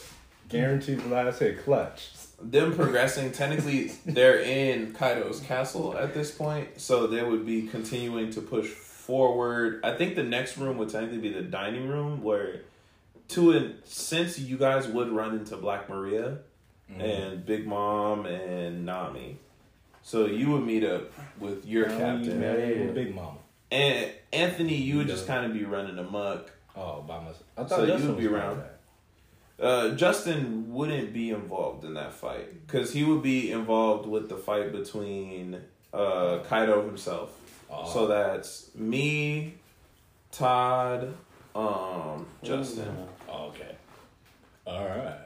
Guaranteed 0.49 0.99
the 1.01 1.09
last 1.09 1.39
hit, 1.39 1.63
clutch. 1.63 2.09
them 2.41 2.75
progressing, 2.75 3.31
technically 3.31 3.91
they're 4.05 4.39
in 4.39 4.93
Kaido's 4.93 5.39
castle 5.41 5.97
at 5.97 6.13
this 6.13 6.31
point, 6.31 6.79
so 6.79 7.07
they 7.07 7.23
would 7.23 7.45
be 7.45 7.67
continuing 7.67 8.29
to 8.31 8.41
push 8.41 8.67
forward. 8.67 9.79
I 9.83 9.95
think 9.95 10.15
the 10.15 10.23
next 10.23 10.57
room 10.57 10.77
would 10.77 10.89
technically 10.89 11.17
be 11.19 11.29
the 11.33 11.41
dining 11.41 11.87
room 11.87 12.21
where 12.23 12.61
to 13.29 13.51
and 13.53 13.75
since 13.83 14.37
you 14.39 14.57
guys 14.57 14.87
would 14.87 15.09
run 15.11 15.35
into 15.35 15.57
Black 15.57 15.89
Maria 15.89 16.39
and 16.99 17.45
Big 17.45 17.65
Mom 17.67 18.25
and 18.25 18.85
Nami. 18.85 19.37
So 20.03 20.25
you 20.27 20.51
would 20.51 20.63
meet 20.65 20.83
up 20.83 21.11
with 21.39 21.65
your 21.65 21.87
Now 21.89 21.97
captain. 21.97 22.39
married 22.39 22.77
Yeah. 22.77 22.85
with 22.85 22.95
Big 22.95 23.15
Mom, 23.15 23.37
And 23.71 24.11
Anthony, 24.31 24.75
you 24.75 24.97
would 24.97 25.07
just 25.07 25.25
kind 25.27 25.45
of 25.45 25.53
be 25.53 25.63
running 25.65 25.97
amok. 25.97 26.51
Oh, 26.75 27.01
by 27.01 27.17
myself. 27.19 27.43
I 27.57 27.61
thought 27.63 27.69
So 27.79 27.85
Justin 27.87 28.09
you'd 28.09 28.17
be 28.17 28.27
around. 28.27 28.61
Uh, 29.59 29.89
Justin 29.95 30.73
wouldn't 30.73 31.13
be 31.13 31.31
involved 31.31 31.85
in 31.85 31.93
that 31.95 32.13
fight 32.13 32.67
because 32.67 32.91
he 32.93 33.03
would 33.05 33.23
be 33.23 33.51
involved 33.51 34.05
with 34.07 34.27
the 34.29 34.35
fight 34.35 34.71
between 34.73 35.61
uh, 35.93 36.39
Kaido 36.47 36.85
himself. 36.85 37.31
Oh. 37.71 37.89
So 37.91 38.07
that's 38.07 38.69
me, 38.75 39.55
Todd, 40.31 41.13
um, 41.55 42.25
Justin, 42.43 43.07
Oh, 43.29 43.45
okay. 43.47 43.75
All 44.67 44.85
right. 44.85 45.17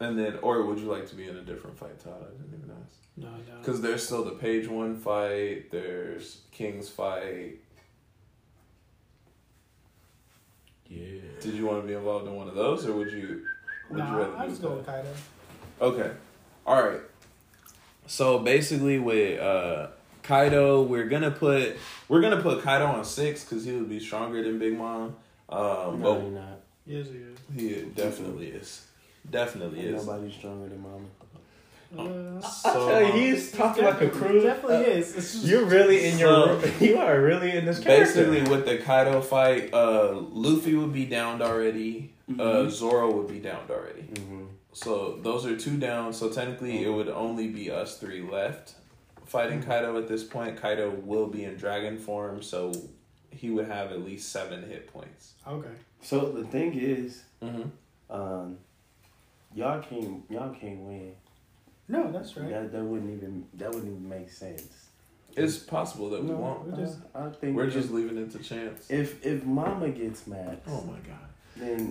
And 0.00 0.18
then 0.18 0.38
or 0.42 0.62
would 0.64 0.78
you 0.78 0.86
like 0.86 1.08
to 1.08 1.14
be 1.14 1.28
in 1.28 1.36
a 1.36 1.42
different 1.42 1.78
fight, 1.78 1.98
Todd? 2.02 2.14
I 2.20 2.30
didn't 2.42 2.60
even 2.64 2.70
ask. 2.82 2.94
No, 3.16 3.28
no. 3.28 3.58
Because 3.60 3.80
there's 3.80 4.04
still 4.04 4.24
the 4.24 4.32
Page 4.32 4.68
One 4.68 4.96
fight. 4.96 5.70
There's 5.70 6.40
King's 6.52 6.88
fight. 6.88 7.56
Yeah. 10.88 11.20
Did 11.40 11.54
you 11.54 11.66
want 11.66 11.82
to 11.82 11.86
be 11.86 11.94
involved 11.94 12.26
in 12.28 12.34
one 12.36 12.48
of 12.48 12.54
those, 12.54 12.86
or 12.86 12.92
would 12.92 13.10
you? 13.10 13.44
Would 13.90 13.98
you 13.98 14.04
Nah, 14.04 14.16
rather 14.18 14.36
I 14.36 14.42
do 14.44 14.50
just 14.50 14.62
go 14.62 14.68
that? 14.70 14.76
with 14.76 14.86
Kaido. 14.86 15.08
Okay. 15.80 16.10
All 16.66 16.82
right. 16.88 17.00
So 18.06 18.38
basically, 18.38 18.98
with 18.98 19.40
uh, 19.40 19.88
Kaido, 20.22 20.82
we're 20.82 21.06
gonna 21.08 21.30
put 21.32 21.76
we're 22.08 22.20
gonna 22.20 22.40
put 22.40 22.62
Kaido 22.62 22.86
on 22.86 23.04
six 23.04 23.44
because 23.44 23.64
he 23.64 23.72
would 23.72 23.88
be 23.88 23.98
stronger 24.00 24.42
than 24.42 24.58
Big 24.58 24.76
Mom. 24.78 25.16
Um, 25.48 26.00
No, 26.00 26.20
you're 26.20 26.30
not. 26.30 26.60
Yes, 26.86 27.06
he 27.08 27.18
is. 27.18 27.38
he 27.54 27.82
definitely 27.90 28.48
is. 28.48 28.85
Definitely 29.30 29.80
Ain't 29.80 29.96
is. 29.96 30.06
nobody 30.06 30.32
stronger 30.32 30.68
than 30.68 30.82
mama. 30.82 31.04
Uh, 31.96 32.40
I 32.64 32.72
tell 32.72 33.02
you, 33.02 33.12
he's 33.12 33.52
talking 33.52 33.84
like 33.84 34.00
a 34.00 34.06
definitely- 34.06 34.28
cruise. 34.30 34.42
Definitely 34.42 34.92
is. 34.92 35.48
You're 35.48 35.64
really 35.66 36.04
in 36.06 36.18
your. 36.18 36.60
So- 36.60 36.70
you 36.84 36.98
are 36.98 37.20
really 37.20 37.52
in 37.52 37.64
this 37.64 37.78
character. 37.78 38.24
Basically, 38.26 38.42
with 38.50 38.66
the 38.66 38.78
Kaido 38.78 39.20
fight, 39.20 39.72
uh, 39.72 40.12
Luffy 40.30 40.74
would 40.74 40.92
be 40.92 41.04
downed 41.06 41.42
already. 41.42 42.12
uh, 42.38 42.68
Zoro 42.68 43.12
would 43.12 43.28
be 43.28 43.38
downed 43.38 43.70
already. 43.70 44.02
hmm 44.02 44.46
So 44.72 45.18
those 45.22 45.46
are 45.46 45.56
two 45.56 45.76
down. 45.76 46.12
So 46.12 46.28
technically, 46.28 46.82
it 46.84 46.88
would 46.90 47.08
only 47.08 47.48
be 47.48 47.70
us 47.70 47.98
three 47.98 48.20
left 48.22 48.74
fighting 49.24 49.62
Kaido 49.62 49.96
at 49.98 50.06
this 50.08 50.24
point. 50.24 50.60
Kaido 50.60 50.90
will 50.90 51.26
be 51.28 51.44
in 51.44 51.56
dragon 51.56 51.98
form, 51.98 52.42
so 52.42 52.72
he 53.30 53.50
would 53.50 53.66
have 53.68 53.90
at 53.92 54.04
least 54.04 54.30
seven 54.32 54.68
hit 54.68 54.92
points. 54.92 55.34
Okay. 55.46 55.70
So 56.02 56.30
the 56.32 56.44
thing 56.44 56.74
is, 56.74 57.22
Mm-hmm. 57.42 57.62
um, 58.10 58.58
y'all 59.56 59.80
can't 59.82 60.22
y'all 60.30 60.54
can't 60.54 60.78
win. 60.80 61.12
No, 61.88 62.12
that's 62.12 62.36
right. 62.36 62.50
That 62.50 62.70
that 62.72 62.84
wouldn't 62.84 63.10
even 63.16 63.46
that 63.54 63.70
wouldn't 63.72 63.90
even 63.90 64.08
make 64.08 64.30
sense. 64.30 64.84
It's 65.36 65.58
possible 65.58 66.08
that 66.10 66.22
we 66.22 66.30
No, 66.30 66.36
won't. 66.36 66.66
we 66.66 66.82
just- 66.82 66.98
I, 67.14 67.26
I 67.26 67.30
think 67.30 67.56
We're 67.56 67.66
if- 67.66 67.74
just 67.74 67.90
leaving 67.90 68.16
it 68.18 68.30
to 68.32 68.38
chance. 68.38 68.90
if 68.90 69.24
if 69.26 69.44
Mama 69.44 69.88
gets 69.90 70.26
mad, 70.26 70.60
Oh 70.66 70.82
my 70.82 70.98
god. 71.00 71.28
then 71.56 71.90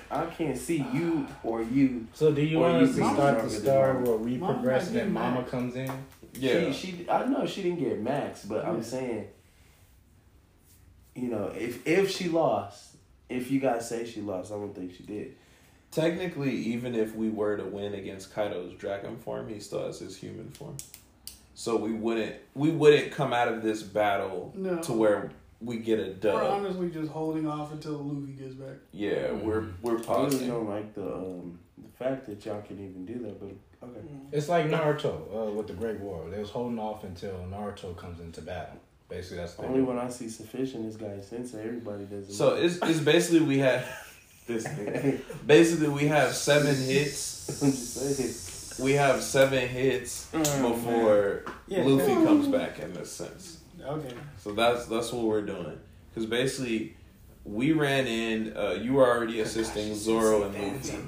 I 0.10 0.26
can't 0.26 0.56
see 0.58 0.84
you 0.92 1.26
or 1.42 1.62
you. 1.62 2.06
So 2.14 2.32
do 2.32 2.42
you 2.42 2.58
want 2.58 2.80
you 2.80 2.86
us 2.88 2.94
to 2.96 2.96
start 2.96 3.16
stronger 3.16 3.42
the 3.42 3.48
than 3.48 3.60
story 3.62 3.92
Mama. 3.94 4.06
where 4.10 4.18
we 4.18 4.36
Mama 4.38 4.52
progress 4.54 4.86
and 4.88 4.96
then 4.96 5.12
Mama 5.12 5.40
mad. 5.40 5.48
comes 5.50 5.76
in? 5.76 5.90
Yeah. 6.34 6.72
She, 6.72 6.92
she 6.96 7.10
I 7.10 7.26
know 7.26 7.46
she 7.46 7.62
didn't 7.62 7.80
get 7.80 8.00
max, 8.00 8.44
but 8.44 8.62
Yeah. 8.64 8.70
I'm 8.70 8.82
saying, 8.82 9.28
you 11.14 11.28
know, 11.28 11.52
if 11.56 11.86
if 11.86 12.10
she 12.10 12.28
lost, 12.28 12.96
if 13.28 13.50
you 13.50 13.60
guys 13.60 13.88
say 13.88 14.04
she 14.06 14.20
lost, 14.20 14.52
I 14.52 14.56
don't 14.56 14.74
think 14.74 14.94
she 14.94 15.02
did. 15.02 15.34
Technically, 15.90 16.52
even 16.54 16.94
if 16.94 17.14
we 17.14 17.30
were 17.30 17.56
to 17.56 17.64
win 17.64 17.94
against 17.94 18.34
Kaido's 18.34 18.74
dragon 18.74 19.16
form, 19.16 19.48
he 19.48 19.60
still 19.60 19.86
has 19.86 19.98
his 19.98 20.16
human 20.16 20.50
form. 20.50 20.76
So 21.54 21.76
we 21.76 21.92
wouldn't 21.92 22.36
we 22.54 22.70
wouldn't 22.70 23.12
come 23.12 23.32
out 23.32 23.48
of 23.48 23.62
this 23.62 23.82
battle 23.82 24.52
No. 24.54 24.78
to 24.82 24.92
where 24.92 25.30
we 25.60 25.78
get 25.78 25.98
a 25.98 26.12
dub. 26.12 26.34
We're 26.34 26.40
dub. 26.42 26.52
honestly 26.52 26.90
just 26.90 27.10
holding 27.10 27.48
off 27.48 27.72
until 27.72 27.92
Luffy 27.94 28.32
gets 28.32 28.54
back. 28.54 28.76
Yeah, 28.92 29.32
we're 29.32 29.68
we're 29.80 29.92
I 29.92 29.94
really 29.94 30.04
pausing. 30.04 30.48
don't 30.48 30.68
like 30.68 30.94
the 30.94 31.14
um, 31.14 31.58
the 31.78 31.88
fact 32.04 32.26
that 32.26 32.44
y'all 32.44 32.60
can 32.60 32.78
even 32.78 33.06
do 33.06 33.14
that, 33.20 33.40
but 33.40 33.88
okay. 33.88 34.00
It's 34.32 34.50
like 34.50 34.66
Naruto 34.66 35.14
uh, 35.48 35.50
with 35.52 35.68
the 35.68 35.72
Great 35.72 35.98
War. 36.00 36.28
They 36.28 36.38
was 36.40 36.50
holding 36.50 36.78
off 36.78 37.04
until 37.04 37.32
Naruto 37.50 37.96
comes 37.96 38.20
into 38.20 38.42
battle. 38.42 38.76
Basically, 39.08 39.38
that's 39.38 39.54
the 39.54 39.64
Only 39.64 39.80
one 39.82 39.98
I 39.98 40.10
see 40.10 40.28
sufficient, 40.28 40.84
this 40.84 40.96
guy 40.96 41.14
is 41.14 41.26
sensei. 41.28 41.60
Everybody 41.62 42.04
does. 42.04 42.28
it. 42.28 42.34
So 42.34 42.56
it's 42.56 42.76
it's 42.82 43.00
basically 43.00 43.40
we 43.40 43.58
have 43.60 43.86
this 44.46 44.64
nigga. 44.68 45.20
Basically 45.46 45.88
we 45.88 46.06
have 46.08 46.34
seven 46.34 46.74
hits. 46.74 47.62
I'm 47.62 47.70
just 47.70 47.94
saying. 47.94 48.84
We 48.86 48.92
have 48.92 49.22
seven 49.22 49.66
hits 49.68 50.26
before 50.26 51.44
Yeah. 51.66 51.84
Luffy 51.84 52.12
comes 52.12 52.48
back 52.48 52.78
in 52.78 52.92
this 52.92 53.10
sense. 53.10 53.60
Okay. 53.82 54.14
So 54.38 54.52
that's 54.52 54.86
that's 54.86 55.12
what 55.12 55.24
we're 55.24 55.42
doing. 55.46 55.78
Because 56.10 56.28
basically, 56.28 56.96
we 57.44 57.72
ran 57.72 58.06
in. 58.06 58.56
Uh, 58.56 58.72
you 58.82 58.94
were 58.94 59.06
already 59.06 59.40
assisting 59.40 59.94
Zoro 59.94 60.44
and 60.44 60.54
Luffy. 60.54 60.98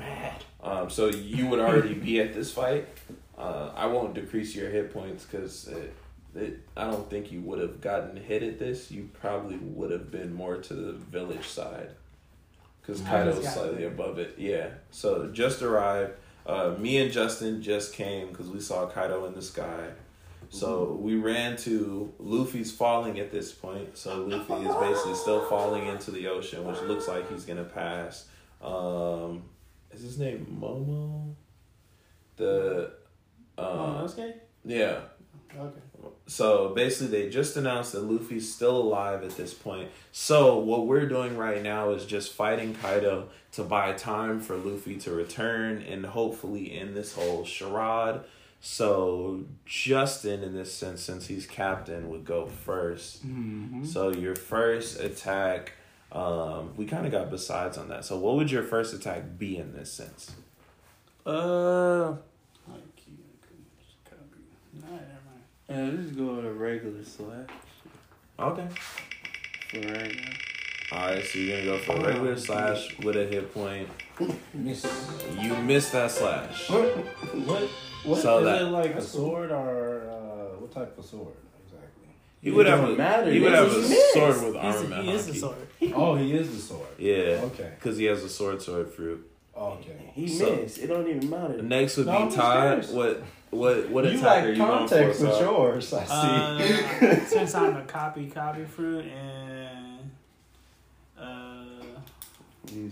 Um, 0.62 0.90
so 0.90 1.08
you 1.08 1.46
would 1.46 1.60
already 1.60 1.94
be 1.94 2.20
at 2.20 2.34
this 2.34 2.52
fight. 2.52 2.86
Uh, 3.36 3.70
I 3.74 3.86
won't 3.86 4.14
decrease 4.14 4.54
your 4.54 4.68
hit 4.70 4.92
points 4.92 5.24
because 5.24 5.68
it, 5.68 5.94
it, 6.34 6.58
I 6.76 6.90
don't 6.90 7.08
think 7.08 7.30
you 7.30 7.40
would 7.42 7.60
have 7.60 7.80
gotten 7.80 8.16
hit 8.16 8.42
at 8.42 8.58
this. 8.58 8.90
You 8.90 9.08
probably 9.20 9.56
would 9.56 9.90
have 9.90 10.10
been 10.10 10.32
more 10.32 10.56
to 10.56 10.74
the 10.74 10.92
village 10.92 11.46
side 11.46 11.90
because 12.88 13.02
Kaido's 13.02 13.46
slightly 13.46 13.84
above 13.84 14.18
it. 14.18 14.34
Yeah. 14.38 14.68
So 14.90 15.26
just 15.26 15.60
arrived. 15.60 16.12
Uh, 16.46 16.74
me 16.78 16.96
and 16.96 17.12
Justin 17.12 17.60
just 17.60 17.92
came 17.92 18.28
because 18.28 18.48
we 18.48 18.60
saw 18.60 18.86
Kaido 18.86 19.26
in 19.26 19.34
the 19.34 19.42
sky. 19.42 19.88
So 20.50 20.98
we 20.98 21.16
ran 21.16 21.58
to 21.58 22.10
Luffy's 22.18 22.72
falling 22.72 23.20
at 23.20 23.30
this 23.30 23.52
point. 23.52 23.98
So 23.98 24.24
Luffy 24.24 24.54
is 24.66 24.74
basically 24.76 25.14
still 25.14 25.44
falling 25.44 25.86
into 25.86 26.10
the 26.10 26.28
ocean, 26.28 26.64
which 26.64 26.80
looks 26.80 27.06
like 27.06 27.30
he's 27.30 27.44
gonna 27.44 27.64
pass. 27.64 28.26
Um, 28.62 29.42
is 29.90 30.00
his 30.00 30.18
name 30.18 30.46
Momo? 30.58 31.34
The 32.36 32.92
Oh, 33.58 34.08
uh, 34.16 34.26
yeah. 34.64 35.00
Okay. 35.58 35.80
So 36.26 36.70
basically, 36.74 37.22
they 37.22 37.28
just 37.30 37.56
announced 37.56 37.92
that 37.92 38.02
Luffy's 38.04 38.52
still 38.52 38.76
alive 38.76 39.22
at 39.22 39.36
this 39.36 39.54
point. 39.54 39.90
So 40.12 40.58
what 40.58 40.86
we're 40.86 41.06
doing 41.08 41.36
right 41.36 41.62
now 41.62 41.90
is 41.90 42.04
just 42.06 42.32
fighting 42.32 42.74
Kaido 42.74 43.28
to 43.52 43.62
buy 43.62 43.92
time 43.92 44.40
for 44.40 44.56
Luffy 44.56 44.96
to 44.98 45.12
return 45.12 45.82
and 45.82 46.04
hopefully 46.06 46.72
end 46.78 46.96
this 46.96 47.14
whole 47.14 47.44
charade. 47.44 48.20
So 48.60 49.44
Justin, 49.64 50.42
in 50.42 50.54
this 50.54 50.74
sense, 50.74 51.00
since 51.02 51.28
he's 51.28 51.46
captain, 51.46 52.08
would 52.10 52.24
go 52.24 52.48
1st 52.66 53.18
Mm-hmm. 53.18 53.84
So 53.84 54.10
your 54.12 54.34
first 54.34 54.98
attack, 55.00 55.72
um, 56.10 56.72
we 56.76 56.84
kind 56.84 57.06
of 57.06 57.12
got 57.12 57.30
besides 57.30 57.78
on 57.78 57.88
that. 57.88 58.04
So 58.04 58.18
what 58.18 58.34
would 58.36 58.50
your 58.50 58.64
first 58.64 58.92
attack 58.94 59.38
be 59.38 59.56
in 59.56 59.74
this 59.74 59.92
sense? 59.92 60.32
Uh, 61.24 62.16
Like, 62.66 62.82
you 63.06 63.16
could 63.40 64.10
copy. 64.10 64.42
Nah, 64.74 64.86
never 64.90 65.22
mind. 65.24 65.44
Yeah, 65.68 65.90
just 65.90 66.16
go 66.16 66.34
with 66.34 66.46
a 66.46 66.52
regular 66.52 67.04
slash 67.04 67.48
Okay. 68.38 68.68
for 69.70 69.80
right 69.80 70.14
now. 70.16 70.30
All 70.90 71.06
right, 71.08 71.22
so 71.24 71.38
you're 71.38 71.58
gonna 71.64 71.70
go 71.72 71.78
for 71.78 71.92
a 71.96 72.06
regular 72.06 72.36
slash 72.38 72.96
with 73.00 73.16
a 73.16 73.26
hit 73.26 73.52
point. 73.52 73.88
Miss. 74.54 74.86
You 75.38 75.54
missed 75.56 75.92
that 75.92 76.10
slash. 76.10 76.70
What? 76.70 77.68
What 78.04 78.18
So 78.22 78.38
is 78.38 78.44
that- 78.44 78.62
it 78.62 78.64
like 78.66 78.94
a 78.94 79.02
sword 79.02 79.50
or 79.50 80.08
uh, 80.08 80.60
what 80.60 80.72
type 80.72 80.96
of 80.96 81.04
sword 81.04 81.34
exactly? 81.66 82.08
He 82.40 82.50
would 82.50 82.66
have 82.66 82.84
a 82.88 82.94
matter. 82.96 83.30
he 83.30 83.40
would 83.40 83.52
have 83.52 83.70
a 83.70 83.74
He 83.74 83.80
missed. 83.88 84.12
sword 84.14 84.28
with 84.54 84.54
He's, 84.62 84.74
armament. 84.76 85.04
he 85.04 85.10
is 85.12 85.26
the 85.26 85.32
haki. 85.32 85.40
sword. 85.40 85.56
Oh, 85.94 86.14
he 86.16 86.32
is 86.32 86.50
the 86.50 86.60
sword. 86.60 86.88
Yeah, 86.98 87.40
Okay. 87.44 87.70
because 87.78 87.98
he 87.98 88.04
has 88.06 88.24
a 88.24 88.28
sword 88.28 88.62
sword 88.62 88.90
fruit. 88.92 89.28
Okay. 89.56 90.10
He 90.14 90.26
So- 90.28 90.56
missed. 90.56 90.78
It 90.78 90.86
don't 90.86 91.06
even 91.08 91.28
matter. 91.28 91.60
Next 91.62 91.96
would 91.98 92.06
No, 92.06 92.18
be 92.20 92.24
just 92.26 92.36
Todd. 92.36 92.88
What 92.92 93.22
what 93.50 93.88
what 93.90 94.04
you 94.04 94.10
attack 94.18 94.22
like 94.22 94.44
are 94.44 94.48
you 94.50 94.56
going 94.56 94.88
for? 94.88 94.94
context 94.94 95.20
with 95.20 95.30
Todd? 95.30 95.40
yours, 95.40 95.92
I 95.92 96.04
see. 96.04 97.06
Uh, 97.06 97.24
since 97.26 97.54
I'm 97.54 97.76
a 97.76 97.82
copy 97.84 98.26
copy 98.28 98.64
fruit 98.64 99.04
and 99.06 100.10
uh, 101.18 101.82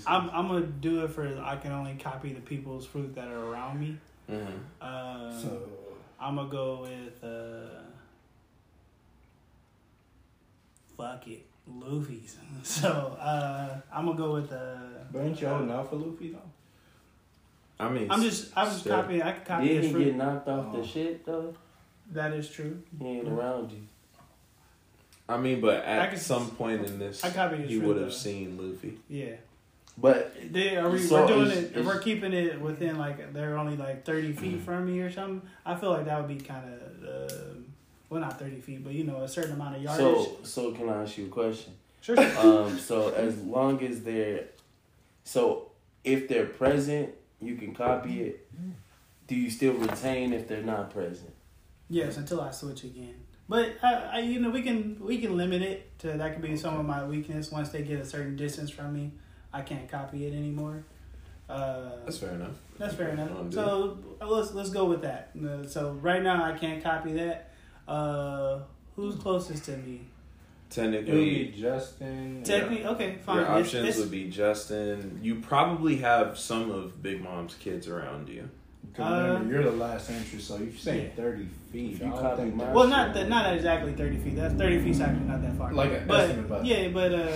I'm 0.06 0.30
I'm 0.30 0.48
gonna 0.48 0.66
do 0.66 1.04
it 1.04 1.10
for 1.10 1.26
I 1.44 1.56
can 1.56 1.72
only 1.72 1.94
copy 1.94 2.32
the 2.32 2.40
people's 2.40 2.86
fruit 2.86 3.14
that 3.14 3.28
are 3.28 3.44
around 3.52 3.80
me. 3.80 3.98
Mhm. 4.30 4.46
Uh, 4.80 5.30
so 5.40 5.62
I'm 6.18 6.36
gonna 6.36 6.48
go 6.48 6.80
with 6.82 7.22
uh, 7.22 7.82
fuck 10.96 11.26
it, 11.28 11.46
Luffy's. 11.66 12.36
So 12.62 12.88
uh, 13.20 13.80
I'm 13.92 14.06
gonna 14.06 14.18
go 14.18 14.32
with 14.34 14.52
uh, 14.52 14.76
But 15.12 15.20
ain't 15.22 15.40
you 15.40 15.46
holding 15.48 15.70
out 15.70 15.88
for 15.90 15.96
Luffy 15.96 16.32
though? 16.32 16.50
I 17.78 17.88
mean, 17.90 18.10
I'm 18.10 18.22
just 18.22 18.52
I'm 18.56 18.68
just 18.68 18.86
copying. 18.86 19.22
I 19.22 19.32
can 19.32 19.44
copy 19.44 19.68
Did 19.68 19.76
his 19.78 19.86
he 19.86 19.92
fruit. 19.92 20.04
get 20.04 20.16
knocked 20.16 20.48
off 20.48 20.66
Oh. 20.72 20.80
the 20.80 20.86
shit 20.86 21.24
though? 21.26 21.54
That 22.12 22.32
is 22.32 22.48
true. 22.50 22.82
He 22.98 23.06
ain't 23.06 23.28
around 23.28 23.72
you. 23.72 23.82
I 25.28 25.36
mean, 25.38 25.60
but 25.60 25.84
at 25.84 26.10
can- 26.10 26.18
some 26.20 26.50
point 26.52 26.86
in 26.86 26.98
this, 26.98 27.24
I 27.24 27.30
copied 27.30 27.60
his 27.60 27.70
he 27.70 27.78
would 27.78 27.96
have 27.96 28.14
seen 28.14 28.56
Luffy. 28.56 28.98
Yeah. 29.08 29.34
But 29.98 30.34
They 30.52 30.76
are 30.76 30.90
we, 30.90 30.98
So 31.00 31.22
we're 31.22 31.26
doing 31.26 31.46
is- 31.50 31.58
it. 31.64 31.76
If 31.76 31.86
we're 31.86 31.98
keeping 32.00 32.32
it 32.32 32.60
within 32.60 32.98
like 32.98 33.32
they're 33.32 33.56
only 33.58 33.76
like 33.76 34.04
thirty 34.04 34.32
feet 34.32 34.60
from 34.60 34.86
me 34.86 35.00
or 35.00 35.10
something. 35.10 35.42
I 35.64 35.74
feel 35.74 35.90
like 35.90 36.04
that 36.04 36.18
would 36.18 36.28
be 36.28 36.42
kind 36.44 36.64
of 36.72 37.08
uh, 37.32 37.34
well, 38.08 38.20
not 38.20 38.38
thirty 38.38 38.60
feet, 38.60 38.84
but 38.84 38.92
you 38.92 39.04
know, 39.04 39.22
a 39.22 39.28
certain 39.28 39.52
amount 39.52 39.76
of 39.76 39.82
yardage. 39.82 39.98
so 39.98 40.36
so 40.44 40.72
can 40.72 40.88
I 40.88 41.02
ask 41.02 41.18
you 41.18 41.26
a 41.26 41.28
question? 41.28 41.72
sure. 42.02 42.14
sure. 42.16 42.38
Um, 42.38 42.78
so 42.78 43.08
as 43.14 43.36
long 43.42 43.82
as 43.82 44.02
they're, 44.04 44.44
so 45.24 45.70
if 46.04 46.28
they're 46.28 46.46
present, 46.46 47.10
you 47.40 47.56
can 47.56 47.74
copy 47.74 48.22
it. 48.22 48.48
Do 49.26 49.34
you 49.34 49.50
still 49.50 49.74
retain 49.74 50.32
if 50.32 50.46
they're 50.48 50.62
not 50.62 50.90
present? 50.90 51.32
yes, 51.88 52.16
until 52.16 52.40
I 52.40 52.50
switch 52.50 52.82
again. 52.84 53.14
But 53.48 53.76
I, 53.82 53.94
I, 53.94 54.18
you 54.20 54.40
know, 54.40 54.50
we 54.50 54.62
can 54.62 54.96
we 55.00 55.18
can 55.18 55.36
limit 55.36 55.62
it 55.62 55.96
to 56.00 56.08
that 56.08 56.32
could 56.32 56.42
be 56.42 56.56
some 56.56 56.78
of 56.78 56.84
my 56.84 57.04
weakness. 57.04 57.52
Once 57.52 57.68
they 57.68 57.82
get 57.82 58.00
a 58.00 58.04
certain 58.04 58.34
distance 58.36 58.70
from 58.70 58.92
me, 58.92 59.12
I 59.52 59.62
can't 59.62 59.88
copy 59.88 60.26
it 60.26 60.32
anymore. 60.34 60.84
Uh, 61.48 61.90
That's 62.04 62.18
fair 62.18 62.30
enough. 62.30 62.56
That's 62.76 62.94
fair 62.94 63.10
enough. 63.10 63.52
So 63.52 63.98
uh, 64.20 64.26
let's 64.26 64.52
let's 64.52 64.70
go 64.70 64.86
with 64.86 65.02
that. 65.02 65.30
Uh, 65.36 65.64
So 65.64 65.92
right 66.02 66.22
now 66.22 66.44
I 66.44 66.58
can't 66.58 66.82
copy 66.82 67.12
that. 67.12 67.52
Uh, 67.86 68.60
who's 68.96 69.14
closest 69.14 69.64
to 69.66 69.76
me? 69.76 70.00
It 70.68 70.80
would 70.80 70.90
be 70.90 70.96
Technically, 70.98 71.54
Justin. 71.60 72.42
Technically, 72.44 72.86
okay, 72.86 73.16
fine. 73.24 73.36
your 73.38 73.48
options 73.50 73.74
it's- 73.88 73.98
would 73.98 74.10
be 74.10 74.28
Justin. 74.28 75.20
You 75.22 75.36
probably 75.36 75.96
have 75.98 76.38
some 76.38 76.70
of 76.70 77.02
Big 77.02 77.22
Mom's 77.22 77.54
kids 77.54 77.88
around 77.88 78.28
you. 78.28 78.48
Because 78.92 79.26
remember, 79.26 79.52
you're 79.52 79.62
the 79.64 79.70
last 79.72 80.10
entry, 80.10 80.38
so 80.40 80.56
you're 80.58 80.72
saying 80.72 81.10
Yeah. 81.16 81.22
30 81.22 81.46
feet. 81.72 81.92
If 81.94 82.00
you 82.00 82.14
I 82.14 82.34
think 82.36 82.54
mine- 82.54 82.72
well, 82.72 82.88
not 82.88 83.12
that, 83.14 83.28
not 83.28 83.52
exactly 83.54 83.92
thirty 83.92 84.16
feet. 84.16 84.36
That's 84.36 84.54
thirty 84.54 84.80
feet's 84.80 85.00
actually 85.00 85.26
not 85.26 85.42
that 85.42 85.56
far. 85.58 85.72
Like 85.72 85.92
an 85.92 86.04
but 86.06 86.20
estimate, 86.30 86.48
but- 86.48 86.64
yeah, 86.64 86.88
but 86.88 87.12
uh, 87.12 87.28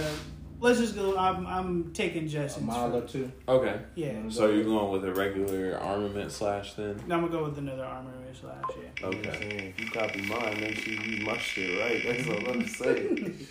let's 0.60 0.78
just 0.78 0.94
go. 0.96 1.16
I'm 1.18 1.46
I'm 1.46 1.92
taking 1.92 2.26
Justin. 2.28 2.64
a 2.64 2.66
mile 2.66 2.96
or 2.96 3.02
two. 3.02 3.30
Okay. 3.46 3.78
Yeah, 3.94 4.12
So 4.30 4.48
you're 4.48 4.64
going 4.64 4.90
with 4.90 5.04
a 5.04 5.12
regular 5.14 5.78
armament 5.78 6.32
slash 6.32 6.74
then? 6.74 6.98
now 7.06 7.16
I'm 7.16 7.20
gonna 7.26 7.32
go 7.32 7.44
with 7.44 7.58
another 7.58 7.84
armor 7.84 8.10
slash. 8.34 8.62
Yeah. 8.68 8.82
You 9.06 9.12
know 9.12 9.18
I'm 9.18 9.18
Okay. 9.28 9.38
saying? 9.48 9.74
If 9.76 9.80
you 9.80 9.90
copy 9.90 10.22
mine, 10.22 10.60
make 10.60 10.76
sure 10.78 10.92
you 10.94 11.00
use 11.00 11.26
my 11.26 11.38
shit 11.38 11.80
right. 11.80 12.02
That's 12.06 12.28
all 12.28 12.50
I'm 12.50 12.66
saying. 12.66 13.46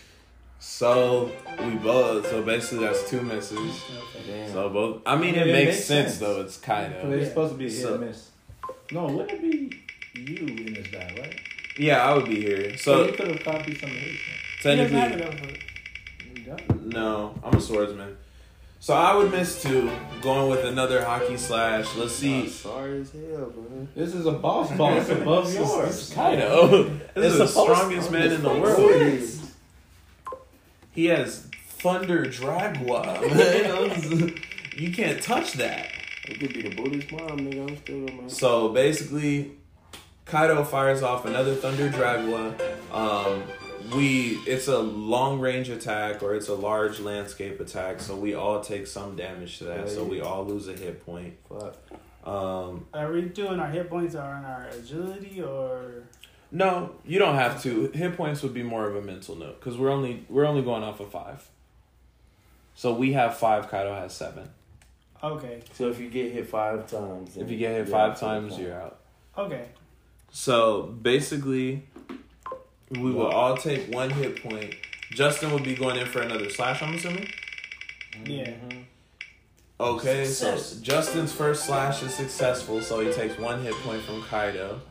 So 0.60 1.32
we 1.64 1.76
both. 1.76 2.28
So 2.30 2.44
basically, 2.44 2.86
that's 2.86 3.10
two 3.10 3.22
misses. 3.22 3.82
Okay. 4.22 4.50
So 4.52 4.70
both. 4.70 5.02
I 5.06 5.16
mean, 5.16 5.36
it, 5.36 5.48
it 5.48 5.54
makes, 5.54 5.68
makes 5.68 5.86
sense, 5.86 6.08
sense. 6.10 6.20
though. 6.20 6.42
It's 6.42 6.58
kind 6.58 6.94
But 7.02 7.06
of. 7.06 7.14
it's 7.14 7.30
supposed 7.30 7.54
to 7.54 7.58
be 7.58 7.68
a 7.68 7.70
hit 7.70 7.82
So- 7.82 7.98
miss. 7.98 8.30
No, 8.92 9.06
wouldn't 9.06 9.32
it 9.32 9.42
be 9.42 10.20
you 10.20 10.48
in 10.66 10.74
this 10.74 10.88
guy, 10.88 11.14
right? 11.18 11.40
Yeah, 11.78 12.04
I 12.04 12.14
would 12.16 12.26
be 12.26 12.42
here. 12.42 12.76
So 12.78 13.06
you 13.06 13.14
could 13.14 13.28
have 13.28 13.44
copied 13.44 13.80
some 13.80 13.90
of 13.90 13.96
his. 13.96 14.18
He 14.62 14.76
doesn't 14.76 14.94
have 14.94 15.12
it 15.14 15.20
technically, 15.20 15.62
no, 16.86 17.40
I'm 17.44 17.56
a 17.56 17.62
swordsman. 17.62 18.18
So 18.82 18.94
I 18.94 19.14
would 19.16 19.32
miss 19.32 19.62
two. 19.62 19.92
Going 20.22 20.50
with 20.50 20.64
another 20.66 21.02
Haki 21.02 21.38
slash. 21.38 21.96
Let's 21.96 22.14
See, 22.16 22.44
see. 22.44 22.50
sorry 22.50 23.02
as 23.02 23.12
hell, 23.12 23.52
bro. 23.54 23.88
This 23.96 24.14
is 24.16 24.26
a 24.26 24.32
boss 24.32 24.72
boss 24.78 25.10
above 25.10 25.54
yours. 25.54 26.12
Kind 26.14 26.42
of. 26.42 27.00
This 27.14 27.34
It's 27.34 27.34
is 27.34 27.38
the 27.40 27.48
strongest 27.48 28.12
man 28.12 28.32
in 28.32 28.42
the 28.42 28.50
world. 28.50 28.78
Serious. 28.78 29.54
He 30.92 31.06
has 31.06 31.48
Thunder 31.68 32.26
Bagua. 32.26 33.22
you 34.80 34.92
can't 34.92 35.22
touch 35.22 35.54
that. 35.54 35.88
It 36.28 36.40
could 36.40 36.54
be 36.54 36.62
the 36.62 36.76
Buddhist 36.76 37.12
mom, 37.12 37.40
nigga. 37.40 37.70
I'm 37.70 37.78
still 37.78 38.10
on 38.10 38.24
my. 38.24 38.28
So 38.28 38.70
basically, 38.70 39.52
Kaido 40.26 40.64
fires 40.64 41.02
off 41.04 41.26
another 41.26 41.56
Thunder 41.56 41.90
Bagua. 41.90 42.54
Um, 42.94 43.44
we 43.96 44.40
it's 44.46 44.68
a 44.68 44.80
long 44.80 45.40
range 45.40 45.70
attack 45.70 46.22
or 46.24 46.36
it's 46.36 46.48
a 46.48 46.54
large 46.54 47.00
landscape 47.00 47.60
attack, 47.60 48.00
so 48.00 48.16
we 48.16 48.34
all 48.34 48.62
take 48.62 48.88
some 48.88 49.16
damage 49.16 49.58
to 49.60 49.66
that. 49.66 49.90
So 49.90 50.04
we 50.04 50.22
all 50.22 50.46
lose 50.46 50.68
a 50.68 50.74
hit 50.74 51.06
point. 51.06 51.36
Fuck. 51.48 51.76
Um, 52.26 52.86
Are 52.94 53.12
we 53.12 53.22
doing 53.24 53.60
our 53.60 53.70
hit 53.70 53.90
points 53.90 54.16
are 54.16 54.34
on 54.34 54.46
our 54.46 54.68
agility 54.68 55.42
or? 55.42 56.04
no, 56.52 56.96
you 57.06 57.20
don't 57.20 57.36
have 57.36 57.62
to. 57.64 57.90
Hit 57.92 58.16
points 58.18 58.44
would 58.44 58.54
be 58.54 58.64
more 58.64 58.88
of 58.88 58.96
a 58.96 59.02
mental 59.02 59.36
note 59.36 59.60
because 59.60 59.78
we're 59.78 59.92
only 59.92 60.26
we're 60.30 60.46
only 60.46 60.62
going 60.62 60.84
off 60.84 61.00
of 61.00 61.10
five. 61.12 61.48
So 62.76 62.94
we 62.94 63.14
have 63.14 63.38
five. 63.38 63.70
Kaido 63.70 63.94
has 63.94 64.14
seven. 64.14 64.50
Okay. 65.24 65.62
So 65.74 65.90
if 65.90 66.00
you 66.00 66.10
get 66.10 66.32
hit 66.32 66.48
five 66.48 66.90
times, 66.90 67.36
If 67.36 67.50
you 67.52 67.58
get 67.58 67.72
hit 67.72 67.90
five 67.90 68.12
out 68.12 68.18
times, 68.18 68.58
you're 68.58 68.74
out. 68.74 69.00
Okay. 69.38 69.66
So 70.32 70.84
basically, 70.84 71.84
we 72.92 73.12
will 73.12 73.28
all 73.28 73.56
take 73.58 73.94
one 73.94 74.10
hit 74.10 74.42
point. 74.44 74.76
Justin 75.12 75.52
would 75.54 75.64
be 75.64 75.76
going 75.76 75.98
in 75.98 76.06
for 76.06 76.22
another 76.22 76.50
slash. 76.50 76.82
I'm 76.82 76.94
assuming. 76.96 77.30
Yeah. 78.26 78.50
Mm-hmm. 78.50 78.80
Okay, 79.82 80.26
Success. 80.26 80.74
so 80.74 80.82
Justin's 80.84 81.32
first 81.32 81.66
slash 81.66 82.04
is 82.04 82.14
successful, 82.14 82.82
so 82.82 83.00
he 83.00 83.12
takes 83.14 83.38
one 83.40 83.64
hit 83.64 83.74
point 83.76 84.02
from 84.02 84.22
Kaido. 84.24 84.82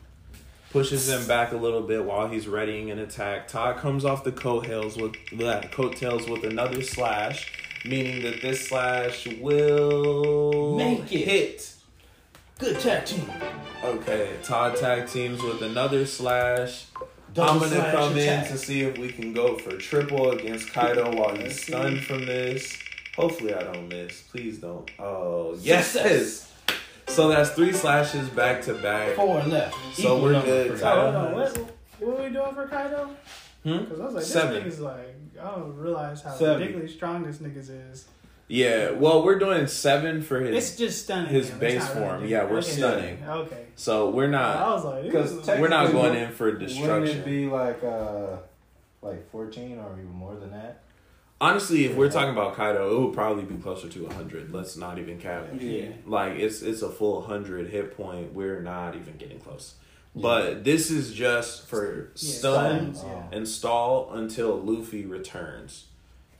Pushes 0.70 1.08
him 1.08 1.26
back 1.26 1.52
a 1.52 1.56
little 1.56 1.82
bit 1.82 2.04
while 2.04 2.28
he's 2.28 2.48
readying 2.48 2.90
an 2.90 2.98
attack. 2.98 3.48
Todd 3.48 3.76
comes 3.78 4.04
off 4.04 4.24
the 4.24 4.32
coattails 4.32 4.96
with 4.96 5.12
bleh, 5.30 5.70
coattails 5.72 6.28
with 6.28 6.44
another 6.44 6.82
slash, 6.82 7.52
meaning 7.84 8.22
that 8.22 8.40
this 8.42 8.68
slash 8.68 9.26
will 9.40 10.76
Make 10.76 11.12
it. 11.12 11.24
hit. 11.24 11.74
Good 12.58 12.80
tag 12.80 13.04
team. 13.06 13.30
Okay, 13.84 14.30
Todd 14.42 14.76
tag 14.76 15.06
teams 15.08 15.42
with 15.42 15.62
another 15.62 16.06
slash. 16.06 16.86
Double 17.34 17.64
I'm 17.64 17.70
gonna 17.70 17.90
come 17.92 18.16
attack. 18.16 18.46
in 18.46 18.52
to 18.52 18.58
see 18.58 18.82
if 18.82 18.98
we 18.98 19.08
can 19.10 19.32
go 19.32 19.56
for 19.58 19.76
triple 19.76 20.30
against 20.32 20.72
Kaido 20.72 21.14
while 21.14 21.30
he's 21.34 21.42
Let's 21.44 21.56
see. 21.62 21.72
stunned 21.72 22.00
from 22.04 22.26
this. 22.26 22.78
Hopefully, 23.16 23.54
I 23.54 23.62
don't 23.62 23.88
miss. 23.88 24.22
Please 24.22 24.58
don't. 24.58 24.90
Oh 24.98 25.56
yes. 25.60 25.88
Success. 25.92 26.52
So 27.08 27.28
that's 27.28 27.50
three 27.50 27.72
slashes 27.72 28.28
back 28.28 28.62
to 28.62 28.74
back. 28.74 29.14
Four 29.16 29.42
left. 29.42 29.74
So 29.94 30.02
Equal 30.02 30.20
we're 30.22 30.32
number 30.32 30.46
good. 30.46 30.72
for 30.72 30.78
Kaido 30.78 31.02
hold 31.12 31.14
on. 31.14 31.34
What, 31.34 31.58
what 32.00 32.20
are 32.20 32.22
we 32.24 32.30
doing 32.30 32.54
for 32.54 32.66
Kaido? 32.68 33.10
Hmm? 33.64 33.78
Because 33.78 34.00
I 34.00 34.04
was 34.04 34.14
like, 34.14 34.24
Seven. 34.24 34.54
this 34.64 34.74
nigga's 34.74 34.80
like, 34.80 35.16
I 35.42 35.50
don't 35.56 35.74
realize 35.76 36.22
how 36.22 36.34
Seven. 36.34 36.60
ridiculously 36.60 36.96
strong 36.96 37.22
this 37.24 37.38
nigga's 37.38 37.70
is. 37.70 38.06
Yeah. 38.48 38.90
Well, 38.92 39.22
we're 39.24 39.38
doing 39.38 39.66
seven 39.66 40.22
for 40.22 40.40
his. 40.40 40.56
It's 40.70 40.76
just 40.76 41.04
stunning. 41.04 41.30
his 41.30 41.50
him. 41.50 41.58
base 41.58 41.74
It's 41.84 41.94
really 41.94 42.08
form. 42.08 42.26
Yeah, 42.26 42.44
we're 42.44 42.58
okay. 42.58 42.70
stunning. 42.70 43.24
Okay. 43.28 43.64
so 43.76 44.10
we're 44.10 44.24
I 44.26 44.30
not. 44.30 44.74
was 44.74 44.84
like, 44.84 45.02
Because 45.04 45.30
this 45.32 45.40
is- 45.40 45.46
tech- 45.46 45.60
We're 45.60 45.68
not 45.68 45.92
going 45.92 46.16
in 46.16 46.32
for 46.32 46.50
destruction. 46.52 46.82
Wouldn't 46.90 47.04
destruction. 47.06 47.32
it 47.34 47.40
be 47.40 47.46
like 47.46 47.84
uh 47.84 48.36
like 49.02 49.30
fourteen 49.30 49.78
or 49.78 49.92
even 49.92 50.10
more 50.10 50.34
than 50.34 50.50
that? 50.50 50.82
Honestly, 51.40 51.84
if 51.84 51.94
we're 51.94 52.10
talking 52.10 52.30
about 52.32 52.56
Kaido, 52.56 52.96
it 52.96 53.00
would 53.06 53.14
probably 53.14 53.44
be 53.44 53.54
closer 53.62 53.88
to 53.88 54.06
hundred. 54.08 54.52
Let's 54.52 54.76
not 54.76 54.98
even 54.98 55.18
cap. 55.18 55.46
Yeah. 55.60 55.90
Like 56.06 56.32
it's 56.38 56.62
it's 56.62 56.82
a 56.82 56.88
full 56.90 57.22
hundred 57.22 57.68
hit 57.68 57.96
point. 57.96 58.32
We're 58.32 58.60
not 58.60 58.96
even 58.96 59.16
getting 59.18 59.38
close. 59.38 59.74
But 60.16 60.64
this 60.64 60.90
is 60.90 61.12
just 61.12 61.68
for 61.68 62.06
Yeah, 62.16 62.28
stun 62.38 62.94
stuns, 62.94 63.04
yeah. 63.06 63.22
and 63.36 63.46
stall 63.46 64.10
until 64.14 64.56
Luffy 64.58 65.04
returns. 65.06 65.84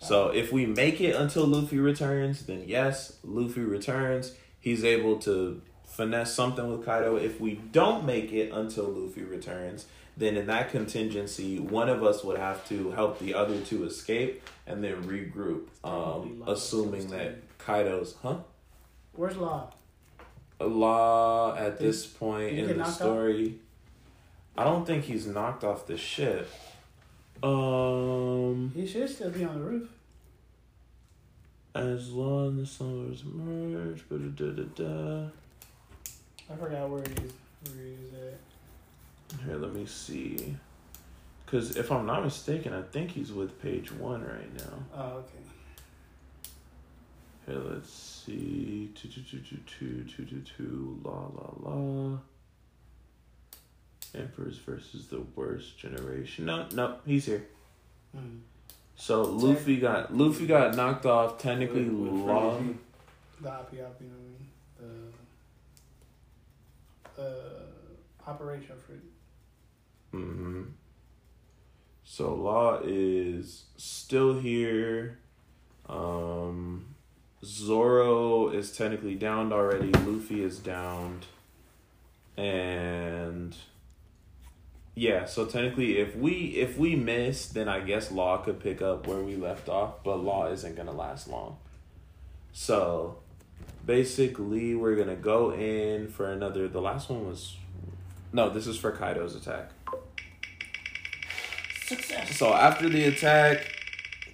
So 0.01 0.29
if 0.29 0.53
we 0.53 0.67
make 0.67 1.01
it 1.01 1.17
until 1.17 1.47
Luffy 1.47 1.79
returns, 1.79 2.47
then 2.47 2.65
yes, 2.67 3.17
Luffy 3.25 3.63
returns. 3.63 4.35
He's 4.61 4.85
able 4.85 5.19
to 5.21 5.61
finesse 5.85 6.33
something 6.33 6.71
with 6.71 6.85
Kaido. 6.85 7.17
If 7.17 7.41
we 7.41 7.55
don't 7.55 8.05
make 8.05 8.33
it 8.33 8.53
until 8.53 8.85
Luffy 8.85 9.23
returns, 9.23 9.87
then 10.17 10.37
in 10.37 10.47
that 10.47 10.71
contingency, 10.71 11.59
one 11.59 11.89
of 11.89 12.03
us 12.03 12.25
would 12.25 12.39
have 12.39 12.67
to 12.69 12.91
help 12.91 13.19
the 13.19 13.35
other 13.35 13.61
two 13.61 13.85
escape 13.85 14.43
and 14.67 14.83
then 14.83 15.03
regroup. 15.05 15.67
Um, 15.85 16.43
assuming 16.47 17.09
that 17.09 17.59
Kaido's, 17.59 18.15
huh? 18.23 18.39
Where's 19.13 19.37
Law? 19.37 19.73
Law 20.61 21.57
at 21.57 21.79
this 21.79 22.07
point 22.07 22.59
in 22.59 22.79
the 22.79 22.85
story. 22.85 23.61
I 24.57 24.65
don't 24.65 24.85
think 24.85 25.05
he's 25.05 25.27
knocked 25.27 25.63
off 25.63 25.87
the 25.87 25.97
ship. 25.97 26.51
Um, 27.43 28.73
He 28.75 28.87
should 28.87 29.09
still 29.09 29.31
be 29.31 29.45
on 29.45 29.55
the 29.55 29.65
roof. 29.65 29.89
as 31.75 32.11
long 32.11 32.61
as 32.61 32.71
some 32.71 33.09
was 33.11 33.23
merged, 33.25 34.09
da 34.09 34.47
da 34.51 34.63
da. 34.75 35.27
I 36.51 36.57
forgot 36.57 36.89
where 36.91 37.03
he's 37.03 37.33
where 37.73 37.85
he's 37.85 38.15
at. 38.15 39.45
Here, 39.45 39.57
let 39.57 39.73
me 39.75 39.87
see. 39.87 40.57
Because 41.45 41.77
if 41.77 41.93
I'm 41.93 42.07
not 42.07 42.25
mistaken, 42.25 42.73
I 42.75 42.83
think 42.83 43.11
he's 43.13 43.33
with 43.33 43.61
page 43.63 43.93
one 43.93 44.23
right 44.23 44.55
now. 44.59 44.79
Oh, 44.95 45.13
okay. 45.19 45.45
Here, 47.47 47.63
let's 47.71 47.91
see. 47.93 48.91
Two, 48.95 49.09
two, 49.09 49.23
two, 49.23 49.39
two, 49.39 49.59
two, 49.67 50.05
two, 50.05 50.25
two, 50.25 50.43
two. 50.57 51.01
La, 51.05 51.13
la, 51.13 51.53
la. 51.63 52.19
Emperors 54.15 54.57
versus 54.59 55.07
the 55.09 55.21
worst 55.37 55.79
generation. 55.79 56.47
No, 56.47 56.67
no, 56.75 56.97
he's 57.07 57.27
here. 57.27 57.47
Mm. 58.17 58.41
So 58.97 59.23
Luffy 59.23 59.77
got 59.77 60.15
Luffy 60.17 60.47
got 60.47 60.75
knocked 60.75 61.07
off. 61.07 61.39
Technically, 61.39 61.85
With- 61.89 62.13
with 62.13 62.21
law. 62.23 62.57
Franky. 62.57 62.79
The 63.41 63.49
Ope 63.49 63.59
Ope, 63.61 63.73
you 63.73 63.79
know 63.79 63.87
what 63.95 64.83
I 64.83 64.89
mean? 64.89 65.13
The, 67.17 67.23
the 67.23 67.61
Operation 68.27 68.75
Fruit. 68.85 69.13
hmm 70.11 70.63
So 72.05 72.35
Law 72.35 72.81
is 72.85 73.65
still 73.77 74.41
here. 74.41 75.19
Um, 75.89 76.95
Zoro 77.45 78.49
is 78.49 78.77
technically 78.77 79.15
downed 79.15 79.53
already. 79.53 79.93
Luffy 79.93 80.43
is 80.43 80.59
downed, 80.59 81.27
and 82.37 83.57
yeah. 84.99 85.25
So 85.27 85.47
technically, 85.47 85.99
if 85.99 86.17
we 86.17 86.33
if 86.57 86.77
we 86.77 86.97
miss, 86.97 87.49
then 87.49 87.69
I 87.69 87.81
guess 87.81 88.11
Law 88.11 88.39
could 88.39 88.61
pick 88.61 88.83
up 88.83 89.07
where 89.07 89.21
we 89.21 89.37
left 89.37 89.69
off. 89.69 90.03
But 90.03 90.17
Law 90.17 90.51
isn't 90.51 90.77
gonna 90.77 90.93
last 90.93 91.29
long. 91.29 91.59
So 92.53 93.19
basically, 93.87 94.75
we're 94.75 94.97
gonna 94.97 95.17
go 95.17 95.53
in 95.53 96.09
for 96.09 96.31
another. 96.33 96.67
The 96.67 96.81
last 96.81 97.09
one 97.11 97.27
was 97.27 97.57
no. 98.33 98.51
This 98.51 98.67
is 98.67 98.77
for 98.77 98.91
Kaido's 98.91 99.37
attack. 99.37 99.71
Success. 101.85 102.37
So 102.37 102.53
after 102.53 102.89
the 102.89 103.05
attack, 103.05 103.73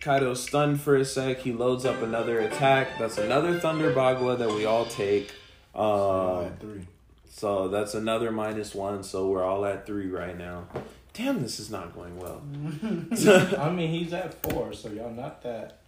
Kaido's 0.00 0.42
stunned 0.42 0.80
for 0.80 0.96
a 0.96 1.04
sec. 1.04 1.40
He 1.40 1.52
loads 1.52 1.84
up 1.84 2.00
another 2.02 2.40
attack. 2.40 2.98
That's 2.98 3.18
another 3.18 3.60
Thunder 3.60 3.92
Bagua 3.92 4.38
that 4.38 4.48
we 4.48 4.64
all 4.64 4.86
take. 4.86 5.30
Um, 5.74 6.46
at 6.46 6.60
three. 6.60 6.86
So 7.36 7.66
that's 7.66 7.94
another 7.94 8.30
minus 8.30 8.76
one. 8.76 9.02
So 9.02 9.26
we're 9.26 9.42
all 9.42 9.64
at 9.64 9.86
three 9.86 10.06
right 10.06 10.38
now. 10.38 10.66
Damn, 11.14 11.42
this 11.42 11.58
is 11.58 11.68
not 11.68 11.92
going 11.92 12.16
well. 12.16 12.40
I 13.60 13.70
mean, 13.70 13.90
he's 13.90 14.12
at 14.12 14.40
four, 14.40 14.72
so 14.72 14.88
y'all 14.88 15.10
not 15.10 15.42
that. 15.42 15.78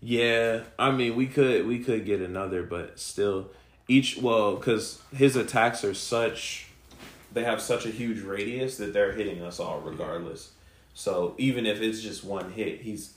Yeah, 0.00 0.60
I 0.78 0.90
mean 0.90 1.14
we 1.14 1.26
could 1.26 1.66
we 1.66 1.80
could 1.80 2.06
get 2.06 2.22
another, 2.22 2.62
but 2.62 2.98
still, 2.98 3.50
each 3.86 4.16
well 4.16 4.56
because 4.56 5.02
his 5.14 5.36
attacks 5.36 5.84
are 5.84 5.92
such, 5.92 6.68
they 7.34 7.44
have 7.44 7.60
such 7.60 7.84
a 7.84 7.90
huge 7.90 8.20
radius 8.22 8.78
that 8.78 8.94
they're 8.94 9.12
hitting 9.12 9.42
us 9.42 9.60
all 9.60 9.80
regardless. 9.80 10.52
So 10.94 11.34
even 11.36 11.66
if 11.66 11.82
it's 11.82 12.00
just 12.00 12.24
one 12.24 12.52
hit, 12.52 12.80
he's 12.80 13.12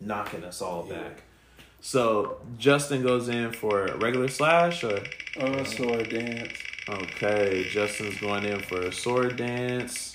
knocking 0.00 0.42
us 0.42 0.60
all 0.60 0.82
back. 0.82 1.22
So 1.80 2.38
Justin 2.58 3.02
goes 3.04 3.28
in 3.28 3.52
for 3.52 3.86
a 3.86 3.96
regular 3.98 4.28
slash 4.28 4.82
or 4.82 5.00
Oh, 5.38 5.62
sword 5.64 6.08
dance. 6.10 6.52
Okay, 6.88 7.66
Justin's 7.70 8.18
going 8.20 8.44
in 8.44 8.60
for 8.60 8.80
a 8.82 8.92
sword 8.92 9.36
dance. 9.36 10.12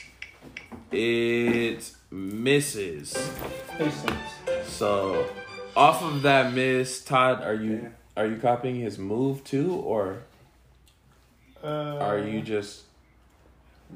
It 0.92 1.92
misses. 2.12 3.16
So, 4.66 5.30
off 5.76 6.02
of 6.04 6.22
that 6.24 6.54
miss, 6.54 7.04
Todd, 7.04 7.44
are 7.44 7.54
you 7.54 7.92
are 8.18 8.26
you 8.28 8.38
copying 8.38 8.76
his 8.76 8.98
move 8.98 9.44
too, 9.44 9.74
or 9.76 10.24
Uh, 11.64 11.98
are 12.00 12.20
you 12.20 12.42
just? 12.42 12.84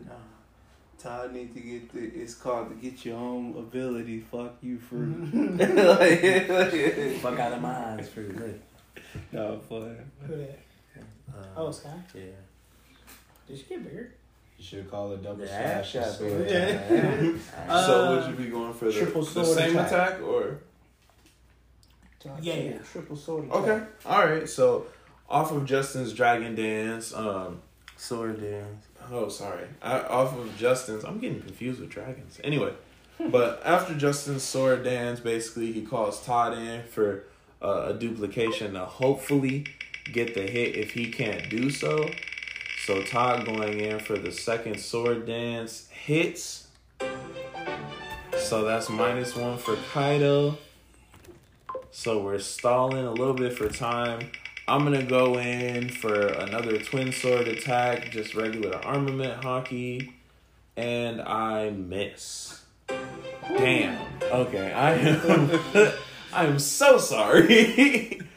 Nah. 0.06 0.14
Todd 0.98 1.34
need 1.34 1.54
to 1.54 1.60
get 1.60 1.92
the. 1.94 2.00
It's 2.22 2.36
called 2.36 2.70
to 2.70 2.76
get 2.76 3.04
your 3.06 3.18
own 3.18 3.56
ability. 3.58 4.20
Fuck 4.22 4.56
you 4.62 4.78
free. 4.80 5.00
like, 5.08 6.22
Fuck 7.22 7.40
out 7.40 7.54
of 7.54 7.62
mine 7.62 8.04
for 8.04 8.24
good. 8.24 8.62
no 9.32 9.60
fun. 9.70 9.98
Who 10.28 10.38
that? 10.38 10.60
Uh, 11.36 11.44
Oh, 11.58 11.72
Sky. 11.72 11.90
yeah. 12.14 12.22
Did 13.54 13.60
she 13.62 13.66
get 13.76 13.84
bigger? 13.84 14.12
You 14.58 14.64
should 14.66 14.90
call 14.90 15.12
it 15.12 15.22
double 15.22 15.36
The 15.38 15.48
slash. 15.48 15.62
half 15.64 15.86
shot, 15.86 16.12
sword. 16.14 16.48
bro. 16.48 17.36
Uh, 17.68 17.86
so 17.88 18.16
would 18.16 18.30
you 18.32 18.46
be 18.46 18.50
going 18.52 18.74
for 18.74 18.86
the, 18.86 18.92
triple 18.94 19.24
the 19.24 19.46
same 19.46 19.78
attack. 19.78 20.14
attack 20.14 20.22
or? 20.24 20.60
Yeah, 22.42 22.54
yeah. 22.56 22.78
Triple 22.92 23.16
sword. 23.16 23.46
Attack. 23.46 23.58
Okay, 23.58 23.84
all 24.06 24.26
right. 24.26 24.50
So, 24.50 24.88
off 25.30 25.52
of 25.52 25.66
Justin's 25.66 26.14
Dragon 26.14 26.56
Dance, 26.56 27.14
um, 27.14 27.62
Sword 27.98 28.42
dance. 28.42 28.86
Oh, 29.12 29.30
sorry. 29.30 29.66
I, 29.82 30.00
off 30.00 30.36
of 30.38 30.58
Justin's, 30.58 31.04
I'm 31.04 31.20
getting 31.20 31.42
confused 31.42 31.80
with 31.80 31.90
dragons. 31.90 32.40
Anyway, 32.44 32.74
but 33.30 33.62
after 33.66 33.94
Justin's 33.94 34.42
sword 34.44 34.84
dance, 34.84 35.20
basically 35.20 35.72
he 35.72 35.82
calls 35.84 36.26
Todd 36.26 36.58
in 36.58 36.84
for 36.84 37.26
uh, 37.62 37.88
a 37.90 37.94
duplication 37.94 38.74
to 38.74 38.80
hopefully 38.86 39.66
get 40.12 40.34
the 40.34 40.42
hit 40.42 40.76
if 40.76 40.92
he 40.92 41.12
can't 41.12 41.50
do 41.50 41.70
so. 41.70 42.10
So 42.86 43.02
Todd 43.02 43.46
going 43.46 43.80
in 43.80 44.00
for 44.00 44.18
the 44.18 44.30
second 44.30 44.78
sword 44.78 45.26
dance 45.26 45.88
hits. 45.90 46.68
So 48.38 48.66
that's 48.66 48.90
minus 48.90 49.38
one 49.38 49.58
for 49.58 49.78
Kaido. 49.94 50.58
So 51.92 52.22
we're 52.22 52.40
stalling 52.40 53.06
a 53.06 53.12
little 53.12 53.36
bit 53.36 53.54
for 53.54 53.70
time. 53.70 54.32
I'm 54.68 54.84
gonna 54.84 55.02
go 55.02 55.40
in 55.40 55.88
for 55.88 56.28
another 56.28 56.78
twin 56.78 57.14
sword 57.14 57.48
attack, 57.48 58.12
just 58.12 58.36
regular 58.36 58.76
armament 58.86 59.42
Haki, 59.44 60.12
and 60.76 61.22
I 61.22 61.70
miss. 61.70 62.64
Damn. 63.48 63.98
Okay, 64.24 64.74
I 64.74 64.94
am. 64.96 65.62
I 66.34 66.46
am 66.48 66.60
so 66.60 66.98
sorry. 66.98 68.20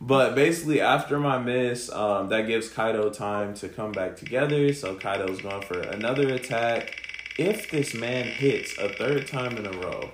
but 0.00 0.34
basically, 0.34 0.80
after 0.80 1.18
my 1.18 1.38
miss, 1.38 1.90
um, 1.90 2.28
that 2.28 2.46
gives 2.46 2.68
Kaido 2.68 3.10
time 3.10 3.54
to 3.54 3.68
come 3.68 3.92
back 3.92 4.16
together. 4.16 4.72
So 4.72 4.94
Kaido's 4.94 5.40
going 5.40 5.62
for 5.62 5.80
another 5.80 6.28
attack. 6.34 7.02
If 7.36 7.70
this 7.70 7.94
man 7.94 8.26
hits 8.26 8.76
a 8.78 8.88
third 8.88 9.26
time 9.26 9.56
in 9.56 9.66
a 9.66 9.72
row, 9.72 10.10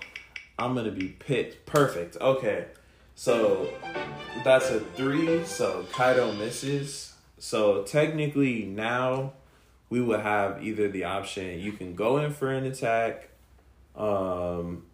I'm 0.59 0.75
gonna 0.75 0.91
be 0.91 1.09
pit 1.09 1.67
perfect. 1.67 2.17
Okay, 2.21 2.67
so 3.15 3.73
that's 4.43 4.71
a 4.71 4.81
three. 4.81 5.45
So 5.45 5.87
Kaido 5.93 6.33
misses. 6.33 7.15
So 7.39 7.83
technically 7.83 8.65
now 8.65 9.35
we 9.91 10.01
would 10.01 10.21
have 10.21 10.65
either 10.65 10.89
the 10.89 11.05
option 11.05 11.61
you 11.61 11.73
can 11.73 11.95
go 11.95 12.19
in 12.19 12.33
for 12.33 12.51
an 12.51 12.65
attack, 12.65 13.29
um, 13.95 14.85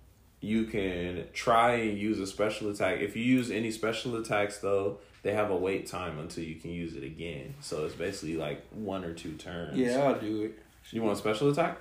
you 0.41 0.65
can 0.65 1.25
try 1.33 1.75
and 1.75 1.99
use 1.99 2.19
a 2.19 2.27
special 2.27 2.71
attack. 2.71 3.01
If 3.01 3.17
you 3.17 3.23
use 3.23 3.51
any 3.51 3.71
special 3.71 4.17
attacks 4.17 4.59
though, 4.59 4.99
they 5.23 5.35
have 5.35 5.51
a 5.51 5.57
wait 5.57 5.87
time 5.87 6.19
until 6.19 6.45
you 6.45 6.55
can 6.57 6.71
use 6.71 6.95
it 6.95 7.05
again. 7.05 7.55
So 7.61 7.85
it's 7.85 7.95
basically 7.95 8.37
like 8.37 8.65
one 8.73 9.05
or 9.05 9.13
two 9.13 9.33
turns. 9.33 9.77
Yeah, 9.77 9.99
I'll 9.99 10.19
do 10.19 10.43
it. 10.45 10.59
You 10.93 11.03
want 11.03 11.17
a 11.19 11.21
special 11.21 11.51
attack? 11.51 11.79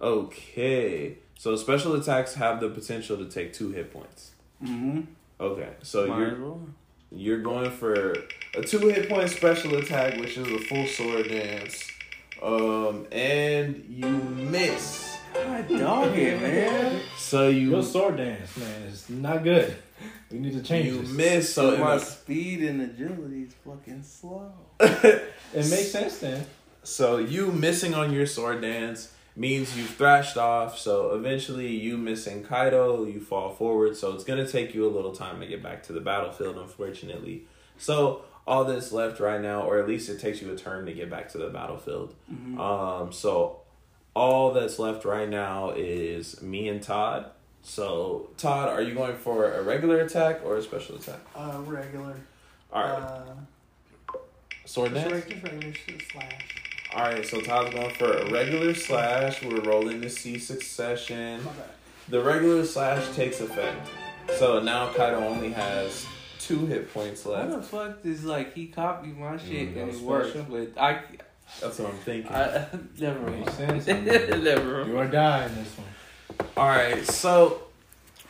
Okay. 0.00 1.18
So 1.38 1.56
special 1.56 1.94
attacks 1.94 2.34
have 2.34 2.60
the 2.60 2.68
potential 2.68 3.16
to 3.18 3.26
take 3.26 3.52
two 3.52 3.70
hit 3.70 3.92
points. 3.92 4.32
Mm-hmm. 4.62 5.00
Okay. 5.40 5.70
So 5.82 6.06
Might 6.06 6.18
you're 6.18 6.32
as 6.32 6.38
well. 6.38 6.60
you're 7.10 7.40
going 7.42 7.70
for 7.70 8.12
a 8.54 8.62
two 8.62 8.88
hit 8.88 9.08
point 9.08 9.28
special 9.30 9.76
attack, 9.76 10.18
which 10.18 10.36
is 10.38 10.46
a 10.48 10.58
full 10.58 10.86
sword 10.86 11.28
dance. 11.28 11.82
Um 12.42 13.06
and 13.12 13.84
you 13.88 14.06
miss. 14.08 15.18
God 15.34 15.68
dog 15.68 16.16
it, 16.16 16.40
man. 16.40 17.00
So 17.30 17.48
you 17.48 17.70
Your 17.70 17.84
sword 17.84 18.16
dance, 18.16 18.56
man, 18.56 18.82
is 18.82 19.08
not 19.08 19.44
good. 19.44 19.76
We 20.32 20.40
need 20.40 20.52
to 20.54 20.62
change 20.62 20.86
you 20.86 21.02
this. 21.02 21.10
miss 21.10 21.54
so 21.54 21.76
So 21.76 21.78
my 21.78 21.94
the- 21.96 22.04
speed 22.04 22.60
and 22.64 22.82
agility 22.82 23.42
is 23.44 23.54
fucking 23.64 24.02
slow. 24.02 24.52
It 24.80 25.68
makes 25.68 25.92
sense 25.92 26.18
then. 26.18 26.44
So 26.82 27.18
you 27.18 27.52
missing 27.52 27.94
on 27.94 28.12
your 28.12 28.26
sword 28.26 28.62
dance 28.62 29.12
means 29.36 29.76
you've 29.78 29.90
thrashed 29.90 30.36
off. 30.36 30.76
So 30.76 31.14
eventually, 31.14 31.68
you 31.68 31.96
missing 31.96 32.42
Kaido, 32.42 33.04
you 33.04 33.20
fall 33.20 33.50
forward. 33.54 33.96
So 33.96 34.12
it's 34.12 34.24
gonna 34.24 34.46
take 34.48 34.74
you 34.74 34.84
a 34.84 34.90
little 34.90 35.12
time 35.12 35.38
to 35.40 35.46
get 35.46 35.62
back 35.62 35.84
to 35.84 35.92
the 35.92 36.00
battlefield, 36.00 36.56
unfortunately. 36.56 37.44
So 37.78 38.22
all 38.44 38.64
that's 38.64 38.90
left 38.90 39.20
right 39.20 39.40
now, 39.40 39.62
or 39.62 39.78
at 39.78 39.86
least 39.86 40.08
it 40.08 40.18
takes 40.18 40.42
you 40.42 40.52
a 40.52 40.56
turn 40.56 40.84
to 40.86 40.92
get 40.92 41.08
back 41.08 41.28
to 41.30 41.38
the 41.38 41.48
battlefield. 41.48 42.12
Um, 42.58 43.12
so 43.12 43.59
all 44.14 44.52
that's 44.52 44.78
left 44.78 45.04
right 45.04 45.28
now 45.28 45.70
is 45.76 46.40
me 46.42 46.68
and 46.68 46.82
Todd. 46.82 47.26
So 47.62 48.30
Todd, 48.36 48.68
are 48.68 48.82
you 48.82 48.94
going 48.94 49.16
for 49.16 49.52
a 49.52 49.62
regular 49.62 50.00
attack 50.00 50.40
or 50.44 50.56
a 50.56 50.62
special 50.62 50.96
attack? 50.96 51.20
Uh, 51.34 51.60
regular. 51.66 52.16
All 52.72 52.82
right, 52.82 53.02
Uh, 53.02 53.22
sword 54.64 54.92
just 54.94 55.08
dance. 55.08 55.26
regular, 55.26 55.54
regular 55.56 55.74
slash. 56.12 56.56
All 56.94 57.02
right, 57.04 57.24
so 57.26 57.40
Todd's 57.40 57.72
going 57.74 57.94
for 57.94 58.10
a 58.12 58.30
regular 58.32 58.74
slash. 58.74 59.42
We're 59.42 59.60
rolling 59.60 60.00
the 60.00 60.10
C 60.10 60.38
succession. 60.38 61.44
My 61.44 61.52
bad. 61.52 61.64
The 62.08 62.20
regular 62.20 62.64
slash 62.64 63.14
takes 63.14 63.40
effect. 63.40 63.88
So 64.38 64.60
now 64.60 64.92
Kaido 64.92 65.18
only 65.24 65.52
has 65.52 66.06
two 66.40 66.66
hit 66.66 66.92
points 66.92 67.26
left. 67.26 67.48
What 67.50 67.58
left. 67.58 67.70
the 67.70 67.76
fuck 67.76 67.98
is 68.06 68.24
like 68.24 68.54
he 68.54 68.66
copied 68.66 69.16
my 69.18 69.36
shit 69.36 69.74
go 69.74 69.82
and 69.82 69.90
it 69.92 70.00
works, 70.00 70.30
special? 70.30 70.46
but 70.50 70.80
I, 70.80 71.00
That's 71.60 71.78
what 71.78 71.90
I'm 71.90 71.98
thinking. 71.98 72.32
I 72.32 72.66
never 72.98 73.30
Makes 73.30 73.58
mind. 73.58 73.82
sense. 73.82 73.86
never 74.44 74.86
You 74.86 74.98
are 74.98 75.06
dying 75.06 75.54
this 75.54 75.76
one. 75.76 76.48
All 76.56 76.68
right, 76.68 77.04
so 77.06 77.62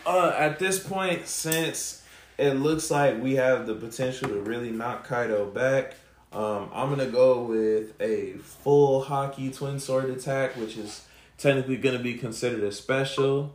uh, 0.06 0.34
at 0.36 0.58
this 0.58 0.82
point, 0.86 1.26
since 1.26 2.02
it 2.38 2.54
looks 2.54 2.90
like 2.90 3.22
we 3.22 3.34
have 3.36 3.66
the 3.66 3.74
potential 3.74 4.28
to 4.28 4.40
really 4.40 4.70
knock 4.70 5.06
Kaido 5.06 5.46
back, 5.46 5.94
um, 6.32 6.70
I'm 6.72 6.88
gonna 6.88 7.06
go 7.06 7.42
with 7.42 8.00
a 8.00 8.32
full 8.38 9.04
Haki 9.04 9.54
twin 9.56 9.78
sword 9.80 10.10
attack, 10.10 10.56
which 10.56 10.76
is 10.76 11.04
technically 11.38 11.76
gonna 11.76 11.98
be 11.98 12.14
considered 12.14 12.62
a 12.64 12.72
special. 12.72 13.54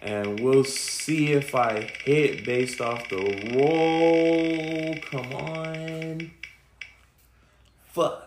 And 0.00 0.40
we'll 0.40 0.64
see 0.64 1.32
if 1.32 1.54
I 1.54 1.90
hit 2.04 2.44
based 2.44 2.80
off 2.82 3.08
the 3.08 3.16
roll. 3.56 4.94
Come 5.10 5.32
on. 5.32 6.30
Fuck. 7.92 8.25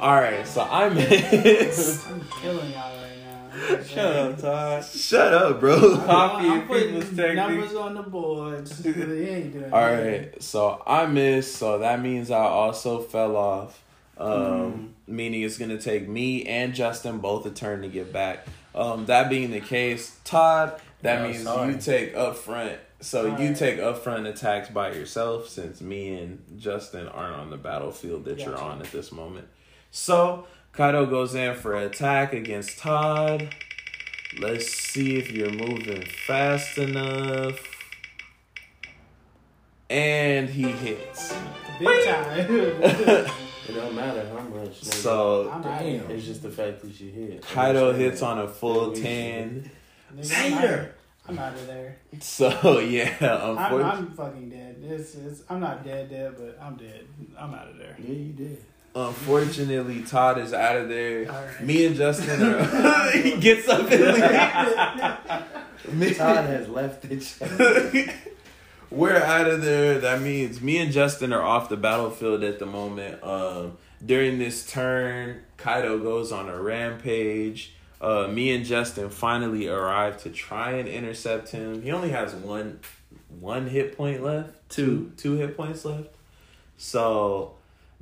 Alright, 0.00 0.46
so 0.48 0.62
I 0.62 0.88
missed. 0.88 2.08
I'm 2.08 2.20
killing 2.40 2.70
y'all 2.72 2.96
right 2.96 3.76
now. 3.76 3.82
Shut 3.82 4.16
up, 4.16 4.40
Todd. 4.40 4.84
Shut 4.84 5.34
up, 5.34 5.60
bro. 5.60 5.96
Copy 5.98 6.48
I'm 6.48 6.66
putting 6.66 6.88
people's 6.94 7.10
technique. 7.16 7.34
numbers 7.36 7.74
on 7.74 7.94
the 7.94 8.02
boards. 8.02 8.82
he 8.82 8.88
ain't 8.90 9.52
doing 9.52 9.64
All 9.72 9.80
nothing. 9.80 10.06
right, 10.12 10.42
so 10.42 10.82
I 10.86 11.04
missed, 11.06 11.56
so 11.56 11.78
that 11.78 12.00
means 12.00 12.30
I 12.30 12.38
also 12.44 13.00
fell 13.00 13.36
off. 13.36 13.82
Um, 14.16 14.94
meaning 15.06 15.42
it's 15.42 15.58
gonna 15.58 15.78
take 15.80 16.08
me 16.08 16.44
and 16.44 16.74
Justin 16.74 17.18
both 17.18 17.44
a 17.46 17.50
turn 17.50 17.82
to 17.82 17.88
get 17.88 18.12
back. 18.12 18.46
Um, 18.74 19.04
that 19.06 19.28
being 19.28 19.50
the 19.50 19.60
case, 19.60 20.18
Todd, 20.24 20.80
that 21.02 21.20
Yeah, 21.20 21.26
means 21.32 21.42
sorry. 21.42 21.72
you 21.74 21.78
take 21.78 22.14
up 22.16 22.36
front. 22.36 22.78
So 23.00 23.24
you 23.24 23.32
Alright. 23.32 23.56
take 23.56 23.78
up 23.80 23.98
front 24.04 24.26
attacks 24.26 24.68
by 24.70 24.92
yourself, 24.92 25.48
since 25.48 25.80
me 25.80 26.14
and 26.18 26.42
Justin 26.58 27.08
aren't 27.08 27.34
on 27.36 27.50
the 27.50 27.56
battlefield 27.56 28.26
that 28.26 28.40
you're 28.40 28.56
on 28.58 28.80
at 28.80 28.92
this 28.92 29.10
moment. 29.10 29.48
So 29.90 30.46
Kaido 30.72 31.06
goes 31.06 31.34
in 31.34 31.54
for 31.56 31.74
an 31.76 31.84
attack 31.84 32.32
against 32.32 32.78
Todd. 32.78 33.54
Let's 34.38 34.72
see 34.72 35.16
if 35.16 35.32
you're 35.32 35.50
moving 35.50 36.02
fast 36.04 36.78
enough. 36.78 37.58
And 39.88 40.48
he 40.48 40.70
hits. 40.70 41.34
Big 41.78 42.04
time. 42.06 43.26
It 43.68 43.74
don't 43.74 43.94
matter 43.94 44.28
how 44.30 44.40
much. 44.48 44.80
nigga. 44.80 44.84
So 44.94 45.48
I'm 45.48 45.64
out 45.64 45.82
it's 45.82 46.24
just 46.24 46.42
the 46.42 46.50
fact 46.50 46.80
that 46.82 46.98
you 47.00 47.08
hit. 47.12 47.42
Kaido 47.42 47.92
hits 47.92 48.20
on 48.20 48.40
a 48.40 48.48
full 48.48 48.92
10. 48.92 49.70
Nigga, 50.16 50.34
I'm 50.46 50.54
out 50.54 50.64
of- 50.64 50.88
I'm 51.28 51.38
out 51.38 51.52
of 51.54 51.66
there. 51.68 51.96
So 52.18 52.80
yeah, 52.80 53.14
I'm. 53.20 53.58
I'm 53.84 54.10
fucking 54.12 54.48
dead. 54.50 54.76
It's, 54.82 55.14
it's, 55.14 55.42
I'm 55.48 55.60
not 55.60 55.84
dead, 55.84 56.10
dead, 56.10 56.34
but 56.36 56.58
I'm 56.60 56.74
dead. 56.76 57.06
I'm 57.38 57.54
out 57.54 57.68
of 57.68 57.78
there. 57.78 57.94
Yeah, 58.00 58.12
you 58.14 58.32
did. 58.32 58.64
Unfortunately, 58.94 60.02
Todd 60.02 60.38
is 60.38 60.52
out 60.52 60.76
of 60.76 60.88
there. 60.88 61.26
Alright. 61.30 61.62
Me 61.62 61.86
and 61.86 61.94
Justin 61.96 62.42
are. 62.42 63.10
he 63.16 63.36
gets 63.36 63.68
up 63.68 63.90
and 63.90 64.00
leaves. 66.00 66.18
Todd 66.18 66.44
has 66.46 66.68
left 66.68 67.04
it. 67.04 68.10
We're 68.90 69.16
out 69.22 69.46
of 69.46 69.62
there. 69.62 70.00
That 70.00 70.20
means 70.20 70.60
me 70.60 70.78
and 70.78 70.92
Justin 70.92 71.32
are 71.32 71.42
off 71.42 71.68
the 71.68 71.76
battlefield 71.76 72.42
at 72.42 72.58
the 72.58 72.66
moment. 72.66 73.22
Um, 73.22 73.78
during 74.04 74.38
this 74.40 74.66
turn, 74.66 75.42
Kaido 75.56 75.98
goes 75.98 76.32
on 76.32 76.48
a 76.48 76.60
rampage. 76.60 77.74
uh, 78.00 78.26
me 78.26 78.52
and 78.52 78.64
Justin 78.64 79.08
finally 79.10 79.68
arrived 79.68 80.20
to 80.20 80.30
try 80.30 80.72
and 80.72 80.88
intercept 80.88 81.50
him. 81.50 81.82
He 81.82 81.92
only 81.92 82.10
has 82.10 82.34
one 82.34 82.80
one 83.38 83.68
hit 83.68 83.96
point 83.96 84.22
left. 84.24 84.68
Two. 84.68 85.12
Two 85.16 85.34
hit 85.34 85.56
points 85.56 85.84
left. 85.84 86.08
So 86.76 87.54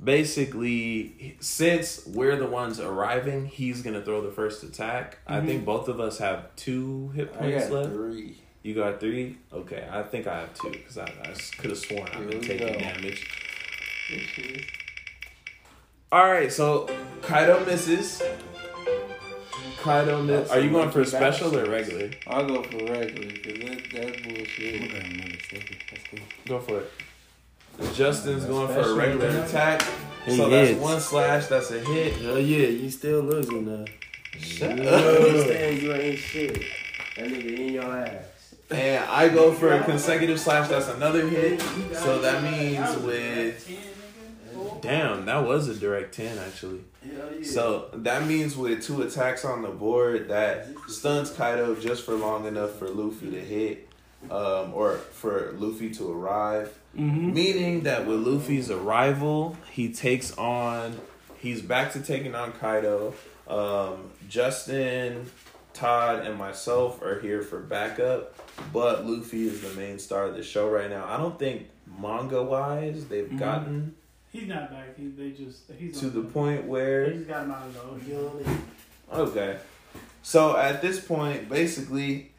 basically, 0.03 1.37
since 1.39 2.05
we're 2.05 2.35
the 2.35 2.47
ones 2.47 2.79
arriving, 2.79 3.45
he's 3.45 3.81
gonna 3.81 4.01
throw 4.01 4.21
the 4.21 4.31
first 4.31 4.63
attack. 4.63 5.19
I 5.27 5.41
think 5.41 5.65
both 5.65 5.87
of 5.87 5.99
us 5.99 6.17
have 6.19 6.55
two 6.55 7.09
hit 7.09 7.31
I 7.35 7.37
points 7.37 7.63
got 7.65 7.73
left. 7.73 7.89
three. 7.91 8.37
You 8.63 8.75
got 8.75 8.99
three? 8.99 9.37
Okay, 9.53 9.87
I 9.89 10.03
think 10.03 10.27
I 10.27 10.41
have 10.41 10.53
two 10.53 10.69
because 10.71 10.97
I, 10.97 11.05
I 11.05 11.33
could 11.57 11.69
have 11.69 11.79
sworn 11.79 12.09
I've 12.13 12.29
been 12.29 12.41
taking 12.41 12.67
go. 12.67 12.79
damage. 12.79 13.25
All 16.11 16.25
right, 16.25 16.51
so 16.51 16.89
Kaido 17.21 17.63
misses. 17.65 18.21
Kaido 19.81 20.21
miss. 20.23 20.49
Are 20.49 20.59
you 20.59 20.71
going 20.71 20.91
for 20.91 21.05
special 21.05 21.55
or 21.55 21.69
regular? 21.69 22.09
I'll 22.27 22.45
go 22.45 22.63
for 22.63 22.77
regular 22.79 23.27
because 23.27 23.59
that, 23.59 23.81
that's 23.93 24.21
bullshit. 24.21 24.91
Go 26.47 26.59
for 26.59 26.79
it. 26.79 26.91
Justin's 27.93 28.45
going 28.45 28.67
for 28.67 28.81
a 28.81 28.93
regular 28.93 29.29
attack. 29.29 29.81
He 30.25 30.35
so 30.35 30.49
that's 30.49 30.77
one 30.79 30.99
slash. 30.99 31.47
That's 31.47 31.71
a 31.71 31.79
hit. 31.79 32.13
Hell 32.17 32.39
yeah, 32.39 32.67
you 32.67 32.89
still 32.89 33.21
losing 33.21 33.65
though. 33.65 33.85
Shut 34.37 34.77
You 34.77 34.83
up. 34.89 35.03
understand 35.25 35.81
you 35.81 35.93
ain't 35.93 36.19
shit. 36.19 36.53
That 37.17 37.27
nigga 37.27 37.57
in 37.59 37.73
your 37.73 37.83
ass. 37.83 38.25
And 38.69 39.03
I 39.05 39.29
go 39.29 39.51
for 39.53 39.73
a 39.73 39.83
consecutive 39.83 40.39
slash. 40.39 40.69
That's 40.69 40.87
another 40.89 41.27
hit. 41.27 41.61
So 41.93 42.21
that 42.21 42.43
means 42.43 42.97
with 42.97 43.67
damn, 44.81 45.25
that 45.25 45.45
was 45.45 45.67
a 45.67 45.75
direct 45.75 46.13
ten 46.13 46.37
actually. 46.37 46.81
So 47.43 47.89
that 47.93 48.27
means 48.27 48.55
with 48.57 48.83
two 48.83 49.01
attacks 49.01 49.45
on 49.45 49.61
the 49.61 49.69
board, 49.69 50.27
that 50.29 50.67
stuns 50.87 51.31
Kaido 51.31 51.75
just 51.75 52.05
for 52.05 52.13
long 52.13 52.45
enough 52.45 52.75
for 52.75 52.89
Luffy 52.89 53.31
to 53.31 53.39
hit, 53.39 53.89
um, 54.29 54.73
or 54.73 54.95
for 54.97 55.53
Luffy 55.57 55.89
to 55.91 56.11
arrive. 56.11 56.77
Mhm. 56.99 57.33
Meaning 57.33 57.81
that 57.83 58.05
with 58.05 58.19
Luffy's 58.19 58.69
arrival, 58.69 59.55
he 59.71 59.91
takes 59.93 60.37
on, 60.37 60.99
he's 61.37 61.61
back 61.61 61.93
to 61.93 62.01
taking 62.01 62.35
on 62.35 62.51
Kaido. 62.53 63.13
Um, 63.47 64.11
Justin, 64.27 65.25
Todd, 65.73 66.25
and 66.25 66.37
myself 66.37 67.01
are 67.01 67.19
here 67.21 67.41
for 67.41 67.59
backup, 67.59 68.35
but 68.73 69.05
Luffy 69.07 69.47
is 69.47 69.61
the 69.61 69.73
main 69.79 69.97
star 69.97 70.25
of 70.25 70.35
the 70.35 70.43
show 70.43 70.69
right 70.69 70.89
now. 70.89 71.05
I 71.05 71.17
don't 71.17 71.39
think 71.39 71.69
manga 71.99 72.43
wise 72.43 73.05
they've 73.05 73.37
gotten 73.39 73.95
He's 74.31 74.47
not 74.47 74.69
back. 74.69 74.95
He, 74.95 75.07
they 75.07 75.31
just 75.31 75.71
he's 75.77 75.99
to 76.01 76.07
on 76.07 76.13
the 76.13 76.21
point 76.21 76.65
where 76.65 77.09
They 77.09 77.15
just 77.15 77.27
got 77.27 77.45
him 77.45 77.51
out 77.51 77.67
of 77.67 78.05
the 78.05 78.15
ocean. 78.15 78.61
Okay. 79.11 79.57
So 80.21 80.55
at 80.55 80.83
this 80.83 80.99
point, 80.99 81.49
basically, 81.49 82.31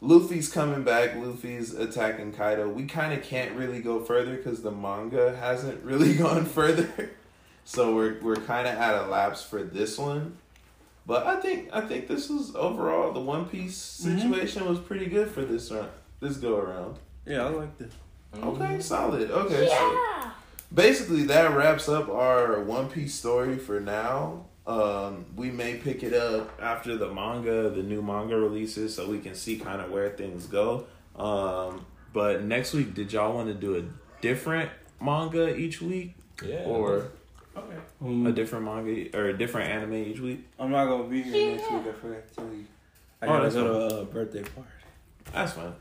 Luffy's 0.00 0.50
coming 0.50 0.84
back. 0.84 1.16
Luffy's 1.16 1.74
attacking 1.74 2.32
Kaido. 2.32 2.68
We 2.68 2.84
kind 2.84 3.12
of 3.12 3.22
can't 3.22 3.52
really 3.56 3.80
go 3.80 4.00
further 4.00 4.36
because 4.36 4.62
the 4.62 4.70
manga 4.70 5.36
hasn't 5.36 5.82
really 5.84 6.14
gone 6.14 6.44
further. 6.44 7.10
So 7.64 7.94
we're 7.94 8.18
we're 8.20 8.36
kind 8.36 8.66
of 8.66 8.74
at 8.74 8.94
a 8.94 9.06
lapse 9.08 9.42
for 9.42 9.62
this 9.62 9.98
one. 9.98 10.38
But 11.06 11.26
I 11.26 11.36
think 11.36 11.70
I 11.72 11.80
think 11.80 12.06
this 12.06 12.28
was 12.28 12.54
overall 12.54 13.12
the 13.12 13.20
One 13.20 13.46
Piece 13.46 14.02
mm-hmm. 14.02 14.18
situation 14.18 14.66
was 14.66 14.78
pretty 14.78 15.06
good 15.06 15.30
for 15.30 15.42
this 15.42 15.70
run. 15.70 15.88
This 16.20 16.36
go 16.36 16.58
around. 16.58 16.96
Yeah, 17.26 17.46
I 17.46 17.48
like 17.48 17.78
that. 17.78 17.90
Okay, 18.36 18.64
mm-hmm. 18.64 18.80
solid. 18.80 19.30
Okay, 19.30 19.68
so 19.68 20.30
basically 20.72 21.24
that 21.24 21.56
wraps 21.56 21.88
up 21.88 22.08
our 22.08 22.62
One 22.62 22.88
Piece 22.88 23.14
story 23.14 23.56
for 23.56 23.80
now. 23.80 24.44
Um, 24.68 25.24
we 25.34 25.50
may 25.50 25.74
pick 25.76 26.02
it 26.02 26.12
up 26.12 26.50
after 26.60 26.96
the 26.98 27.10
manga, 27.10 27.70
the 27.70 27.82
new 27.82 28.02
manga 28.02 28.36
releases, 28.36 28.94
so 28.94 29.08
we 29.08 29.18
can 29.18 29.34
see 29.34 29.58
kind 29.58 29.80
of 29.80 29.90
where 29.90 30.10
things 30.10 30.46
go. 30.46 30.84
Um, 31.16 31.86
but 32.12 32.42
next 32.44 32.74
week, 32.74 32.92
did 32.94 33.12
y'all 33.12 33.34
want 33.34 33.48
to 33.48 33.54
do 33.54 33.76
a 33.76 33.82
different 34.20 34.70
manga 35.00 35.56
each 35.56 35.80
week, 35.80 36.14
Yeah. 36.44 36.64
or 36.66 37.08
Okay. 37.56 38.28
a 38.28 38.32
different 38.32 38.66
manga 38.66 39.16
or 39.18 39.26
a 39.26 39.32
different 39.36 39.70
anime 39.70 39.94
each 39.94 40.20
week? 40.20 40.46
I'm 40.60 40.70
not 40.70 40.84
gonna 40.86 41.04
be 41.04 41.22
here 41.22 41.56
next 41.56 41.70
week. 41.72 41.82
I 41.88 41.92
forgot 41.92 42.28
to 42.28 42.34
tell 42.34 42.44
you. 42.52 42.66
I 43.22 43.26
Oh, 43.26 43.28
gotta 43.28 43.50
go 43.50 43.88
to 43.88 43.96
a 44.00 44.04
birthday 44.04 44.42
party. 44.42 44.68
That's 45.32 45.52
fine. 45.52 45.64
Oh, 45.66 45.74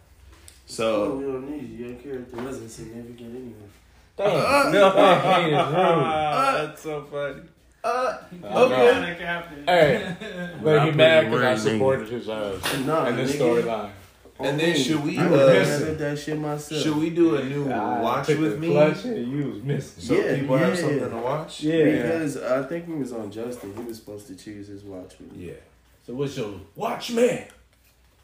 So 0.65 1.15
we 1.15 1.23
don't 1.26 1.49
need 1.51 1.69
you. 1.77 1.85
Your 1.88 1.95
character 1.97 2.38
wasn't 2.38 2.72
significant 2.72 3.35
anyway. 3.35 3.69
Damn. 4.15 4.72
no, 4.72 4.89
Hey, 5.22 5.53
it's 5.53 5.68
rude. 5.68 5.76
that's 5.76 6.81
so 6.81 7.03
funny. 7.11 7.41
Uh, 7.88 8.18
Okay. 8.43 8.85
Yeah, 8.85 8.99
that 8.99 9.19
captain. 9.19 9.64
Hey, 9.65 10.15
but 10.64 10.77
I 10.80 10.85
he 10.85 10.91
put 10.91 10.97
mad 10.97 11.31
because 11.31 11.43
I 11.65 11.72
supported 11.72 12.07
his 12.09 12.30
ass 12.30 12.80
Nah, 12.85 13.07
in 13.07 13.15
this 13.15 13.35
nigga. 13.35 13.64
storyline. 13.64 13.91
And 14.39 14.59
then 14.59 14.76
should 14.77 15.03
we, 15.03 15.18
I 15.18 15.26
uh, 15.26 15.30
would 15.31 15.55
have 15.55 15.80
did 15.80 15.97
that 15.97 16.19
shit 16.19 16.38
myself. 16.39 16.81
should 16.84 16.95
we 16.97 17.09
do 17.09 17.38
a 17.38 17.43
new 17.43 17.72
I 17.72 17.99
watch 18.01 18.27
took 18.27 18.39
with 18.39 18.51
the 18.51 18.57
me 18.59 18.68
clutch 18.69 19.03
and 19.05 19.31
you 19.31 19.49
was 19.49 19.64
missing. 19.64 20.03
so 20.03 20.14
Yeah, 20.14 20.35
people 20.39 20.57
have 20.57 20.76
yeah. 20.76 20.80
something 20.81 21.09
to 21.09 21.18
watch? 21.18 21.61
Yeah. 21.64 21.85
Because 21.85 22.38
I 22.38 22.61
think 22.64 22.85
he 22.85 22.93
was 22.93 23.14
on 23.14 23.31
Justin. 23.31 23.76
He 23.76 23.81
was 23.84 23.97
supposed 23.97 24.27
to 24.27 24.35
choose 24.35 24.68
his 24.68 24.84
watch 24.84 25.15
with 25.19 25.31
me. 25.34 25.47
Yeah. 25.47 25.53
So 26.05 26.14
what's 26.14 26.38
your 26.38 26.53
watch 26.76 27.11
man? 27.14 27.45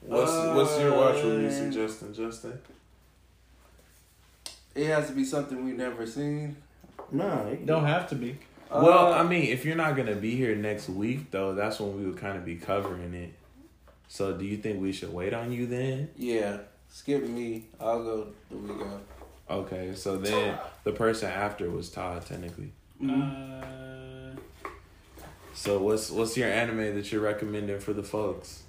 What's 0.05 0.31
what's 0.31 0.79
your 0.79 0.95
watch 0.95 1.15
Uh, 1.23 1.29
releasing, 1.29 1.71
Justin? 1.71 2.13
Justin. 2.13 2.59
It 4.75 4.87
has 4.87 5.07
to 5.07 5.13
be 5.13 5.23
something 5.25 5.63
we've 5.65 5.77
never 5.77 6.05
seen. 6.05 6.57
Nah, 7.11 7.45
it 7.47 7.65
Don't 7.65 7.85
have 7.85 8.07
to 8.09 8.15
be. 8.15 8.37
Well, 8.73 9.13
Uh, 9.13 9.17
I 9.17 9.23
mean, 9.23 9.43
if 9.43 9.65
you're 9.65 9.75
not 9.75 9.95
gonna 9.95 10.15
be 10.15 10.35
here 10.35 10.55
next 10.55 10.89
week, 10.89 11.31
though, 11.31 11.53
that's 11.53 11.79
when 11.79 11.95
we 11.97 12.05
would 12.05 12.17
kind 12.17 12.37
of 12.37 12.43
be 12.45 12.55
covering 12.55 13.13
it. 13.13 13.33
So, 14.07 14.33
do 14.37 14.45
you 14.45 14.57
think 14.57 14.81
we 14.81 14.91
should 14.91 15.13
wait 15.13 15.33
on 15.33 15.51
you 15.51 15.65
then? 15.67 16.09
yeah. 16.17 16.57
Skip 16.89 17.27
me. 17.27 17.65
I'll 17.79 18.03
go 18.03 18.27
the 18.51 18.57
week 18.57 18.77
after. 18.79 18.99
Okay, 19.49 19.95
so 19.95 20.15
then 20.17 20.59
the 20.83 20.91
person 20.91 21.27
after 21.31 21.67
was 21.71 21.89
Todd, 21.89 22.23
technically. 22.25 22.71
Uh, 23.03 24.35
So, 25.55 25.79
what's 25.81 26.11
what's 26.11 26.37
your 26.37 26.49
anime 26.49 26.93
that 26.95 27.11
you're 27.11 27.21
recommending 27.21 27.79
for 27.79 27.93
the 27.93 28.03
folks? 28.03 28.63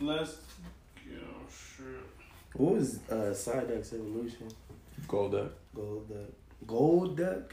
let's 0.00 0.36
go. 1.06 1.20
Sure. 1.50 1.86
What 2.54 2.74
was 2.76 2.98
uh, 3.10 3.32
Psyduck's 3.34 3.92
evolution? 3.92 4.48
Golduck. 5.06 5.50
Gold 5.74 6.08
Duck. 6.08 6.30
Golduck? 6.66 7.44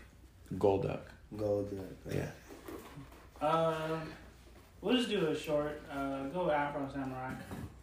Golduck. 0.57 0.99
Gold 1.38 1.69
Duck. 1.71 2.15
Yeah. 2.15 3.45
Uh, 3.45 3.99
we'll 4.81 4.97
just 4.97 5.09
do 5.09 5.27
a 5.27 5.35
short. 5.38 5.81
Uh, 5.91 6.23
go 6.34 6.49
Afro 6.51 6.88
Samurai. 6.91 7.31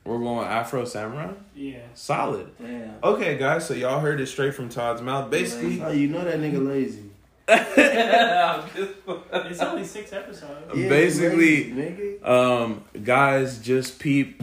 We're 0.04 0.18
going 0.18 0.46
Afro 0.46 0.84
Samurai. 0.84 1.32
Yeah. 1.54 1.78
Solid. 1.94 2.48
Damn. 2.60 2.94
Okay, 3.02 3.38
guys. 3.38 3.66
So 3.66 3.74
y'all 3.74 4.00
heard 4.00 4.20
it 4.20 4.26
straight 4.26 4.54
from 4.54 4.68
Todd's 4.68 5.02
mouth. 5.02 5.30
Basically, 5.30 5.80
Oh, 5.82 5.90
you 5.90 6.08
know 6.08 6.24
that 6.24 6.38
nigga 6.38 6.64
lazy. 6.66 7.02
It's 9.48 9.60
only 9.60 9.84
six 9.84 10.12
episodes. 10.12 10.72
Yeah, 10.74 10.88
Basically- 10.88 11.72
lazy, 11.72 11.72
nigga. 12.20 12.26
Um, 12.28 12.84
guys, 13.04 13.58
just 13.58 13.98
peep. 13.98 14.42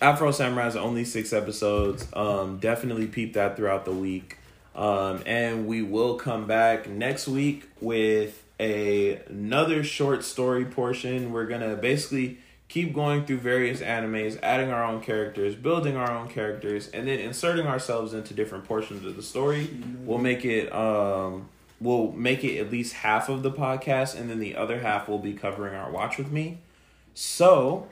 Afro 0.00 0.30
Samurai 0.30 0.66
is 0.66 0.76
only 0.76 1.04
six 1.04 1.32
episodes. 1.32 2.06
Um, 2.12 2.58
definitely 2.58 3.06
peep 3.06 3.34
that 3.34 3.56
throughout 3.56 3.84
the 3.84 3.92
week. 3.92 4.36
Um, 4.74 5.22
and 5.26 5.66
we 5.66 5.82
will 5.82 6.14
come 6.16 6.46
back 6.46 6.88
next 6.88 7.28
week 7.28 7.68
with 7.80 8.42
a 8.58 9.16
another 9.28 9.84
short 9.84 10.24
story 10.24 10.64
portion. 10.64 11.32
We're 11.32 11.46
gonna 11.46 11.76
basically 11.76 12.38
keep 12.68 12.94
going 12.94 13.26
through 13.26 13.38
various 13.38 13.80
animes, 13.80 14.38
adding 14.42 14.70
our 14.70 14.82
own 14.82 15.02
characters, 15.02 15.54
building 15.54 15.94
our 15.96 16.10
own 16.10 16.28
characters, 16.28 16.88
and 16.88 17.06
then 17.06 17.18
inserting 17.18 17.66
ourselves 17.66 18.14
into 18.14 18.32
different 18.32 18.64
portions 18.64 19.04
of 19.04 19.14
the 19.14 19.22
story. 19.22 19.68
We'll 20.04 20.18
make 20.18 20.44
it 20.44 20.72
um 20.72 21.48
we'll 21.82 22.12
make 22.12 22.44
it 22.44 22.58
at 22.58 22.70
least 22.70 22.94
half 22.94 23.28
of 23.28 23.42
the 23.42 23.50
podcast 23.50 24.18
and 24.18 24.30
then 24.30 24.38
the 24.38 24.56
other 24.56 24.78
half 24.78 25.08
will 25.08 25.18
be 25.18 25.34
covering 25.34 25.74
our 25.74 25.90
watch 25.90 26.16
with 26.16 26.30
me. 26.30 26.58
So 27.12 27.88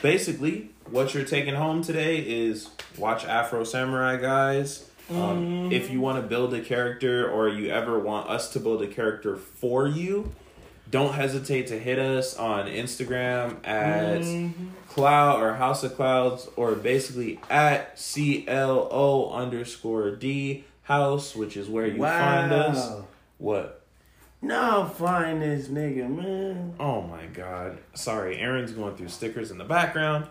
basically 0.00 0.70
what 0.88 1.12
you're 1.12 1.24
taking 1.24 1.54
home 1.54 1.82
today 1.82 2.18
is 2.18 2.70
watch 2.96 3.24
Afro 3.24 3.64
Samurai 3.64 4.16
guys. 4.16 4.88
Um, 5.10 5.70
if 5.70 5.90
you 5.90 6.00
want 6.00 6.22
to 6.22 6.26
build 6.26 6.54
a 6.54 6.60
character 6.60 7.28
or 7.30 7.48
you 7.48 7.70
ever 7.70 7.98
want 7.98 8.28
us 8.30 8.50
to 8.52 8.60
build 8.60 8.82
a 8.82 8.86
character 8.86 9.36
for 9.36 9.86
you, 9.86 10.32
don't 10.90 11.14
hesitate 11.14 11.66
to 11.68 11.78
hit 11.78 11.98
us 11.98 12.36
on 12.36 12.66
Instagram 12.66 13.66
at 13.66 14.22
Cloud 14.88 15.42
or 15.42 15.54
House 15.54 15.82
of 15.82 15.94
Clouds 15.96 16.48
or 16.56 16.74
basically 16.74 17.40
at 17.50 17.96
CLO 17.96 19.30
underscore 19.30 20.14
D 20.16 20.64
House, 20.84 21.34
which 21.34 21.56
is 21.56 21.68
where 21.68 21.86
you 21.86 21.98
find 21.98 22.52
us. 22.52 23.02
What? 23.38 23.82
Now 24.40 24.84
find 24.86 25.40
this 25.40 25.68
nigga, 25.68 26.08
man. 26.14 26.74
Oh 26.78 27.00
my 27.02 27.24
god. 27.26 27.78
Sorry, 27.94 28.38
Aaron's 28.38 28.72
going 28.72 28.94
through 28.94 29.08
stickers 29.08 29.50
in 29.50 29.56
the 29.58 29.64
background. 29.64 30.26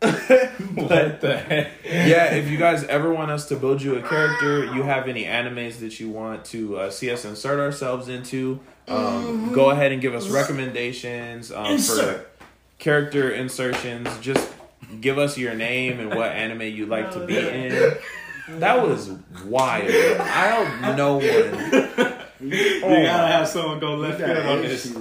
Fucking 0.00 0.76
what 0.88 1.20
the 1.20 1.36
heck? 1.38 1.70
yeah, 1.84 2.34
if 2.34 2.48
you 2.48 2.56
guys 2.58 2.84
ever 2.84 3.12
want 3.12 3.30
us 3.30 3.48
to 3.48 3.56
build 3.56 3.82
you 3.82 3.96
a 3.96 4.02
character, 4.02 4.64
you 4.64 4.82
have 4.82 5.08
any 5.08 5.24
animes 5.24 5.80
that 5.80 6.00
you 6.00 6.08
want 6.08 6.44
to 6.46 6.78
uh, 6.78 6.90
see 6.90 7.10
us 7.10 7.24
insert 7.24 7.58
ourselves 7.58 8.08
into, 8.08 8.60
um, 8.88 9.52
go 9.52 9.70
ahead 9.70 9.92
and 9.92 10.00
give 10.00 10.14
us 10.14 10.28
recommendations 10.28 11.52
um, 11.52 11.78
for 11.78 12.26
character 12.78 13.30
insertions. 13.30 14.08
Just 14.20 14.50
give 15.00 15.18
us 15.18 15.38
your 15.38 15.54
name 15.54 16.00
and 16.00 16.10
what 16.14 16.32
anime 16.32 16.62
you'd 16.62 16.88
like 16.88 17.12
to 17.12 17.26
be 17.26 17.36
in. 17.48 17.96
That 18.58 18.82
was 18.86 19.10
wild. 19.44 19.90
I 19.90 20.48
hope 20.48 20.96
no 20.96 21.14
one. 21.14 22.16
You 22.42 22.80
gotta 22.80 23.26
have 23.28 23.46
someone 23.46 23.78
go 23.80 23.96
left 23.96 24.18
field 24.18 24.46
on 24.46 24.62
this. 24.62 24.96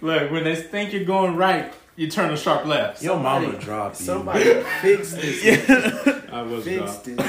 Look, 0.00 0.30
when 0.30 0.42
they 0.42 0.56
think 0.56 0.92
you're 0.92 1.04
going 1.04 1.36
right, 1.36 1.72
you 1.98 2.08
turn 2.08 2.32
a 2.32 2.36
sharp 2.36 2.64
left. 2.64 3.02
Your 3.02 3.18
mama 3.18 3.58
dropped 3.58 3.98
you. 3.98 4.06
Somebody 4.06 4.44
fix 4.80 5.12
this. 5.14 5.68
I 6.32 6.42
was 6.42 6.62
Fix 6.62 6.78
dropped. 6.78 7.04
this. 7.04 7.16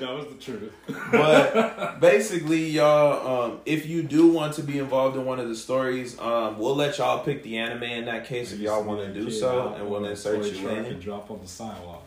That 0.00 0.12
was 0.12 0.26
the 0.26 0.34
truth. 0.40 0.72
but 1.12 2.00
basically, 2.00 2.68
y'all, 2.70 3.44
um, 3.52 3.60
if 3.64 3.86
you 3.86 4.02
do 4.02 4.26
want 4.32 4.54
to 4.54 4.62
be 4.62 4.78
involved 4.80 5.16
in 5.16 5.24
one 5.24 5.38
of 5.38 5.48
the 5.48 5.54
stories, 5.54 6.18
um, 6.18 6.58
we'll 6.58 6.74
let 6.74 6.98
y'all 6.98 7.22
pick 7.22 7.44
the 7.44 7.58
anime 7.58 7.84
in 7.84 8.06
that 8.06 8.26
case 8.26 8.52
if 8.52 8.58
y'all 8.58 8.82
want 8.82 9.00
to 9.00 9.14
do 9.14 9.30
so, 9.30 9.72
and 9.78 9.88
we'll 9.88 10.04
insert 10.04 10.44
you 10.52 10.68
and 10.68 10.86
in. 10.88 10.98
drop 10.98 11.30
on 11.30 11.40
the 11.40 11.46
sidewalk. 11.46 12.04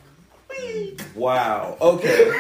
Wow. 1.16 1.78
Okay. 1.80 2.32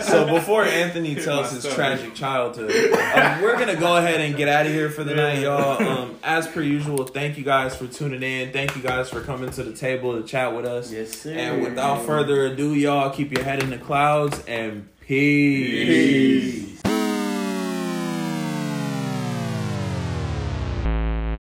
So 0.00 0.26
before 0.26 0.64
Anthony 0.64 1.14
tells 1.14 1.52
his 1.52 1.64
tragic 1.74 2.14
childhood, 2.14 2.70
um, 2.70 3.40
we're 3.42 3.56
gonna 3.58 3.76
go 3.76 3.96
ahead 3.96 4.20
and 4.20 4.36
get 4.36 4.48
out 4.48 4.66
of 4.66 4.72
here 4.72 4.90
for 4.90 5.04
the 5.04 5.14
night, 5.14 5.40
y'all. 5.40 5.80
Um, 5.82 6.18
as 6.22 6.46
per 6.48 6.60
usual, 6.60 7.04
thank 7.04 7.38
you 7.38 7.44
guys 7.44 7.76
for 7.76 7.86
tuning 7.86 8.22
in. 8.22 8.52
Thank 8.52 8.74
you 8.74 8.82
guys 8.82 9.08
for 9.08 9.20
coming 9.20 9.50
to 9.50 9.62
the 9.62 9.72
table 9.72 10.20
to 10.20 10.26
chat 10.26 10.54
with 10.54 10.66
us. 10.66 10.90
Yes, 10.90 11.12
sir. 11.12 11.32
And 11.32 11.62
without 11.62 12.04
further 12.04 12.46
ado, 12.46 12.74
y'all 12.74 13.10
keep 13.10 13.30
your 13.32 13.44
head 13.44 13.62
in 13.62 13.70
the 13.70 13.78
clouds 13.78 14.42
and 14.46 14.88
peace. 15.00 16.66
Peace. 16.66 16.79